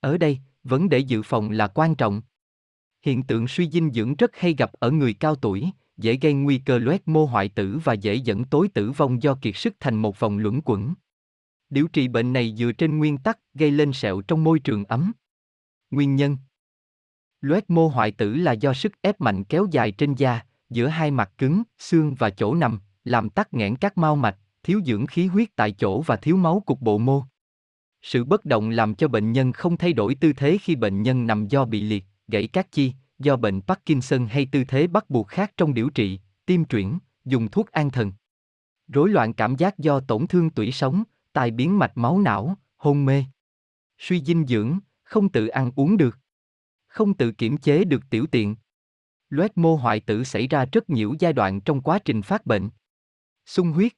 [0.00, 2.22] Ở đây, vấn đề dự phòng là quan trọng.
[3.02, 6.58] Hiện tượng suy dinh dưỡng rất hay gặp ở người cao tuổi, dễ gây nguy
[6.58, 9.96] cơ loét mô hoại tử và dễ dẫn tối tử vong do kiệt sức thành
[9.96, 10.94] một vòng luẩn quẩn.
[11.70, 15.12] Điều trị bệnh này dựa trên nguyên tắc gây lên sẹo trong môi trường ấm.
[15.90, 16.36] Nguyên nhân
[17.40, 21.10] Loét mô hoại tử là do sức ép mạnh kéo dài trên da, giữa hai
[21.10, 25.26] mặt cứng, xương và chỗ nằm, làm tắc nghẽn các mao mạch, thiếu dưỡng khí
[25.26, 27.22] huyết tại chỗ và thiếu máu cục bộ mô.
[28.02, 31.26] Sự bất động làm cho bệnh nhân không thay đổi tư thế khi bệnh nhân
[31.26, 35.28] nằm do bị liệt, gãy các chi, do bệnh Parkinson hay tư thế bắt buộc
[35.28, 38.12] khác trong điều trị, tiêm chuyển, dùng thuốc an thần.
[38.88, 43.04] Rối loạn cảm giác do tổn thương tủy sống, tai biến mạch máu não, hôn
[43.04, 43.24] mê.
[43.98, 46.18] Suy dinh dưỡng, không tự ăn uống được.
[46.86, 48.56] Không tự kiểm chế được tiểu tiện.
[49.28, 52.68] Loét mô hoại tử xảy ra rất nhiều giai đoạn trong quá trình phát bệnh.
[53.46, 53.92] Sung huyết.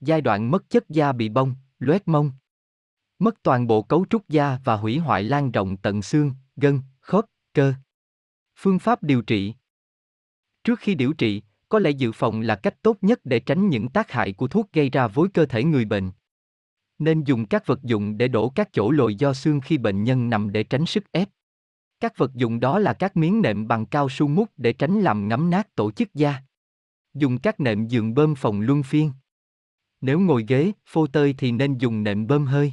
[0.00, 2.32] Giai đoạn mất chất da bị bong, loét mông.
[3.18, 7.24] Mất toàn bộ cấu trúc da và hủy hoại lan rộng tận xương, gân, khớp,
[7.52, 7.74] cơ.
[8.64, 9.54] Phương pháp điều trị
[10.64, 13.88] Trước khi điều trị, có lẽ dự phòng là cách tốt nhất để tránh những
[13.88, 16.10] tác hại của thuốc gây ra với cơ thể người bệnh.
[16.98, 20.30] Nên dùng các vật dụng để đổ các chỗ lồi do xương khi bệnh nhân
[20.30, 21.28] nằm để tránh sức ép.
[22.00, 25.28] Các vật dụng đó là các miếng nệm bằng cao su mút để tránh làm
[25.28, 26.42] ngấm nát tổ chức da.
[27.14, 29.12] Dùng các nệm giường bơm phòng luân phiên.
[30.00, 32.72] Nếu ngồi ghế, phô tơi thì nên dùng nệm bơm hơi.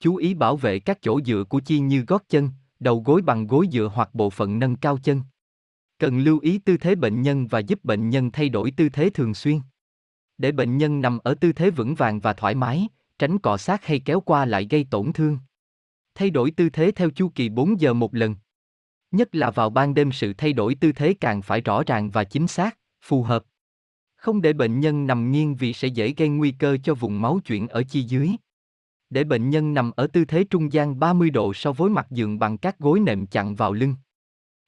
[0.00, 3.46] Chú ý bảo vệ các chỗ dựa của chi như gót chân, đầu gối bằng
[3.46, 5.22] gối dựa hoặc bộ phận nâng cao chân.
[5.98, 9.10] Cần lưu ý tư thế bệnh nhân và giúp bệnh nhân thay đổi tư thế
[9.10, 9.60] thường xuyên.
[10.38, 12.88] Để bệnh nhân nằm ở tư thế vững vàng và thoải mái,
[13.18, 15.38] tránh cọ sát hay kéo qua lại gây tổn thương.
[16.14, 18.34] Thay đổi tư thế theo chu kỳ 4 giờ một lần.
[19.10, 22.24] Nhất là vào ban đêm sự thay đổi tư thế càng phải rõ ràng và
[22.24, 23.42] chính xác, phù hợp.
[24.16, 27.40] Không để bệnh nhân nằm nghiêng vì sẽ dễ gây nguy cơ cho vùng máu
[27.44, 28.30] chuyển ở chi dưới.
[29.10, 32.38] Để bệnh nhân nằm ở tư thế trung gian 30 độ so với mặt giường
[32.38, 33.94] bằng các gối nệm chặn vào lưng.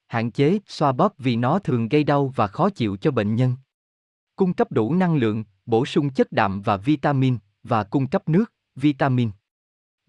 [0.06, 3.56] Hạn chế xoa bóp vì nó thường gây đau và khó chịu cho bệnh nhân.
[4.36, 8.52] Cung cấp đủ năng lượng, bổ sung chất đạm và vitamin và cung cấp nước,
[8.76, 9.30] vitamin.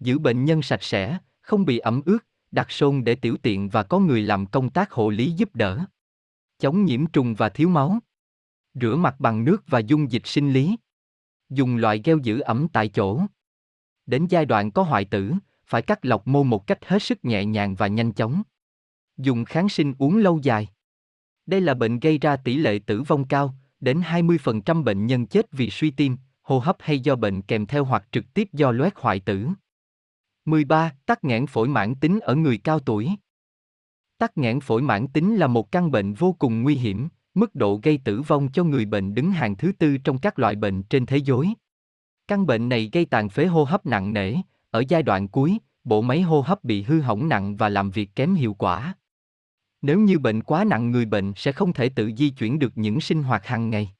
[0.00, 2.18] Giữ bệnh nhân sạch sẽ, không bị ẩm ướt,
[2.50, 5.84] đặt sôn để tiểu tiện và có người làm công tác hộ lý giúp đỡ.
[6.58, 7.98] Chống nhiễm trùng và thiếu máu.
[8.74, 10.76] Rửa mặt bằng nước và dung dịch sinh lý.
[11.48, 13.20] Dùng loại gel giữ ẩm tại chỗ.
[14.10, 15.32] Đến giai đoạn có hoại tử,
[15.66, 18.42] phải cắt lọc mô một cách hết sức nhẹ nhàng và nhanh chóng.
[19.16, 20.68] Dùng kháng sinh uống lâu dài.
[21.46, 25.52] Đây là bệnh gây ra tỷ lệ tử vong cao, đến 20% bệnh nhân chết
[25.52, 28.92] vì suy tim, hô hấp hay do bệnh kèm theo hoặc trực tiếp do loét
[28.96, 29.48] hoại tử.
[30.44, 30.92] 13.
[31.06, 33.10] Tắc nghẽn phổi mãn tính ở người cao tuổi.
[34.18, 37.80] Tắc nghẽn phổi mãn tính là một căn bệnh vô cùng nguy hiểm, mức độ
[37.82, 41.06] gây tử vong cho người bệnh đứng hàng thứ tư trong các loại bệnh trên
[41.06, 41.54] thế giới.
[42.30, 44.34] Căn bệnh này gây tàn phế hô hấp nặng nề,
[44.70, 48.16] ở giai đoạn cuối, bộ máy hô hấp bị hư hỏng nặng và làm việc
[48.16, 48.94] kém hiệu quả.
[49.82, 53.00] Nếu như bệnh quá nặng người bệnh sẽ không thể tự di chuyển được những
[53.00, 53.94] sinh hoạt hàng ngày.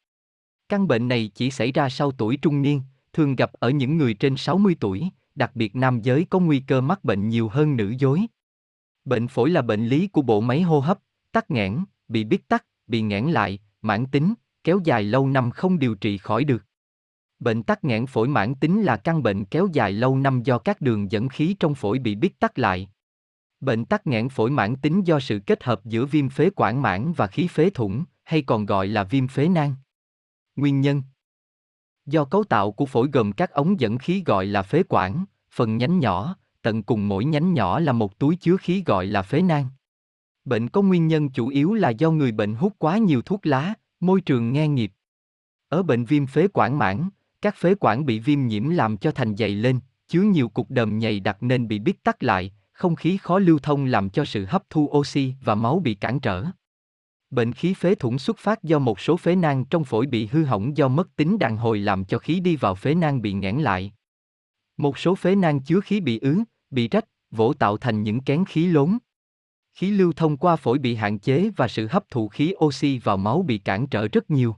[0.69, 4.15] Căn bệnh này chỉ xảy ra sau tuổi trung niên, thường gặp ở những người
[4.15, 7.95] trên 60 tuổi, đặc biệt nam giới có nguy cơ mắc bệnh nhiều hơn nữ
[7.99, 8.27] giới.
[9.05, 10.99] Bệnh phổi là bệnh lý của bộ máy hô hấp,
[11.33, 11.79] tắc nghẽn,
[12.09, 14.35] bị bít tắc, bị nghẽn lại, mãn tính,
[14.65, 16.70] kéo dài lâu năm không điều trị khỏi được.
[17.41, 20.81] Bệnh tắc nghẽn phổi mãn tính là căn bệnh kéo dài lâu năm do các
[20.81, 22.89] đường dẫn khí trong phổi bị bít tắc lại.
[23.61, 27.13] Bệnh tắc nghẽn phổi mãn tính do sự kết hợp giữa viêm phế quản mãn
[27.13, 29.75] và khí phế thủng, hay còn gọi là viêm phế nang.
[30.57, 31.03] Nguyên nhân
[32.07, 35.77] Do cấu tạo của phổi gồm các ống dẫn khí gọi là phế quản, phần
[35.77, 39.43] nhánh nhỏ, tận cùng mỗi nhánh nhỏ là một túi chứa khí gọi là phế
[39.43, 39.67] nang.
[40.45, 43.75] Bệnh có nguyên nhân chủ yếu là do người bệnh hút quá nhiều thuốc lá,
[44.01, 44.93] môi trường nghe nghiệp.
[45.69, 47.09] Ở bệnh viêm phế quản mãn,
[47.43, 50.99] các phế quản bị viêm nhiễm làm cho thành dày lên, chứa nhiều cục đờm
[50.99, 54.45] nhầy đặc nên bị bít tắc lại, không khí khó lưu thông làm cho sự
[54.45, 56.45] hấp thu oxy và máu bị cản trở.
[57.31, 60.45] Bệnh khí phế thủng xuất phát do một số phế nang trong phổi bị hư
[60.45, 63.57] hỏng do mất tính đàn hồi làm cho khí đi vào phế nang bị nghẽn
[63.57, 63.93] lại.
[64.77, 66.39] Một số phế nang chứa khí bị ứ,
[66.71, 68.99] bị rách, vỗ tạo thành những kén khí lốn.
[69.75, 73.17] Khí lưu thông qua phổi bị hạn chế và sự hấp thụ khí oxy vào
[73.17, 74.57] máu bị cản trở rất nhiều.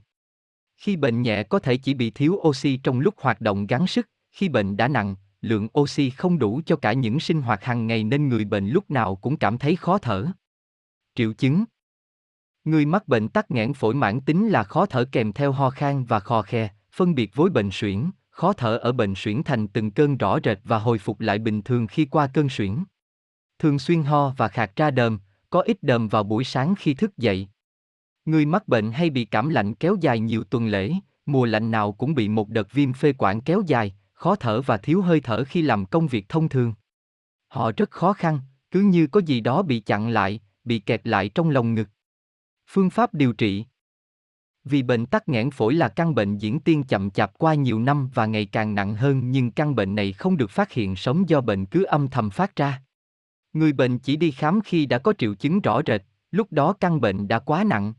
[0.83, 4.09] Khi bệnh nhẹ có thể chỉ bị thiếu oxy trong lúc hoạt động gắng sức,
[4.31, 8.03] khi bệnh đã nặng, lượng oxy không đủ cho cả những sinh hoạt hàng ngày
[8.03, 10.27] nên người bệnh lúc nào cũng cảm thấy khó thở.
[11.15, 11.63] Triệu chứng
[12.63, 16.05] Người mắc bệnh tắc nghẽn phổi mãn tính là khó thở kèm theo ho khan
[16.05, 19.91] và khò khe, phân biệt với bệnh suyễn, khó thở ở bệnh suyễn thành từng
[19.91, 22.83] cơn rõ rệt và hồi phục lại bình thường khi qua cơn suyễn.
[23.59, 27.17] Thường xuyên ho và khạc ra đờm, có ít đờm vào buổi sáng khi thức
[27.17, 27.47] dậy.
[28.25, 30.93] Người mắc bệnh hay bị cảm lạnh kéo dài nhiều tuần lễ,
[31.25, 34.77] mùa lạnh nào cũng bị một đợt viêm phế quản kéo dài, khó thở và
[34.77, 36.73] thiếu hơi thở khi làm công việc thông thường.
[37.47, 38.39] Họ rất khó khăn,
[38.71, 41.87] cứ như có gì đó bị chặn lại, bị kẹt lại trong lồng ngực.
[42.67, 43.65] Phương pháp điều trị
[44.63, 48.09] Vì bệnh tắc nghẽn phổi là căn bệnh diễn tiên chậm chạp qua nhiều năm
[48.13, 51.41] và ngày càng nặng hơn nhưng căn bệnh này không được phát hiện sớm do
[51.41, 52.81] bệnh cứ âm thầm phát ra.
[53.53, 57.01] Người bệnh chỉ đi khám khi đã có triệu chứng rõ rệt, lúc đó căn
[57.01, 57.93] bệnh đã quá nặng.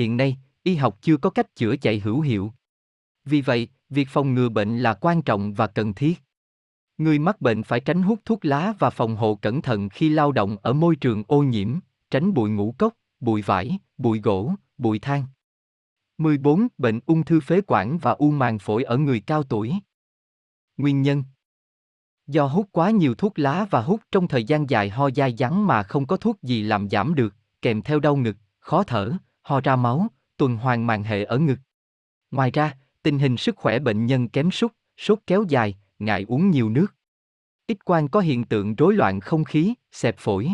[0.00, 2.52] Hiện nay, y học chưa có cách chữa chạy hữu hiệu.
[3.24, 6.22] Vì vậy, việc phòng ngừa bệnh là quan trọng và cần thiết.
[6.98, 10.32] Người mắc bệnh phải tránh hút thuốc lá và phòng hộ cẩn thận khi lao
[10.32, 11.78] động ở môi trường ô nhiễm,
[12.10, 15.24] tránh bụi ngũ cốc, bụi vải, bụi gỗ, bụi than.
[16.18, 16.68] 14.
[16.78, 19.74] Bệnh ung thư phế quản và u màng phổi ở người cao tuổi.
[20.76, 21.24] Nguyên nhân
[22.26, 25.66] Do hút quá nhiều thuốc lá và hút trong thời gian dài ho dai dắng
[25.66, 29.12] mà không có thuốc gì làm giảm được, kèm theo đau ngực, khó thở,
[29.50, 30.06] ho ra máu,
[30.36, 31.58] tuần hoàn màng hệ ở ngực.
[32.30, 36.50] Ngoài ra, tình hình sức khỏe bệnh nhân kém sút, sốt kéo dài, ngại uống
[36.50, 36.86] nhiều nước.
[37.66, 40.50] Ít quan có hiện tượng rối loạn không khí, xẹp phổi.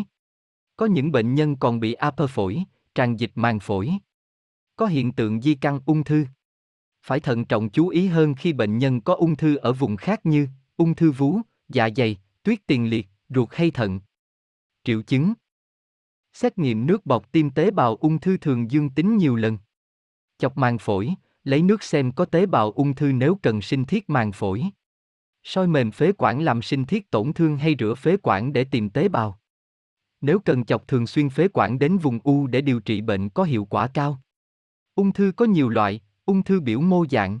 [0.75, 2.63] Có những bệnh nhân còn bị áp phổi,
[2.95, 3.91] tràn dịch màng phổi.
[4.75, 6.25] Có hiện tượng di căn ung thư.
[7.03, 10.25] Phải thận trọng chú ý hơn khi bệnh nhân có ung thư ở vùng khác
[10.25, 13.99] như ung thư vú, dạ dày, tuyết tiền liệt, ruột hay thận.
[14.83, 15.33] Triệu chứng
[16.39, 19.57] Xét nghiệm nước bọt tim tế bào ung thư thường dương tính nhiều lần.
[20.37, 24.09] Chọc màng phổi, lấy nước xem có tế bào ung thư nếu cần sinh thiết
[24.09, 24.63] màng phổi.
[25.43, 28.89] Soi mềm phế quản làm sinh thiết tổn thương hay rửa phế quản để tìm
[28.89, 29.39] tế bào.
[30.21, 33.43] Nếu cần chọc thường xuyên phế quản đến vùng u để điều trị bệnh có
[33.43, 34.21] hiệu quả cao.
[34.95, 37.39] Ung thư có nhiều loại, ung thư biểu mô dạng.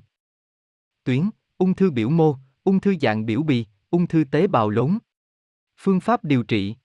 [1.03, 4.97] Tuyến, ung thư biểu mô, ung thư dạng biểu bì, ung thư tế bào lốn.
[5.77, 6.75] Phương pháp điều trị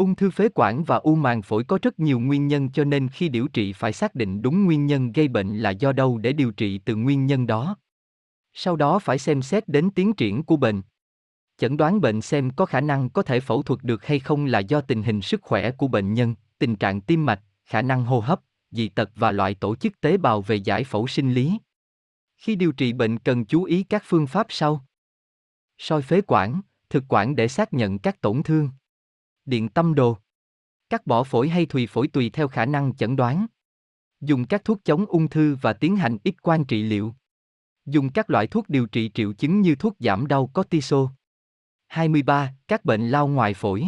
[0.00, 3.08] Ung thư phế quản và u màng phổi có rất nhiều nguyên nhân cho nên
[3.08, 6.32] khi điều trị phải xác định đúng nguyên nhân gây bệnh là do đâu để
[6.32, 7.76] điều trị từ nguyên nhân đó.
[8.52, 10.82] Sau đó phải xem xét đến tiến triển của bệnh.
[11.58, 14.58] Chẩn đoán bệnh xem có khả năng có thể phẫu thuật được hay không là
[14.58, 18.20] do tình hình sức khỏe của bệnh nhân, tình trạng tim mạch, khả năng hô
[18.20, 21.58] hấp, dị tật và loại tổ chức tế bào về giải phẫu sinh lý.
[22.36, 24.84] Khi điều trị bệnh cần chú ý các phương pháp sau.
[25.78, 28.70] Soi phế quản, thực quản để xác nhận các tổn thương
[29.44, 30.18] điện tâm đồ.
[30.90, 33.46] Cắt bỏ phổi hay thùy phổi tùy theo khả năng chẩn đoán.
[34.20, 37.14] Dùng các thuốc chống ung thư và tiến hành ít quan trị liệu.
[37.86, 41.06] Dùng các loại thuốc điều trị triệu chứng như thuốc giảm đau cortisol.
[41.86, 42.54] 23.
[42.68, 43.86] Các bệnh lao ngoài phổi.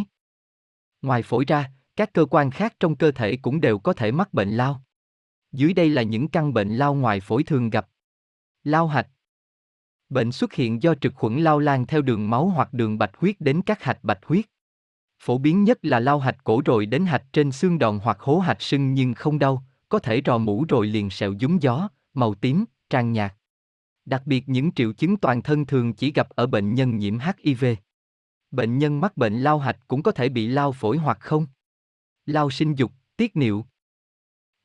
[1.02, 4.34] Ngoài phổi ra, các cơ quan khác trong cơ thể cũng đều có thể mắc
[4.34, 4.82] bệnh lao.
[5.52, 7.88] Dưới đây là những căn bệnh lao ngoài phổi thường gặp.
[8.64, 9.08] Lao hạch.
[10.08, 13.40] Bệnh xuất hiện do trực khuẩn lao lan theo đường máu hoặc đường bạch huyết
[13.40, 14.44] đến các hạch bạch huyết.
[15.24, 18.38] Phổ biến nhất là lau hạch cổ rồi đến hạch trên xương đòn hoặc hố
[18.38, 22.34] hạch sưng nhưng không đau, có thể rò mũ rồi liền sẹo dúng gió, màu
[22.34, 23.34] tím, trang nhạt.
[24.04, 27.64] Đặc biệt những triệu chứng toàn thân thường chỉ gặp ở bệnh nhân nhiễm HIV.
[28.50, 31.46] Bệnh nhân mắc bệnh lao hạch cũng có thể bị lao phổi hoặc không.
[32.26, 33.66] Lao sinh dục, tiết niệu.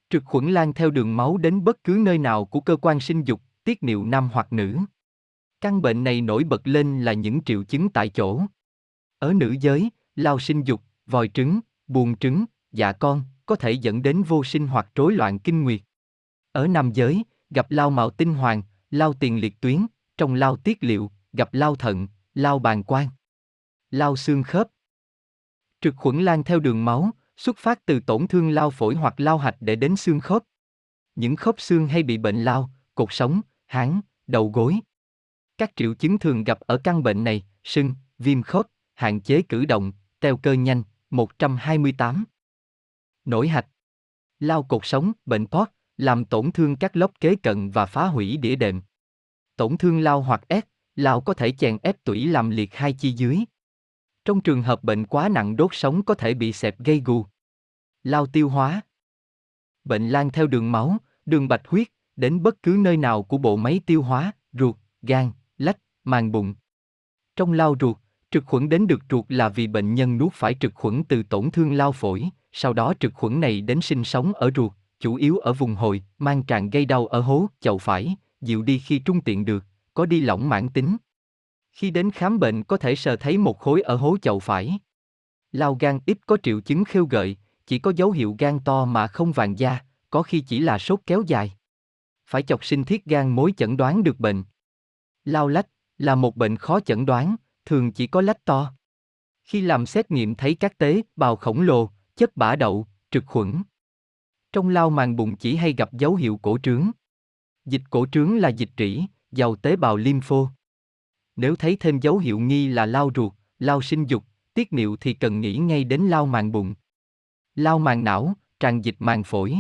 [0.10, 3.24] Trực khuẩn lan theo đường máu đến bất cứ nơi nào của cơ quan sinh
[3.24, 4.78] dục, tiết niệu nam hoặc nữ.
[5.62, 8.42] Căn bệnh này nổi bật lên là những triệu chứng tại chỗ.
[9.20, 14.02] Ở nữ giới, lao sinh dục, vòi trứng, buồn trứng, dạ con, có thể dẫn
[14.02, 15.82] đến vô sinh hoặc rối loạn kinh nguyệt.
[16.52, 19.86] Ở nam giới, gặp lao mạo tinh hoàng, lao tiền liệt tuyến,
[20.18, 23.10] trong lao tiết liệu, gặp lao thận, lao bàn quang,
[23.92, 24.68] lao xương khớp.
[25.82, 29.38] Trực khuẩn lan theo đường máu, xuất phát từ tổn thương lao phổi hoặc lao
[29.38, 30.44] hạch để đến xương khớp.
[31.16, 34.80] Những khớp xương hay bị bệnh lao, cột sống, háng, đầu gối.
[35.58, 39.66] Các triệu chứng thường gặp ở căn bệnh này, sưng, viêm khớp, hạn chế cử
[39.66, 42.26] động, teo cơ nhanh, 128.
[43.26, 43.68] Nổi hạch.
[44.40, 48.38] Lao cột sống, bệnh POT, làm tổn thương các lốc kế cận và phá hủy
[48.38, 48.82] đĩa đệm.
[49.56, 50.66] Tổn thương lao hoặc ép,
[50.96, 53.40] lao có thể chèn ép tủy làm liệt hai chi dưới.
[54.26, 57.26] Trong trường hợp bệnh quá nặng đốt sống có thể bị xẹp gây gù.
[58.04, 58.82] Lao tiêu hóa.
[59.84, 63.56] Bệnh lan theo đường máu, đường bạch huyết, đến bất cứ nơi nào của bộ
[63.56, 66.56] máy tiêu hóa, ruột, gan, lách, màng bụng.
[67.36, 67.98] Trong lao ruột,
[68.32, 71.52] trực khuẩn đến được ruột là vì bệnh nhân nuốt phải trực khuẩn từ tổn
[71.52, 75.38] thương lao phổi, sau đó trực khuẩn này đến sinh sống ở ruột, chủ yếu
[75.38, 79.22] ở vùng hồi, mang tràn gây đau ở hố, chậu phải, dịu đi khi trung
[79.22, 80.98] tiện được, có đi lỏng mãn tính.
[81.72, 84.80] Khi đến khám bệnh có thể sờ thấy một khối ở hố chậu phải.
[85.52, 89.08] Lao gan ít có triệu chứng khêu gợi, chỉ có dấu hiệu gan to mà
[89.08, 91.54] không vàng da, có khi chỉ là sốt kéo dài.
[92.26, 94.44] Phải chọc sinh thiết gan mối chẩn đoán được bệnh.
[95.26, 97.36] Lao lách là một bệnh khó chẩn đoán,
[97.68, 98.74] thường chỉ có lách to.
[99.44, 103.62] Khi làm xét nghiệm thấy các tế bào khổng lồ, chất bã đậu, trực khuẩn.
[104.52, 106.92] Trong lao màng bụng chỉ hay gặp dấu hiệu cổ trướng.
[107.66, 110.52] Dịch cổ trướng là dịch trĩ, giàu tế bào lympho.
[111.36, 114.24] Nếu thấy thêm dấu hiệu nghi là lao ruột, lao sinh dục,
[114.54, 116.74] tiết niệu thì cần nghĩ ngay đến lao màng bụng.
[117.56, 119.56] Lao màng não, tràn dịch màng phổi.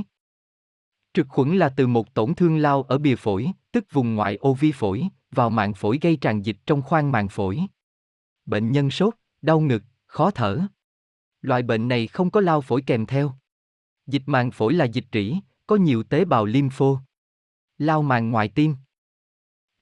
[1.13, 4.53] Trực khuẩn là từ một tổn thương lao ở bìa phổi, tức vùng ngoại ô
[4.53, 7.59] vi phổi, vào màng phổi gây tràn dịch trong khoang màng phổi.
[8.47, 10.59] Bệnh nhân sốt, đau ngực, khó thở.
[11.41, 13.33] Loại bệnh này không có lao phổi kèm theo.
[14.07, 17.01] Dịch màng phổi là dịch trĩ, có nhiều tế bào lympho.
[17.77, 18.75] Lao màng ngoài tim.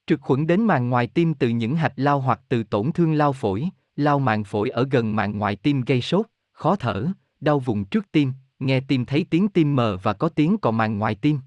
[0.07, 3.33] Trực khuẩn đến màng ngoài tim từ những hạch lao hoặc từ tổn thương lao
[3.33, 7.07] phổi, lao màng phổi ở gần màng ngoài tim gây sốt, khó thở,
[7.41, 10.99] đau vùng trước tim, nghe tim thấy tiếng tim mờ và có tiếng cọ màng
[10.99, 11.39] ngoài tim.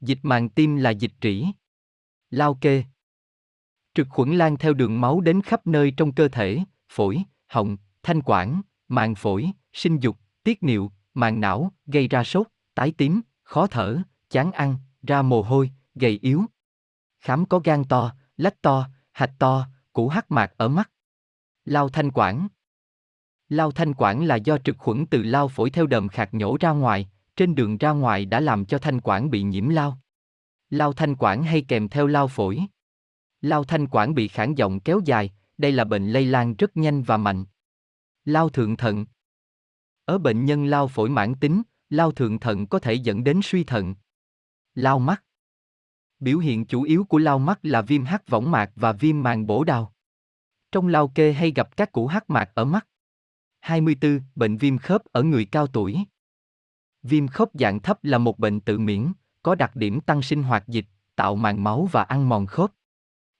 [0.00, 1.46] Dịch màng tim là dịch trĩ.
[2.30, 2.84] Lao kê.
[3.94, 6.58] Trực khuẩn lan theo đường máu đến khắp nơi trong cơ thể,
[6.92, 12.46] phổi, họng, thanh quản, màng phổi, sinh dục, tiết niệu, màng não, gây ra sốt,
[12.74, 13.98] tái tím, khó thở,
[14.30, 16.44] chán ăn, ra mồ hôi, gầy yếu.
[17.20, 20.90] Khám có gan to, lách to, hạch to, củ hắc mạc ở mắt.
[21.64, 22.48] Lao thanh quản.
[23.48, 26.70] Lao thanh quản là do trực khuẩn từ lao phổi theo đờm khạc nhổ ra
[26.70, 29.98] ngoài, trên đường ra ngoài đã làm cho thanh quản bị nhiễm lao.
[30.70, 32.66] Lao thanh quản hay kèm theo lao phổi.
[33.40, 37.02] Lao thanh quản bị khản giọng kéo dài, đây là bệnh lây lan rất nhanh
[37.02, 37.44] và mạnh.
[38.24, 39.06] Lao thượng thận.
[40.04, 43.64] Ở bệnh nhân lao phổi mãn tính, lao thượng thận có thể dẫn đến suy
[43.64, 43.94] thận.
[44.74, 45.24] Lao mắt.
[46.20, 49.46] Biểu hiện chủ yếu của lao mắt là viêm hắc võng mạc và viêm màng
[49.46, 49.92] bổ đào.
[50.72, 52.86] Trong lao kê hay gặp các củ hắc mạc ở mắt.
[53.60, 54.20] 24.
[54.34, 55.98] Bệnh viêm khớp ở người cao tuổi.
[57.02, 59.12] Viêm khớp dạng thấp là một bệnh tự miễn,
[59.42, 60.86] có đặc điểm tăng sinh hoạt dịch,
[61.16, 62.72] tạo màng máu và ăn mòn khớp.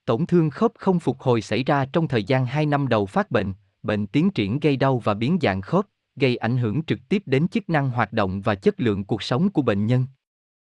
[0.05, 3.31] Tổn thương khớp không phục hồi xảy ra trong thời gian 2 năm đầu phát
[3.31, 7.23] bệnh, bệnh tiến triển gây đau và biến dạng khớp, gây ảnh hưởng trực tiếp
[7.25, 10.05] đến chức năng hoạt động và chất lượng cuộc sống của bệnh nhân.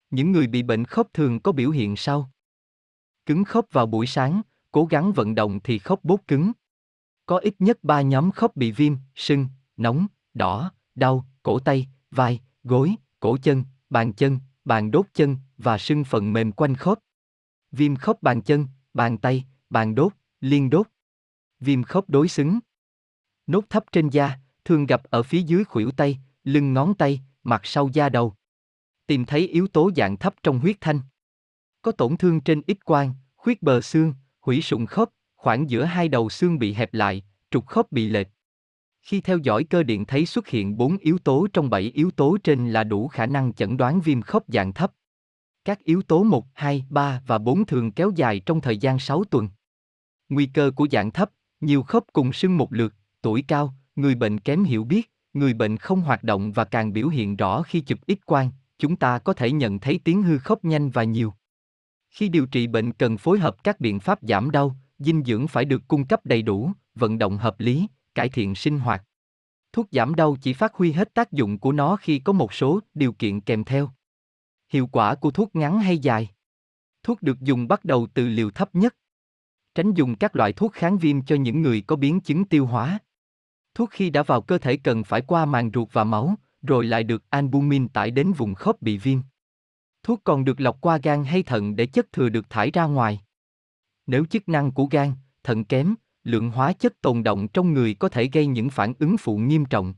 [0.09, 2.29] Những người bị bệnh khớp thường có biểu hiện sau.
[3.25, 6.51] Cứng khớp vào buổi sáng, cố gắng vận động thì khớp bốt cứng.
[7.25, 12.39] Có ít nhất 3 nhóm khớp bị viêm, sưng, nóng, đỏ, đau, cổ tay, vai,
[12.63, 16.99] gối, cổ chân, bàn chân, bàn đốt chân và sưng phần mềm quanh khớp.
[17.71, 20.87] Viêm khớp bàn chân, bàn tay, bàn đốt, liên đốt.
[21.59, 22.59] Viêm khớp đối xứng.
[23.47, 27.61] Nốt thấp trên da, thường gặp ở phía dưới khuỷu tay, lưng ngón tay, mặt
[27.63, 28.33] sau da đầu.
[29.07, 30.99] Tìm thấy yếu tố dạng thấp trong huyết thanh.
[31.81, 36.07] Có tổn thương trên ít quang, khuyết bờ xương, hủy sụn khớp, khoảng giữa hai
[36.07, 38.27] đầu xương bị hẹp lại, trục khớp bị lệch.
[39.01, 42.37] Khi theo dõi cơ điện thấy xuất hiện 4 yếu tố trong 7 yếu tố
[42.43, 44.93] trên là đủ khả năng chẩn đoán viêm khớp dạng thấp.
[45.65, 49.23] Các yếu tố 1, 2, 3 và 4 thường kéo dài trong thời gian 6
[49.23, 49.49] tuần.
[50.29, 51.29] Nguy cơ của dạng thấp,
[51.61, 55.77] nhiều khớp cùng sưng một lượt, tuổi cao, người bệnh kém hiểu biết, người bệnh
[55.77, 59.33] không hoạt động và càng biểu hiện rõ khi chụp X quang, chúng ta có
[59.33, 61.33] thể nhận thấy tiếng hư khớp nhanh và nhiều.
[62.09, 65.65] Khi điều trị bệnh cần phối hợp các biện pháp giảm đau, dinh dưỡng phải
[65.65, 69.03] được cung cấp đầy đủ, vận động hợp lý, cải thiện sinh hoạt.
[69.73, 72.79] Thuốc giảm đau chỉ phát huy hết tác dụng của nó khi có một số
[72.93, 73.89] điều kiện kèm theo.
[74.73, 76.29] Hiệu quả của thuốc ngắn hay dài?
[77.03, 78.95] Thuốc được dùng bắt đầu từ liều thấp nhất.
[79.75, 82.99] Tránh dùng các loại thuốc kháng viêm cho những người có biến chứng tiêu hóa.
[83.75, 87.03] Thuốc khi đã vào cơ thể cần phải qua màng ruột và máu, rồi lại
[87.03, 89.19] được albumin tải đến vùng khớp bị viêm.
[90.03, 93.21] Thuốc còn được lọc qua gan hay thận để chất thừa được thải ra ngoài.
[94.07, 95.11] Nếu chức năng của gan,
[95.43, 99.17] thận kém, lượng hóa chất tồn động trong người có thể gây những phản ứng
[99.17, 99.93] phụ nghiêm trọng.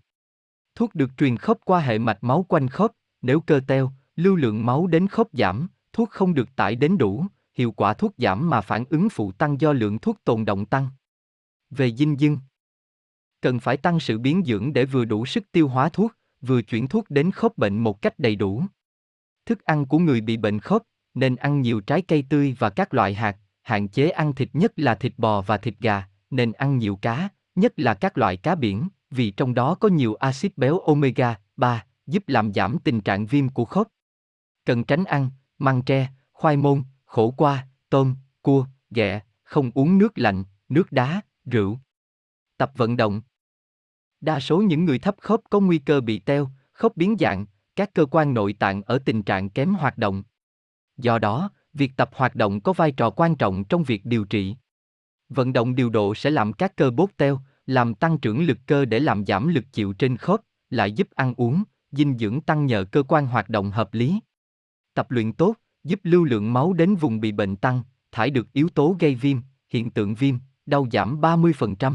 [0.76, 4.66] Thuốc được truyền khớp qua hệ mạch máu quanh khớp, nếu cơ teo, lưu lượng
[4.66, 8.62] máu đến khớp giảm, thuốc không được tải đến đủ, hiệu quả thuốc giảm mà
[8.62, 10.90] phản ứng phụ tăng do lượng thuốc tồn động tăng.
[11.70, 12.38] Về dinh dưỡng,
[13.42, 16.88] cần phải tăng sự biến dưỡng để vừa đủ sức tiêu hóa thuốc, vừa chuyển
[16.88, 18.64] thuốc đến khớp bệnh một cách đầy đủ.
[19.46, 20.82] Thức ăn của người bị bệnh khớp
[21.14, 24.74] nên ăn nhiều trái cây tươi và các loại hạt, hạn chế ăn thịt nhất
[24.76, 28.56] là thịt bò và thịt gà, nên ăn nhiều cá, nhất là các loại cá
[28.56, 33.26] biển, vì trong đó có nhiều axit béo omega 3, giúp làm giảm tình trạng
[33.26, 33.88] viêm của khớp.
[34.66, 40.18] Cần tránh ăn măng tre, khoai môn, khổ qua, tôm, cua, ghẹ, không uống nước
[40.18, 41.80] lạnh, nước đá, rượu.
[42.58, 43.22] Tập vận động.
[44.22, 47.46] Đa số những người thấp khớp có nguy cơ bị teo, khớp biến dạng,
[47.76, 50.24] các cơ quan nội tạng ở tình trạng kém hoạt động.
[50.98, 54.56] Do đó, việc tập hoạt động có vai trò quan trọng trong việc điều trị.
[55.30, 58.86] Vận động điều độ sẽ làm các cơ bốt teo, làm tăng trưởng lực cơ
[58.86, 62.86] để làm giảm lực chịu trên khớp, lại giúp ăn uống, dinh dưỡng tăng nhờ
[62.92, 64.20] cơ quan hoạt động hợp lý.
[64.96, 68.70] Tập luyện tốt, giúp lưu lượng máu đến vùng bị bệnh tăng, thải được yếu
[68.70, 69.38] tố gây viêm,
[69.70, 71.94] hiện tượng viêm, đau giảm 30%.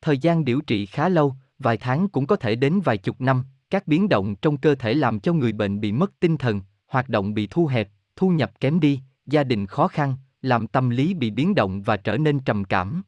[0.00, 3.44] Thời gian điều trị khá lâu, vài tháng cũng có thể đến vài chục năm,
[3.70, 7.08] các biến động trong cơ thể làm cho người bệnh bị mất tinh thần, hoạt
[7.08, 11.14] động bị thu hẹp, thu nhập kém đi, gia đình khó khăn, làm tâm lý
[11.14, 13.02] bị biến động và trở nên trầm cảm.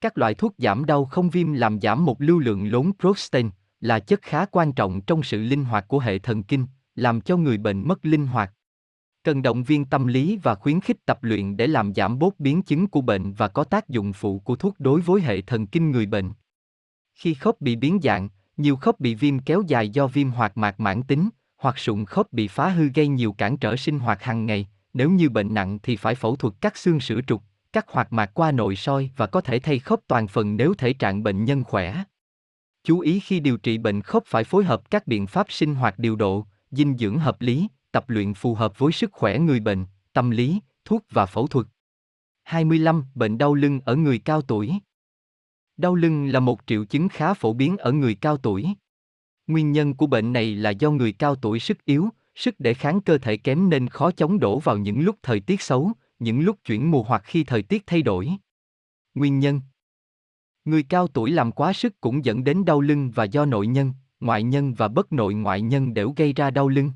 [0.00, 3.50] Các loại thuốc giảm đau không viêm làm giảm một lưu lượng lớn protein,
[3.80, 6.66] là chất khá quan trọng trong sự linh hoạt của hệ thần kinh,
[6.96, 8.52] làm cho người bệnh mất linh hoạt.
[9.24, 12.62] Cần động viên tâm lý và khuyến khích tập luyện để làm giảm bớt biến
[12.62, 15.90] chứng của bệnh và có tác dụng phụ của thuốc đối với hệ thần kinh
[15.90, 16.32] người bệnh.
[17.14, 20.80] Khi khớp bị biến dạng, nhiều khớp bị viêm kéo dài do viêm hoạt mạc
[20.80, 24.46] mãn tính, hoặc sụn khớp bị phá hư gây nhiều cản trở sinh hoạt hàng
[24.46, 27.42] ngày, nếu như bệnh nặng thì phải phẫu thuật cắt xương sữa trục,
[27.72, 30.92] cắt hoạt mạc qua nội soi và có thể thay khớp toàn phần nếu thể
[30.92, 32.04] trạng bệnh nhân khỏe.
[32.84, 35.98] Chú ý khi điều trị bệnh khớp phải phối hợp các biện pháp sinh hoạt
[35.98, 39.84] điều độ, dinh dưỡng hợp lý, tập luyện phù hợp với sức khỏe người bệnh,
[40.12, 41.66] tâm lý, thuốc và phẫu thuật.
[42.42, 43.04] 25.
[43.14, 44.72] Bệnh đau lưng ở người cao tuổi.
[45.76, 48.66] Đau lưng là một triệu chứng khá phổ biến ở người cao tuổi.
[49.46, 53.00] Nguyên nhân của bệnh này là do người cao tuổi sức yếu, sức đề kháng
[53.00, 56.56] cơ thể kém nên khó chống đổ vào những lúc thời tiết xấu, những lúc
[56.64, 58.30] chuyển mùa hoặc khi thời tiết thay đổi.
[59.14, 59.60] Nguyên nhân
[60.64, 63.92] Người cao tuổi làm quá sức cũng dẫn đến đau lưng và do nội nhân,
[64.20, 66.92] ngoại nhân và bất nội ngoại nhân đều gây ra đau lưng.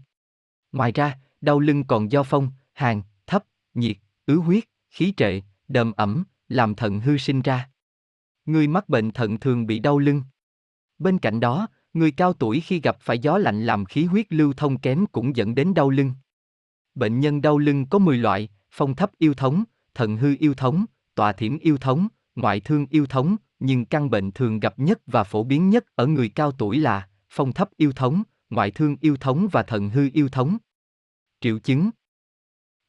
[0.72, 5.92] Ngoài ra, đau lưng còn do phong, hàn, thấp, nhiệt, ứ huyết, khí trệ, đờm
[5.92, 7.70] ẩm, làm thận hư sinh ra.
[8.46, 10.22] Người mắc bệnh thận thường bị đau lưng.
[10.98, 14.52] Bên cạnh đó, người cao tuổi khi gặp phải gió lạnh làm khí huyết lưu
[14.56, 16.12] thông kém cũng dẫn đến đau lưng.
[16.94, 20.84] Bệnh nhân đau lưng có 10 loại, phong thấp yêu thống, thận hư yêu thống,
[21.14, 25.24] tọa thiểm yêu thống, ngoại thương yêu thống, nhưng căn bệnh thường gặp nhất và
[25.24, 29.16] phổ biến nhất ở người cao tuổi là phong thấp yêu thống, ngoại thương yêu
[29.16, 30.58] thống và thận hư yêu thống.
[31.40, 31.90] Triệu chứng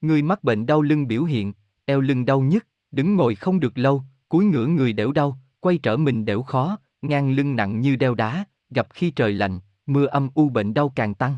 [0.01, 1.53] Người mắc bệnh đau lưng biểu hiện,
[1.85, 5.77] eo lưng đau nhức, đứng ngồi không được lâu, cúi ngửa người đẻo đau, quay
[5.77, 10.05] trở mình đẻo khó, ngang lưng nặng như đeo đá, gặp khi trời lạnh, mưa
[10.05, 11.37] âm u bệnh đau càng tăng.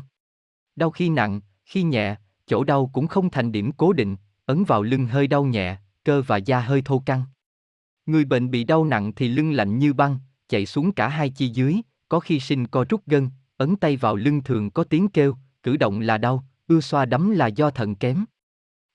[0.76, 2.16] Đau khi nặng, khi nhẹ,
[2.46, 4.16] chỗ đau cũng không thành điểm cố định,
[4.46, 7.22] ấn vào lưng hơi đau nhẹ, cơ và da hơi thô căng.
[8.06, 10.18] Người bệnh bị đau nặng thì lưng lạnh như băng,
[10.48, 11.80] chạy xuống cả hai chi dưới,
[12.14, 15.76] có khi sinh co rút gân, ấn tay vào lưng thường có tiếng kêu, cử
[15.76, 18.24] động là đau, ưa xoa đấm là do thận kém.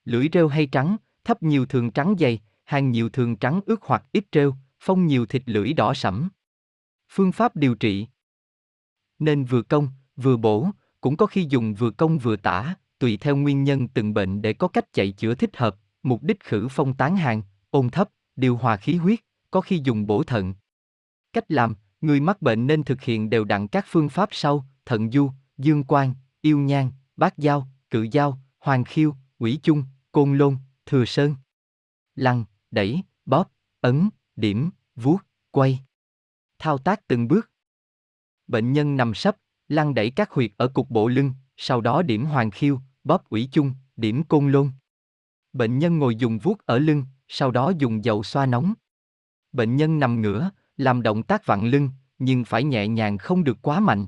[0.04, 4.04] Lưỡi rêu hay trắng, thấp nhiều thường trắng dày, hàng nhiều thường trắng ướt hoặc
[4.12, 6.28] ít rêu, phong nhiều thịt lưỡi đỏ sẫm.
[7.08, 8.06] Phương pháp điều trị
[9.18, 13.36] Nên vừa công, vừa bổ, cũng có khi dùng vừa công vừa tả, tùy theo
[13.36, 16.96] nguyên nhân từng bệnh để có cách chạy chữa thích hợp, mục đích khử phong
[16.96, 20.54] tán hàng, ôn thấp, điều hòa khí huyết, có khi dùng bổ thận.
[21.32, 25.10] Cách làm, người mắc bệnh nên thực hiện đều đặn các phương pháp sau, thận
[25.10, 30.56] du, dương quan, yêu nhan, bát giao, cự giao, hoàng khiêu, quỷ chung, côn lôn,
[30.86, 31.34] thừa sơn.
[32.14, 35.18] Lăn, đẩy, bóp, ấn, điểm, vuốt,
[35.50, 35.80] quay.
[36.58, 37.50] Thao tác từng bước.
[38.46, 39.36] Bệnh nhân nằm sấp,
[39.68, 43.48] lăn đẩy các huyệt ở cục bộ lưng, sau đó điểm hoàng khiêu, bóp quỷ
[43.52, 44.70] chung, điểm côn lôn.
[45.52, 48.74] Bệnh nhân ngồi dùng vuốt ở lưng, sau đó dùng dầu xoa nóng.
[49.52, 53.58] Bệnh nhân nằm ngửa, làm động tác vặn lưng, nhưng phải nhẹ nhàng không được
[53.62, 54.06] quá mạnh.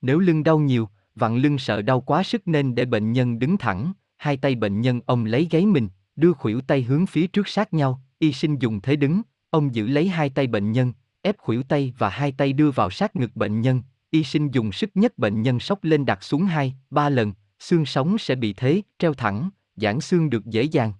[0.00, 3.56] Nếu lưng đau nhiều, vặn lưng sợ đau quá sức nên để bệnh nhân đứng
[3.56, 7.48] thẳng, hai tay bệnh nhân ông lấy gáy mình, đưa khuỷu tay hướng phía trước
[7.48, 10.92] sát nhau, y sinh dùng thế đứng, ông giữ lấy hai tay bệnh nhân,
[11.22, 14.72] ép khuỷu tay và hai tay đưa vào sát ngực bệnh nhân, y sinh dùng
[14.72, 18.52] sức nhất bệnh nhân sốc lên đặt xuống hai, ba lần, xương sống sẽ bị
[18.52, 20.92] thế, treo thẳng, giãn xương được dễ dàng.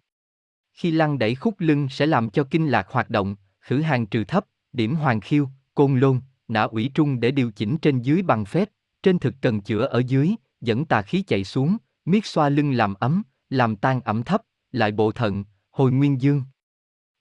[0.73, 4.25] Khi lăn đẩy khúc lưng sẽ làm cho kinh lạc hoạt động, khử hàng trừ
[4.25, 8.45] thấp, điểm hoàng khiêu, côn lôn, nã ủy trung để điều chỉnh trên dưới bằng
[8.45, 8.71] phép,
[9.03, 12.95] trên thực cần chữa ở dưới, dẫn tà khí chạy xuống, miết xoa lưng làm
[12.95, 16.43] ấm, làm tan ẩm thấp, lại bộ thận, hồi nguyên dương.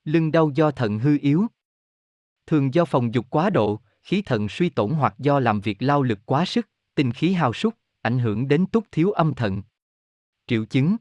[0.04, 1.46] Lưng đau do thận hư yếu.
[2.48, 6.04] Thường do phòng dục quá độ, khí thận suy tổn hoặc do làm việc lao
[6.04, 9.62] lực quá sức, tinh khí hao sút, ảnh hưởng đến túc thiếu âm thận.
[10.48, 10.98] Triệu chứng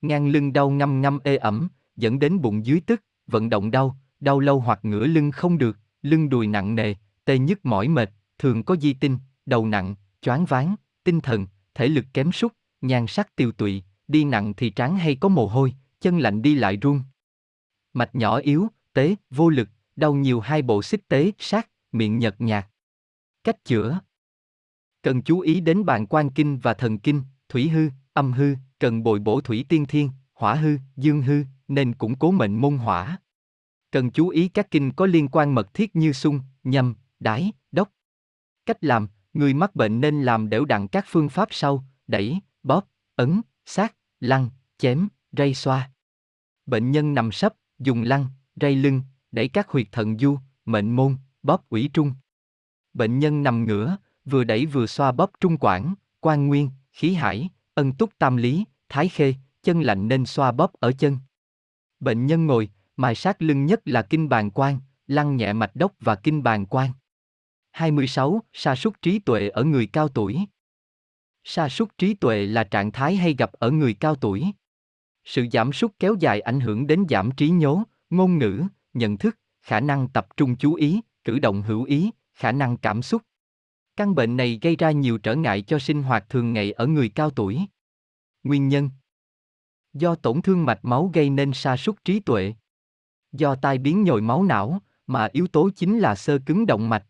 [0.00, 3.96] Ngang lưng đau ngâm ngâm ê ẩm, dẫn đến bụng dưới tức, vận động đau,
[4.20, 8.10] đau lâu hoặc ngửa lưng không được, lưng đùi nặng nề, tê nhức mỏi mệt,
[8.38, 10.74] thường có di tinh, đầu nặng, choáng váng,
[11.04, 15.16] tinh thần, thể lực kém sút, nhan sắc tiêu tụy, đi nặng thì trán hay
[15.16, 17.02] có mồ hôi, chân lạnh đi lại run.
[17.92, 22.40] Mạch nhỏ yếu, tế, vô lực, đau nhiều hai bộ xích tế, sát, miệng nhợt
[22.40, 22.66] nhạt.
[23.44, 24.00] Cách chữa
[25.02, 29.02] Cần chú ý đến bàn quan kinh và thần kinh, thủy hư, âm hư, cần
[29.02, 33.18] bồi bổ thủy tiên thiên, hỏa hư, dương hư, nên củng cố mệnh môn hỏa.
[33.90, 37.90] Cần chú ý các kinh có liên quan mật thiết như sung, nhâm, đái, đốc.
[38.66, 42.88] Cách làm, người mắc bệnh nên làm đều đặn các phương pháp sau, đẩy, bóp,
[43.16, 45.90] ấn, sát, lăn, chém, rây xoa.
[46.66, 48.26] Bệnh nhân nằm sấp, dùng lăn,
[48.60, 49.02] rây lưng,
[49.32, 52.12] đẩy các huyệt thận du, mệnh môn, bóp ủy trung.
[52.94, 57.48] Bệnh nhân nằm ngửa, vừa đẩy vừa xoa bóp trung quản, quan nguyên, khí hải,
[57.74, 61.18] ân túc tam lý, thái khê, chân lạnh nên xoa bóp ở chân.
[62.00, 65.92] Bệnh nhân ngồi, mài sát lưng nhất là kinh bàn quan, lăn nhẹ mạch đốc
[66.00, 66.90] và kinh bàn quan.
[67.70, 68.40] 26.
[68.52, 70.38] Sa sút trí tuệ ở người cao tuổi.
[71.44, 74.46] Sa sút trí tuệ là trạng thái hay gặp ở người cao tuổi.
[75.24, 77.76] Sự giảm sút kéo dài ảnh hưởng đến giảm trí nhớ,
[78.10, 78.62] ngôn ngữ,
[78.94, 83.02] nhận thức, khả năng tập trung chú ý, cử động hữu ý, khả năng cảm
[83.02, 83.22] xúc.
[83.96, 87.08] Căn bệnh này gây ra nhiều trở ngại cho sinh hoạt thường ngày ở người
[87.08, 87.60] cao tuổi.
[88.42, 88.90] Nguyên nhân
[89.92, 92.54] Do tổn thương mạch máu gây nên sa sút trí tuệ.
[93.32, 97.04] Do tai biến nhồi máu não, mà yếu tố chính là sơ cứng động mạch.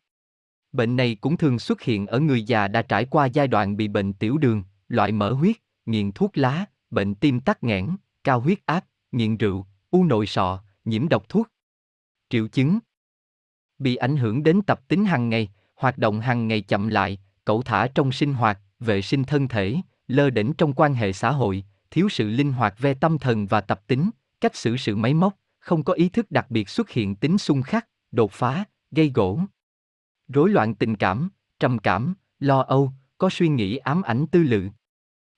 [0.73, 3.89] Bệnh này cũng thường xuất hiện ở người già đã trải qua giai đoạn bị
[3.89, 7.89] bệnh tiểu đường, loại mỡ huyết, nghiện thuốc lá, bệnh tim tắc nghẽn,
[8.25, 11.49] cao huyết áp, nghiện rượu, u nội sọ, nhiễm độc thuốc.
[12.29, 12.79] Triệu chứng
[13.79, 17.63] Bị ảnh hưởng đến tập tính hàng ngày, hoạt động hàng ngày chậm lại, cẩu
[17.63, 19.77] thả trong sinh hoạt, vệ sinh thân thể,
[20.09, 23.61] lơ đễnh trong quan hệ xã hội, thiếu sự linh hoạt về tâm thần và
[23.61, 27.17] tập tính, cách xử sự máy móc, không có ý thức đặc biệt xuất hiện
[27.17, 29.41] tính xung khắc, đột phá, gây gỗ.
[30.29, 31.29] Rối loạn tình cảm,
[31.61, 34.69] trầm cảm, lo âu, có suy nghĩ ám ảnh tư lự.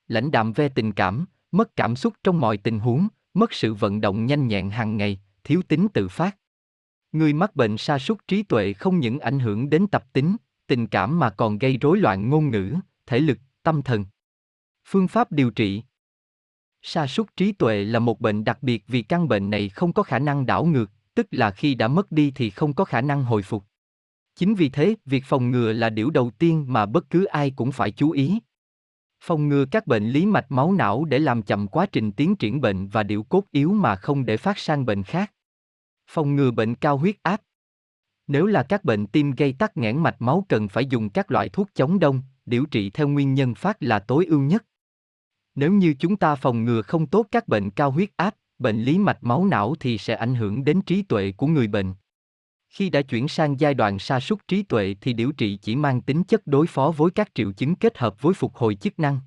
[0.09, 4.01] Lãnh đạm ve tình cảm, mất cảm xúc trong mọi tình huống, mất sự vận
[4.01, 6.37] động nhanh nhẹn hàng ngày, thiếu tính tự phát.
[7.13, 10.37] Người mắc bệnh sa sút trí tuệ không những ảnh hưởng đến tập tính,
[10.67, 12.75] tình cảm mà còn gây rối loạn ngôn ngữ,
[13.07, 14.05] thể lực, tâm thần.
[14.85, 15.83] Phương pháp điều trị
[16.83, 20.03] Sa sút trí tuệ là một bệnh đặc biệt vì căn bệnh này không có
[20.03, 23.25] khả năng đảo ngược, tức là khi đã mất đi thì không có khả năng
[23.25, 23.65] hồi phục.
[24.37, 27.73] Chính vì thế, việc phòng ngừa là điều đầu tiên mà bất cứ ai cũng
[27.73, 28.39] phải chú ý.
[29.25, 32.61] Phòng ngừa các bệnh lý mạch máu não để làm chậm quá trình tiến triển
[32.61, 35.33] bệnh và điệu cốt yếu mà không để phát sang bệnh khác.
[36.11, 37.41] Phòng ngừa bệnh cao huyết áp.
[38.27, 41.49] Nếu là các bệnh tim gây tắc nghẽn mạch máu cần phải dùng các loại
[41.49, 44.65] thuốc chống đông, điều trị theo nguyên nhân phát là tối ưu nhất.
[45.55, 48.99] Nếu như chúng ta phòng ngừa không tốt các bệnh cao huyết áp, bệnh lý
[48.99, 51.95] mạch máu não thì sẽ ảnh hưởng đến trí tuệ của người bệnh.
[52.69, 56.01] Khi đã chuyển sang giai đoạn sa sút trí tuệ thì điều trị chỉ mang
[56.01, 59.21] tính chất đối phó với các triệu chứng kết hợp với phục hồi chức năng.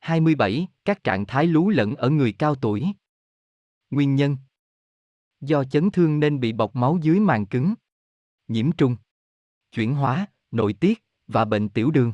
[0.00, 0.66] 27.
[0.84, 2.86] Các trạng thái lú lẫn ở người cao tuổi.
[3.90, 4.36] Nguyên nhân
[5.40, 7.74] Do chấn thương nên bị bọc máu dưới màng cứng.
[8.48, 8.96] Nhiễm trùng,
[9.72, 12.12] chuyển hóa, nội tiết và bệnh tiểu đường.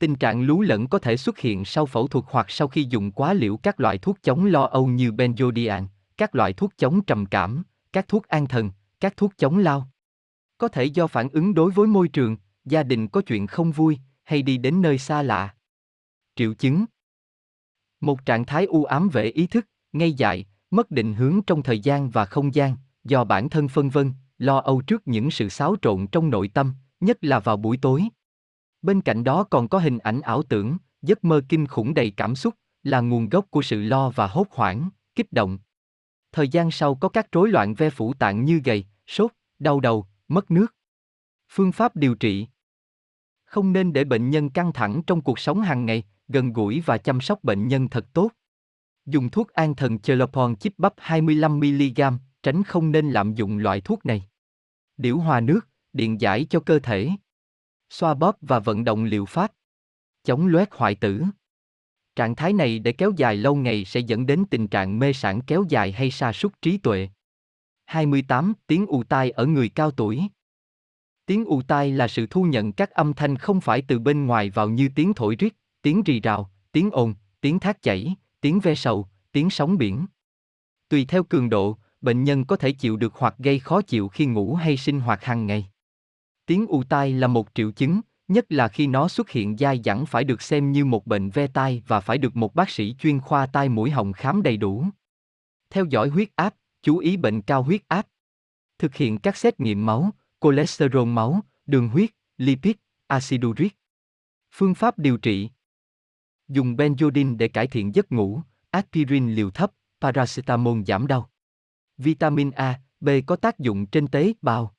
[0.00, 3.12] Tình trạng lú lẫn có thể xuất hiện sau phẫu thuật hoặc sau khi dùng
[3.12, 7.26] quá liều các loại thuốc chống lo âu như benzodiazepine, các loại thuốc chống trầm
[7.26, 7.62] cảm,
[7.92, 8.70] các thuốc an thần,
[9.00, 9.88] các thuốc chống lao.
[10.58, 13.98] Có thể do phản ứng đối với môi trường, gia đình có chuyện không vui,
[14.24, 15.54] hay đi đến nơi xa lạ.
[16.36, 16.84] Triệu chứng
[18.00, 21.80] Một trạng thái u ám về ý thức, ngây dại, mất định hướng trong thời
[21.80, 25.76] gian và không gian, do bản thân phân vân, lo âu trước những sự xáo
[25.82, 28.08] trộn trong nội tâm, nhất là vào buổi tối.
[28.82, 32.36] Bên cạnh đó còn có hình ảnh ảo tưởng, giấc mơ kinh khủng đầy cảm
[32.36, 35.58] xúc, là nguồn gốc của sự lo và hốt hoảng, kích động.
[36.32, 40.06] Thời gian sau có các rối loạn ve phủ tạng như gầy, sốt, đau đầu,
[40.28, 40.74] mất nước.
[41.48, 42.46] Phương pháp điều trị
[43.44, 46.98] Không nên để bệnh nhân căng thẳng trong cuộc sống hàng ngày, gần gũi và
[46.98, 48.30] chăm sóc bệnh nhân thật tốt.
[49.06, 54.06] Dùng thuốc an thần Chelopon chip bắp 25mg, tránh không nên lạm dụng loại thuốc
[54.06, 54.28] này.
[54.96, 55.60] Điểu hòa nước,
[55.92, 57.10] điện giải cho cơ thể.
[57.90, 59.52] Xoa bóp và vận động liệu pháp.
[60.24, 61.22] Chống loét hoại tử.
[62.16, 65.40] Trạng thái này để kéo dài lâu ngày sẽ dẫn đến tình trạng mê sản
[65.46, 67.08] kéo dài hay sa sút trí tuệ.
[67.84, 68.52] 28.
[68.66, 70.22] Tiếng ù tai ở người cao tuổi.
[71.26, 74.50] Tiếng ù tai là sự thu nhận các âm thanh không phải từ bên ngoài
[74.50, 75.52] vào như tiếng thổi rít,
[75.82, 80.06] tiếng rì rào, tiếng ồn, tiếng thác chảy, tiếng ve sầu, tiếng sóng biển.
[80.88, 84.26] Tùy theo cường độ, bệnh nhân có thể chịu được hoặc gây khó chịu khi
[84.26, 85.70] ngủ hay sinh hoạt hàng ngày.
[86.50, 90.06] Tiếng ù tai là một triệu chứng, nhất là khi nó xuất hiện dai dẳng
[90.06, 93.20] phải được xem như một bệnh ve tai và phải được một bác sĩ chuyên
[93.20, 94.84] khoa tai mũi họng khám đầy đủ.
[95.70, 98.06] Theo dõi huyết áp, chú ý bệnh cao huyết áp.
[98.78, 102.74] Thực hiện các xét nghiệm máu, cholesterol máu, đường huyết, lipid,
[103.06, 103.76] axit uric.
[104.52, 105.50] Phương pháp điều trị
[106.48, 111.30] Dùng benzoin để cải thiện giấc ngủ, aspirin liều thấp, paracetamol giảm đau.
[111.98, 114.74] Vitamin A, B có tác dụng trên tế bào.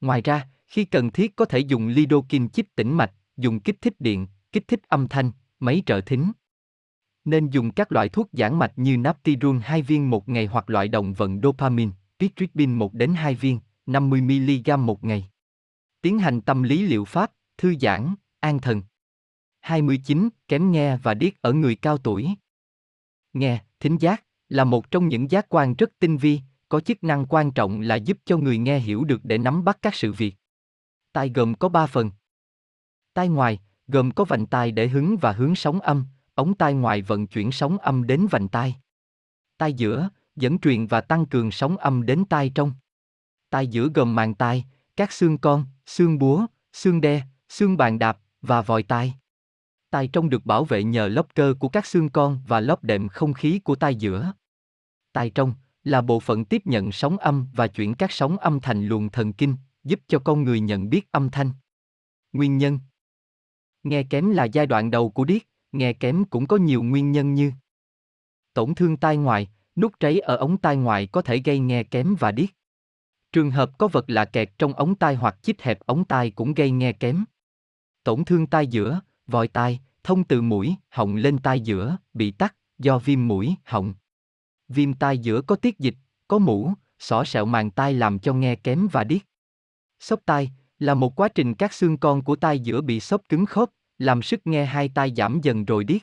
[0.00, 3.94] Ngoài ra, khi cần thiết có thể dùng lidocaine chip tĩnh mạch, dùng kích thích
[3.98, 5.30] điện, kích thích âm thanh,
[5.60, 6.32] máy trợ thính.
[7.24, 10.88] Nên dùng các loại thuốc giãn mạch như Naptirun 2 viên một ngày hoặc loại
[10.88, 15.28] động vận dopamine, Pitripin 1 đến 2 viên, 50mg một ngày.
[16.00, 18.82] Tiến hành tâm lý liệu pháp, thư giãn, an thần.
[19.60, 20.28] 29.
[20.48, 22.28] Kém nghe và điếc ở người cao tuổi.
[23.32, 27.26] Nghe, thính giác, là một trong những giác quan rất tinh vi, có chức năng
[27.26, 30.34] quan trọng là giúp cho người nghe hiểu được để nắm bắt các sự việc.
[31.18, 32.10] Tai gồm có 3 phần.
[33.14, 37.02] Tai ngoài, gồm có vành tai để hứng và hướng sóng âm, ống tai ngoài
[37.02, 38.76] vận chuyển sóng âm đến vành tai.
[39.56, 42.72] Tai giữa, dẫn truyền và tăng cường sóng âm đến tai trong.
[43.50, 44.64] Tai giữa gồm màng tai,
[44.96, 49.14] các xương con, xương búa, xương đe, xương bàn đạp và vòi tai.
[49.90, 53.08] Tai trong được bảo vệ nhờ lớp cơ của các xương con và lớp đệm
[53.08, 54.32] không khí của tai giữa.
[55.12, 58.86] Tai trong là bộ phận tiếp nhận sóng âm và chuyển các sóng âm thành
[58.86, 59.56] luồng thần kinh,
[59.88, 61.50] giúp cho con người nhận biết âm thanh.
[62.32, 62.78] Nguyên nhân
[63.82, 65.42] Nghe kém là giai đoạn đầu của điếc,
[65.72, 67.52] nghe kém cũng có nhiều nguyên nhân như
[68.58, 72.14] tổn thương tai ngoài, nút cháy ở ống tai ngoài có thể gây nghe kém
[72.18, 72.48] và điếc.
[73.32, 76.54] Trường hợp có vật lạ kẹt trong ống tai hoặc chích hẹp ống tai cũng
[76.54, 77.24] gây nghe kém.
[78.04, 82.54] Tổn thương tai giữa, vòi tai, thông từ mũi, họng lên tai giữa, bị tắc,
[82.78, 83.94] do viêm mũi, họng.
[84.68, 85.96] Viêm tai giữa có tiết dịch,
[86.28, 89.22] có mũ, sỏ sẹo màng tai làm cho nghe kém và điếc.
[90.00, 93.46] Sốc tai là một quá trình các xương con của tai giữa bị sốc cứng
[93.46, 96.02] khớp, làm sức nghe hai tai giảm dần rồi điếc.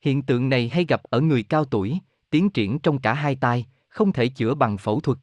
[0.00, 1.98] Hiện tượng này hay gặp ở người cao tuổi,
[2.30, 5.18] tiến triển trong cả hai tai, không thể chữa bằng phẫu thuật.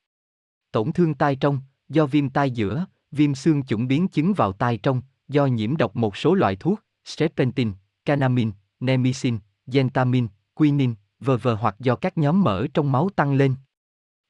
[0.72, 4.78] Tổn thương tai trong, do viêm tai giữa, viêm xương chủng biến chứng vào tai
[4.78, 7.72] trong, do nhiễm độc một số loại thuốc, strepentin,
[8.06, 11.48] canamin, nemicin, gentamin, quinin, v.v.
[11.60, 13.56] hoặc do các nhóm mỡ trong máu tăng lên.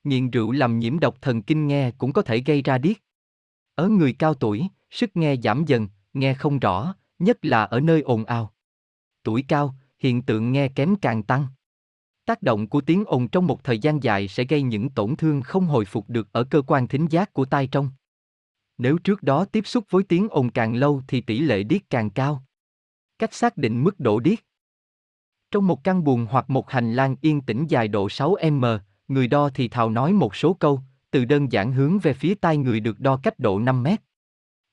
[0.03, 2.97] Nghiện rượu làm nhiễm độc thần kinh nghe cũng có thể gây ra điếc.
[3.81, 8.01] Ở người cao tuổi, sức nghe giảm dần, nghe không rõ, nhất là ở nơi
[8.01, 8.53] ồn ào.
[9.23, 11.47] Tuổi cao, hiện tượng nghe kém càng tăng.
[12.25, 15.41] Tác động của tiếng ồn trong một thời gian dài sẽ gây những tổn thương
[15.41, 17.89] không hồi phục được ở cơ quan thính giác của tai trong.
[18.77, 22.09] Nếu trước đó tiếp xúc với tiếng ồn càng lâu thì tỷ lệ điếc càng
[22.09, 22.43] cao.
[23.19, 24.39] Cách xác định mức độ điếc
[25.51, 29.49] Trong một căn buồng hoặc một hành lang yên tĩnh dài độ 6m, người đo
[29.49, 32.99] thì thào nói một số câu, từ đơn giản hướng về phía tai người được
[32.99, 34.01] đo cách độ 5 mét.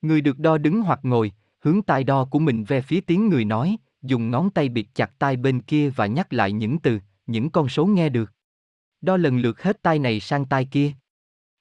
[0.01, 3.45] Người được đo đứng hoặc ngồi, hướng tai đo của mình về phía tiếng người
[3.45, 7.49] nói, dùng ngón tay bịt chặt tai bên kia và nhắc lại những từ, những
[7.49, 8.31] con số nghe được.
[9.01, 10.91] Đo lần lượt hết tai này sang tai kia.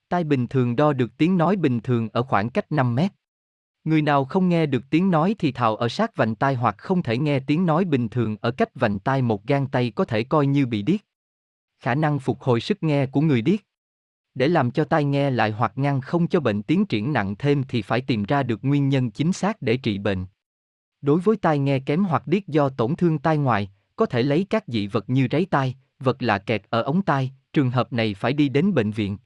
[0.09, 3.13] Tai bình thường đo được tiếng nói bình thường ở khoảng cách 5 mét.
[3.85, 7.03] Người nào không nghe được tiếng nói thì thào ở sát vành tai hoặc không
[7.03, 10.25] thể nghe tiếng nói bình thường ở cách vành tai một gang tay có thể
[10.25, 11.01] coi như bị điếc.
[11.81, 13.68] Khả năng phục hồi sức nghe của người điếc
[14.35, 17.63] để làm cho tai nghe lại hoặc ngăn không cho bệnh tiến triển nặng thêm
[17.69, 20.27] thì phải tìm ra được nguyên nhân chính xác để trị bệnh.
[21.01, 24.47] Đối với tai nghe kém hoặc điếc do tổn thương tai ngoài, có thể lấy
[24.51, 28.15] các dị vật như ráy tai, vật lạ kẹt ở ống tai, trường hợp này
[28.15, 29.19] phải đi đến bệnh viện.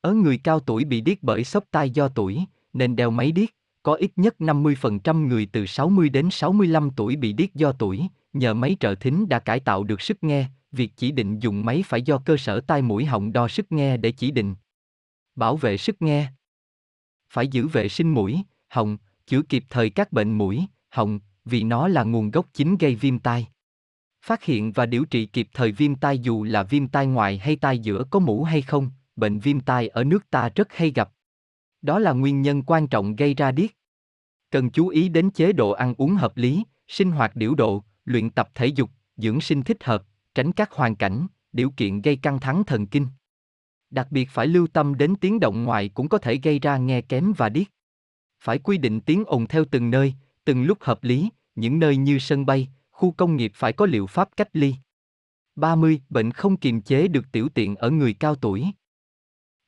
[0.00, 3.48] Ở người cao tuổi bị điếc bởi sốc tai do tuổi, nên đeo máy điếc,
[3.82, 8.54] có ít nhất 50% người từ 60 đến 65 tuổi bị điếc do tuổi, nhờ
[8.54, 12.02] máy trợ thính đã cải tạo được sức nghe, việc chỉ định dùng máy phải
[12.02, 14.54] do cơ sở tai mũi họng đo sức nghe để chỉ định.
[15.34, 16.32] Bảo vệ sức nghe.
[17.30, 21.88] Phải giữ vệ sinh mũi, họng, chữa kịp thời các bệnh mũi, họng, vì nó
[21.88, 23.48] là nguồn gốc chính gây viêm tai.
[24.24, 27.56] Phát hiện và điều trị kịp thời viêm tai dù là viêm tai ngoài hay
[27.56, 31.12] tai giữa có mũ hay không, bệnh viêm tai ở nước ta rất hay gặp.
[31.82, 33.70] Đó là nguyên nhân quan trọng gây ra điếc.
[34.50, 38.30] Cần chú ý đến chế độ ăn uống hợp lý, sinh hoạt điều độ, luyện
[38.30, 40.04] tập thể dục, dưỡng sinh thích hợp,
[40.34, 43.06] tránh các hoàn cảnh, điều kiện gây căng thẳng thần kinh.
[43.90, 47.00] Đặc biệt phải lưu tâm đến tiếng động ngoài cũng có thể gây ra nghe
[47.00, 47.66] kém và điếc.
[48.40, 52.18] Phải quy định tiếng ồn theo từng nơi, từng lúc hợp lý, những nơi như
[52.18, 54.74] sân bay, khu công nghiệp phải có liệu pháp cách ly.
[55.56, 56.00] 30.
[56.08, 58.66] Bệnh không kiềm chế được tiểu tiện ở người cao tuổi.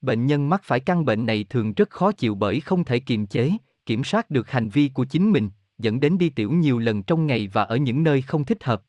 [0.01, 3.27] Bệnh nhân mắc phải căn bệnh này thường rất khó chịu bởi không thể kiềm
[3.27, 3.53] chế,
[3.87, 7.27] kiểm soát được hành vi của chính mình, dẫn đến đi tiểu nhiều lần trong
[7.27, 8.83] ngày và ở những nơi không thích hợp.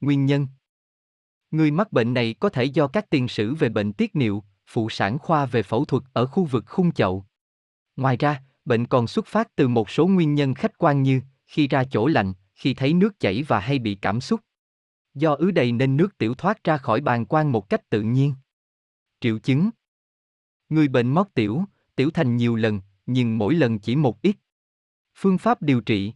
[0.00, 0.46] Nguyên nhân
[1.56, 4.88] Người mắc bệnh này có thể do các tiền sử về bệnh tiết niệu, phụ
[4.90, 7.24] sản khoa về phẫu thuật ở khu vực khung chậu.
[7.96, 11.68] Ngoài ra, bệnh còn xuất phát từ một số nguyên nhân khách quan như khi
[11.68, 14.40] ra chỗ lạnh, khi thấy nước chảy và hay bị cảm xúc.
[15.14, 18.34] Do ứ đầy nên nước tiểu thoát ra khỏi bàng quang một cách tự nhiên.
[19.20, 19.70] Triệu chứng
[20.68, 21.64] Người bệnh mót tiểu,
[21.96, 24.36] tiểu thành nhiều lần, nhưng mỗi lần chỉ một ít.
[25.14, 26.12] Phương pháp điều trị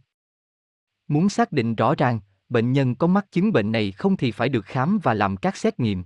[1.07, 2.19] Muốn xác định rõ ràng,
[2.51, 5.57] bệnh nhân có mắc chứng bệnh này không thì phải được khám và làm các
[5.57, 6.03] xét nghiệm.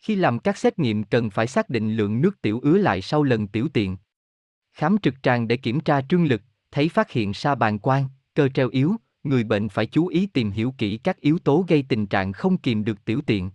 [0.00, 3.22] Khi làm các xét nghiệm cần phải xác định lượng nước tiểu ứa lại sau
[3.22, 3.96] lần tiểu tiện.
[4.72, 8.48] Khám trực tràng để kiểm tra trương lực, thấy phát hiện sa bàn quang, cơ
[8.48, 12.06] treo yếu, người bệnh phải chú ý tìm hiểu kỹ các yếu tố gây tình
[12.06, 13.50] trạng không kìm được tiểu tiện.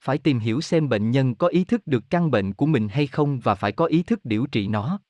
[0.00, 3.06] Phải tìm hiểu xem bệnh nhân có ý thức được căn bệnh của mình hay
[3.06, 5.00] không và phải có ý thức điều trị nó.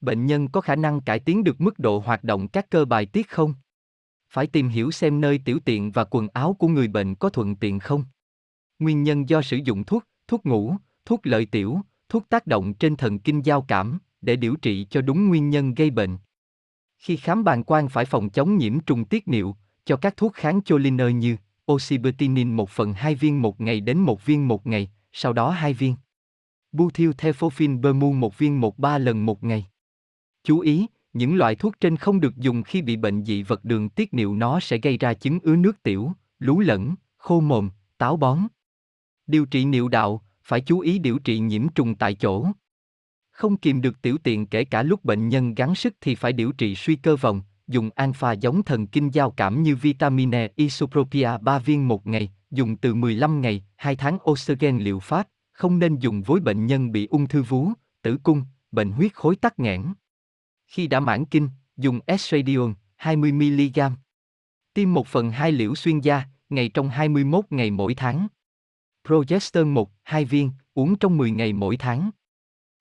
[0.00, 3.06] Bệnh nhân có khả năng cải tiến được mức độ hoạt động các cơ bài
[3.06, 3.54] tiết không?
[4.36, 7.56] Phải tìm hiểu xem nơi tiểu tiện và quần áo của người bệnh có thuận
[7.56, 8.04] tiện không?
[8.78, 12.96] Nguyên nhân do sử dụng thuốc, thuốc ngủ, thuốc lợi tiểu, thuốc tác động trên
[12.96, 16.18] thần kinh giao cảm, để điều trị cho đúng nguyên nhân gây bệnh.
[16.98, 20.62] Khi khám bàng quang phải phòng chống nhiễm trùng tiết niệu, cho các thuốc kháng
[20.62, 21.36] choline như
[21.72, 25.74] oxybutynin 1 phần 2 viên một ngày đến một viên một ngày, sau đó hai
[25.74, 25.94] viên.
[26.72, 27.10] Butyl
[27.80, 29.66] bermu một viên một ba lần một ngày.
[30.44, 33.88] Chú ý, những loại thuốc trên không được dùng khi bị bệnh dị vật đường
[33.88, 38.16] tiết niệu nó sẽ gây ra chứng ứa nước tiểu, lú lẫn, khô mồm, táo
[38.16, 38.38] bón.
[39.26, 42.46] Điều trị niệu đạo, phải chú ý điều trị nhiễm trùng tại chỗ.
[43.30, 46.52] Không kìm được tiểu tiện kể cả lúc bệnh nhân gắng sức thì phải điều
[46.52, 51.30] trị suy cơ vòng, dùng alpha giống thần kinh giao cảm như vitamin E isopropia
[51.40, 55.98] 3 viên một ngày, dùng từ 15 ngày, 2 tháng oxygen liệu pháp, không nên
[55.98, 57.72] dùng với bệnh nhân bị ung thư vú,
[58.02, 59.82] tử cung, bệnh huyết khối tắc nghẽn.
[60.66, 63.90] Khi đã mãn kinh, dùng estradiol 20mg.
[64.74, 68.26] Tiêm 1 phần 2 liễu xuyên da, ngày trong 21 ngày mỗi tháng.
[69.04, 72.10] Progestin 1, 2 viên, uống trong 10 ngày mỗi tháng.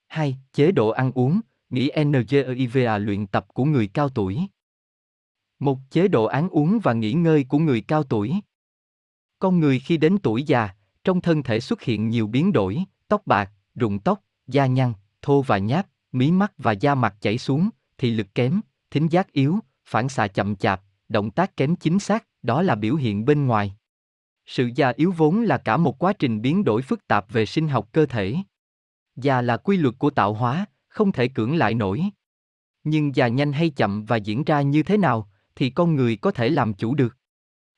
[0.08, 0.38] 2.
[0.54, 4.40] Chế độ ăn uống, nghĩ NGIVA luyện tập của người cao tuổi.
[5.60, 8.34] Một chế độ ăn uống và nghỉ ngơi của người cao tuổi.
[9.40, 10.70] Con người khi đến tuổi già,
[11.04, 15.42] trong thân thể xuất hiện nhiều biến đổi, tóc bạc, rụng tóc, da nhăn, thô
[15.42, 18.62] và nháp, mí mắt và da mặt chảy xuống, thị lực kém,
[18.92, 22.96] thính giác yếu, phản xạ chậm chạp, động tác kém chính xác, đó là biểu
[22.96, 23.76] hiện bên ngoài.
[24.46, 27.68] Sự già yếu vốn là cả một quá trình biến đổi phức tạp về sinh
[27.68, 28.36] học cơ thể.
[29.16, 32.04] Già là quy luật của tạo hóa, không thể cưỡng lại nổi.
[32.84, 36.32] Nhưng già nhanh hay chậm và diễn ra như thế nào, thì con người có
[36.32, 37.18] thể làm chủ được.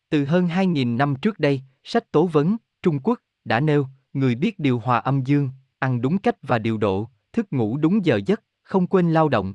[0.10, 4.60] Từ hơn 2.000 năm trước đây, sách tố vấn, Trung Quốc, đã nêu, người biết
[4.60, 5.50] điều hòa âm dương,
[5.80, 9.54] ăn đúng cách và điều độ, thức ngủ đúng giờ giấc, không quên lao động.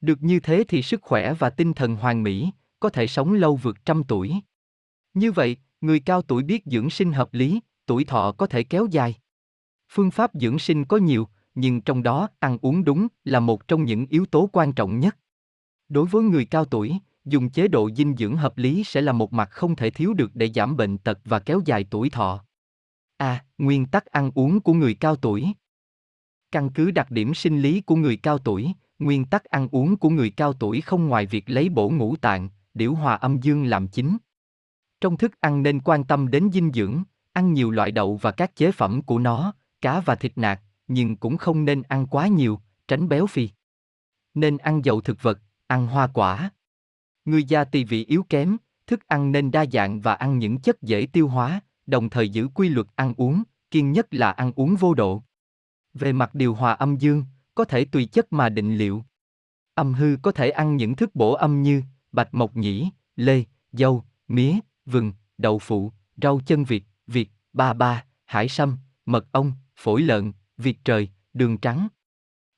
[0.00, 3.56] Được như thế thì sức khỏe và tinh thần hoàn mỹ, có thể sống lâu
[3.56, 4.34] vượt trăm tuổi.
[5.14, 8.86] Như vậy, người cao tuổi biết dưỡng sinh hợp lý, tuổi thọ có thể kéo
[8.90, 9.14] dài.
[9.92, 13.84] Phương pháp dưỡng sinh có nhiều, nhưng trong đó ăn uống đúng là một trong
[13.84, 15.16] những yếu tố quan trọng nhất.
[15.88, 19.32] Đối với người cao tuổi, dùng chế độ dinh dưỡng hợp lý sẽ là một
[19.32, 22.44] mặt không thể thiếu được để giảm bệnh tật và kéo dài tuổi thọ.
[23.16, 23.26] A.
[23.26, 25.52] À, nguyên tắc ăn uống của người cao tuổi.
[26.52, 30.10] Căn cứ đặc điểm sinh lý của người cao tuổi, nguyên tắc ăn uống của
[30.10, 33.88] người cao tuổi không ngoài việc lấy bổ ngũ tạng, điểu hòa âm dương làm
[33.88, 34.16] chính.
[35.00, 38.56] Trong thức ăn nên quan tâm đến dinh dưỡng, ăn nhiều loại đậu và các
[38.56, 42.60] chế phẩm của nó, cá và thịt nạc, nhưng cũng không nên ăn quá nhiều,
[42.88, 43.48] tránh béo phì.
[44.34, 46.50] Nên ăn dầu thực vật, ăn hoa quả.
[47.24, 48.56] Người già tỳ vị yếu kém,
[48.86, 52.48] thức ăn nên đa dạng và ăn những chất dễ tiêu hóa, đồng thời giữ
[52.54, 55.22] quy luật ăn uống, kiên nhất là ăn uống vô độ.
[55.94, 59.04] Về mặt điều hòa âm dương, có thể tùy chất mà định liệu.
[59.74, 64.04] Âm hư có thể ăn những thức bổ âm như bạch mộc nhĩ, lê, dâu,
[64.28, 70.02] mía, vừng, đậu phụ, rau chân vịt, vịt, ba ba, hải sâm, mật ong, phổi
[70.02, 71.88] lợn, vịt trời, đường trắng.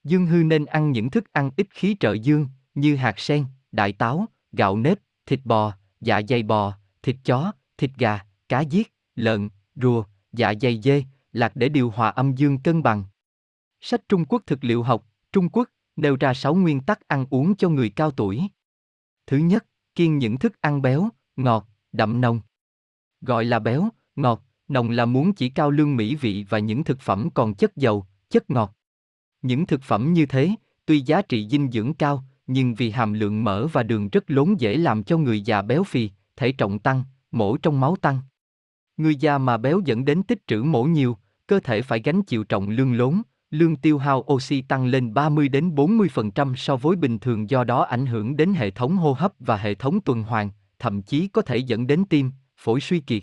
[0.04, 3.92] Dương hư nên ăn những thức ăn ít khí trợ dương, như hạt sen, đại
[3.92, 9.48] táo, gạo nếp, thịt bò, dạ dày bò, thịt chó, thịt gà, cá giết, lợn,
[9.74, 13.04] rùa, dạ dày dê, lạc để điều hòa âm dương cân bằng.
[13.84, 17.56] Sách Trung Quốc thực liệu học, Trung Quốc, nêu ra 6 nguyên tắc ăn uống
[17.56, 18.42] cho người cao tuổi.
[19.26, 22.40] Thứ nhất, kiêng những thức ăn béo, ngọt, đậm nồng.
[23.20, 27.00] Gọi là béo, ngọt, nồng là muốn chỉ cao lương mỹ vị và những thực
[27.00, 28.76] phẩm còn chất dầu, chất ngọt.
[29.42, 30.50] Những thực phẩm như thế,
[30.86, 34.60] tuy giá trị dinh dưỡng cao, nhưng vì hàm lượng mỡ và đường rất lớn
[34.60, 38.18] dễ làm cho người già béo phì, thể trọng tăng, mổ trong máu tăng.
[38.96, 42.44] Người già mà béo dẫn đến tích trữ mổ nhiều, cơ thể phải gánh chịu
[42.44, 47.18] trọng lương lớn, lương tiêu hao oxy tăng lên 30 đến 40% so với bình
[47.18, 50.50] thường do đó ảnh hưởng đến hệ thống hô hấp và hệ thống tuần hoàn,
[50.78, 53.22] thậm chí có thể dẫn đến tim, phổi suy kiệt.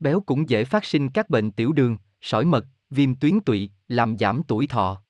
[0.00, 4.18] Béo cũng dễ phát sinh các bệnh tiểu đường, sỏi mật, viêm tuyến tụy, làm
[4.18, 5.02] giảm tuổi thọ.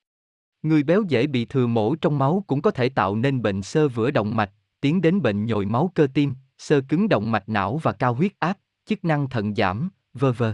[0.62, 3.88] Người béo dễ bị thừa mổ trong máu cũng có thể tạo nên bệnh xơ
[3.88, 4.50] vữa động mạch,
[4.80, 8.32] tiến đến bệnh nhồi máu cơ tim, xơ cứng động mạch não và cao huyết
[8.38, 10.44] áp, chức năng thận giảm, v v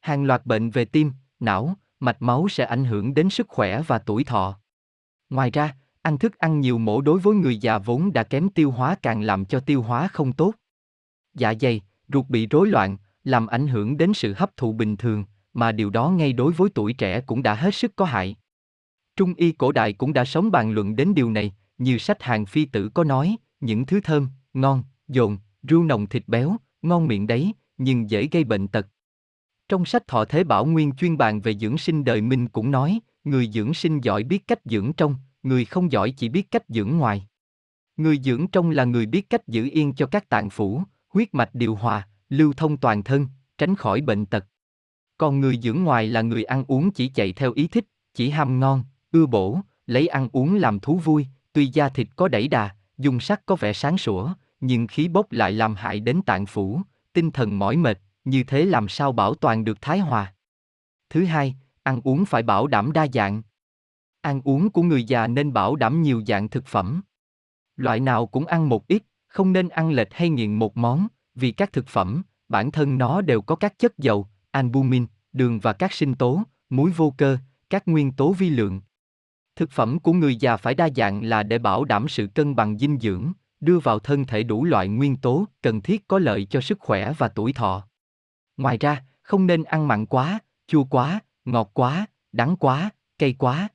[0.00, 3.98] Hàng loạt bệnh về tim, não, mạch máu sẽ ảnh hưởng đến sức khỏe và
[3.98, 4.58] tuổi thọ.
[5.30, 8.70] Ngoài ra, ăn thức ăn nhiều mổ đối với người già vốn đã kém tiêu
[8.70, 10.54] hóa càng làm cho tiêu hóa không tốt.
[11.34, 11.80] Dạ dày,
[12.12, 15.90] ruột bị rối loạn, làm ảnh hưởng đến sự hấp thụ bình thường, mà điều
[15.90, 18.36] đó ngay đối với tuổi trẻ cũng đã hết sức có hại.
[19.16, 22.46] Trung y cổ đại cũng đã sống bàn luận đến điều này, như sách hàng
[22.46, 27.26] phi tử có nói, những thứ thơm, ngon, dồn, ru nồng thịt béo, ngon miệng
[27.26, 28.86] đấy, nhưng dễ gây bệnh tật.
[29.68, 33.00] Trong sách Thọ Thế Bảo Nguyên chuyên bàn về dưỡng sinh đời Minh cũng nói,
[33.24, 36.96] người dưỡng sinh giỏi biết cách dưỡng trong, người không giỏi chỉ biết cách dưỡng
[36.96, 37.26] ngoài.
[37.96, 41.54] Người dưỡng trong là người biết cách giữ yên cho các tạng phủ, huyết mạch
[41.54, 43.26] điều hòa, lưu thông toàn thân,
[43.58, 44.46] tránh khỏi bệnh tật.
[45.18, 48.60] Còn người dưỡng ngoài là người ăn uống chỉ chạy theo ý thích, chỉ ham
[48.60, 52.70] ngon, ưa bổ, lấy ăn uống làm thú vui, tuy da thịt có đẩy đà,
[52.98, 56.80] dùng sắc có vẻ sáng sủa, nhưng khí bốc lại làm hại đến tạng phủ,
[57.12, 58.00] tinh thần mỏi mệt,
[58.30, 60.34] như thế làm sao bảo toàn được thái hòa.
[61.10, 63.42] Thứ hai, ăn uống phải bảo đảm đa dạng.
[64.20, 67.02] Ăn uống của người già nên bảo đảm nhiều dạng thực phẩm.
[67.76, 71.52] Loại nào cũng ăn một ít, không nên ăn lệch hay nghiện một món, vì
[71.52, 75.92] các thực phẩm, bản thân nó đều có các chất dầu, albumin, đường và các
[75.92, 77.38] sinh tố, muối vô cơ,
[77.70, 78.80] các nguyên tố vi lượng.
[79.56, 82.78] Thực phẩm của người già phải đa dạng là để bảo đảm sự cân bằng
[82.78, 86.60] dinh dưỡng, đưa vào thân thể đủ loại nguyên tố cần thiết có lợi cho
[86.60, 87.87] sức khỏe và tuổi thọ.
[88.58, 93.68] Ngoài ra, không nên ăn mặn quá, chua quá, ngọt quá, đắng quá, cay quá.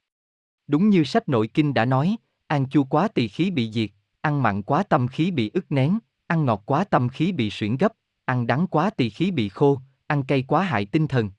[0.67, 3.89] Đúng như sách nội kinh đã nói, ăn chua quá tỳ khí bị diệt,
[4.21, 7.77] ăn mặn quá tâm khí bị ức nén, ăn ngọt quá tâm khí bị suyễn
[7.77, 7.93] gấp,
[8.25, 11.29] ăn đắng quá tỳ khí bị khô, ăn cay quá hại tinh thần.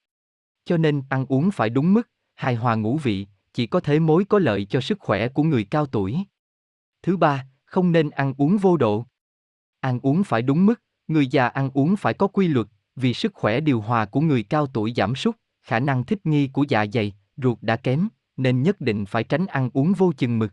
[0.64, 4.24] Cho nên ăn uống phải đúng mức, hài hòa ngũ vị, chỉ có thế mối
[4.24, 6.18] có lợi cho sức khỏe của người cao tuổi.
[7.02, 9.06] Thứ ba, không nên ăn uống vô độ.
[9.80, 12.66] Ăn uống phải đúng mức, người già ăn uống phải có quy luật,
[12.96, 16.48] vì sức khỏe điều hòa của người cao tuổi giảm sút, khả năng thích nghi
[16.48, 20.38] của dạ dày, ruột đã kém, nên nhất định phải tránh ăn uống vô chừng
[20.38, 20.52] mực.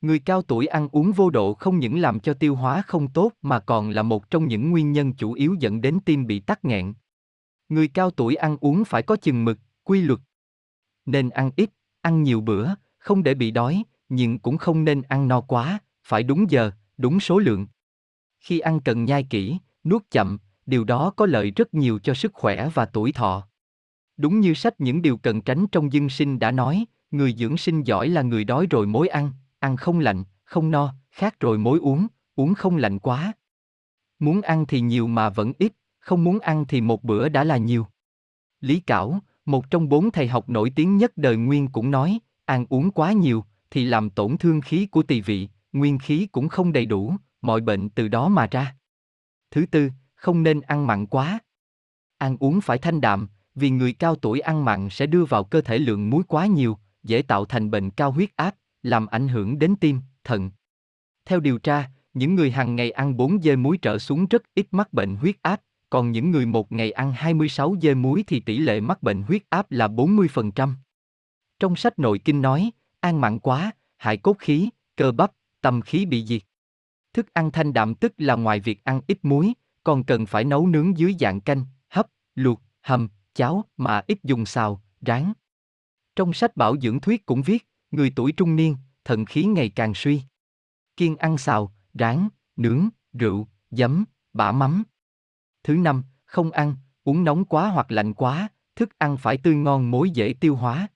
[0.00, 3.32] Người cao tuổi ăn uống vô độ không những làm cho tiêu hóa không tốt
[3.42, 6.64] mà còn là một trong những nguyên nhân chủ yếu dẫn đến tim bị tắc
[6.64, 6.94] nghẹn.
[7.68, 10.20] Người cao tuổi ăn uống phải có chừng mực, quy luật.
[11.06, 15.28] Nên ăn ít, ăn nhiều bữa, không để bị đói, nhưng cũng không nên ăn
[15.28, 17.66] no quá, phải đúng giờ, đúng số lượng.
[18.40, 20.38] Khi ăn cần nhai kỹ, nuốt chậm,
[20.70, 23.46] điều đó có lợi rất nhiều cho sức khỏe và tuổi thọ.
[24.16, 27.82] Đúng như sách những điều cần tránh trong dân sinh đã nói, người dưỡng sinh
[27.82, 31.78] giỏi là người đói rồi mối ăn, ăn không lạnh, không no, khát rồi mối
[31.78, 33.32] uống, uống không lạnh quá.
[34.18, 37.56] Muốn ăn thì nhiều mà vẫn ít, không muốn ăn thì một bữa đã là
[37.56, 37.86] nhiều.
[38.60, 42.66] Lý Cảo, một trong bốn thầy học nổi tiếng nhất đời Nguyên cũng nói, ăn
[42.68, 46.72] uống quá nhiều, thì làm tổn thương khí của tỳ vị, nguyên khí cũng không
[46.72, 48.76] đầy đủ, mọi bệnh từ đó mà ra.
[49.50, 49.90] Thứ tư,
[50.20, 51.38] không nên ăn mặn quá.
[52.18, 55.60] Ăn uống phải thanh đạm, vì người cao tuổi ăn mặn sẽ đưa vào cơ
[55.60, 59.58] thể lượng muối quá nhiều, dễ tạo thành bệnh cao huyết áp, làm ảnh hưởng
[59.58, 60.50] đến tim, thận.
[61.24, 64.66] Theo điều tra, những người hàng ngày ăn 4 dê muối trở xuống rất ít
[64.70, 68.58] mắc bệnh huyết áp, còn những người một ngày ăn 26 dê muối thì tỷ
[68.58, 70.74] lệ mắc bệnh huyết áp là 40%.
[71.58, 76.06] Trong sách nội kinh nói, ăn mặn quá, hại cốt khí, cơ bắp, tâm khí
[76.06, 76.42] bị diệt.
[77.12, 79.52] Thức ăn thanh đạm tức là ngoài việc ăn ít muối,
[79.84, 84.46] còn cần phải nấu nướng dưới dạng canh, hấp, luộc, hầm, cháo mà ít dùng
[84.46, 85.32] xào, rán.
[86.16, 89.94] Trong sách bảo dưỡng thuyết cũng viết, người tuổi trung niên, thận khí ngày càng
[89.94, 90.22] suy.
[90.96, 94.82] Kiên ăn xào, rán, nướng, rượu, giấm, bả mắm.
[95.62, 99.90] Thứ năm, không ăn, uống nóng quá hoặc lạnh quá, thức ăn phải tươi ngon
[99.90, 100.88] mối dễ tiêu hóa.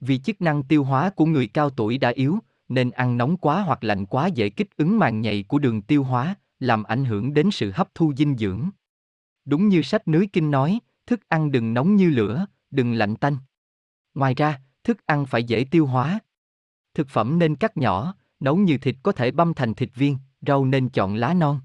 [0.00, 3.62] Vì chức năng tiêu hóa của người cao tuổi đã yếu, nên ăn nóng quá
[3.62, 7.34] hoặc lạnh quá dễ kích ứng màng nhầy của đường tiêu hóa, làm ảnh hưởng
[7.34, 8.70] đến sự hấp thu dinh dưỡng.
[9.44, 13.36] Đúng như sách Núi Kinh nói, thức ăn đừng nóng như lửa, đừng lạnh tanh.
[14.14, 16.18] Ngoài ra, thức ăn phải dễ tiêu hóa.
[16.94, 20.64] Thực phẩm nên cắt nhỏ, nấu như thịt có thể băm thành thịt viên, rau
[20.64, 21.60] nên chọn lá non.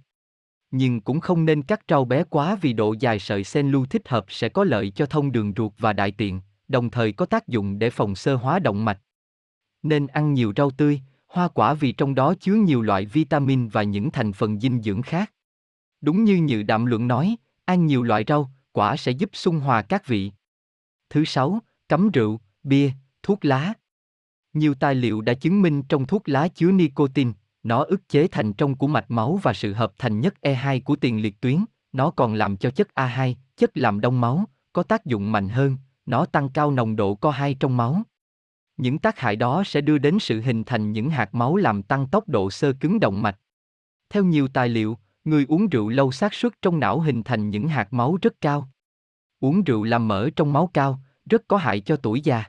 [0.71, 4.09] Nhưng cũng không nên cắt rau bé quá vì độ dài sợi sen lưu thích
[4.09, 7.47] hợp sẽ có lợi cho thông đường ruột và đại tiện, đồng thời có tác
[7.47, 9.01] dụng để phòng sơ hóa động mạch.
[9.83, 13.83] Nên ăn nhiều rau tươi, hoa quả vì trong đó chứa nhiều loại vitamin và
[13.83, 15.33] những thành phần dinh dưỡng khác.
[16.01, 19.81] Đúng như Nhự Đạm Luận nói, ăn nhiều loại rau, quả sẽ giúp xung hòa
[19.81, 20.31] các vị.
[21.09, 22.91] Thứ sáu, cấm rượu, bia,
[23.23, 23.73] thuốc lá.
[24.53, 27.31] Nhiều tài liệu đã chứng minh trong thuốc lá chứa nicotine,
[27.63, 30.95] nó ức chế thành trong của mạch máu và sự hợp thành nhất E2 của
[30.95, 35.05] tiền liệt tuyến, nó còn làm cho chất A2, chất làm đông máu, có tác
[35.05, 38.01] dụng mạnh hơn, nó tăng cao nồng độ co2 trong máu.
[38.77, 42.07] Những tác hại đó sẽ đưa đến sự hình thành những hạt máu làm tăng
[42.07, 43.39] tốc độ sơ cứng động mạch.
[44.09, 47.67] Theo nhiều tài liệu, người uống rượu lâu xác suất trong não hình thành những
[47.67, 48.69] hạt máu rất cao.
[49.39, 52.43] Uống rượu làm mỡ trong máu cao, rất có hại cho tuổi già.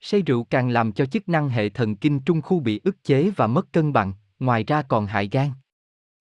[0.00, 3.30] Say rượu càng làm cho chức năng hệ thần kinh trung khu bị ức chế
[3.30, 5.50] và mất cân bằng, ngoài ra còn hại gan.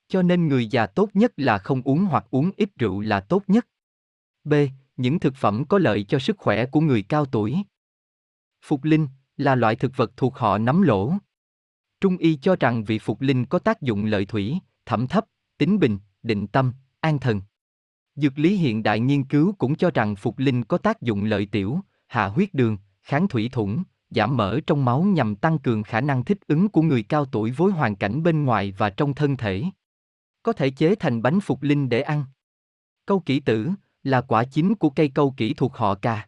[0.08, 3.44] Cho nên người già tốt nhất là không uống hoặc uống ít rượu là tốt
[3.48, 3.68] nhất.
[4.44, 4.54] B.
[4.98, 7.58] Những thực phẩm có lợi cho sức khỏe của người cao tuổi.
[8.62, 9.08] Phục linh
[9.38, 11.14] là loại thực vật thuộc họ nấm lỗ.
[12.02, 15.26] Trung y cho rằng vị phục linh có tác dụng lợi thủy, thẩm thấp,
[15.58, 17.42] tính bình, định tâm, an thần.
[18.16, 21.46] Dược lý hiện đại nghiên cứu cũng cho rằng phục linh có tác dụng lợi
[21.46, 26.02] tiểu, hạ huyết đường, kháng thủy thủng, giảm mỡ trong máu nhằm tăng cường khả
[26.02, 29.38] năng thích ứng của người cao tuổi với hoàn cảnh bên ngoài và trong thân
[29.38, 29.64] thể.
[30.44, 32.26] Có thể chế thành bánh phục linh để ăn.
[33.06, 33.70] Câu kỷ tử
[34.04, 36.28] là quả chính của cây câu kỷ thuộc họ cà.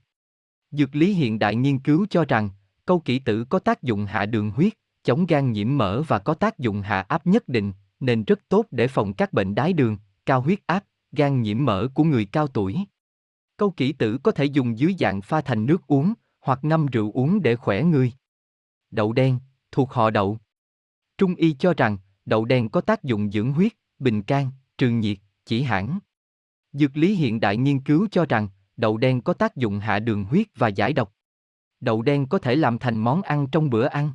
[0.71, 2.49] Dược lý hiện đại nghiên cứu cho rằng,
[2.87, 6.33] câu kỷ tử có tác dụng hạ đường huyết, chống gan nhiễm mỡ và có
[6.33, 9.97] tác dụng hạ áp nhất định, nên rất tốt để phòng các bệnh đái đường,
[10.25, 12.77] cao huyết áp, gan nhiễm mỡ của người cao tuổi.
[13.57, 17.11] Câu kỷ tử có thể dùng dưới dạng pha thành nước uống, hoặc ngâm rượu
[17.11, 18.13] uống để khỏe người.
[18.91, 19.39] Đậu đen,
[19.71, 20.37] thuộc họ đậu.
[21.17, 25.17] Trung y cho rằng, đậu đen có tác dụng dưỡng huyết, bình can, trường nhiệt,
[25.45, 25.99] chỉ hãng.
[26.73, 30.23] Dược lý hiện đại nghiên cứu cho rằng, đậu đen có tác dụng hạ đường
[30.23, 31.16] huyết và giải độc.
[31.79, 34.11] Đậu đen có thể làm thành món ăn trong bữa ăn.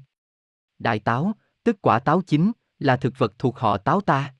[0.78, 1.32] Đại táo,
[1.65, 4.34] tức quả táo chín, là thực vật thuộc họ táo ta.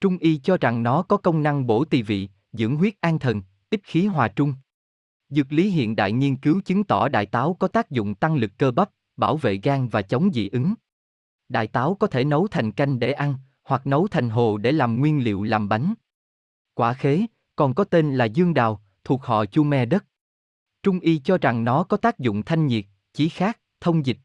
[0.00, 3.42] Trung y cho rằng nó có công năng bổ tỳ vị, dưỡng huyết an thần,
[3.70, 4.54] ích khí hòa trung.
[5.28, 8.50] Dược lý hiện đại nghiên cứu chứng tỏ đại táo có tác dụng tăng lực
[8.58, 10.74] cơ bắp, bảo vệ gan và chống dị ứng.
[11.48, 15.00] Đại táo có thể nấu thành canh để ăn, hoặc nấu thành hồ để làm
[15.00, 15.94] nguyên liệu làm bánh.
[16.74, 20.04] Quả khế, còn có tên là dương đào, thuộc họ chu me đất.
[20.82, 24.18] Trung y cho rằng nó có tác dụng thanh nhiệt, chí khát, thông dịch.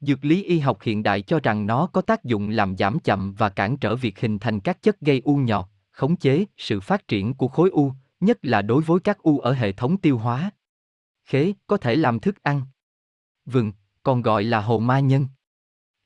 [0.00, 3.32] Dược lý y học hiện đại cho rằng nó có tác dụng làm giảm chậm
[3.32, 7.08] và cản trở việc hình thành các chất gây u nhọt, khống chế sự phát
[7.08, 10.50] triển của khối u, nhất là đối với các u ở hệ thống tiêu hóa.
[11.24, 12.62] Khế có thể làm thức ăn.
[13.46, 15.26] Vừng, còn gọi là hồ ma nhân.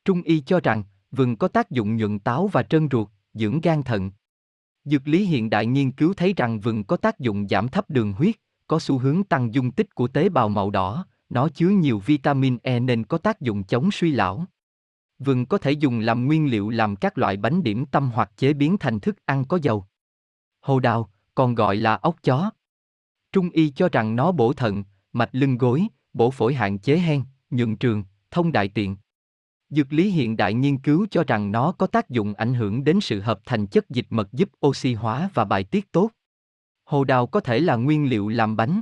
[0.04, 3.82] Trung y cho rằng, vừng có tác dụng nhuận táo và trơn ruột, dưỡng gan
[3.82, 4.10] thận.
[4.84, 8.12] Dược lý hiện đại nghiên cứu thấy rằng vừng có tác dụng giảm thấp đường
[8.12, 11.98] huyết, có xu hướng tăng dung tích của tế bào màu đỏ, nó chứa nhiều
[11.98, 14.46] vitamin E nên có tác dụng chống suy lão.
[15.18, 18.52] Vừng có thể dùng làm nguyên liệu làm các loại bánh điểm tâm hoặc chế
[18.52, 19.86] biến thành thức ăn có dầu.
[20.60, 22.50] Hồ đào, còn gọi là ốc chó.
[23.32, 27.22] Trung y cho rằng nó bổ thận, mạch lưng gối, bổ phổi hạn chế hen,
[27.50, 28.96] nhuận trường, thông đại tiện.
[29.70, 33.00] Dược lý hiện đại nghiên cứu cho rằng nó có tác dụng ảnh hưởng đến
[33.00, 36.10] sự hợp thành chất dịch mật giúp oxy hóa và bài tiết tốt.
[36.84, 38.80] Hồ đào có thể là nguyên liệu làm bánh.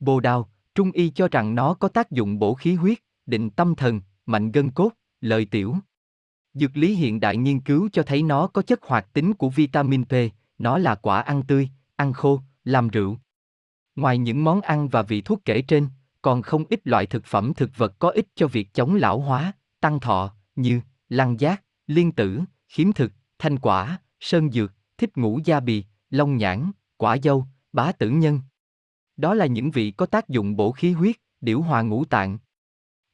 [0.00, 3.74] Bồ đào, trung y cho rằng nó có tác dụng bổ khí huyết, định tâm
[3.74, 5.76] thần, mạnh gân cốt, lợi tiểu.
[6.54, 10.04] Dược lý hiện đại nghiên cứu cho thấy nó có chất hoạt tính của vitamin
[10.04, 10.12] P,
[10.58, 13.18] nó là quả ăn tươi, ăn khô, làm rượu.
[13.96, 15.88] Ngoài những món ăn và vị thuốc kể trên,
[16.22, 19.52] còn không ít loại thực phẩm thực vật có ích cho việc chống lão hóa,
[19.80, 25.40] tăng thọ, như lăng giác, liên tử, khiếm thực, thanh quả, sơn dược, thích ngũ
[25.44, 26.70] gia bì, long nhãn,
[27.02, 28.40] quả dâu, bá tử nhân.
[29.16, 32.38] Đó là những vị có tác dụng bổ khí huyết, điểu hòa ngũ tạng.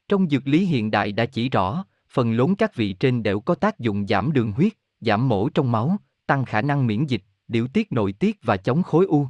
[0.07, 3.55] Trong dược lý hiện đại đã chỉ rõ, phần lớn các vị trên đều có
[3.55, 7.67] tác dụng giảm đường huyết, giảm mổ trong máu, tăng khả năng miễn dịch, điều
[7.67, 9.27] tiết nội tiết và chống khối u.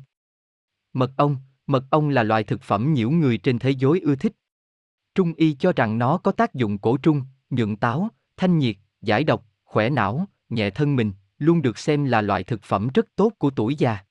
[0.94, 4.34] Mật ong, mật ong là loại thực phẩm nhiều người trên thế giới ưa thích.
[5.16, 9.24] Trung y cho rằng nó có tác dụng cổ trung, nhuận táo, thanh nhiệt, giải
[9.24, 13.34] độc, khỏe não, nhẹ thân mình, luôn được xem là loại thực phẩm rất tốt
[13.38, 14.09] của tuổi già.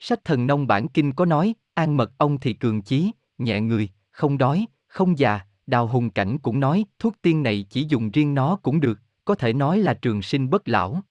[0.00, 3.88] Sách thần nông bản kinh có nói, an mật ong thì cường chí, nhẹ người,
[4.10, 8.34] không đói, không già, đào hùng cảnh cũng nói, thuốc tiên này chỉ dùng riêng
[8.34, 11.02] nó cũng được, có thể nói là trường sinh bất lão.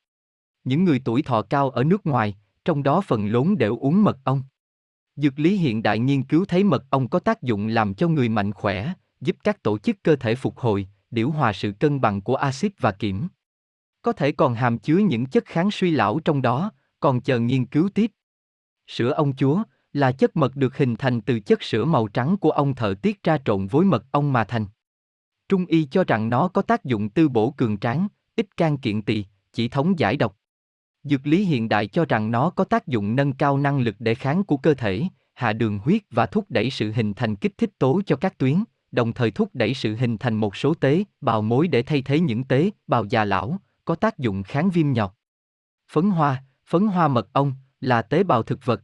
[0.64, 4.18] Những người tuổi thọ cao ở nước ngoài, trong đó phần lớn đều uống mật
[4.24, 4.44] ong.
[5.16, 8.30] Dược lý hiện đại nghiên cứu thấy mật ong có tác dụng làm cho người
[8.30, 12.22] mạnh khỏe, giúp các tổ chức cơ thể phục hồi, điều hòa sự cân bằng
[12.22, 13.28] của axit và kiểm.
[14.02, 17.66] Có thể còn hàm chứa những chất kháng suy lão trong đó, còn chờ nghiên
[17.66, 18.12] cứu tiếp.
[18.88, 19.64] Sữa ông chúa
[19.94, 23.24] là chất mật được hình thành từ chất sữa màu trắng của ong thợ tiết
[23.24, 24.66] ra trộn với mật ong mà thành.
[25.50, 29.02] Trung y cho rằng nó có tác dụng tư bổ cường tráng, ít can kiện
[29.02, 30.38] tỳ, chỉ thống giải độc.
[31.04, 34.16] Dược lý hiện đại cho rằng nó có tác dụng nâng cao năng lực đề
[34.16, 35.04] kháng của cơ thể,
[35.34, 38.64] hạ đường huyết và thúc đẩy sự hình thành kích thích tố cho các tuyến,
[38.92, 42.20] đồng thời thúc đẩy sự hình thành một số tế bào mối để thay thế
[42.20, 45.12] những tế bào già lão, có tác dụng kháng viêm nhọt.
[45.92, 47.54] Phấn hoa, phấn hoa mật ong
[47.84, 48.82] là tế bào thực vật.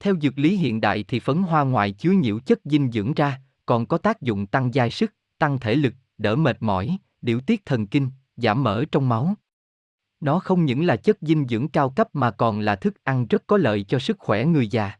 [0.00, 3.40] Theo dược lý hiện đại thì phấn hoa ngoài chứa nhiều chất dinh dưỡng ra,
[3.66, 7.66] còn có tác dụng tăng dai sức, tăng thể lực, đỡ mệt mỏi, điều tiết
[7.66, 9.34] thần kinh, giảm mỡ trong máu.
[10.20, 13.46] Nó không những là chất dinh dưỡng cao cấp mà còn là thức ăn rất
[13.46, 14.92] có lợi cho sức khỏe người già.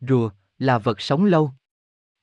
[0.00, 1.50] Rùa là vật sống lâu.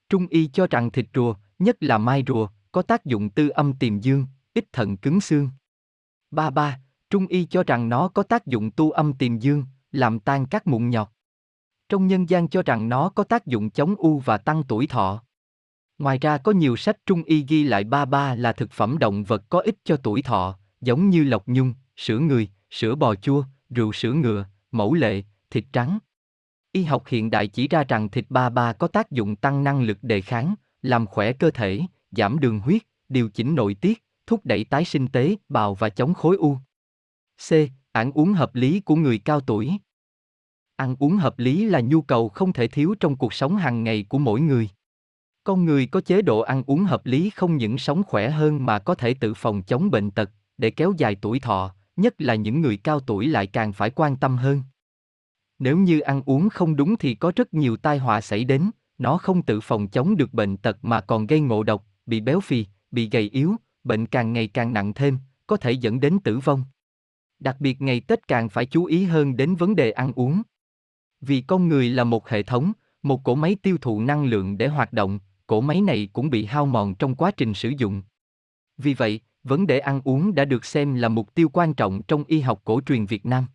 [0.10, 3.74] Trung y cho rằng thịt rùa, nhất là mai rùa, có tác dụng tư âm
[3.74, 5.50] tiềm dương, ít thận cứng xương.
[6.32, 6.80] Ba ba,
[7.10, 10.68] Trung y cho rằng nó có tác dụng tu âm tiềm dương, làm tan các
[10.68, 11.08] mụn nhọt.
[11.90, 15.24] Trong nhân gian cho rằng nó có tác dụng chống u và tăng tuổi thọ.
[15.98, 19.24] Ngoài ra có nhiều sách trung y ghi lại ba ba là thực phẩm động
[19.24, 23.44] vật có ích cho tuổi thọ, giống như lộc nhung, sữa người, sữa bò chua,
[23.70, 26.00] rượu sữa ngựa, mẫu lệ, thịt trắng.
[26.72, 29.82] Y học hiện đại chỉ ra rằng thịt ba ba có tác dụng tăng năng
[29.82, 34.42] lực đề kháng, làm khỏe cơ thể, giảm đường huyết, điều chỉnh nội tiết, thúc
[34.44, 36.58] đẩy tái sinh tế bào và chống khối u.
[37.50, 37.54] C.
[37.92, 39.72] Ăn uống hợp lý của người cao tuổi.
[40.76, 44.06] Ăn uống hợp lý là nhu cầu không thể thiếu trong cuộc sống hàng ngày
[44.10, 44.70] của mỗi người.
[45.44, 48.80] Con người có chế độ ăn uống hợp lý không những sống khỏe hơn mà
[48.80, 52.62] có thể tự phòng chống bệnh tật, để kéo dài tuổi thọ, nhất là những
[52.62, 54.64] người cao tuổi lại càng phải quan tâm hơn.
[55.60, 59.18] Nếu như ăn uống không đúng thì có rất nhiều tai họa xảy đến, nó
[59.18, 62.66] không tự phòng chống được bệnh tật mà còn gây ngộ độc, bị béo phì,
[62.92, 66.64] bị gầy yếu, bệnh càng ngày càng nặng thêm, có thể dẫn đến tử vong.
[67.42, 70.42] Đặc biệt ngày Tết càng phải chú ý hơn đến vấn đề ăn uống.
[71.22, 72.72] Vì con người là một hệ thống,
[73.04, 76.46] một cỗ máy tiêu thụ năng lượng để hoạt động, cỗ máy này cũng bị
[76.46, 78.02] hao mòn trong quá trình sử dụng.
[78.78, 82.24] Vì vậy, vấn đề ăn uống đã được xem là mục tiêu quan trọng trong
[82.24, 83.46] y học cổ truyền Việt Nam.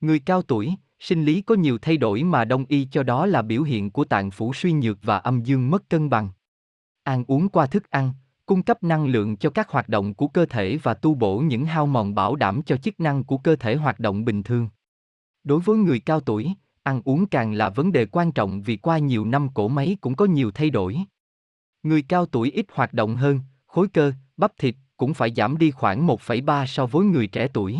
[0.00, 3.42] Người cao tuổi, sinh lý có nhiều thay đổi mà đông y cho đó là
[3.42, 6.28] biểu hiện của tạng phủ suy nhược và âm dương mất cân bằng.
[7.02, 8.12] Ăn uống qua thức ăn,
[8.46, 11.66] cung cấp năng lượng cho các hoạt động của cơ thể và tu bổ những
[11.66, 14.68] hao mòn bảo đảm cho chức năng của cơ thể hoạt động bình thường.
[15.44, 18.98] Đối với người cao tuổi, ăn uống càng là vấn đề quan trọng vì qua
[18.98, 20.98] nhiều năm cổ máy cũng có nhiều thay đổi.
[21.82, 25.70] Người cao tuổi ít hoạt động hơn, khối cơ, bắp thịt cũng phải giảm đi
[25.70, 27.78] khoảng 1,3 so với người trẻ tuổi.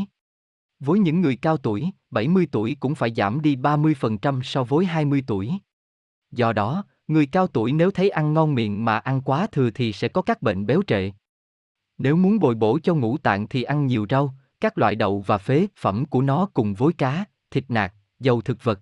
[0.80, 5.24] Với những người cao tuổi, 70 tuổi cũng phải giảm đi 30% so với 20
[5.26, 5.52] tuổi.
[6.30, 9.92] Do đó, người cao tuổi nếu thấy ăn ngon miệng mà ăn quá thừa thì
[9.92, 11.10] sẽ có các bệnh béo trệ.
[11.98, 15.38] Nếu muốn bồi bổ cho ngũ tạng thì ăn nhiều rau, các loại đậu và
[15.38, 18.80] phế phẩm của nó cùng với cá, thịt nạc, dầu thực vật.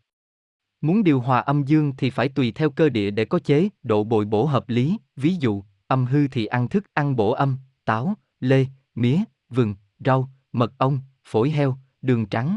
[0.80, 4.04] Muốn điều hòa âm dương thì phải tùy theo cơ địa để có chế độ
[4.04, 8.14] bồi bổ hợp lý, ví dụ, âm hư thì ăn thức ăn bổ âm, táo,
[8.40, 9.18] lê, mía,
[9.48, 12.56] vừng, rau, mật ong, phổi heo, đường trắng.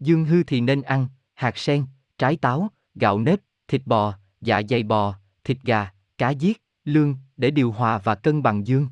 [0.00, 1.86] Dương hư thì nên ăn hạt sen,
[2.18, 7.50] trái táo, gạo nếp, thịt bò, dạ dày bò, thịt gà, cá giết, lương để
[7.50, 8.88] điều hòa và cân bằng dương.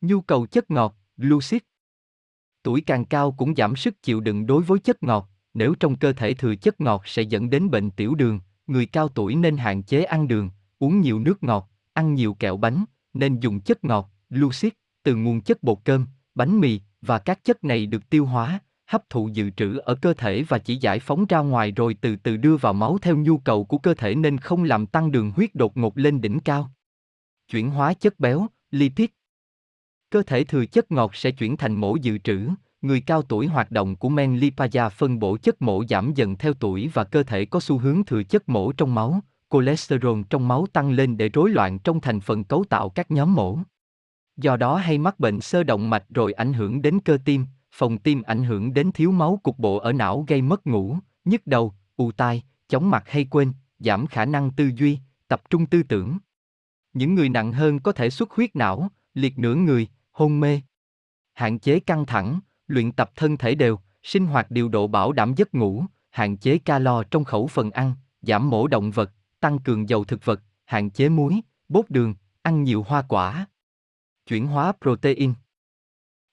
[0.00, 1.60] Nhu cầu chất ngọt, glucid.
[2.62, 6.12] Tuổi càng cao cũng giảm sức chịu đựng đối với chất ngọt, nếu trong cơ
[6.12, 9.82] thể thừa chất ngọt sẽ dẫn đến bệnh tiểu đường, người cao tuổi nên hạn
[9.82, 12.84] chế ăn đường, uống nhiều nước ngọt, ăn nhiều kẹo bánh,
[13.14, 17.64] nên dùng chất ngọt, glucid, từ nguồn chất bột cơm, bánh mì và các chất
[17.64, 18.60] này được tiêu hóa,
[18.92, 22.16] hấp thụ dự trữ ở cơ thể và chỉ giải phóng ra ngoài rồi từ
[22.16, 25.30] từ đưa vào máu theo nhu cầu của cơ thể nên không làm tăng đường
[25.30, 26.70] huyết đột ngột lên đỉnh cao.
[27.48, 29.08] Chuyển hóa chất béo, lipid.
[30.10, 32.48] Cơ thể thừa chất ngọt sẽ chuyển thành mổ dự trữ,
[32.82, 36.54] người cao tuổi hoạt động của men lipaza phân bổ chất mổ giảm dần theo
[36.54, 40.66] tuổi và cơ thể có xu hướng thừa chất mổ trong máu, cholesterol trong máu
[40.72, 43.58] tăng lên để rối loạn trong thành phần cấu tạo các nhóm mổ.
[44.36, 47.98] Do đó hay mắc bệnh sơ động mạch rồi ảnh hưởng đến cơ tim, phòng
[47.98, 51.74] tim ảnh hưởng đến thiếu máu cục bộ ở não gây mất ngủ, nhức đầu,
[51.96, 56.18] ù tai, chóng mặt hay quên, giảm khả năng tư duy, tập trung tư tưởng.
[56.92, 60.60] Những người nặng hơn có thể xuất huyết não, liệt nửa người, hôn mê.
[61.32, 65.34] Hạn chế căng thẳng, luyện tập thân thể đều, sinh hoạt điều độ bảo đảm
[65.36, 69.10] giấc ngủ, hạn chế calo trong khẩu phần ăn, giảm mổ động vật,
[69.40, 73.46] tăng cường dầu thực vật, hạn chế muối, bốt đường, ăn nhiều hoa quả.
[74.26, 75.32] Chuyển hóa protein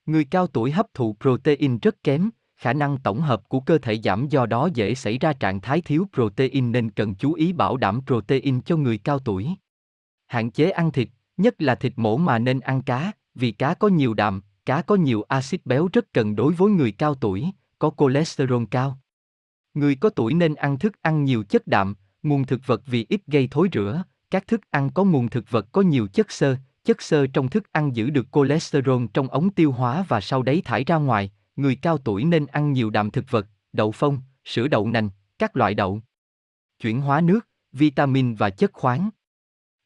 [0.10, 4.00] Người cao tuổi hấp thụ protein rất kém, khả năng tổng hợp của cơ thể
[4.04, 7.78] giảm do đó dễ xảy ra trạng thái thiếu protein nên cần chú ý bảo
[7.78, 9.48] đảm protein cho người cao tuổi.
[10.28, 13.88] Hạn chế ăn thịt, nhất là thịt mổ mà nên ăn cá, vì cá có
[13.88, 17.92] nhiều đạm, cá có nhiều axit béo rất cần đối với người cao tuổi, có
[17.98, 19.00] cholesterol cao.
[19.74, 23.22] Người có tuổi nên ăn thức ăn nhiều chất đạm, nguồn thực vật vì ít
[23.28, 26.56] gây thối rữa, các thức ăn có nguồn thực vật có nhiều chất xơ,
[26.90, 30.62] chất xơ trong thức ăn giữ được cholesterol trong ống tiêu hóa và sau đấy
[30.66, 34.68] thải ra ngoài, người cao tuổi nên ăn nhiều đạm thực vật, đậu phông, sữa
[34.68, 35.10] đậu nành,
[35.40, 36.02] các loại đậu.
[36.82, 39.10] Chuyển hóa nước, vitamin và chất khoáng.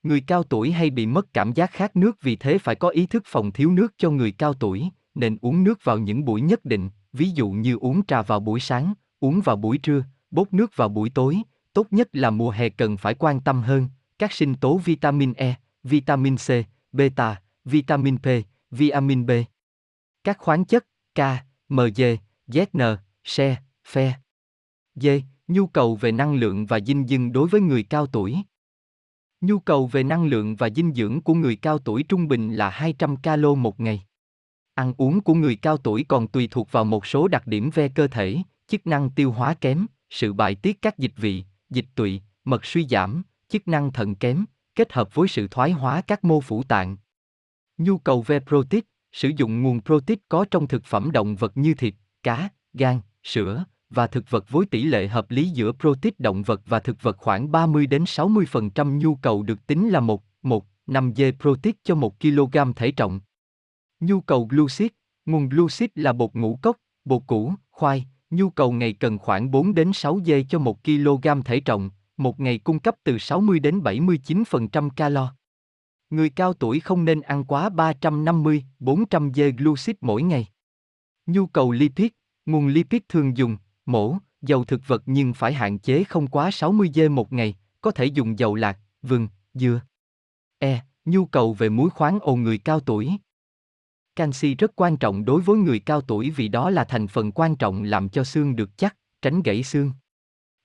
[0.03, 3.05] Người cao tuổi hay bị mất cảm giác khát nước vì thế phải có ý
[3.05, 6.65] thức phòng thiếu nước cho người cao tuổi, nên uống nước vào những buổi nhất
[6.65, 10.71] định, ví dụ như uống trà vào buổi sáng, uống vào buổi trưa, bốc nước
[10.75, 11.41] vào buổi tối,
[11.73, 15.55] tốt nhất là mùa hè cần phải quan tâm hơn, các sinh tố vitamin E,
[15.83, 16.49] vitamin C,
[16.93, 18.27] beta, vitamin P,
[18.71, 19.31] vitamin B.
[20.23, 21.19] Các khoáng chất K,
[21.69, 22.01] Mg,
[22.47, 23.55] Zn, Se,
[23.91, 24.11] Fe.
[24.95, 25.07] D.
[25.47, 28.37] Nhu cầu về năng lượng và dinh dưỡng đối với người cao tuổi.
[29.41, 32.69] Nhu cầu về năng lượng và dinh dưỡng của người cao tuổi trung bình là
[32.69, 34.05] 200 calo một ngày.
[34.73, 37.89] Ăn uống của người cao tuổi còn tùy thuộc vào một số đặc điểm về
[37.89, 42.21] cơ thể, chức năng tiêu hóa kém, sự bài tiết các dịch vị, dịch tụy,
[42.43, 46.41] mật suy giảm, chức năng thận kém, kết hợp với sự thoái hóa các mô
[46.41, 46.97] phủ tạng.
[47.77, 51.73] Nhu cầu về protein, sử dụng nguồn protein có trong thực phẩm động vật như
[51.73, 56.43] thịt, cá, gan, sữa và thực vật với tỷ lệ hợp lý giữa protein động
[56.43, 60.65] vật và thực vật khoảng 30 đến 60% nhu cầu được tính là 1, 1,
[60.87, 63.19] 5 g protein cho 1 kg thể trọng.
[63.99, 64.87] Nhu cầu glucid,
[65.25, 69.73] nguồn glucid là bột ngũ cốc, bột củ, khoai, nhu cầu ngày cần khoảng 4
[69.73, 73.79] đến 6 g cho 1 kg thể trọng, một ngày cung cấp từ 60 đến
[73.79, 75.35] 79% calo.
[76.09, 80.47] Người cao tuổi không nên ăn quá 350, 400 g glucid mỗi ngày.
[81.25, 82.07] Nhu cầu lipid,
[82.45, 86.91] nguồn lipid thường dùng, mổ, dầu thực vật nhưng phải hạn chế không quá 60
[86.95, 89.81] g một ngày, có thể dùng dầu lạc, vừng, dừa.
[90.59, 90.81] E.
[91.05, 93.11] Nhu cầu về muối khoáng ồ người cao tuổi.
[94.15, 97.55] Canxi rất quan trọng đối với người cao tuổi vì đó là thành phần quan
[97.55, 99.91] trọng làm cho xương được chắc, tránh gãy xương.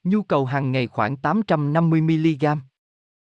[0.08, 2.56] Nhu cầu hàng ngày khoảng 850mg.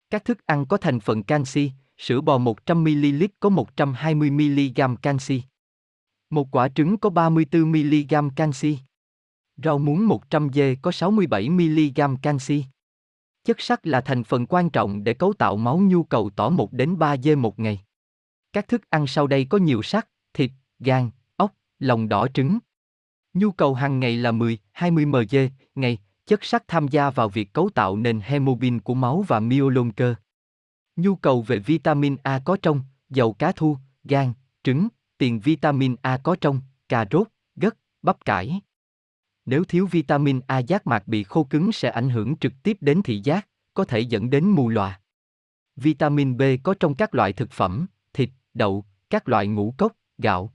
[0.09, 5.41] Các thức ăn có thành phần canxi, sữa bò 100ml có 120mg canxi.
[6.29, 8.77] Một quả trứng có 34mg canxi.
[9.63, 12.63] Rau muống 100 g có 67mg canxi.
[13.43, 16.73] Chất sắt là thành phần quan trọng để cấu tạo máu nhu cầu tỏ 1
[16.73, 17.81] đến 3 g một ngày.
[18.53, 22.59] Các thức ăn sau đây có nhiều sắt, thịt, gan, ốc, lòng đỏ trứng.
[23.33, 25.35] Nhu cầu hàng ngày là 10, 20 mg
[25.75, 25.97] ngày,
[26.27, 30.15] chất sắt tham gia vào việc cấu tạo nền hemoglobin của máu và myolon cơ.
[30.95, 34.33] Nhu cầu về vitamin A có trong dầu cá thu, gan,
[34.63, 38.61] trứng, tiền vitamin A có trong cà rốt, gấc, bắp cải.
[39.45, 43.01] Nếu thiếu vitamin A giác mạc bị khô cứng sẽ ảnh hưởng trực tiếp đến
[43.01, 44.99] thị giác, có thể dẫn đến mù lòa.
[45.75, 50.53] Vitamin B có trong các loại thực phẩm, thịt, đậu, các loại ngũ cốc, gạo.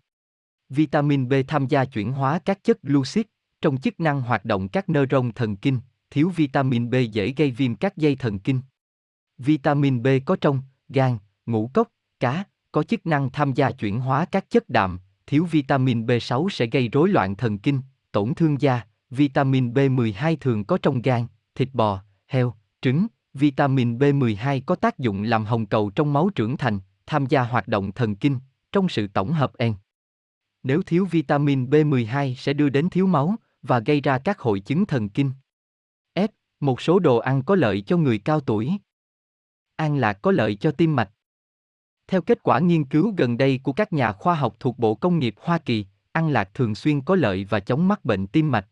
[0.69, 3.23] Vitamin B tham gia chuyển hóa các chất glucid
[3.63, 7.75] trong chức năng hoạt động các neuron thần kinh, thiếu vitamin B dễ gây viêm
[7.75, 8.61] các dây thần kinh.
[9.39, 11.89] Vitamin B có trong gan, ngũ cốc,
[12.21, 16.67] cá, có chức năng tham gia chuyển hóa các chất đạm, thiếu vitamin B6 sẽ
[16.67, 17.81] gây rối loạn thần kinh,
[18.13, 18.83] tổn thương da.
[19.11, 23.07] Vitamin B12 thường có trong gan, thịt bò, heo, trứng.
[23.35, 27.69] Vitamin B12 có tác dụng làm hồng cầu trong máu trưởng thành, tham gia hoạt
[27.69, 28.39] động thần kinh,
[28.73, 29.75] trong sự tổng hợp en.
[30.63, 34.87] Nếu thiếu vitamin B12 sẽ đưa đến thiếu máu và gây ra các hội chứng
[34.87, 35.31] thần kinh.
[36.15, 36.29] F.
[36.61, 38.73] Một số đồ ăn có lợi cho người cao tuổi.
[39.77, 41.11] An lạc có lợi cho tim mạch.
[42.07, 45.19] Theo kết quả nghiên cứu gần đây của các nhà khoa học thuộc Bộ Công
[45.19, 48.69] nghiệp Hoa Kỳ, ăn lạc thường xuyên có lợi và chống mắc bệnh tim mạch.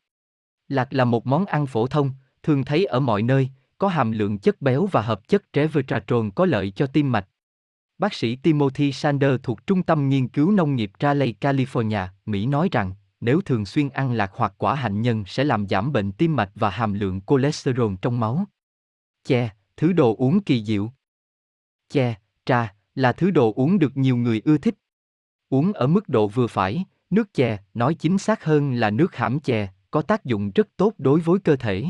[0.69, 2.11] Lạc là một món ăn phổ thông,
[2.43, 6.47] thường thấy ở mọi nơi, có hàm lượng chất béo và hợp chất resveratrol có
[6.47, 7.29] lợi cho tim mạch.
[7.99, 12.69] Bác sĩ Timothy Sander thuộc Trung tâm Nghiên cứu Nông nghiệp Raleigh, California, Mỹ nói
[12.73, 16.37] rằng, nếu thường xuyên ăn lạc hoặc quả hạnh nhân sẽ làm giảm bệnh tim
[16.37, 18.45] mạch và hàm lượng cholesterol trong máu.
[19.25, 20.91] Chè, thứ đồ uống kỳ diệu.
[21.89, 24.75] Chè, trà, là thứ đồ uống được nhiều người ưa thích.
[25.49, 29.41] Uống ở mức độ vừa phải, nước chè, nói chính xác hơn là nước hãm
[29.41, 31.85] chè, có tác dụng rất tốt đối với cơ thể.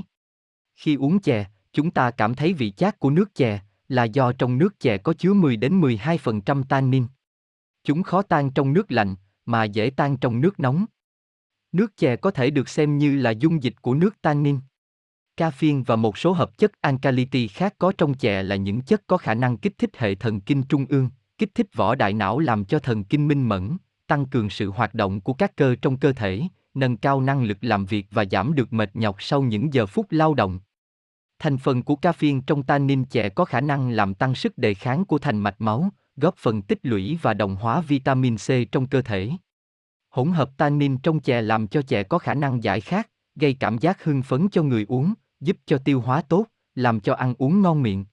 [0.77, 4.59] Khi uống chè, chúng ta cảm thấy vị chát của nước chè, là do trong
[4.59, 7.07] nước chè có chứa 10 đến 12% tannin.
[7.85, 9.15] Chúng khó tan trong nước lạnh,
[9.47, 10.87] mà dễ tan trong nước nóng.
[11.73, 14.59] Nước chè có thể được xem như là dung dịch của nước tannin.
[15.37, 19.17] Caffeine và một số hợp chất alkality khác có trong chè là những chất có
[19.17, 22.65] khả năng kích thích hệ thần kinh trung ương, kích thích vỏ đại não làm
[22.65, 23.77] cho thần kinh minh mẫn,
[24.07, 26.43] tăng cường sự hoạt động của các cơ trong cơ thể,
[26.75, 30.07] nâng cao năng lực làm việc và giảm được mệt nhọc sau những giờ phút
[30.11, 30.61] lao động.
[31.39, 35.05] Thành phần của caffeine trong tannin chè có khả năng làm tăng sức đề kháng
[35.05, 39.03] của thành mạch máu, góp phần tích lũy và đồng hóa vitamin C trong cơ
[39.03, 39.31] thể.
[40.11, 43.79] Hỗn hợp tannin trong chè làm cho chè có khả năng giải khát, gây cảm
[43.79, 47.63] giác hưng phấn cho người uống, giúp cho tiêu hóa tốt, làm cho ăn uống
[47.63, 48.05] ngon miệng.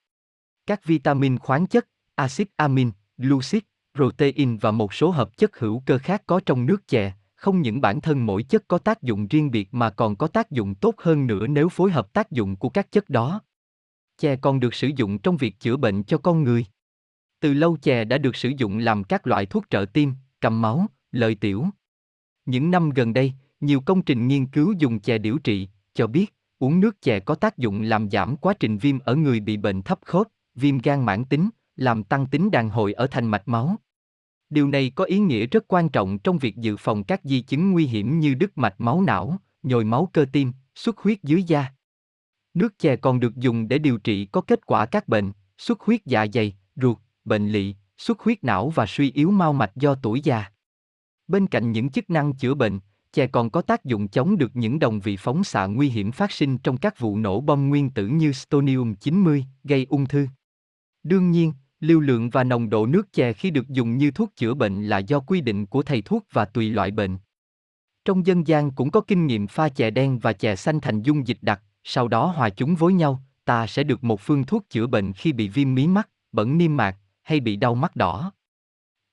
[0.66, 3.62] Các vitamin khoáng chất, axit amin, glucid,
[3.94, 7.80] protein và một số hợp chất hữu cơ khác có trong nước chè, không những
[7.80, 10.94] bản thân mỗi chất có tác dụng riêng biệt mà còn có tác dụng tốt
[10.98, 13.40] hơn nữa nếu phối hợp tác dụng của các chất đó.
[14.18, 16.66] Chè còn được sử dụng trong việc chữa bệnh cho con người.
[17.40, 20.86] Từ lâu chè đã được sử dụng làm các loại thuốc trợ tim, cầm máu,
[21.12, 21.66] lợi tiểu.
[22.48, 26.34] Những năm gần đây, nhiều công trình nghiên cứu dùng chè điều trị, cho biết,
[26.58, 29.82] uống nước chè có tác dụng làm giảm quá trình viêm ở người bị bệnh
[29.82, 33.76] thấp khớp, viêm gan mãn tính, làm tăng tính đàn hồi ở thành mạch máu.
[34.50, 37.72] Điều này có ý nghĩa rất quan trọng trong việc dự phòng các di chứng
[37.72, 41.66] nguy hiểm như đứt mạch máu não, nhồi máu cơ tim, xuất huyết dưới da.
[42.54, 46.06] Nước chè còn được dùng để điều trị có kết quả các bệnh, xuất huyết
[46.06, 50.20] dạ dày, ruột, bệnh lị, xuất huyết não và suy yếu mau mạch do tuổi
[50.20, 50.52] già.
[51.28, 52.78] Bên cạnh những chức năng chữa bệnh,
[53.12, 56.32] chè còn có tác dụng chống được những đồng vị phóng xạ nguy hiểm phát
[56.32, 60.26] sinh trong các vụ nổ bom nguyên tử như stonium 90, gây ung thư.
[61.02, 64.54] Đương nhiên, lưu lượng và nồng độ nước chè khi được dùng như thuốc chữa
[64.54, 67.18] bệnh là do quy định của thầy thuốc và tùy loại bệnh.
[68.04, 71.26] Trong dân gian cũng có kinh nghiệm pha chè đen và chè xanh thành dung
[71.26, 74.86] dịch đặc, sau đó hòa chúng với nhau, ta sẽ được một phương thuốc chữa
[74.86, 78.32] bệnh khi bị viêm mí mắt, bẩn niêm mạc hay bị đau mắt đỏ.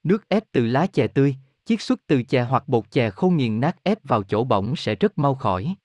[0.04, 1.36] Nước ép từ lá chè tươi,
[1.66, 4.96] chiết xuất từ chè hoặc bột chè khô nghiền nát ép vào chỗ bỏng sẽ
[4.96, 5.76] rất mau khỏi.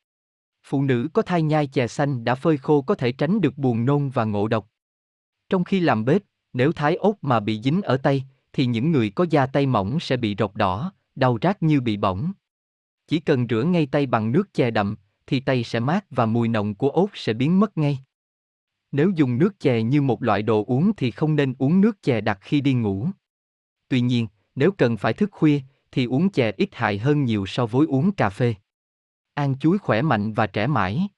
[0.62, 3.84] Phụ nữ có thai nhai chè xanh đã phơi khô có thể tránh được buồn
[3.84, 4.70] nôn và ngộ độc.
[5.49, 9.10] Trong khi làm bếp, nếu thái ốt mà bị dính ở tay, thì những người
[9.10, 12.33] có da tay mỏng sẽ bị rột đỏ, đau rát như bị bỏng.
[13.07, 16.49] Chỉ cần rửa ngay tay bằng nước chè đậm, thì tay sẽ mát và mùi
[16.49, 17.99] nồng của ốt sẽ biến mất ngay.
[18.92, 22.20] Nếu dùng nước chè như một loại đồ uống thì không nên uống nước chè
[22.20, 23.09] đặc khi đi ngủ.
[23.89, 25.60] Tuy nhiên, nếu cần phải thức khuya,
[25.93, 28.55] thì uống chè ít hại hơn nhiều so với uống cà phê.
[29.35, 31.09] Ăn chuối khỏe mạnh và trẻ mãi.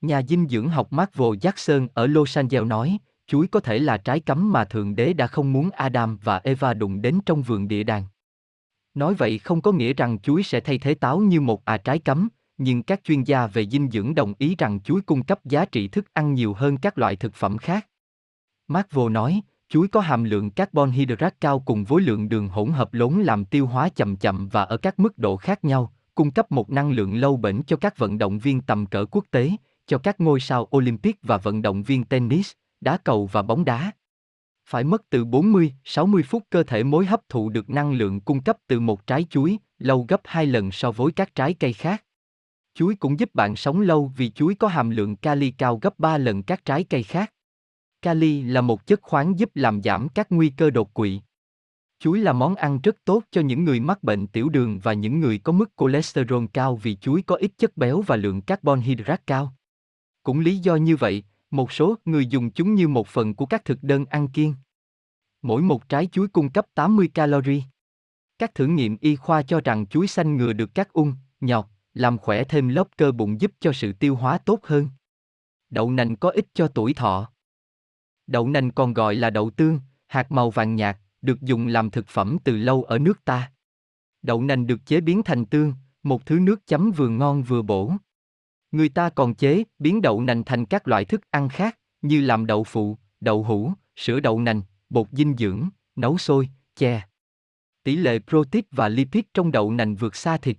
[0.00, 4.20] Nhà dinh dưỡng học Marvel Jackson ở Los Angeles nói, chuối có thể là trái
[4.20, 7.82] cấm mà Thượng Đế đã không muốn Adam và Eva đụng đến trong vườn địa
[7.82, 8.04] đàng.
[8.94, 11.98] Nói vậy không có nghĩa rằng chuối sẽ thay thế táo như một à trái
[11.98, 15.64] cấm, nhưng các chuyên gia về dinh dưỡng đồng ý rằng chuối cung cấp giá
[15.64, 17.88] trị thức ăn nhiều hơn các loại thực phẩm khác.
[18.68, 19.42] Marvel nói,
[19.74, 23.44] chuối có hàm lượng carbon hydrate cao cùng với lượng đường hỗn hợp lớn làm
[23.44, 26.90] tiêu hóa chậm chậm và ở các mức độ khác nhau, cung cấp một năng
[26.90, 29.50] lượng lâu bền cho các vận động viên tầm cỡ quốc tế,
[29.86, 33.90] cho các ngôi sao Olympic và vận động viên tennis, đá cầu và bóng đá.
[34.68, 38.56] Phải mất từ 40-60 phút cơ thể mới hấp thụ được năng lượng cung cấp
[38.66, 42.04] từ một trái chuối, lâu gấp hai lần so với các trái cây khác.
[42.74, 46.18] Chuối cũng giúp bạn sống lâu vì chuối có hàm lượng kali cao gấp 3
[46.18, 47.33] lần các trái cây khác.
[48.04, 51.20] Kali là một chất khoáng giúp làm giảm các nguy cơ đột quỵ.
[51.98, 55.20] Chuối là món ăn rất tốt cho những người mắc bệnh tiểu đường và những
[55.20, 59.22] người có mức cholesterol cao vì chuối có ít chất béo và lượng carbon hydrate
[59.26, 59.54] cao.
[60.22, 63.64] Cũng lý do như vậy, một số người dùng chúng như một phần của các
[63.64, 64.54] thực đơn ăn kiêng.
[65.42, 67.62] Mỗi một trái chuối cung cấp 80 calorie.
[68.38, 72.18] Các thử nghiệm y khoa cho rằng chuối xanh ngừa được các ung, nhọt, làm
[72.18, 74.88] khỏe thêm lớp cơ bụng giúp cho sự tiêu hóa tốt hơn.
[75.70, 77.33] Đậu nành có ích cho tuổi thọ.
[78.26, 82.08] Đậu nành còn gọi là đậu tương, hạt màu vàng nhạt, được dùng làm thực
[82.08, 83.52] phẩm từ lâu ở nước ta.
[84.22, 87.92] Đậu nành được chế biến thành tương, một thứ nước chấm vừa ngon vừa bổ.
[88.72, 92.46] Người ta còn chế, biến đậu nành thành các loại thức ăn khác, như làm
[92.46, 97.02] đậu phụ, đậu hũ, sữa đậu nành, bột dinh dưỡng, nấu sôi, chè.
[97.84, 100.56] Tỷ lệ protein và lipid trong đậu nành vượt xa thịt.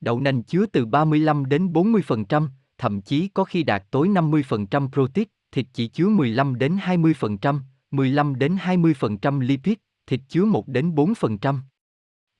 [0.00, 5.28] Đậu nành chứa từ 35 đến 40%, thậm chí có khi đạt tối 50% protein,
[5.56, 7.60] thịt chỉ chứa 15 đến 20%,
[7.90, 9.74] 15 đến 20% lipid,
[10.06, 11.58] thịt chứa 1 đến 4%.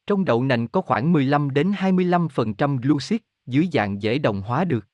[0.06, 4.86] Trong đậu nành có khoảng 15 đến 25% glucid, dưới dạng dễ đồng hóa được.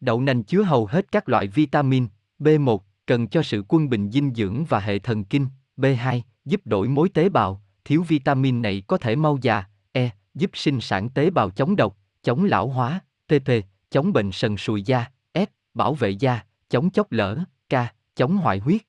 [0.00, 2.06] Đậu nành chứa hầu hết các loại vitamin,
[2.38, 6.88] B1, cần cho sự quân bình dinh dưỡng và hệ thần kinh, B2, giúp đổi
[6.88, 11.30] mối tế bào, thiếu vitamin này có thể mau già, E, giúp sinh sản tế
[11.30, 13.50] bào chống độc, chống lão hóa, TP
[13.90, 17.74] chống bệnh sần sùi da, S, bảo vệ da, chống chốc lỡ, K,
[18.14, 18.82] chống hoại huyết.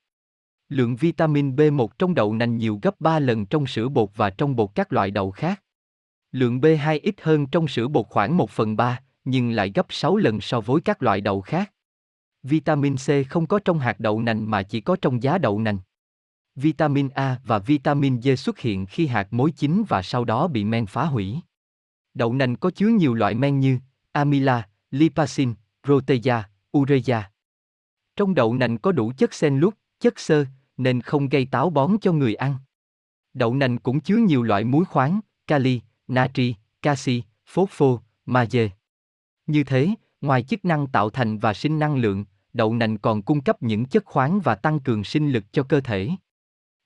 [0.68, 4.56] Lượng vitamin B1 trong đậu nành nhiều gấp 3 lần trong sữa bột và trong
[4.56, 5.62] bột các loại đậu khác.
[6.32, 10.16] Lượng B2 ít hơn trong sữa bột khoảng 1 phần 3, nhưng lại gấp 6
[10.16, 11.72] lần so với các loại đậu khác.
[12.42, 15.78] Vitamin C không có trong hạt đậu nành mà chỉ có trong giá đậu nành.
[16.56, 20.64] Vitamin A và vitamin D xuất hiện khi hạt mối chín và sau đó bị
[20.64, 21.40] men phá hủy.
[22.14, 23.78] Đậu nành có chứa nhiều loại men như
[24.12, 25.54] amila, lipacin,
[25.84, 26.42] proteia,
[26.78, 27.31] urea.
[28.16, 30.44] Trong đậu nành có đủ chất xen lút, chất xơ,
[30.76, 32.54] nên không gây táo bón cho người ăn.
[33.34, 38.68] Đậu nành cũng chứa nhiều loại muối khoáng, kali, natri, canxi, phosphor, magie.
[39.46, 39.88] Như thế,
[40.20, 43.84] ngoài chức năng tạo thành và sinh năng lượng, đậu nành còn cung cấp những
[43.84, 46.10] chất khoáng và tăng cường sinh lực cho cơ thể.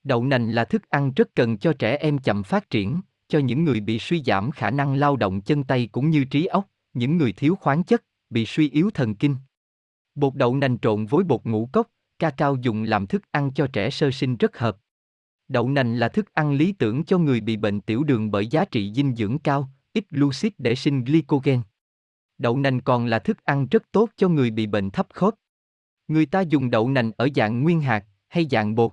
[0.05, 3.65] Đậu nành là thức ăn rất cần cho trẻ em chậm phát triển, cho những
[3.65, 7.17] người bị suy giảm khả năng lao động chân tay cũng như trí óc, những
[7.17, 9.37] người thiếu khoáng chất, bị suy yếu thần kinh.
[10.17, 11.87] Bột đậu nành trộn với bột ngũ cốc,
[12.19, 14.77] cacao dùng làm thức ăn cho trẻ sơ sinh rất hợp.
[15.49, 18.65] Đậu nành là thức ăn lý tưởng cho người bị bệnh tiểu đường bởi giá
[18.65, 21.61] trị dinh dưỡng cao, ít glucid để sinh glycogen.
[22.39, 25.35] Đậu nành còn là thức ăn rất tốt cho người bị bệnh thấp khớp.
[26.09, 28.93] Người ta dùng đậu nành ở dạng nguyên hạt hay dạng bột.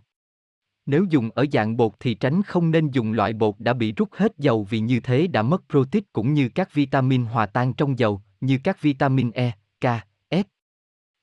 [0.86, 4.10] Nếu dùng ở dạng bột thì tránh không nên dùng loại bột đã bị rút
[4.12, 8.00] hết dầu vì như thế đã mất protein cũng như các vitamin hòa tan trong
[8.00, 9.86] dầu, như các vitamin E, K,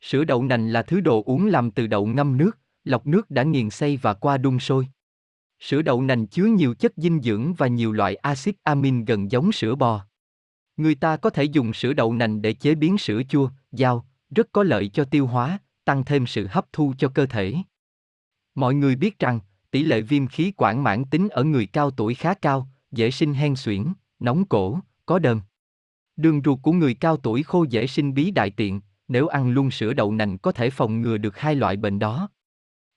[0.01, 3.43] Sữa đậu nành là thứ đồ uống làm từ đậu ngâm nước, lọc nước đã
[3.43, 4.89] nghiền xay và qua đun sôi.
[5.61, 9.53] Sữa đậu nành chứa nhiều chất dinh dưỡng và nhiều loại axit amin gần giống
[9.53, 10.07] sữa bò.
[10.77, 14.49] Người ta có thể dùng sữa đậu nành để chế biến sữa chua, dao, rất
[14.53, 17.55] có lợi cho tiêu hóa, tăng thêm sự hấp thu cho cơ thể.
[18.55, 22.15] Mọi người biết rằng, tỷ lệ viêm khí quản mãn tính ở người cao tuổi
[22.15, 25.41] khá cao, dễ sinh hen suyễn, nóng cổ, có đờm.
[26.17, 29.71] Đường ruột của người cao tuổi khô dễ sinh bí đại tiện, nếu ăn luôn
[29.71, 32.29] sữa đậu nành có thể phòng ngừa được hai loại bệnh đó.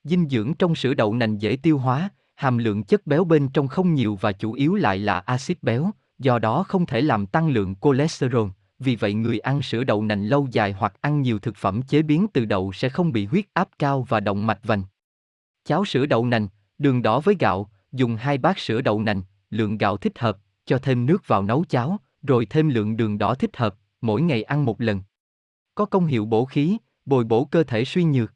[0.03, 3.67] Dinh dưỡng trong sữa đậu nành dễ tiêu hóa, hàm lượng chất béo bên trong
[3.67, 7.50] không nhiều và chủ yếu lại là axit béo, do đó không thể làm tăng
[7.50, 8.50] lượng cholesterol.
[8.80, 12.01] Vì vậy người ăn sữa đậu nành lâu dài hoặc ăn nhiều thực phẩm chế
[12.01, 14.83] biến từ đậu sẽ không bị huyết áp cao và động mạch vành.
[15.66, 19.77] Cháo sữa đậu nành, đường đỏ với gạo, dùng hai bát sữa đậu nành, lượng
[19.77, 23.58] gạo thích hợp, cho thêm nước vào nấu cháo, rồi thêm lượng đường đỏ thích
[23.58, 25.01] hợp, mỗi ngày ăn một lần.
[25.76, 28.34] Có công hiệu bổ khí, bồi bổ cơ thể suy nhược.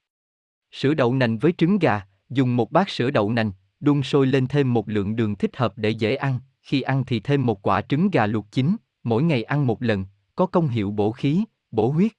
[0.72, 4.48] Sữa đậu nành với trứng gà, dùng một bát sữa đậu nành, đun sôi lên
[4.48, 7.82] thêm một lượng đường thích hợp để dễ ăn, khi ăn thì thêm một quả
[7.82, 11.92] trứng gà luộc chín, mỗi ngày ăn một lần, có công hiệu bổ khí, bổ
[11.92, 12.12] huyết.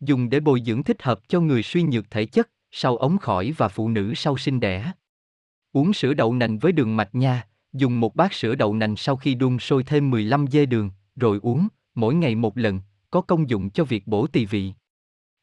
[0.00, 3.52] Dùng để bồi dưỡng thích hợp cho người suy nhược thể chất, sau ống khỏi
[3.56, 4.92] và phụ nữ sau sinh đẻ.
[5.72, 9.16] Uống sữa đậu nành với đường mạch nha, dùng một bát sữa đậu nành sau
[9.16, 12.80] khi đun sôi thêm 15 dê đường, rồi uống, mỗi ngày một lần,
[13.12, 14.72] có công dụng cho việc bổ tỳ vị.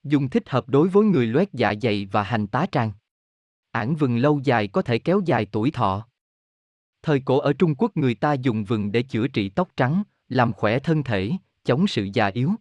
[0.03, 2.91] Dùng thích hợp đối với người loét dạ dày và hành tá tràng.
[3.71, 6.07] Ảng vừng lâu dài có thể kéo dài tuổi thọ.
[7.01, 10.53] Thời cổ ở Trung Quốc người ta dùng vừng để chữa trị tóc trắng, làm
[10.53, 11.31] khỏe thân thể,
[11.65, 12.51] chống sự già yếu.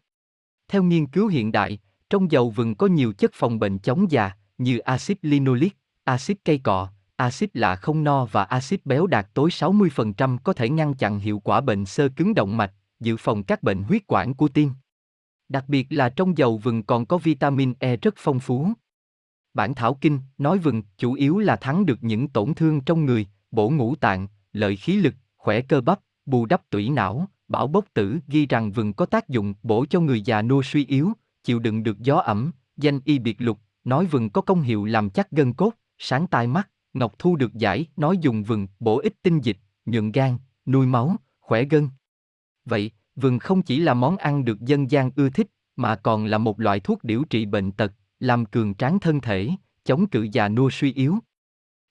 [0.69, 1.79] Theo nghiên cứu hiện đại,
[2.11, 6.59] trong dầu vừng có nhiều chất phòng bệnh chống già, như axit linoleic, axit cây
[6.59, 11.19] cọ, axit lạ không no và axit béo đạt tối 60% có thể ngăn chặn
[11.19, 14.71] hiệu quả bệnh sơ cứng động mạch, dự phòng các bệnh huyết quản của tim.
[15.49, 18.73] Đặc biệt là trong dầu vừng còn có vitamin E rất phong phú.
[19.55, 23.27] Bản thảo kinh nói vừng chủ yếu là thắng được những tổn thương trong người,
[23.51, 27.85] bổ ngũ tạng, lợi khí lực, khỏe cơ bắp, bù đắp tủy não, bảo bốc
[27.95, 31.13] tử ghi rằng vừng có tác dụng bổ cho người già nua suy yếu,
[31.45, 35.11] chịu đựng được gió ẩm, danh y biệt lục, nói vừng có công hiệu làm
[35.11, 39.23] chắc gân cốt, sáng tai mắt, Ngọc Thu được giải nói dùng vừng bổ ích
[39.23, 41.89] tinh dịch, nhuận gan, nuôi máu, khỏe gân.
[42.65, 42.91] Vậy,
[43.21, 46.61] vừng không chỉ là món ăn được dân gian ưa thích, mà còn là một
[46.61, 49.51] loại thuốc điều trị bệnh tật, làm cường tráng thân thể,
[49.85, 51.19] chống cự già nua suy yếu.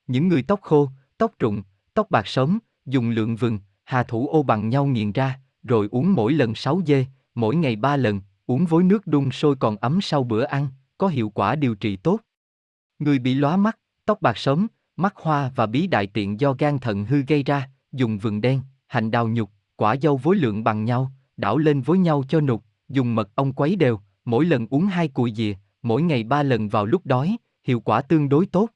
[0.07, 1.61] Những người tóc khô, tóc rụng,
[1.93, 6.13] tóc bạc sớm, dùng lượng vừng, hà thủ ô bằng nhau nghiền ra, rồi uống
[6.13, 9.99] mỗi lần 6 dê, mỗi ngày 3 lần, uống với nước đun sôi còn ấm
[10.01, 12.19] sau bữa ăn, có hiệu quả điều trị tốt.
[12.99, 16.79] Người bị lóa mắt, tóc bạc sớm, mắt hoa và bí đại tiện do gan
[16.79, 20.85] thận hư gây ra, dùng vừng đen, hành đào nhục, quả dâu với lượng bằng
[20.85, 24.85] nhau, đảo lên với nhau cho nục, dùng mật ong quấy đều, mỗi lần uống
[24.85, 28.69] hai cùi dìa, mỗi ngày ba lần vào lúc đói, hiệu quả tương đối tốt.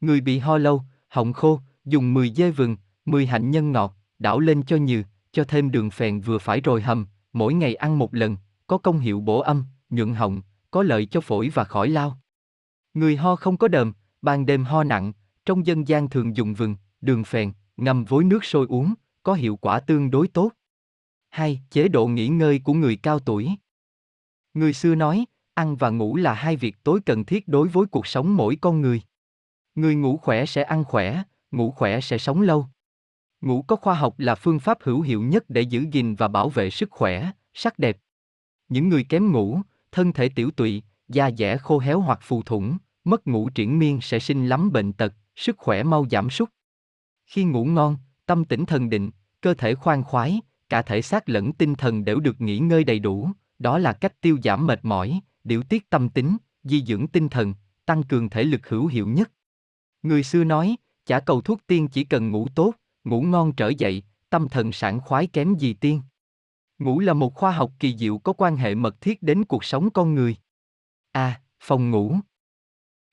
[0.00, 4.40] Người bị ho lâu, họng khô, dùng 10 dê vừng, 10 hạnh nhân ngọt, đảo
[4.40, 5.02] lên cho nhừ,
[5.32, 8.36] cho thêm đường phèn vừa phải rồi hầm, mỗi ngày ăn một lần,
[8.66, 12.18] có công hiệu bổ âm, nhuận họng, có lợi cho phổi và khỏi lao.
[12.94, 15.12] Người ho không có đờm, ban đêm ho nặng,
[15.44, 19.56] trong dân gian thường dùng vừng, đường phèn, ngâm với nước sôi uống, có hiệu
[19.56, 20.50] quả tương đối tốt.
[21.30, 21.60] 2.
[21.70, 23.50] Chế độ nghỉ ngơi của người cao tuổi.
[24.54, 28.06] Người xưa nói, ăn và ngủ là hai việc tối cần thiết đối với cuộc
[28.06, 29.02] sống mỗi con người.
[29.74, 32.66] Người ngủ khỏe sẽ ăn khỏe, ngủ khỏe sẽ sống lâu.
[33.40, 36.48] Ngủ có khoa học là phương pháp hữu hiệu nhất để giữ gìn và bảo
[36.48, 37.98] vệ sức khỏe, sắc đẹp.
[38.68, 39.60] Những người kém ngủ,
[39.92, 44.00] thân thể tiểu tụy, da dẻ khô héo hoặc phù thủng, mất ngủ triển miên
[44.00, 46.50] sẽ sinh lắm bệnh tật, sức khỏe mau giảm sút.
[47.26, 49.10] Khi ngủ ngon, tâm tĩnh thần định,
[49.40, 52.98] cơ thể khoan khoái, cả thể xác lẫn tinh thần đều được nghỉ ngơi đầy
[52.98, 57.28] đủ, đó là cách tiêu giảm mệt mỏi, điều tiết tâm tính, di dưỡng tinh
[57.28, 57.54] thần,
[57.86, 59.30] tăng cường thể lực hữu hiệu nhất.
[60.02, 60.76] Người xưa nói,
[61.06, 62.74] chả cầu thuốc tiên chỉ cần ngủ tốt,
[63.04, 66.02] ngủ ngon trở dậy, tâm thần sảng khoái kém gì tiên.
[66.78, 69.90] Ngủ là một khoa học kỳ diệu có quan hệ mật thiết đến cuộc sống
[69.90, 70.36] con người.
[71.12, 71.24] A.
[71.24, 72.16] À, phòng ngủ.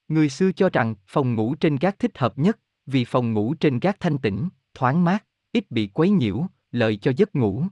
[0.07, 3.79] Người xưa cho rằng phòng ngủ trên gác thích hợp nhất, vì phòng ngủ trên
[3.79, 7.63] gác thanh tĩnh, thoáng mát, ít bị quấy nhiễu, lợi cho giấc ngủ.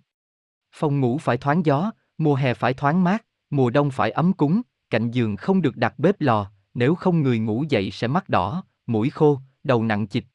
[0.72, 4.62] Phòng ngủ phải thoáng gió, mùa hè phải thoáng mát, mùa đông phải ấm cúng,
[4.90, 8.64] cạnh giường không được đặt bếp lò, nếu không người ngủ dậy sẽ mắt đỏ,
[8.86, 10.26] mũi khô, đầu nặng chịch.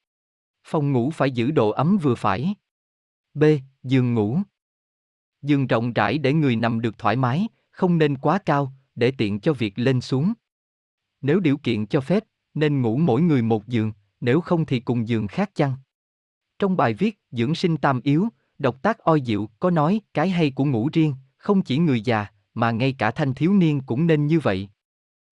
[0.65, 2.55] Phòng ngủ phải giữ độ ấm vừa phải.
[3.35, 3.45] B.
[3.83, 4.39] Giường ngủ.
[5.43, 9.41] Giường rộng rãi để người nằm được thoải mái, không nên quá cao, để tiện
[9.41, 10.33] cho việc lên xuống.
[11.21, 12.25] Nếu điều kiện cho phép,
[12.55, 15.77] nên ngủ mỗi người một giường, nếu không thì cùng giường khác chăng.
[16.59, 18.29] Trong bài viết Dưỡng sinh tam yếu,
[18.61, 22.27] độc tác oi diệu có nói cái hay của ngủ riêng, không chỉ người già,
[22.55, 24.69] mà ngay cả thanh thiếu niên cũng nên như vậy.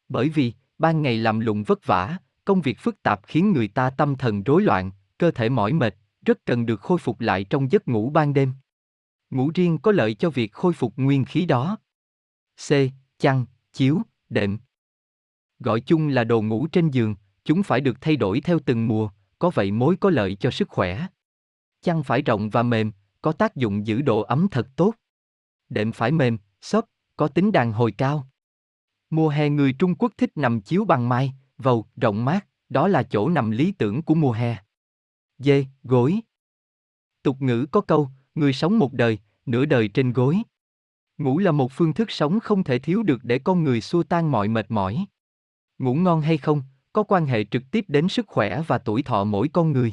[0.08, 3.90] Bởi vì, ban ngày làm lụng vất vả, công việc phức tạp khiến người ta
[3.90, 7.72] tâm thần rối loạn, cơ thể mỏi mệt, rất cần được khôi phục lại trong
[7.72, 8.52] giấc ngủ ban đêm.
[9.30, 11.76] Ngủ riêng có lợi cho việc khôi phục nguyên khí đó.
[12.68, 12.72] C.
[13.18, 14.58] Chăn, chiếu, đệm.
[15.58, 19.10] Gọi chung là đồ ngủ trên giường, chúng phải được thay đổi theo từng mùa,
[19.38, 21.06] có vậy mối có lợi cho sức khỏe.
[21.82, 22.92] Chăn phải rộng và mềm,
[23.28, 24.94] có tác dụng giữ độ ấm thật tốt.
[25.68, 26.84] Đệm phải mềm, xốp,
[27.16, 28.28] có tính đàn hồi cao.
[29.10, 33.02] Mùa hè người Trung Quốc thích nằm chiếu bằng mai, vầu, rộng mát, đó là
[33.02, 34.56] chỗ nằm lý tưởng của mùa hè.
[35.38, 36.20] Dê, gối.
[37.22, 40.42] Tục ngữ có câu, người sống một đời, nửa đời trên gối.
[41.18, 44.30] Ngủ là một phương thức sống không thể thiếu được để con người xua tan
[44.30, 45.06] mọi mệt mỏi.
[45.78, 49.24] Ngủ ngon hay không, có quan hệ trực tiếp đến sức khỏe và tuổi thọ
[49.24, 49.92] mỗi con người.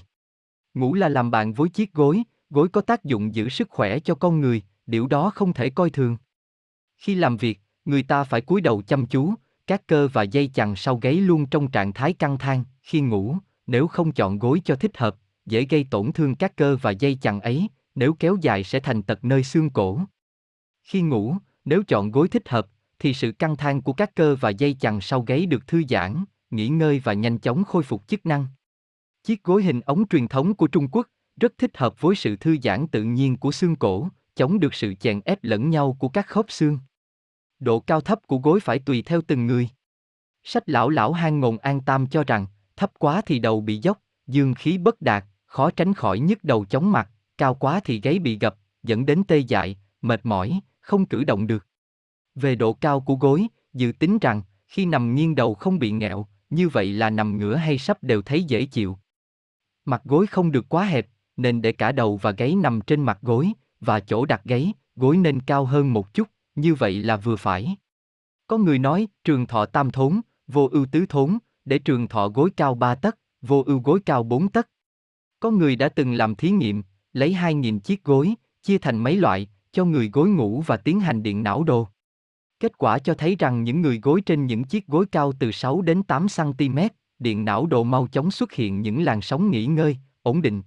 [0.73, 4.15] Ngủ là làm bạn với chiếc gối, gối có tác dụng giữ sức khỏe cho
[4.15, 6.17] con người, điều đó không thể coi thường.
[6.97, 9.33] Khi làm việc, người ta phải cúi đầu chăm chú,
[9.67, 13.37] các cơ và dây chằng sau gáy luôn trong trạng thái căng thang, khi ngủ,
[13.67, 15.15] nếu không chọn gối cho thích hợp,
[15.45, 19.03] dễ gây tổn thương các cơ và dây chằng ấy, nếu kéo dài sẽ thành
[19.03, 20.01] tật nơi xương cổ.
[20.83, 22.67] Khi ngủ, nếu chọn gối thích hợp,
[22.99, 26.25] thì sự căng thang của các cơ và dây chằng sau gáy được thư giãn,
[26.49, 28.47] nghỉ ngơi và nhanh chóng khôi phục chức năng.
[29.23, 31.07] Chiếc gối hình ống truyền thống của Trung Quốc
[31.37, 34.93] rất thích hợp với sự thư giãn tự nhiên của xương cổ, chống được sự
[34.93, 36.79] chèn ép lẫn nhau của các khớp xương.
[37.59, 39.69] Độ cao thấp của gối phải tùy theo từng người.
[40.43, 44.01] Sách lão lão hang ngồn an tam cho rằng, thấp quá thì đầu bị dốc,
[44.27, 48.19] dương khí bất đạt, khó tránh khỏi nhức đầu chóng mặt, cao quá thì gáy
[48.19, 51.67] bị gập, dẫn đến tê dại, mệt mỏi, không cử động được.
[52.35, 56.27] Về độ cao của gối, dự tính rằng, khi nằm nghiêng đầu không bị nghẹo,
[56.49, 58.97] như vậy là nằm ngửa hay sắp đều thấy dễ chịu.
[59.85, 61.07] Mặt gối không được quá hẹp,
[61.37, 65.17] nên để cả đầu và gáy nằm trên mặt gối, và chỗ đặt gáy, gối
[65.17, 67.75] nên cao hơn một chút, như vậy là vừa phải.
[68.47, 72.49] Có người nói, trường thọ tam thốn, vô ưu tứ thốn, để trường thọ gối
[72.57, 74.69] cao ba tấc, vô ưu gối cao bốn tấc.
[75.39, 76.83] Có người đã từng làm thí nghiệm,
[77.13, 81.23] lấy 2.000 chiếc gối, chia thành mấy loại, cho người gối ngủ và tiến hành
[81.23, 81.87] điện não đồ.
[82.59, 85.81] Kết quả cho thấy rằng những người gối trên những chiếc gối cao từ 6
[85.81, 86.79] đến 8 cm,
[87.19, 90.61] điện não độ mau chóng xuất hiện những làn sóng nghỉ ngơi, ổn định.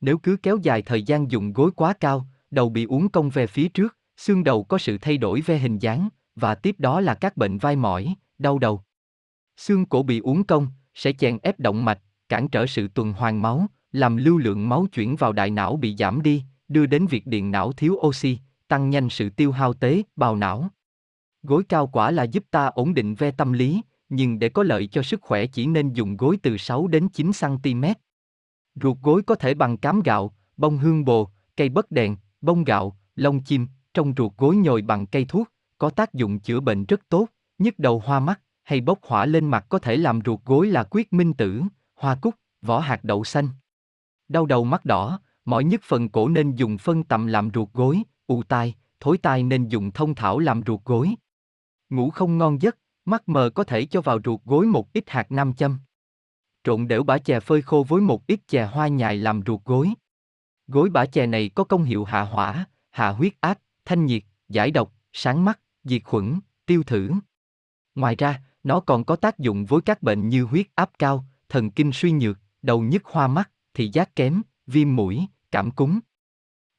[0.00, 3.46] Nếu cứ kéo dài thời gian dùng gối quá cao, đầu bị uốn cong về
[3.46, 7.14] phía trước, xương đầu có sự thay đổi về hình dáng, và tiếp đó là
[7.14, 8.82] các bệnh vai mỏi, đau đầu.
[9.56, 13.42] Xương cổ bị uốn cong, sẽ chèn ép động mạch, cản trở sự tuần hoàn
[13.42, 17.26] máu, làm lưu lượng máu chuyển vào đại não bị giảm đi, đưa đến việc
[17.26, 20.68] điện não thiếu oxy, tăng nhanh sự tiêu hao tế bào não.
[21.42, 24.86] Gối cao quả là giúp ta ổn định ve tâm lý, nhưng để có lợi
[24.86, 27.84] cho sức khỏe chỉ nên dùng gối từ 6 đến 9 cm.
[28.82, 32.96] Ruột gối có thể bằng cám gạo, bông hương bồ, cây bất đèn, bông gạo,
[33.14, 35.48] lông chim, trong ruột gối nhồi bằng cây thuốc,
[35.78, 37.26] có tác dụng chữa bệnh rất tốt,
[37.58, 40.84] nhức đầu hoa mắt, hay bốc hỏa lên mặt có thể làm ruột gối là
[40.90, 41.62] quyết minh tử,
[41.94, 43.48] hoa cúc, vỏ hạt đậu xanh.
[44.28, 48.02] Đau đầu mắt đỏ, mỏi nhức phần cổ nên dùng phân tầm làm ruột gối,
[48.26, 51.14] u tai, thối tai nên dùng thông thảo làm ruột gối.
[51.90, 55.32] Ngủ không ngon giấc, mắt mờ có thể cho vào ruột gối một ít hạt
[55.32, 55.78] nam châm.
[56.66, 59.90] Trộn đều bã chè phơi khô với một ít chè hoa nhài làm ruột gối.
[60.68, 64.70] Gối bã chè này có công hiệu hạ hỏa, hạ huyết áp, thanh nhiệt, giải
[64.70, 67.10] độc, sáng mắt, diệt khuẩn, tiêu thử.
[67.94, 71.70] Ngoài ra, nó còn có tác dụng với các bệnh như huyết áp cao, thần
[71.70, 76.00] kinh suy nhược, đầu nhức hoa mắt, thị giác kém, viêm mũi, cảm cúm.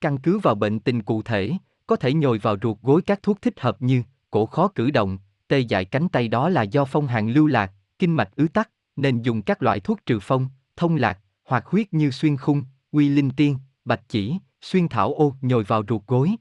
[0.01, 1.51] Căn cứ vào bệnh tình cụ thể,
[1.88, 5.17] có thể nhồi vào ruột gối các thuốc thích hợp như cổ khó cử động,
[5.48, 8.69] tê dại cánh tay đó là do phong hàn lưu lạc, kinh mạch ứ tắc,
[8.98, 13.09] nên dùng các loại thuốc trừ phong, thông lạc, hoặc huyết như xuyên khung, quy
[13.09, 16.32] linh tiên, bạch chỉ, xuyên thảo ô nhồi vào ruột gối.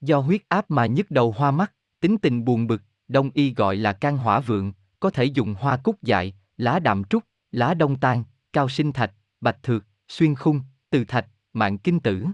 [0.00, 3.76] Do huyết áp mà nhức đầu hoa mắt, tính tình buồn bực, đông y gọi
[3.76, 8.00] là can hỏa vượng, có thể dùng hoa cúc dại, lá đạm trúc, lá đông
[8.00, 12.24] tan, cao sinh thạch, bạch thược, xuyên khung, từ thạch, mạng kinh tử.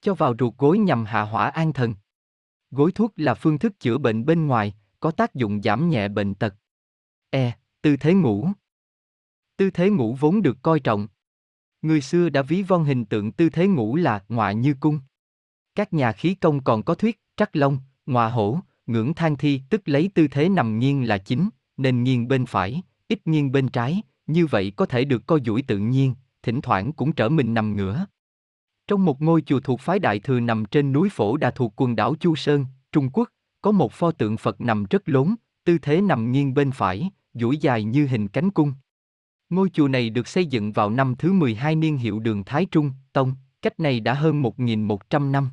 [0.00, 1.94] Cho vào ruột gối nhằm hạ hỏa an thần.
[2.70, 6.34] Gối thuốc là phương thức chữa bệnh bên ngoài, có tác dụng giảm nhẹ bệnh
[6.34, 6.54] tật.
[7.30, 7.52] E.
[7.82, 8.48] Tư thế ngủ
[9.58, 11.08] Tư thế ngủ vốn được coi trọng.
[11.82, 15.00] Người xưa đã ví von hình tượng tư thế ngủ là ngọa như cung.
[15.74, 19.82] Các nhà khí công còn có thuyết, trắc long, ngọa hổ, ngưỡng thang thi tức
[19.84, 24.02] lấy tư thế nằm nghiêng là chính, nên nghiêng bên phải, ít nghiêng bên trái,
[24.26, 27.76] như vậy có thể được co duỗi tự nhiên, thỉnh thoảng cũng trở mình nằm
[27.76, 28.06] ngửa.
[28.86, 31.96] Trong một ngôi chùa thuộc phái Đại Thừa nằm trên núi Phổ Đà thuộc quần
[31.96, 33.28] đảo Chu Sơn, Trung Quốc,
[33.62, 37.56] có một pho tượng Phật nằm rất lốn, tư thế nằm nghiêng bên phải, duỗi
[37.56, 38.72] dài như hình cánh cung.
[39.50, 42.92] Ngôi chùa này được xây dựng vào năm thứ 12 niên hiệu đường Thái Trung,
[43.12, 45.48] Tông, cách này đã hơn 1.100 năm.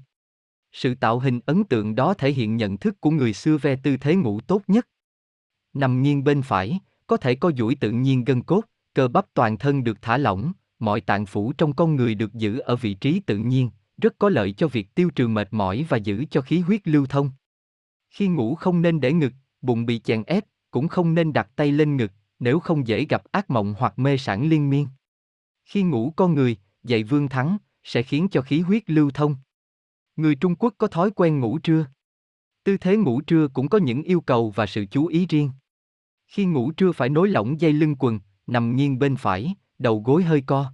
[0.72, 3.98] Sự tạo hình ấn tượng đó thể hiện nhận thức của người xưa về tư
[3.98, 4.88] thế ngủ tốt nhất.
[5.74, 8.62] Nằm nghiêng bên phải, có thể co duỗi tự nhiên gân cốt,
[8.94, 12.60] cơ bắp toàn thân được thả lỏng, mọi tạng phủ trong con người được giữ
[12.60, 15.98] ở vị trí tự nhiên, rất có lợi cho việc tiêu trừ mệt mỏi và
[15.98, 17.32] giữ cho khí huyết lưu thông.
[18.10, 21.72] Khi ngủ không nên để ngực, bụng bị chèn ép, cũng không nên đặt tay
[21.72, 24.88] lên ngực, nếu không dễ gặp ác mộng hoặc mê sản liên miên.
[25.66, 29.36] Khi ngủ con người, dậy vương thắng, sẽ khiến cho khí huyết lưu thông.
[30.16, 31.86] Người Trung Quốc có thói quen ngủ trưa.
[32.64, 35.52] Tư thế ngủ trưa cũng có những yêu cầu và sự chú ý riêng.
[36.28, 40.24] Khi ngủ trưa phải nối lỏng dây lưng quần, nằm nghiêng bên phải, đầu gối
[40.24, 40.74] hơi co.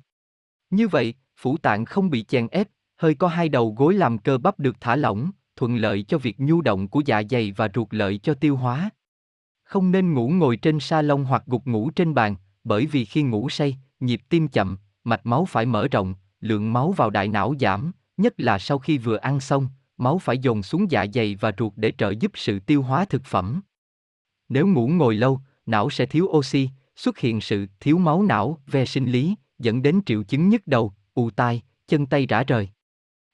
[0.69, 2.67] Như vậy, phủ tạng không bị chèn ép,
[2.98, 6.40] hơi co hai đầu gối làm cơ bắp được thả lỏng, thuận lợi cho việc
[6.40, 8.90] nhu động của dạ dày và ruột lợi cho tiêu hóa.
[9.72, 13.24] Không nên ngủ ngồi trên sa lông hoặc gục ngủ trên bàn, bởi vì khi
[13.24, 17.53] ngủ say, nhịp tim chậm, mạch máu phải mở rộng, lượng máu vào đại não
[17.59, 19.67] giảm, nhất là sau khi vừa ăn xong,
[19.98, 23.25] máu phải dồn xuống dạ dày và ruột để trợ giúp sự tiêu hóa thực
[23.25, 23.61] phẩm.
[24.50, 28.85] Nếu ngủ ngồi lâu, não sẽ thiếu oxy, xuất hiện sự thiếu máu não ve
[28.85, 32.69] sinh lý, dẫn đến triệu chứng nhức đầu, ù tai, chân tay rã rời.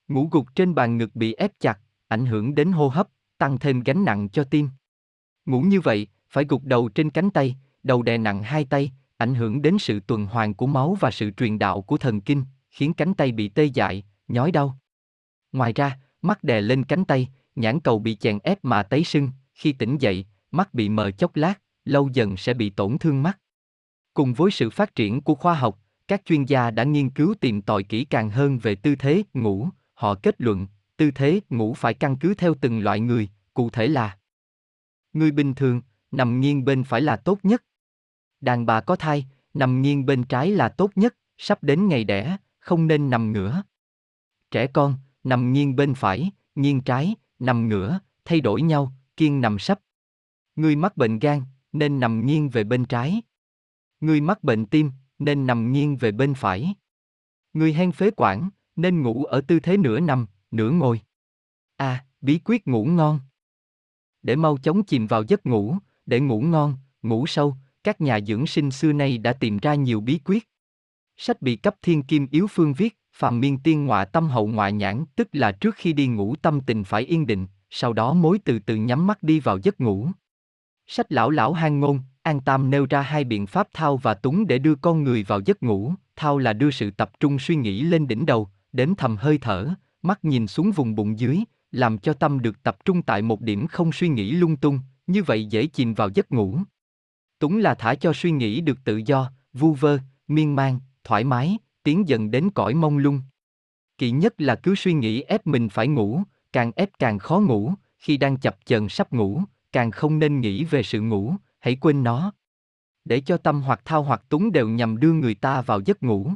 [0.07, 3.07] Ngủ gục trên bàn ngực bị ép chặt, ảnh hưởng đến hô hấp,
[3.37, 4.69] tăng thêm gánh nặng cho tim.
[5.45, 6.07] Ngủ như vậy,
[6.37, 9.99] phải gục đầu trên cánh tay, đầu đè nặng hai tay, ảnh hưởng đến sự
[9.99, 13.49] tuần hoàn của máu và sự truyền đạo của thần kinh, khiến cánh tay bị
[13.49, 14.77] tê dại, nhói đau.
[15.51, 19.29] Ngoài ra, mắt đè lên cánh tay, nhãn cầu bị chèn ép mà tấy sưng,
[19.53, 23.39] khi tỉnh dậy, mắt bị mờ chốc lát, lâu dần sẽ bị tổn thương mắt.
[24.13, 27.61] Cùng với sự phát triển của khoa học, các chuyên gia đã nghiên cứu tìm
[27.61, 30.67] tòi kỹ càng hơn về tư thế ngủ, họ kết luận,
[30.97, 34.17] tư thế ngủ phải căn cứ theo từng loại người, cụ thể là
[35.13, 35.81] Người bình thường,
[36.17, 37.63] nằm nghiêng bên phải là tốt nhất.
[38.41, 42.37] Đàn bà có thai, nằm nghiêng bên trái là tốt nhất, sắp đến ngày đẻ,
[42.59, 43.63] không nên nằm ngửa.
[44.51, 49.59] Trẻ con, nằm nghiêng bên phải, nghiêng trái, nằm ngửa, thay đổi nhau, kiên nằm
[49.59, 49.79] sấp.
[50.55, 53.21] Người mắc bệnh gan, nên nằm nghiêng về bên trái.
[53.99, 56.73] Người mắc bệnh tim, nên nằm nghiêng về bên phải.
[57.53, 61.01] Người hen phế quản, nên ngủ ở tư thế nửa nằm, nửa ngồi.
[61.75, 61.87] A.
[61.87, 63.19] À, bí quyết ngủ ngon.
[64.21, 68.47] Để mau chóng chìm vào giấc ngủ, để ngủ ngon, ngủ sâu, các nhà dưỡng
[68.47, 70.49] sinh xưa nay đã tìm ra nhiều bí quyết.
[71.17, 74.73] Sách bị cấp thiên kim yếu phương viết, phàm miên tiên ngọa tâm hậu ngoại
[74.73, 78.39] nhãn, tức là trước khi đi ngủ tâm tình phải yên định, sau đó mối
[78.45, 80.09] từ từ nhắm mắt đi vào giấc ngủ.
[80.87, 84.47] Sách lão lão hang ngôn, An Tam nêu ra hai biện pháp thao và túng
[84.47, 87.81] để đưa con người vào giấc ngủ, thao là đưa sự tập trung suy nghĩ
[87.81, 89.69] lên đỉnh đầu, đếm thầm hơi thở,
[90.01, 91.39] mắt nhìn xuống vùng bụng dưới,
[91.71, 95.23] làm cho tâm được tập trung tại một điểm không suy nghĩ lung tung, như
[95.23, 96.59] vậy dễ chìm vào giấc ngủ.
[97.39, 101.57] Túng là thả cho suy nghĩ được tự do, vu vơ, miên man, thoải mái,
[101.83, 103.21] tiến dần đến cõi mông lung.
[103.97, 106.21] Kỵ nhất là cứ suy nghĩ ép mình phải ngủ,
[106.53, 110.63] càng ép càng khó ngủ, khi đang chập chờn sắp ngủ, càng không nên nghĩ
[110.63, 112.33] về sự ngủ, hãy quên nó.
[113.05, 116.31] Để cho tâm hoặc thao hoặc túng đều nhằm đưa người ta vào giấc ngủ.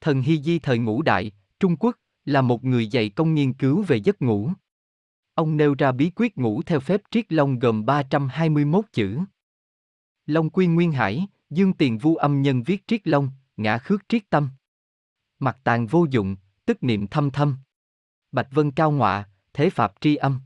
[0.00, 3.82] Thần Hy Di thời ngũ đại, Trung Quốc, là một người dạy công nghiên cứu
[3.82, 4.50] về giấc ngủ.
[5.38, 9.18] Ông nêu ra bí quyết ngủ theo phép triết long gồm 321 chữ.
[10.26, 14.30] Long quy nguyên hải, dương tiền vu âm nhân viết triết long, ngã khước triết
[14.30, 14.50] tâm.
[15.38, 16.36] Mặt tàn vô dụng,
[16.66, 17.56] tức niệm thâm thâm.
[18.32, 20.40] Bạch vân cao ngọa, thế pháp tri âm.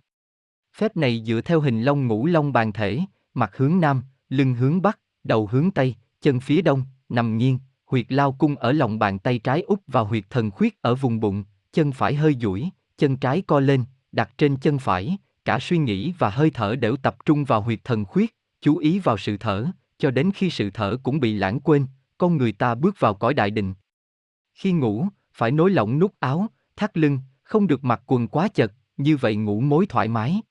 [0.77, 3.01] Phép này dựa theo hình long ngũ long bàn thể,
[3.35, 8.13] mặt hướng nam, lưng hướng bắc, đầu hướng tây, chân phía đông, nằm nghiêng, huyệt
[8.13, 11.45] lao cung ở lòng bàn tay trái úp vào huyệt thần khuyết ở vùng bụng,
[11.73, 16.13] chân phải hơi duỗi, chân trái co lên, đặt trên chân phải, cả suy nghĩ
[16.19, 19.67] và hơi thở đều tập trung vào huyệt thần khuyết, chú ý vào sự thở,
[19.99, 21.87] cho đến khi sự thở cũng bị lãng quên,
[22.19, 23.75] con người ta bước vào cõi đại định.
[24.55, 28.73] Khi ngủ, phải nối lỏng nút áo, thắt lưng, không được mặc quần quá chật,
[28.97, 30.43] như vậy ngủ mối thoải mái.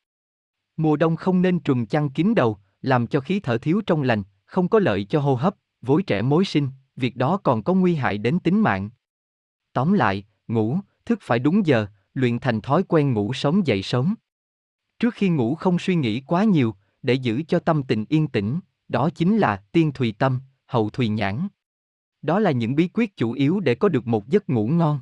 [0.77, 4.23] Mùa đông không nên trùm chăn kín đầu, làm cho khí thở thiếu trong lành,
[4.45, 7.95] không có lợi cho hô hấp, vối trẻ mối sinh, việc đó còn có nguy
[7.95, 8.89] hại đến tính mạng.
[9.73, 14.15] Tóm lại, ngủ, thức phải đúng giờ, luyện thành thói quen ngủ sớm dậy sớm.
[14.99, 18.59] Trước khi ngủ không suy nghĩ quá nhiều, để giữ cho tâm tình yên tĩnh,
[18.87, 21.47] đó chính là tiên thùy tâm, hậu thùy nhãn.
[22.21, 24.99] Đó là những bí quyết chủ yếu để có được một giấc ngủ ngon.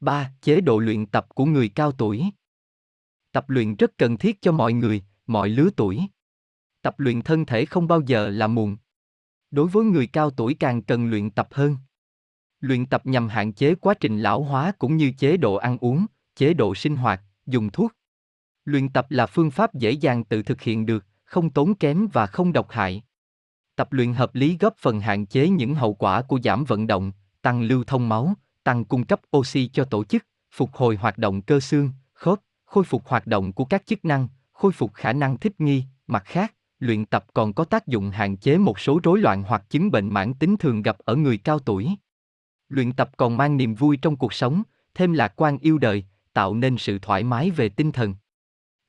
[0.00, 0.32] 3.
[0.42, 2.24] Chế độ luyện tập của người cao tuổi.
[3.32, 6.00] Tập luyện rất cần thiết cho mọi người, mọi lứa tuổi.
[6.82, 8.76] Tập luyện thân thể không bao giờ là muộn.
[9.50, 11.76] Đối với người cao tuổi càng cần luyện tập hơn.
[12.60, 16.06] Luyện tập nhằm hạn chế quá trình lão hóa cũng như chế độ ăn uống,
[16.40, 17.92] chế độ sinh hoạt, dùng thuốc.
[18.64, 22.26] Luyện tập là phương pháp dễ dàng tự thực hiện được, không tốn kém và
[22.26, 23.02] không độc hại.
[23.76, 27.12] Tập luyện hợp lý góp phần hạn chế những hậu quả của giảm vận động,
[27.42, 31.42] tăng lưu thông máu, tăng cung cấp oxy cho tổ chức, phục hồi hoạt động
[31.42, 35.38] cơ xương, khớp, khôi phục hoạt động của các chức năng, khôi phục khả năng
[35.38, 39.18] thích nghi, mặt khác, luyện tập còn có tác dụng hạn chế một số rối
[39.18, 41.88] loạn hoặc chứng bệnh mãn tính thường gặp ở người cao tuổi.
[42.68, 44.62] Luyện tập còn mang niềm vui trong cuộc sống,
[44.94, 48.14] thêm lạc quan yêu đời, tạo nên sự thoải mái về tinh thần.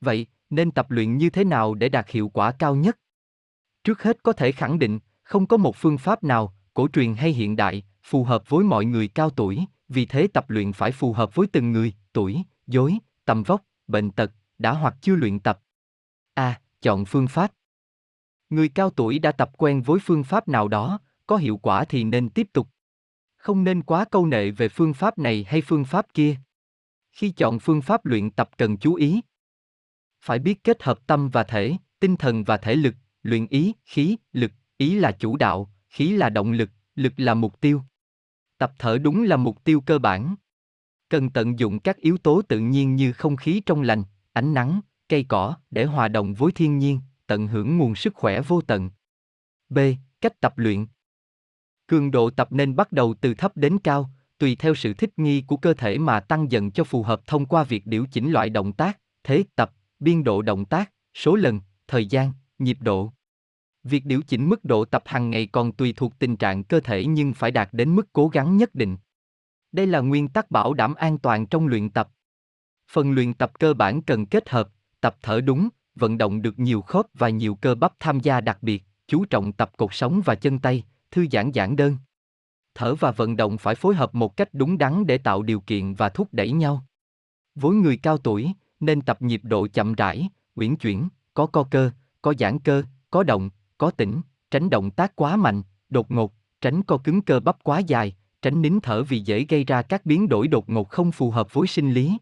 [0.00, 2.98] Vậy, nên tập luyện như thế nào để đạt hiệu quả cao nhất?
[3.84, 7.32] Trước hết có thể khẳng định, không có một phương pháp nào, cổ truyền hay
[7.32, 11.12] hiện đại, phù hợp với mọi người cao tuổi, vì thế tập luyện phải phù
[11.12, 15.60] hợp với từng người, tuổi, dối, tầm vóc, bệnh tật, đã hoặc chưa luyện tập.
[16.34, 16.44] A.
[16.44, 17.52] À, chọn phương pháp.
[18.50, 22.04] Người cao tuổi đã tập quen với phương pháp nào đó, có hiệu quả thì
[22.04, 22.68] nên tiếp tục.
[23.36, 26.36] Không nên quá câu nệ về phương pháp này hay phương pháp kia.
[27.12, 29.20] Khi chọn phương pháp luyện tập cần chú ý.
[30.20, 34.16] Phải biết kết hợp tâm và thể, tinh thần và thể lực, luyện ý, khí,
[34.32, 37.82] lực, ý là chủ đạo, khí là động lực, lực là mục tiêu.
[38.58, 40.34] Tập thở đúng là mục tiêu cơ bản.
[41.08, 44.80] Cần tận dụng các yếu tố tự nhiên như không khí trong lành, ánh nắng,
[45.08, 48.90] cây cỏ để hòa đồng với thiên nhiên, tận hưởng nguồn sức khỏe vô tận.
[49.68, 49.78] B.
[50.20, 50.86] Cách tập luyện.
[51.86, 54.10] Cường độ tập nên bắt đầu từ thấp đến cao,
[54.42, 57.46] tùy theo sự thích nghi của cơ thể mà tăng dần cho phù hợp thông
[57.46, 61.60] qua việc điều chỉnh loại động tác, thế tập, biên độ động tác, số lần,
[61.88, 63.12] thời gian, nhịp độ.
[63.84, 67.04] Việc điều chỉnh mức độ tập hàng ngày còn tùy thuộc tình trạng cơ thể
[67.04, 68.96] nhưng phải đạt đến mức cố gắng nhất định.
[69.72, 72.10] Đây là nguyên tắc bảo đảm an toàn trong luyện tập.
[72.90, 74.68] Phần luyện tập cơ bản cần kết hợp,
[75.00, 78.58] tập thở đúng, vận động được nhiều khớp và nhiều cơ bắp tham gia đặc
[78.62, 81.96] biệt, chú trọng tập cột sống và chân tay, thư giãn giãn đơn.
[82.74, 85.94] Thở và vận động phải phối hợp một cách đúng đắn để tạo điều kiện
[85.94, 86.84] và thúc đẩy nhau.
[87.54, 91.90] Với người cao tuổi, nên tập nhịp độ chậm rãi, uyển chuyển, có co cơ,
[92.22, 94.20] có giãn cơ, có động, có tĩnh,
[94.50, 98.62] tránh động tác quá mạnh, đột ngột, tránh co cứng cơ bắp quá dài, tránh
[98.62, 101.66] nín thở vì dễ gây ra các biến đổi đột ngột không phù hợp với
[101.66, 102.16] sinh lý.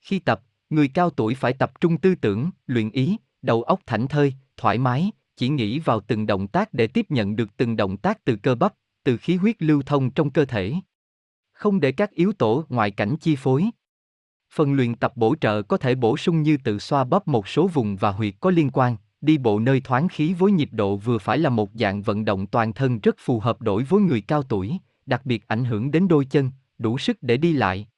[0.00, 4.08] Khi tập, người cao tuổi phải tập trung tư tưởng, luyện ý, đầu óc thảnh
[4.08, 7.96] thơi, thoải mái, chỉ nghĩ vào từng động tác để tiếp nhận được từng động
[7.96, 8.74] tác từ cơ bắp,
[9.06, 10.74] từ khí huyết lưu thông trong cơ thể.
[11.52, 13.64] Không để các yếu tố ngoại cảnh chi phối.
[14.54, 17.66] Phần luyện tập bổ trợ có thể bổ sung như tự xoa bóp một số
[17.66, 21.18] vùng và huyệt có liên quan, đi bộ nơi thoáng khí với nhịp độ vừa
[21.18, 24.42] phải là một dạng vận động toàn thân rất phù hợp đối với người cao
[24.42, 27.88] tuổi, đặc biệt ảnh hưởng đến đôi chân, đủ sức để đi lại.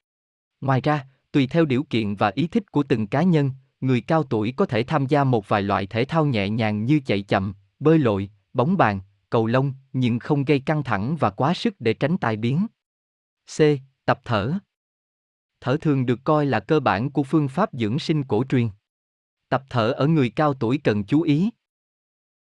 [0.61, 4.23] Ngoài ra, tùy theo điều kiện và ý thích của từng cá nhân, người cao
[4.23, 7.55] tuổi có thể tham gia một vài loại thể thao nhẹ nhàng như chạy chậm,
[7.81, 11.94] bơi lội, bóng bàn, cầu lông, nhưng không gây căng thẳng và quá sức để
[11.94, 12.66] tránh tai biến.
[13.57, 13.60] C.
[14.05, 14.52] Tập thở.
[15.60, 18.68] Thở thường được coi là cơ bản của phương pháp dưỡng sinh cổ truyền.
[19.48, 21.50] Tập thở ở người cao tuổi cần chú ý.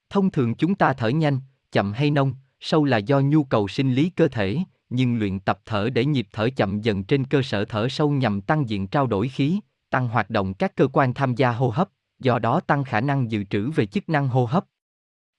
[0.09, 1.39] Thông thường chúng ta thở nhanh,
[1.71, 4.57] chậm hay nông, sâu là do nhu cầu sinh lý cơ thể,
[4.89, 8.41] nhưng luyện tập thở để nhịp thở chậm dần trên cơ sở thở sâu nhằm
[8.41, 9.59] tăng diện trao đổi khí,
[9.89, 13.31] tăng hoạt động các cơ quan tham gia hô hấp, do đó tăng khả năng
[13.31, 14.65] dự trữ về chức năng hô hấp.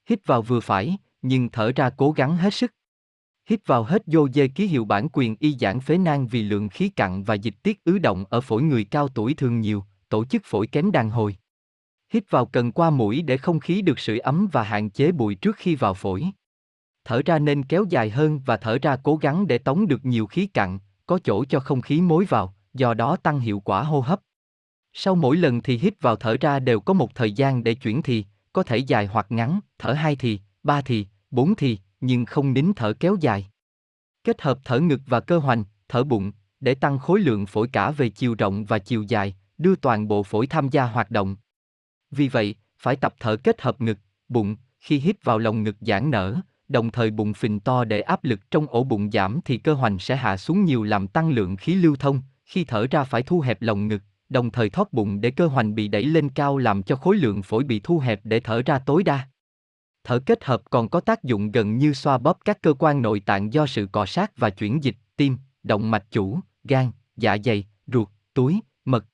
[0.09, 2.75] Hít vào vừa phải, nhưng thở ra cố gắng hết sức.
[3.49, 6.69] Hít vào hết vô dê ký hiệu bản quyền y giãn phế nang vì lượng
[6.69, 10.25] khí cặn và dịch tiết ứ động ở phổi người cao tuổi thường nhiều, tổ
[10.25, 11.37] chức phổi kém đàn hồi.
[12.13, 15.35] Hít vào cần qua mũi để không khí được sưởi ấm và hạn chế bụi
[15.35, 16.25] trước khi vào phổi.
[17.05, 20.27] Thở ra nên kéo dài hơn và thở ra cố gắng để tống được nhiều
[20.27, 24.01] khí cặn, có chỗ cho không khí mối vào, do đó tăng hiệu quả hô
[24.01, 24.21] hấp.
[24.93, 28.03] Sau mỗi lần thì hít vào thở ra đều có một thời gian để chuyển
[28.03, 32.53] thì, có thể dài hoặc ngắn, thở hai thì, ba thì, bốn thì, nhưng không
[32.53, 33.49] nín thở kéo dài.
[34.25, 37.91] Kết hợp thở ngực và cơ hoành, thở bụng, để tăng khối lượng phổi cả
[37.91, 41.37] về chiều rộng và chiều dài, đưa toàn bộ phổi tham gia hoạt động.
[42.11, 43.99] Vì vậy, phải tập thở kết hợp ngực,
[44.29, 46.37] bụng, khi hít vào lồng ngực giãn nở,
[46.69, 49.99] đồng thời bụng phình to để áp lực trong ổ bụng giảm thì cơ hoành
[49.99, 53.41] sẽ hạ xuống nhiều làm tăng lượng khí lưu thông, khi thở ra phải thu
[53.41, 56.83] hẹp lồng ngực, đồng thời thoát bụng để cơ hoành bị đẩy lên cao làm
[56.83, 59.29] cho khối lượng phổi bị thu hẹp để thở ra tối đa
[60.09, 63.21] thở kết hợp còn có tác dụng gần như xoa bóp các cơ quan nội
[63.21, 67.67] tạng do sự cọ sát và chuyển dịch, tim, động mạch chủ, gan, dạ dày,
[67.87, 69.05] ruột, túi, mật.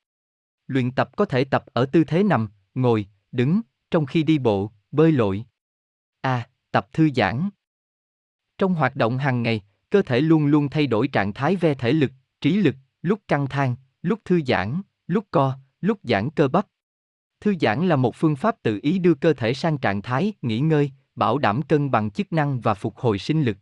[0.67, 4.71] Luyện tập có thể tập ở tư thế nằm, ngồi, đứng, trong khi đi bộ,
[4.91, 5.45] bơi lội.
[6.21, 6.35] A.
[6.37, 7.49] À, tập thư giãn.
[8.59, 11.93] Trong hoạt động hàng ngày, cơ thể luôn luôn thay đổi trạng thái ve thể
[11.93, 16.67] lực, trí lực, lúc căng thang, lúc thư giãn, lúc co, lúc giãn cơ bắp.
[17.45, 20.61] Thư giãn là một phương pháp tự ý đưa cơ thể sang trạng thái nghỉ
[20.61, 23.57] ngơi, bảo đảm cân bằng chức năng và phục hồi sinh lực.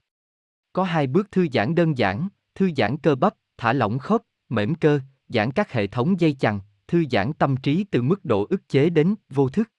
[0.73, 4.75] Có hai bước thư giãn đơn giản, thư giãn cơ bắp, thả lỏng khớp, mềm
[4.75, 8.69] cơ, giãn các hệ thống dây chằng, thư giãn tâm trí từ mức độ ức
[8.69, 9.71] chế đến vô thức.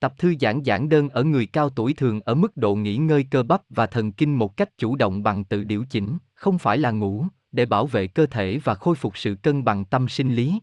[0.00, 3.26] Tập thư giãn giản đơn ở người cao tuổi thường ở mức độ nghỉ ngơi
[3.30, 6.78] cơ bắp và thần kinh một cách chủ động bằng tự điều chỉnh, không phải
[6.78, 10.34] là ngủ, để bảo vệ cơ thể và khôi phục sự cân bằng tâm sinh
[10.34, 10.60] lý.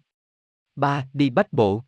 [0.75, 1.07] 3.
[1.13, 1.83] Đi bách bộ.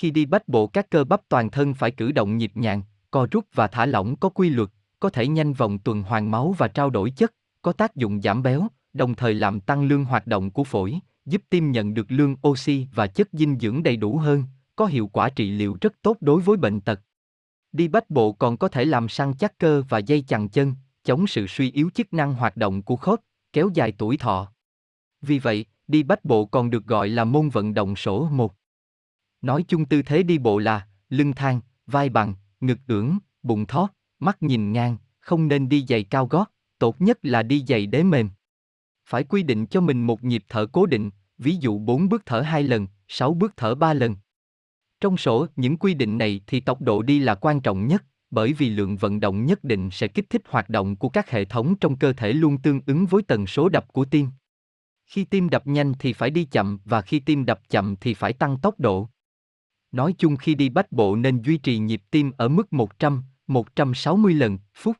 [0.00, 3.26] Khi đi bách bộ các cơ bắp toàn thân phải cử động nhịp nhàng, co
[3.30, 4.68] rút và thả lỏng có quy luật,
[5.00, 8.42] có thể nhanh vòng tuần hoàn máu và trao đổi chất, có tác dụng giảm
[8.42, 12.36] béo, đồng thời làm tăng lương hoạt động của phổi, giúp tim nhận được lương
[12.48, 14.44] oxy và chất dinh dưỡng đầy đủ hơn,
[14.76, 17.00] có hiệu quả trị liệu rất tốt đối với bệnh tật.
[17.72, 21.26] Đi bách bộ còn có thể làm săn chắc cơ và dây chằng chân, chống
[21.26, 23.20] sự suy yếu chức năng hoạt động của khớp,
[23.52, 24.52] kéo dài tuổi thọ.
[25.22, 28.59] Vì vậy, đi bách bộ còn được gọi là môn vận động số một.
[29.42, 33.88] Nói chung tư thế đi bộ là lưng thang, vai bằng, ngực ưỡn, bụng thót,
[34.18, 38.02] mắt nhìn ngang, không nên đi giày cao gót, tốt nhất là đi giày đế
[38.02, 38.30] mềm.
[39.06, 42.40] Phải quy định cho mình một nhịp thở cố định, ví dụ 4 bước thở
[42.40, 44.16] 2 lần, 6 bước thở 3 lần.
[45.00, 48.52] Trong sổ, những quy định này thì tốc độ đi là quan trọng nhất, bởi
[48.52, 51.74] vì lượng vận động nhất định sẽ kích thích hoạt động của các hệ thống
[51.80, 54.28] trong cơ thể luôn tương ứng với tần số đập của tim.
[55.06, 58.32] Khi tim đập nhanh thì phải đi chậm và khi tim đập chậm thì phải
[58.32, 59.08] tăng tốc độ.
[59.92, 64.34] Nói chung khi đi bách bộ nên duy trì nhịp tim ở mức 100, 160
[64.34, 64.96] lần, phút.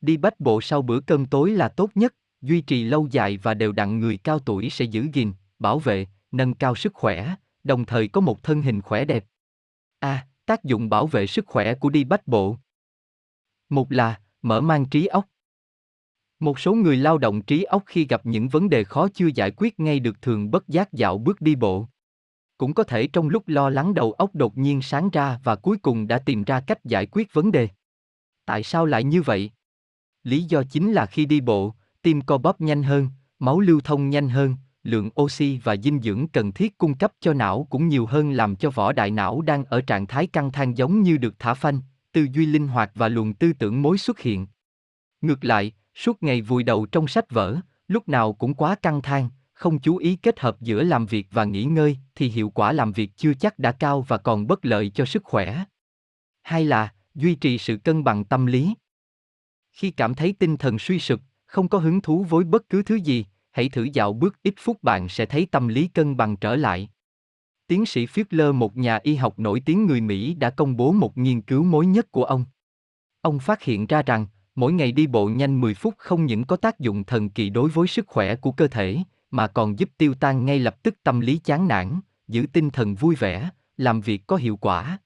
[0.00, 3.54] Đi bách bộ sau bữa cơm tối là tốt nhất, duy trì lâu dài và
[3.54, 7.34] đều đặn người cao tuổi sẽ giữ gìn, bảo vệ, nâng cao sức khỏe,
[7.64, 9.24] đồng thời có một thân hình khỏe đẹp.
[9.98, 10.08] A.
[10.08, 12.56] À, tác dụng bảo vệ sức khỏe của đi bách bộ.
[13.68, 15.26] Một là mở mang trí óc.
[16.40, 19.50] Một số người lao động trí óc khi gặp những vấn đề khó chưa giải
[19.56, 21.88] quyết ngay được thường bất giác dạo bước đi bộ.
[22.60, 25.78] Cũng có thể trong lúc lo lắng đầu óc đột nhiên sáng ra và cuối
[25.78, 27.68] cùng đã tìm ra cách giải quyết vấn đề.
[28.44, 29.50] Tại sao lại như vậy?
[30.24, 33.08] Lý do chính là khi đi bộ, tim co bóp nhanh hơn,
[33.38, 37.32] máu lưu thông nhanh hơn, lượng oxy và dinh dưỡng cần thiết cung cấp cho
[37.32, 40.76] não cũng nhiều hơn làm cho vỏ đại não đang ở trạng thái căng thẳng
[40.76, 41.80] giống như được thả phanh,
[42.12, 44.46] tư duy linh hoạt và luồng tư tưởng mối xuất hiện.
[45.20, 47.56] Ngược lại, suốt ngày vùi đầu trong sách vở,
[47.88, 49.28] lúc nào cũng quá căng thẳng,
[49.60, 52.92] không chú ý kết hợp giữa làm việc và nghỉ ngơi thì hiệu quả làm
[52.92, 55.64] việc chưa chắc đã cao và còn bất lợi cho sức khỏe.
[56.42, 58.74] Hai là duy trì sự cân bằng tâm lý.
[59.72, 62.94] Khi cảm thấy tinh thần suy sụp, không có hứng thú với bất cứ thứ
[62.94, 66.56] gì, hãy thử dạo bước ít phút bạn sẽ thấy tâm lý cân bằng trở
[66.56, 66.88] lại.
[67.66, 71.18] Tiến sĩ Fiedler một nhà y học nổi tiếng người Mỹ đã công bố một
[71.18, 72.44] nghiên cứu mới nhất của ông.
[73.20, 76.56] Ông phát hiện ra rằng, mỗi ngày đi bộ nhanh 10 phút không những có
[76.56, 78.98] tác dụng thần kỳ đối với sức khỏe của cơ thể,
[79.30, 82.94] mà còn giúp tiêu tan ngay lập tức tâm lý chán nản, giữ tinh thần
[82.94, 84.98] vui vẻ, làm việc có hiệu quả.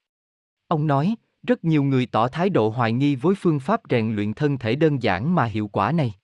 [0.69, 4.35] Ông nói, rất nhiều người tỏ thái độ hoài nghi với phương pháp rèn luyện
[4.35, 6.15] thân thể đơn giản mà hiệu quả này.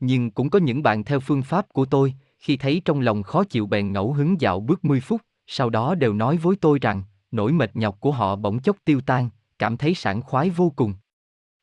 [0.00, 3.44] Nhưng cũng có những bạn theo phương pháp của tôi, khi thấy trong lòng khó
[3.44, 7.02] chịu bèn ngẫu hứng dạo bước 10 phút, sau đó đều nói với tôi rằng,
[7.30, 10.94] nỗi mệt nhọc của họ bỗng chốc tiêu tan, cảm thấy sảng khoái vô cùng.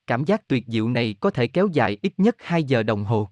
[0.08, 3.30] Cảm giác tuyệt diệu này có thể kéo dài ít nhất 2 giờ đồng hồ.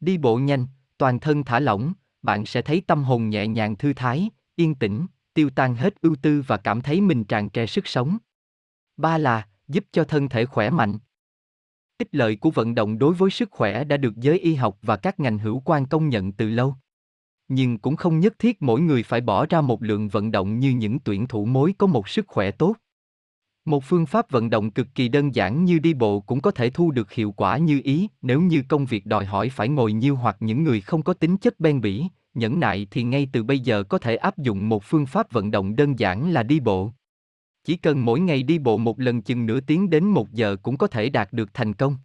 [0.00, 0.66] Đi bộ nhanh,
[0.98, 5.06] toàn thân thả lỏng, bạn sẽ thấy tâm hồn nhẹ nhàng thư thái, yên tĩnh,
[5.34, 8.18] tiêu tan hết ưu tư và cảm thấy mình tràn trề sức sống.
[8.96, 10.98] Ba là giúp cho thân thể khỏe mạnh.
[11.98, 14.96] Ích lợi của vận động đối với sức khỏe đã được giới y học và
[14.96, 16.74] các ngành hữu quan công nhận từ lâu.
[17.48, 20.70] Nhưng cũng không nhất thiết mỗi người phải bỏ ra một lượng vận động như
[20.70, 22.74] những tuyển thủ mối có một sức khỏe tốt.
[23.68, 26.70] Một phương pháp vận động cực kỳ đơn giản như đi bộ cũng có thể
[26.70, 30.16] thu được hiệu quả như ý nếu như công việc đòi hỏi phải ngồi nhiêu
[30.16, 33.58] hoặc những người không có tính chất ben bỉ, nhẫn nại thì ngay từ bây
[33.58, 36.90] giờ có thể áp dụng một phương pháp vận động đơn giản là đi bộ.
[37.64, 40.76] Chỉ cần mỗi ngày đi bộ một lần chừng nửa tiếng đến một giờ cũng
[40.76, 41.96] có thể đạt được thành công.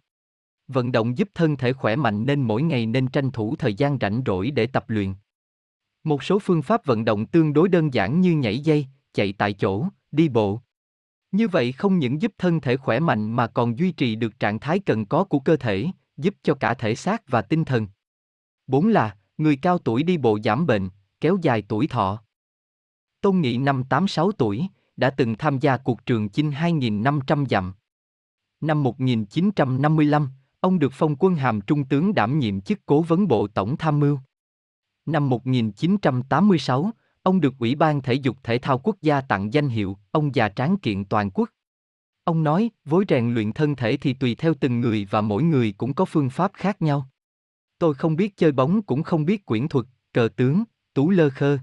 [0.68, 3.98] Vận động giúp thân thể khỏe mạnh nên mỗi ngày nên tranh thủ thời gian
[4.00, 5.14] rảnh rỗi để tập luyện.
[6.04, 9.52] Một số phương pháp vận động tương đối đơn giản như nhảy dây, chạy tại
[9.52, 10.60] chỗ, đi bộ.
[11.34, 14.60] Như vậy không những giúp thân thể khỏe mạnh mà còn duy trì được trạng
[14.60, 17.86] thái cần có của cơ thể, giúp cho cả thể xác và tinh thần.
[18.66, 20.88] 4 là, người cao tuổi đi bộ giảm bệnh,
[21.20, 22.22] kéo dài tuổi thọ.
[23.20, 27.74] Tôn Nghị năm 86 tuổi, đã từng tham gia cuộc trường chinh 2.500 dặm.
[28.60, 30.28] Năm 1955,
[30.60, 34.00] ông được phong quân hàm trung tướng đảm nhiệm chức cố vấn bộ tổng tham
[34.00, 34.18] mưu.
[35.06, 36.90] Năm 1986,
[37.24, 40.48] ông được Ủy ban Thể dục Thể thao Quốc gia tặng danh hiệu ông già
[40.48, 41.50] tráng kiện toàn quốc.
[42.24, 45.72] Ông nói, với rèn luyện thân thể thì tùy theo từng người và mỗi người
[45.72, 47.08] cũng có phương pháp khác nhau.
[47.78, 51.58] Tôi không biết chơi bóng cũng không biết quyển thuật, cờ tướng, tú lơ khơ.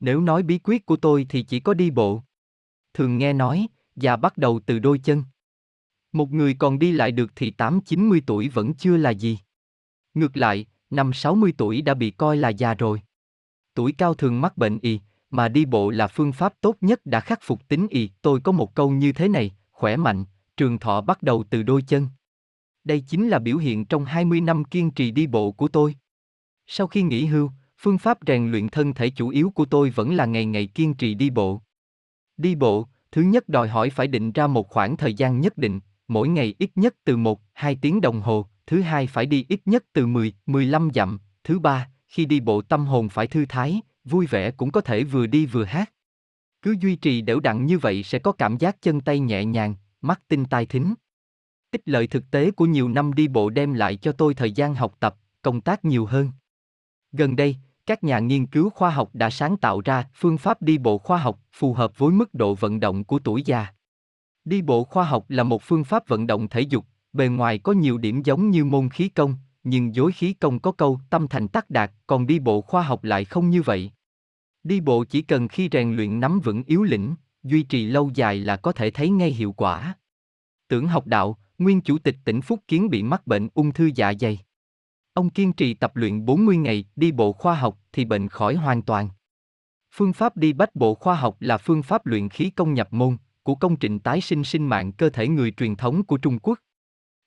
[0.00, 2.22] Nếu nói bí quyết của tôi thì chỉ có đi bộ.
[2.94, 5.24] Thường nghe nói, già bắt đầu từ đôi chân.
[6.12, 9.38] Một người còn đi lại được thì 8-90 tuổi vẫn chưa là gì.
[10.14, 13.00] Ngược lại, năm 60 tuổi đã bị coi là già rồi.
[13.76, 17.20] Tuổi cao thường mắc bệnh y, mà đi bộ là phương pháp tốt nhất đã
[17.20, 18.10] khắc phục tính y.
[18.22, 20.24] Tôi có một câu như thế này, khỏe mạnh,
[20.56, 22.08] trường thọ bắt đầu từ đôi chân.
[22.84, 25.94] Đây chính là biểu hiện trong 20 năm kiên trì đi bộ của tôi.
[26.66, 30.14] Sau khi nghỉ hưu, phương pháp rèn luyện thân thể chủ yếu của tôi vẫn
[30.14, 31.62] là ngày ngày kiên trì đi bộ.
[32.36, 35.80] Đi bộ, thứ nhất đòi hỏi phải định ra một khoảng thời gian nhất định,
[36.08, 39.60] mỗi ngày ít nhất từ 1, 2 tiếng đồng hồ, thứ hai phải đi ít
[39.64, 43.80] nhất từ 10, 15 dặm, thứ ba, khi đi bộ tâm hồn phải thư thái,
[44.04, 45.92] vui vẻ cũng có thể vừa đi vừa hát.
[46.62, 49.74] Cứ duy trì đều đặn như vậy sẽ có cảm giác chân tay nhẹ nhàng,
[50.00, 50.94] mắt tinh tai thính.
[51.72, 54.74] Ích lợi thực tế của nhiều năm đi bộ đem lại cho tôi thời gian
[54.74, 56.30] học tập, công tác nhiều hơn.
[57.12, 60.78] Gần đây, các nhà nghiên cứu khoa học đã sáng tạo ra phương pháp đi
[60.78, 63.66] bộ khoa học phù hợp với mức độ vận động của tuổi già.
[64.44, 67.72] Đi bộ khoa học là một phương pháp vận động thể dục, bề ngoài có
[67.72, 69.34] nhiều điểm giống như môn khí công,
[69.68, 73.04] nhưng dối khí công có câu tâm thành tắc đạt, còn đi bộ khoa học
[73.04, 73.90] lại không như vậy.
[74.64, 78.38] Đi bộ chỉ cần khi rèn luyện nắm vững yếu lĩnh, duy trì lâu dài
[78.38, 79.94] là có thể thấy ngay hiệu quả.
[80.68, 84.12] Tưởng học đạo, nguyên chủ tịch tỉnh Phúc Kiến bị mắc bệnh ung thư dạ
[84.20, 84.38] dày.
[85.12, 88.82] Ông kiên trì tập luyện 40 ngày đi bộ khoa học thì bệnh khỏi hoàn
[88.82, 89.08] toàn.
[89.94, 93.16] Phương pháp đi bách bộ khoa học là phương pháp luyện khí công nhập môn
[93.42, 96.58] của công trình tái sinh sinh mạng cơ thể người truyền thống của Trung Quốc.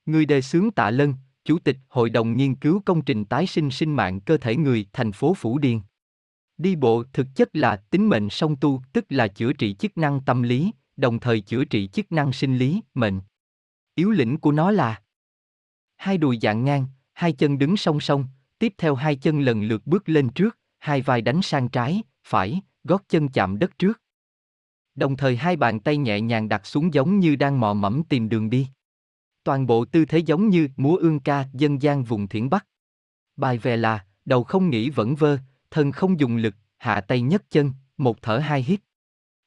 [0.06, 1.14] Người đề xướng Tạ Lân,
[1.46, 4.88] Chủ tịch Hội đồng Nghiên cứu Công trình Tái sinh sinh mạng cơ thể người
[4.94, 5.80] thành phố Phủ Điền.
[6.58, 10.22] Đi bộ thực chất là tính mệnh song tu, tức là chữa trị chức năng
[10.26, 13.20] tâm lý, đồng thời chữa trị chức năng sinh lý, mệnh.
[13.96, 15.02] Yếu lĩnh của nó là
[15.98, 18.26] hai đùi dạng ngang, hai chân đứng song song,
[18.60, 22.62] tiếp theo hai chân lần lượt bước lên trước, hai vai đánh sang trái, phải,
[22.84, 24.02] gót chân chạm đất trước.
[24.96, 28.30] Đồng thời hai bàn tay nhẹ nhàng đặt xuống giống như đang mò mẫm tìm
[28.30, 28.68] đường đi.
[29.44, 32.66] Toàn bộ tư thế giống như múa ương ca dân gian vùng thiển Bắc.
[33.38, 35.38] Bài về là, đầu không nghĩ vẫn vơ,
[35.72, 38.80] thân không dùng lực, hạ tay nhấc chân, một thở hai hít.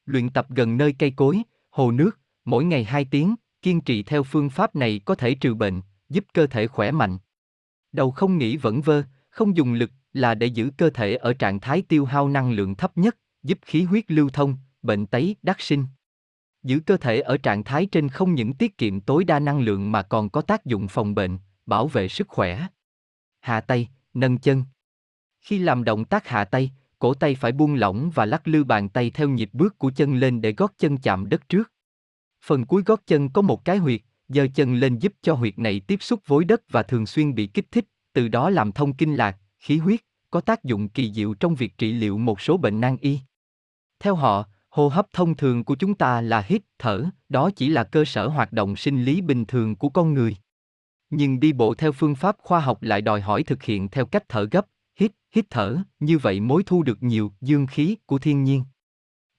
[0.07, 4.23] Luyện tập gần nơi cây cối, hồ nước, mỗi ngày hai tiếng, kiên trì theo
[4.23, 7.19] phương pháp này có thể trừ bệnh, giúp cơ thể khỏe mạnh.
[7.93, 11.61] Đầu không nghĩ vẫn vơ, không dùng lực là để giữ cơ thể ở trạng
[11.61, 15.61] thái tiêu hao năng lượng thấp nhất, giúp khí huyết lưu thông, bệnh tấy đắc
[15.61, 15.85] sinh.
[16.63, 19.93] Giữ cơ thể ở trạng thái trên không những tiết kiệm tối đa năng lượng
[19.93, 22.67] mà còn có tác dụng phòng bệnh, bảo vệ sức khỏe.
[23.41, 24.65] Hạ tay, nâng chân.
[25.41, 28.89] Khi làm động tác hạ tay, cổ tay phải buông lỏng và lắc lư bàn
[28.89, 31.73] tay theo nhịp bước của chân lên để gót chân chạm đất trước.
[32.45, 35.81] Phần cuối gót chân có một cái huyệt, giơ chân lên giúp cho huyệt này
[35.81, 39.15] tiếp xúc với đất và thường xuyên bị kích thích, từ đó làm thông kinh
[39.15, 40.01] lạc, khí huyết,
[40.31, 43.19] có tác dụng kỳ diệu trong việc trị liệu một số bệnh nan y.
[44.01, 47.85] Theo họ, hô hấp thông thường của chúng ta là hít, thở, đó chỉ là
[47.85, 50.37] cơ sở hoạt động sinh lý bình thường của con người.
[51.11, 54.29] Nhưng đi bộ theo phương pháp khoa học lại đòi hỏi thực hiện theo cách
[54.29, 54.67] thở gấp,
[55.01, 58.65] hít, hít thở, như vậy mới thu được nhiều dương khí của thiên nhiên.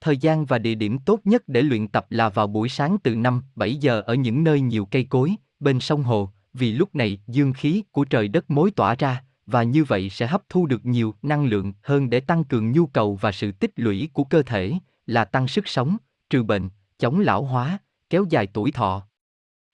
[0.01, 3.15] Thời gian và địa điểm tốt nhất để luyện tập là vào buổi sáng từ
[3.15, 7.53] 5-7 giờ ở những nơi nhiều cây cối, bên sông hồ, vì lúc này dương
[7.53, 11.13] khí của trời đất mối tỏa ra, và như vậy sẽ hấp thu được nhiều
[11.21, 14.73] năng lượng hơn để tăng cường nhu cầu và sự tích lũy của cơ thể,
[15.05, 15.97] là tăng sức sống,
[16.29, 17.77] trừ bệnh, chống lão hóa,
[18.09, 19.07] kéo dài tuổi thọ.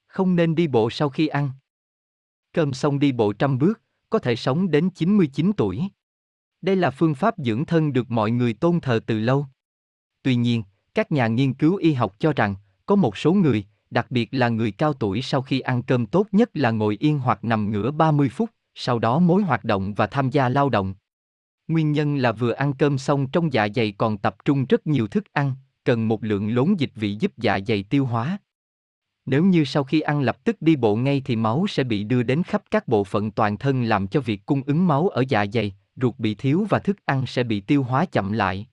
[0.08, 1.52] Không nên đi bộ sau khi ăn.
[2.54, 5.82] Cơm xong đi bộ trăm bước, có thể sống đến 99 tuổi.
[6.62, 9.46] Đây là phương pháp dưỡng thân được mọi người tôn thờ từ lâu.
[10.24, 14.12] Tuy nhiên, các nhà nghiên cứu y học cho rằng, có một số người, đặc
[14.12, 17.44] biệt là người cao tuổi sau khi ăn cơm tốt nhất là ngồi yên hoặc
[17.44, 20.96] nằm ngửa 30 phút, sau đó mối hoạt động và tham gia lao động.
[21.70, 25.08] Nguyên nhân là vừa ăn cơm xong trong dạ dày còn tập trung rất nhiều
[25.08, 28.38] thức ăn, cần một lượng lớn dịch vị giúp dạ dày tiêu hóa.
[29.26, 32.24] Nếu như sau khi ăn lập tức đi bộ ngay thì máu sẽ bị đưa
[32.24, 35.46] đến khắp các bộ phận toàn thân làm cho việc cung ứng máu ở dạ
[35.54, 38.68] dày, ruột bị thiếu và thức ăn sẽ bị tiêu hóa chậm lại.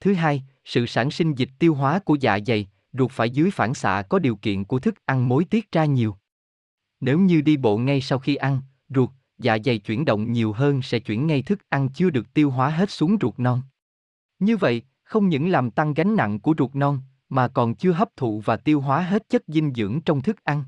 [0.00, 3.74] Thứ hai, sự sản sinh dịch tiêu hóa của dạ dày, ruột phải dưới phản
[3.74, 6.16] xạ có điều kiện của thức ăn mối tiết ra nhiều.
[7.00, 9.10] Nếu như đi bộ ngay sau khi ăn, ruột,
[9.40, 12.68] dạ dày chuyển động nhiều hơn sẽ chuyển ngay thức ăn chưa được tiêu hóa
[12.68, 13.62] hết xuống ruột non.
[14.38, 18.16] Như vậy, không những làm tăng gánh nặng của ruột non, mà còn chưa hấp
[18.16, 20.64] thụ và tiêu hóa hết chất dinh dưỡng trong thức ăn.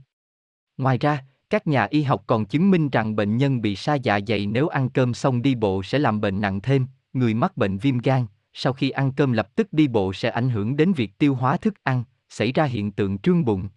[0.76, 4.20] Ngoài ra, các nhà y học còn chứng minh rằng bệnh nhân bị sa dạ
[4.26, 7.78] dày nếu ăn cơm xong đi bộ sẽ làm bệnh nặng thêm, người mắc bệnh
[7.78, 11.18] viêm gan, sau khi ăn cơm lập tức đi bộ sẽ ảnh hưởng đến việc
[11.18, 13.68] tiêu hóa thức ăn, xảy ra hiện tượng trương bụng.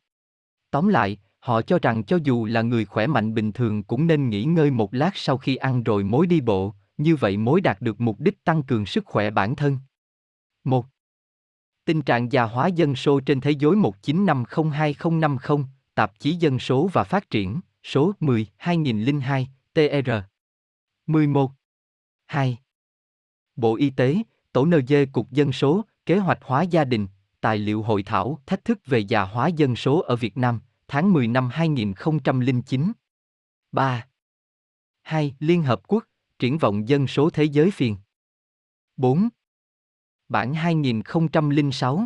[0.72, 4.30] Tóm lại, họ cho rằng cho dù là người khỏe mạnh bình thường cũng nên
[4.30, 7.82] nghỉ ngơi một lát sau khi ăn rồi mới đi bộ, như vậy mới đạt
[7.82, 9.78] được mục đích tăng cường sức khỏe bản thân.
[10.64, 10.86] 1.
[11.86, 15.66] Tình trạng già hóa dân số trên thế giới 19502050,
[15.96, 20.10] Tạp chí Dân số và Phát triển, số 10, 2002, TR.
[21.08, 21.52] 11.
[22.26, 22.58] 2.
[23.56, 24.18] Bộ Y tế,
[24.52, 27.08] Tổ NG Cục Dân số, Kế hoạch hóa gia đình,
[27.42, 31.14] tài liệu hội thảo Thách thức về già hóa dân số ở Việt Nam, tháng
[31.14, 32.92] 10 năm 2009.
[33.72, 34.08] 3.
[35.04, 35.36] 2.
[35.40, 36.04] Liên Hợp Quốc,
[36.40, 37.98] Triển vọng dân số thế giới phiền.
[38.98, 39.30] 4.
[40.30, 42.06] Bản 2006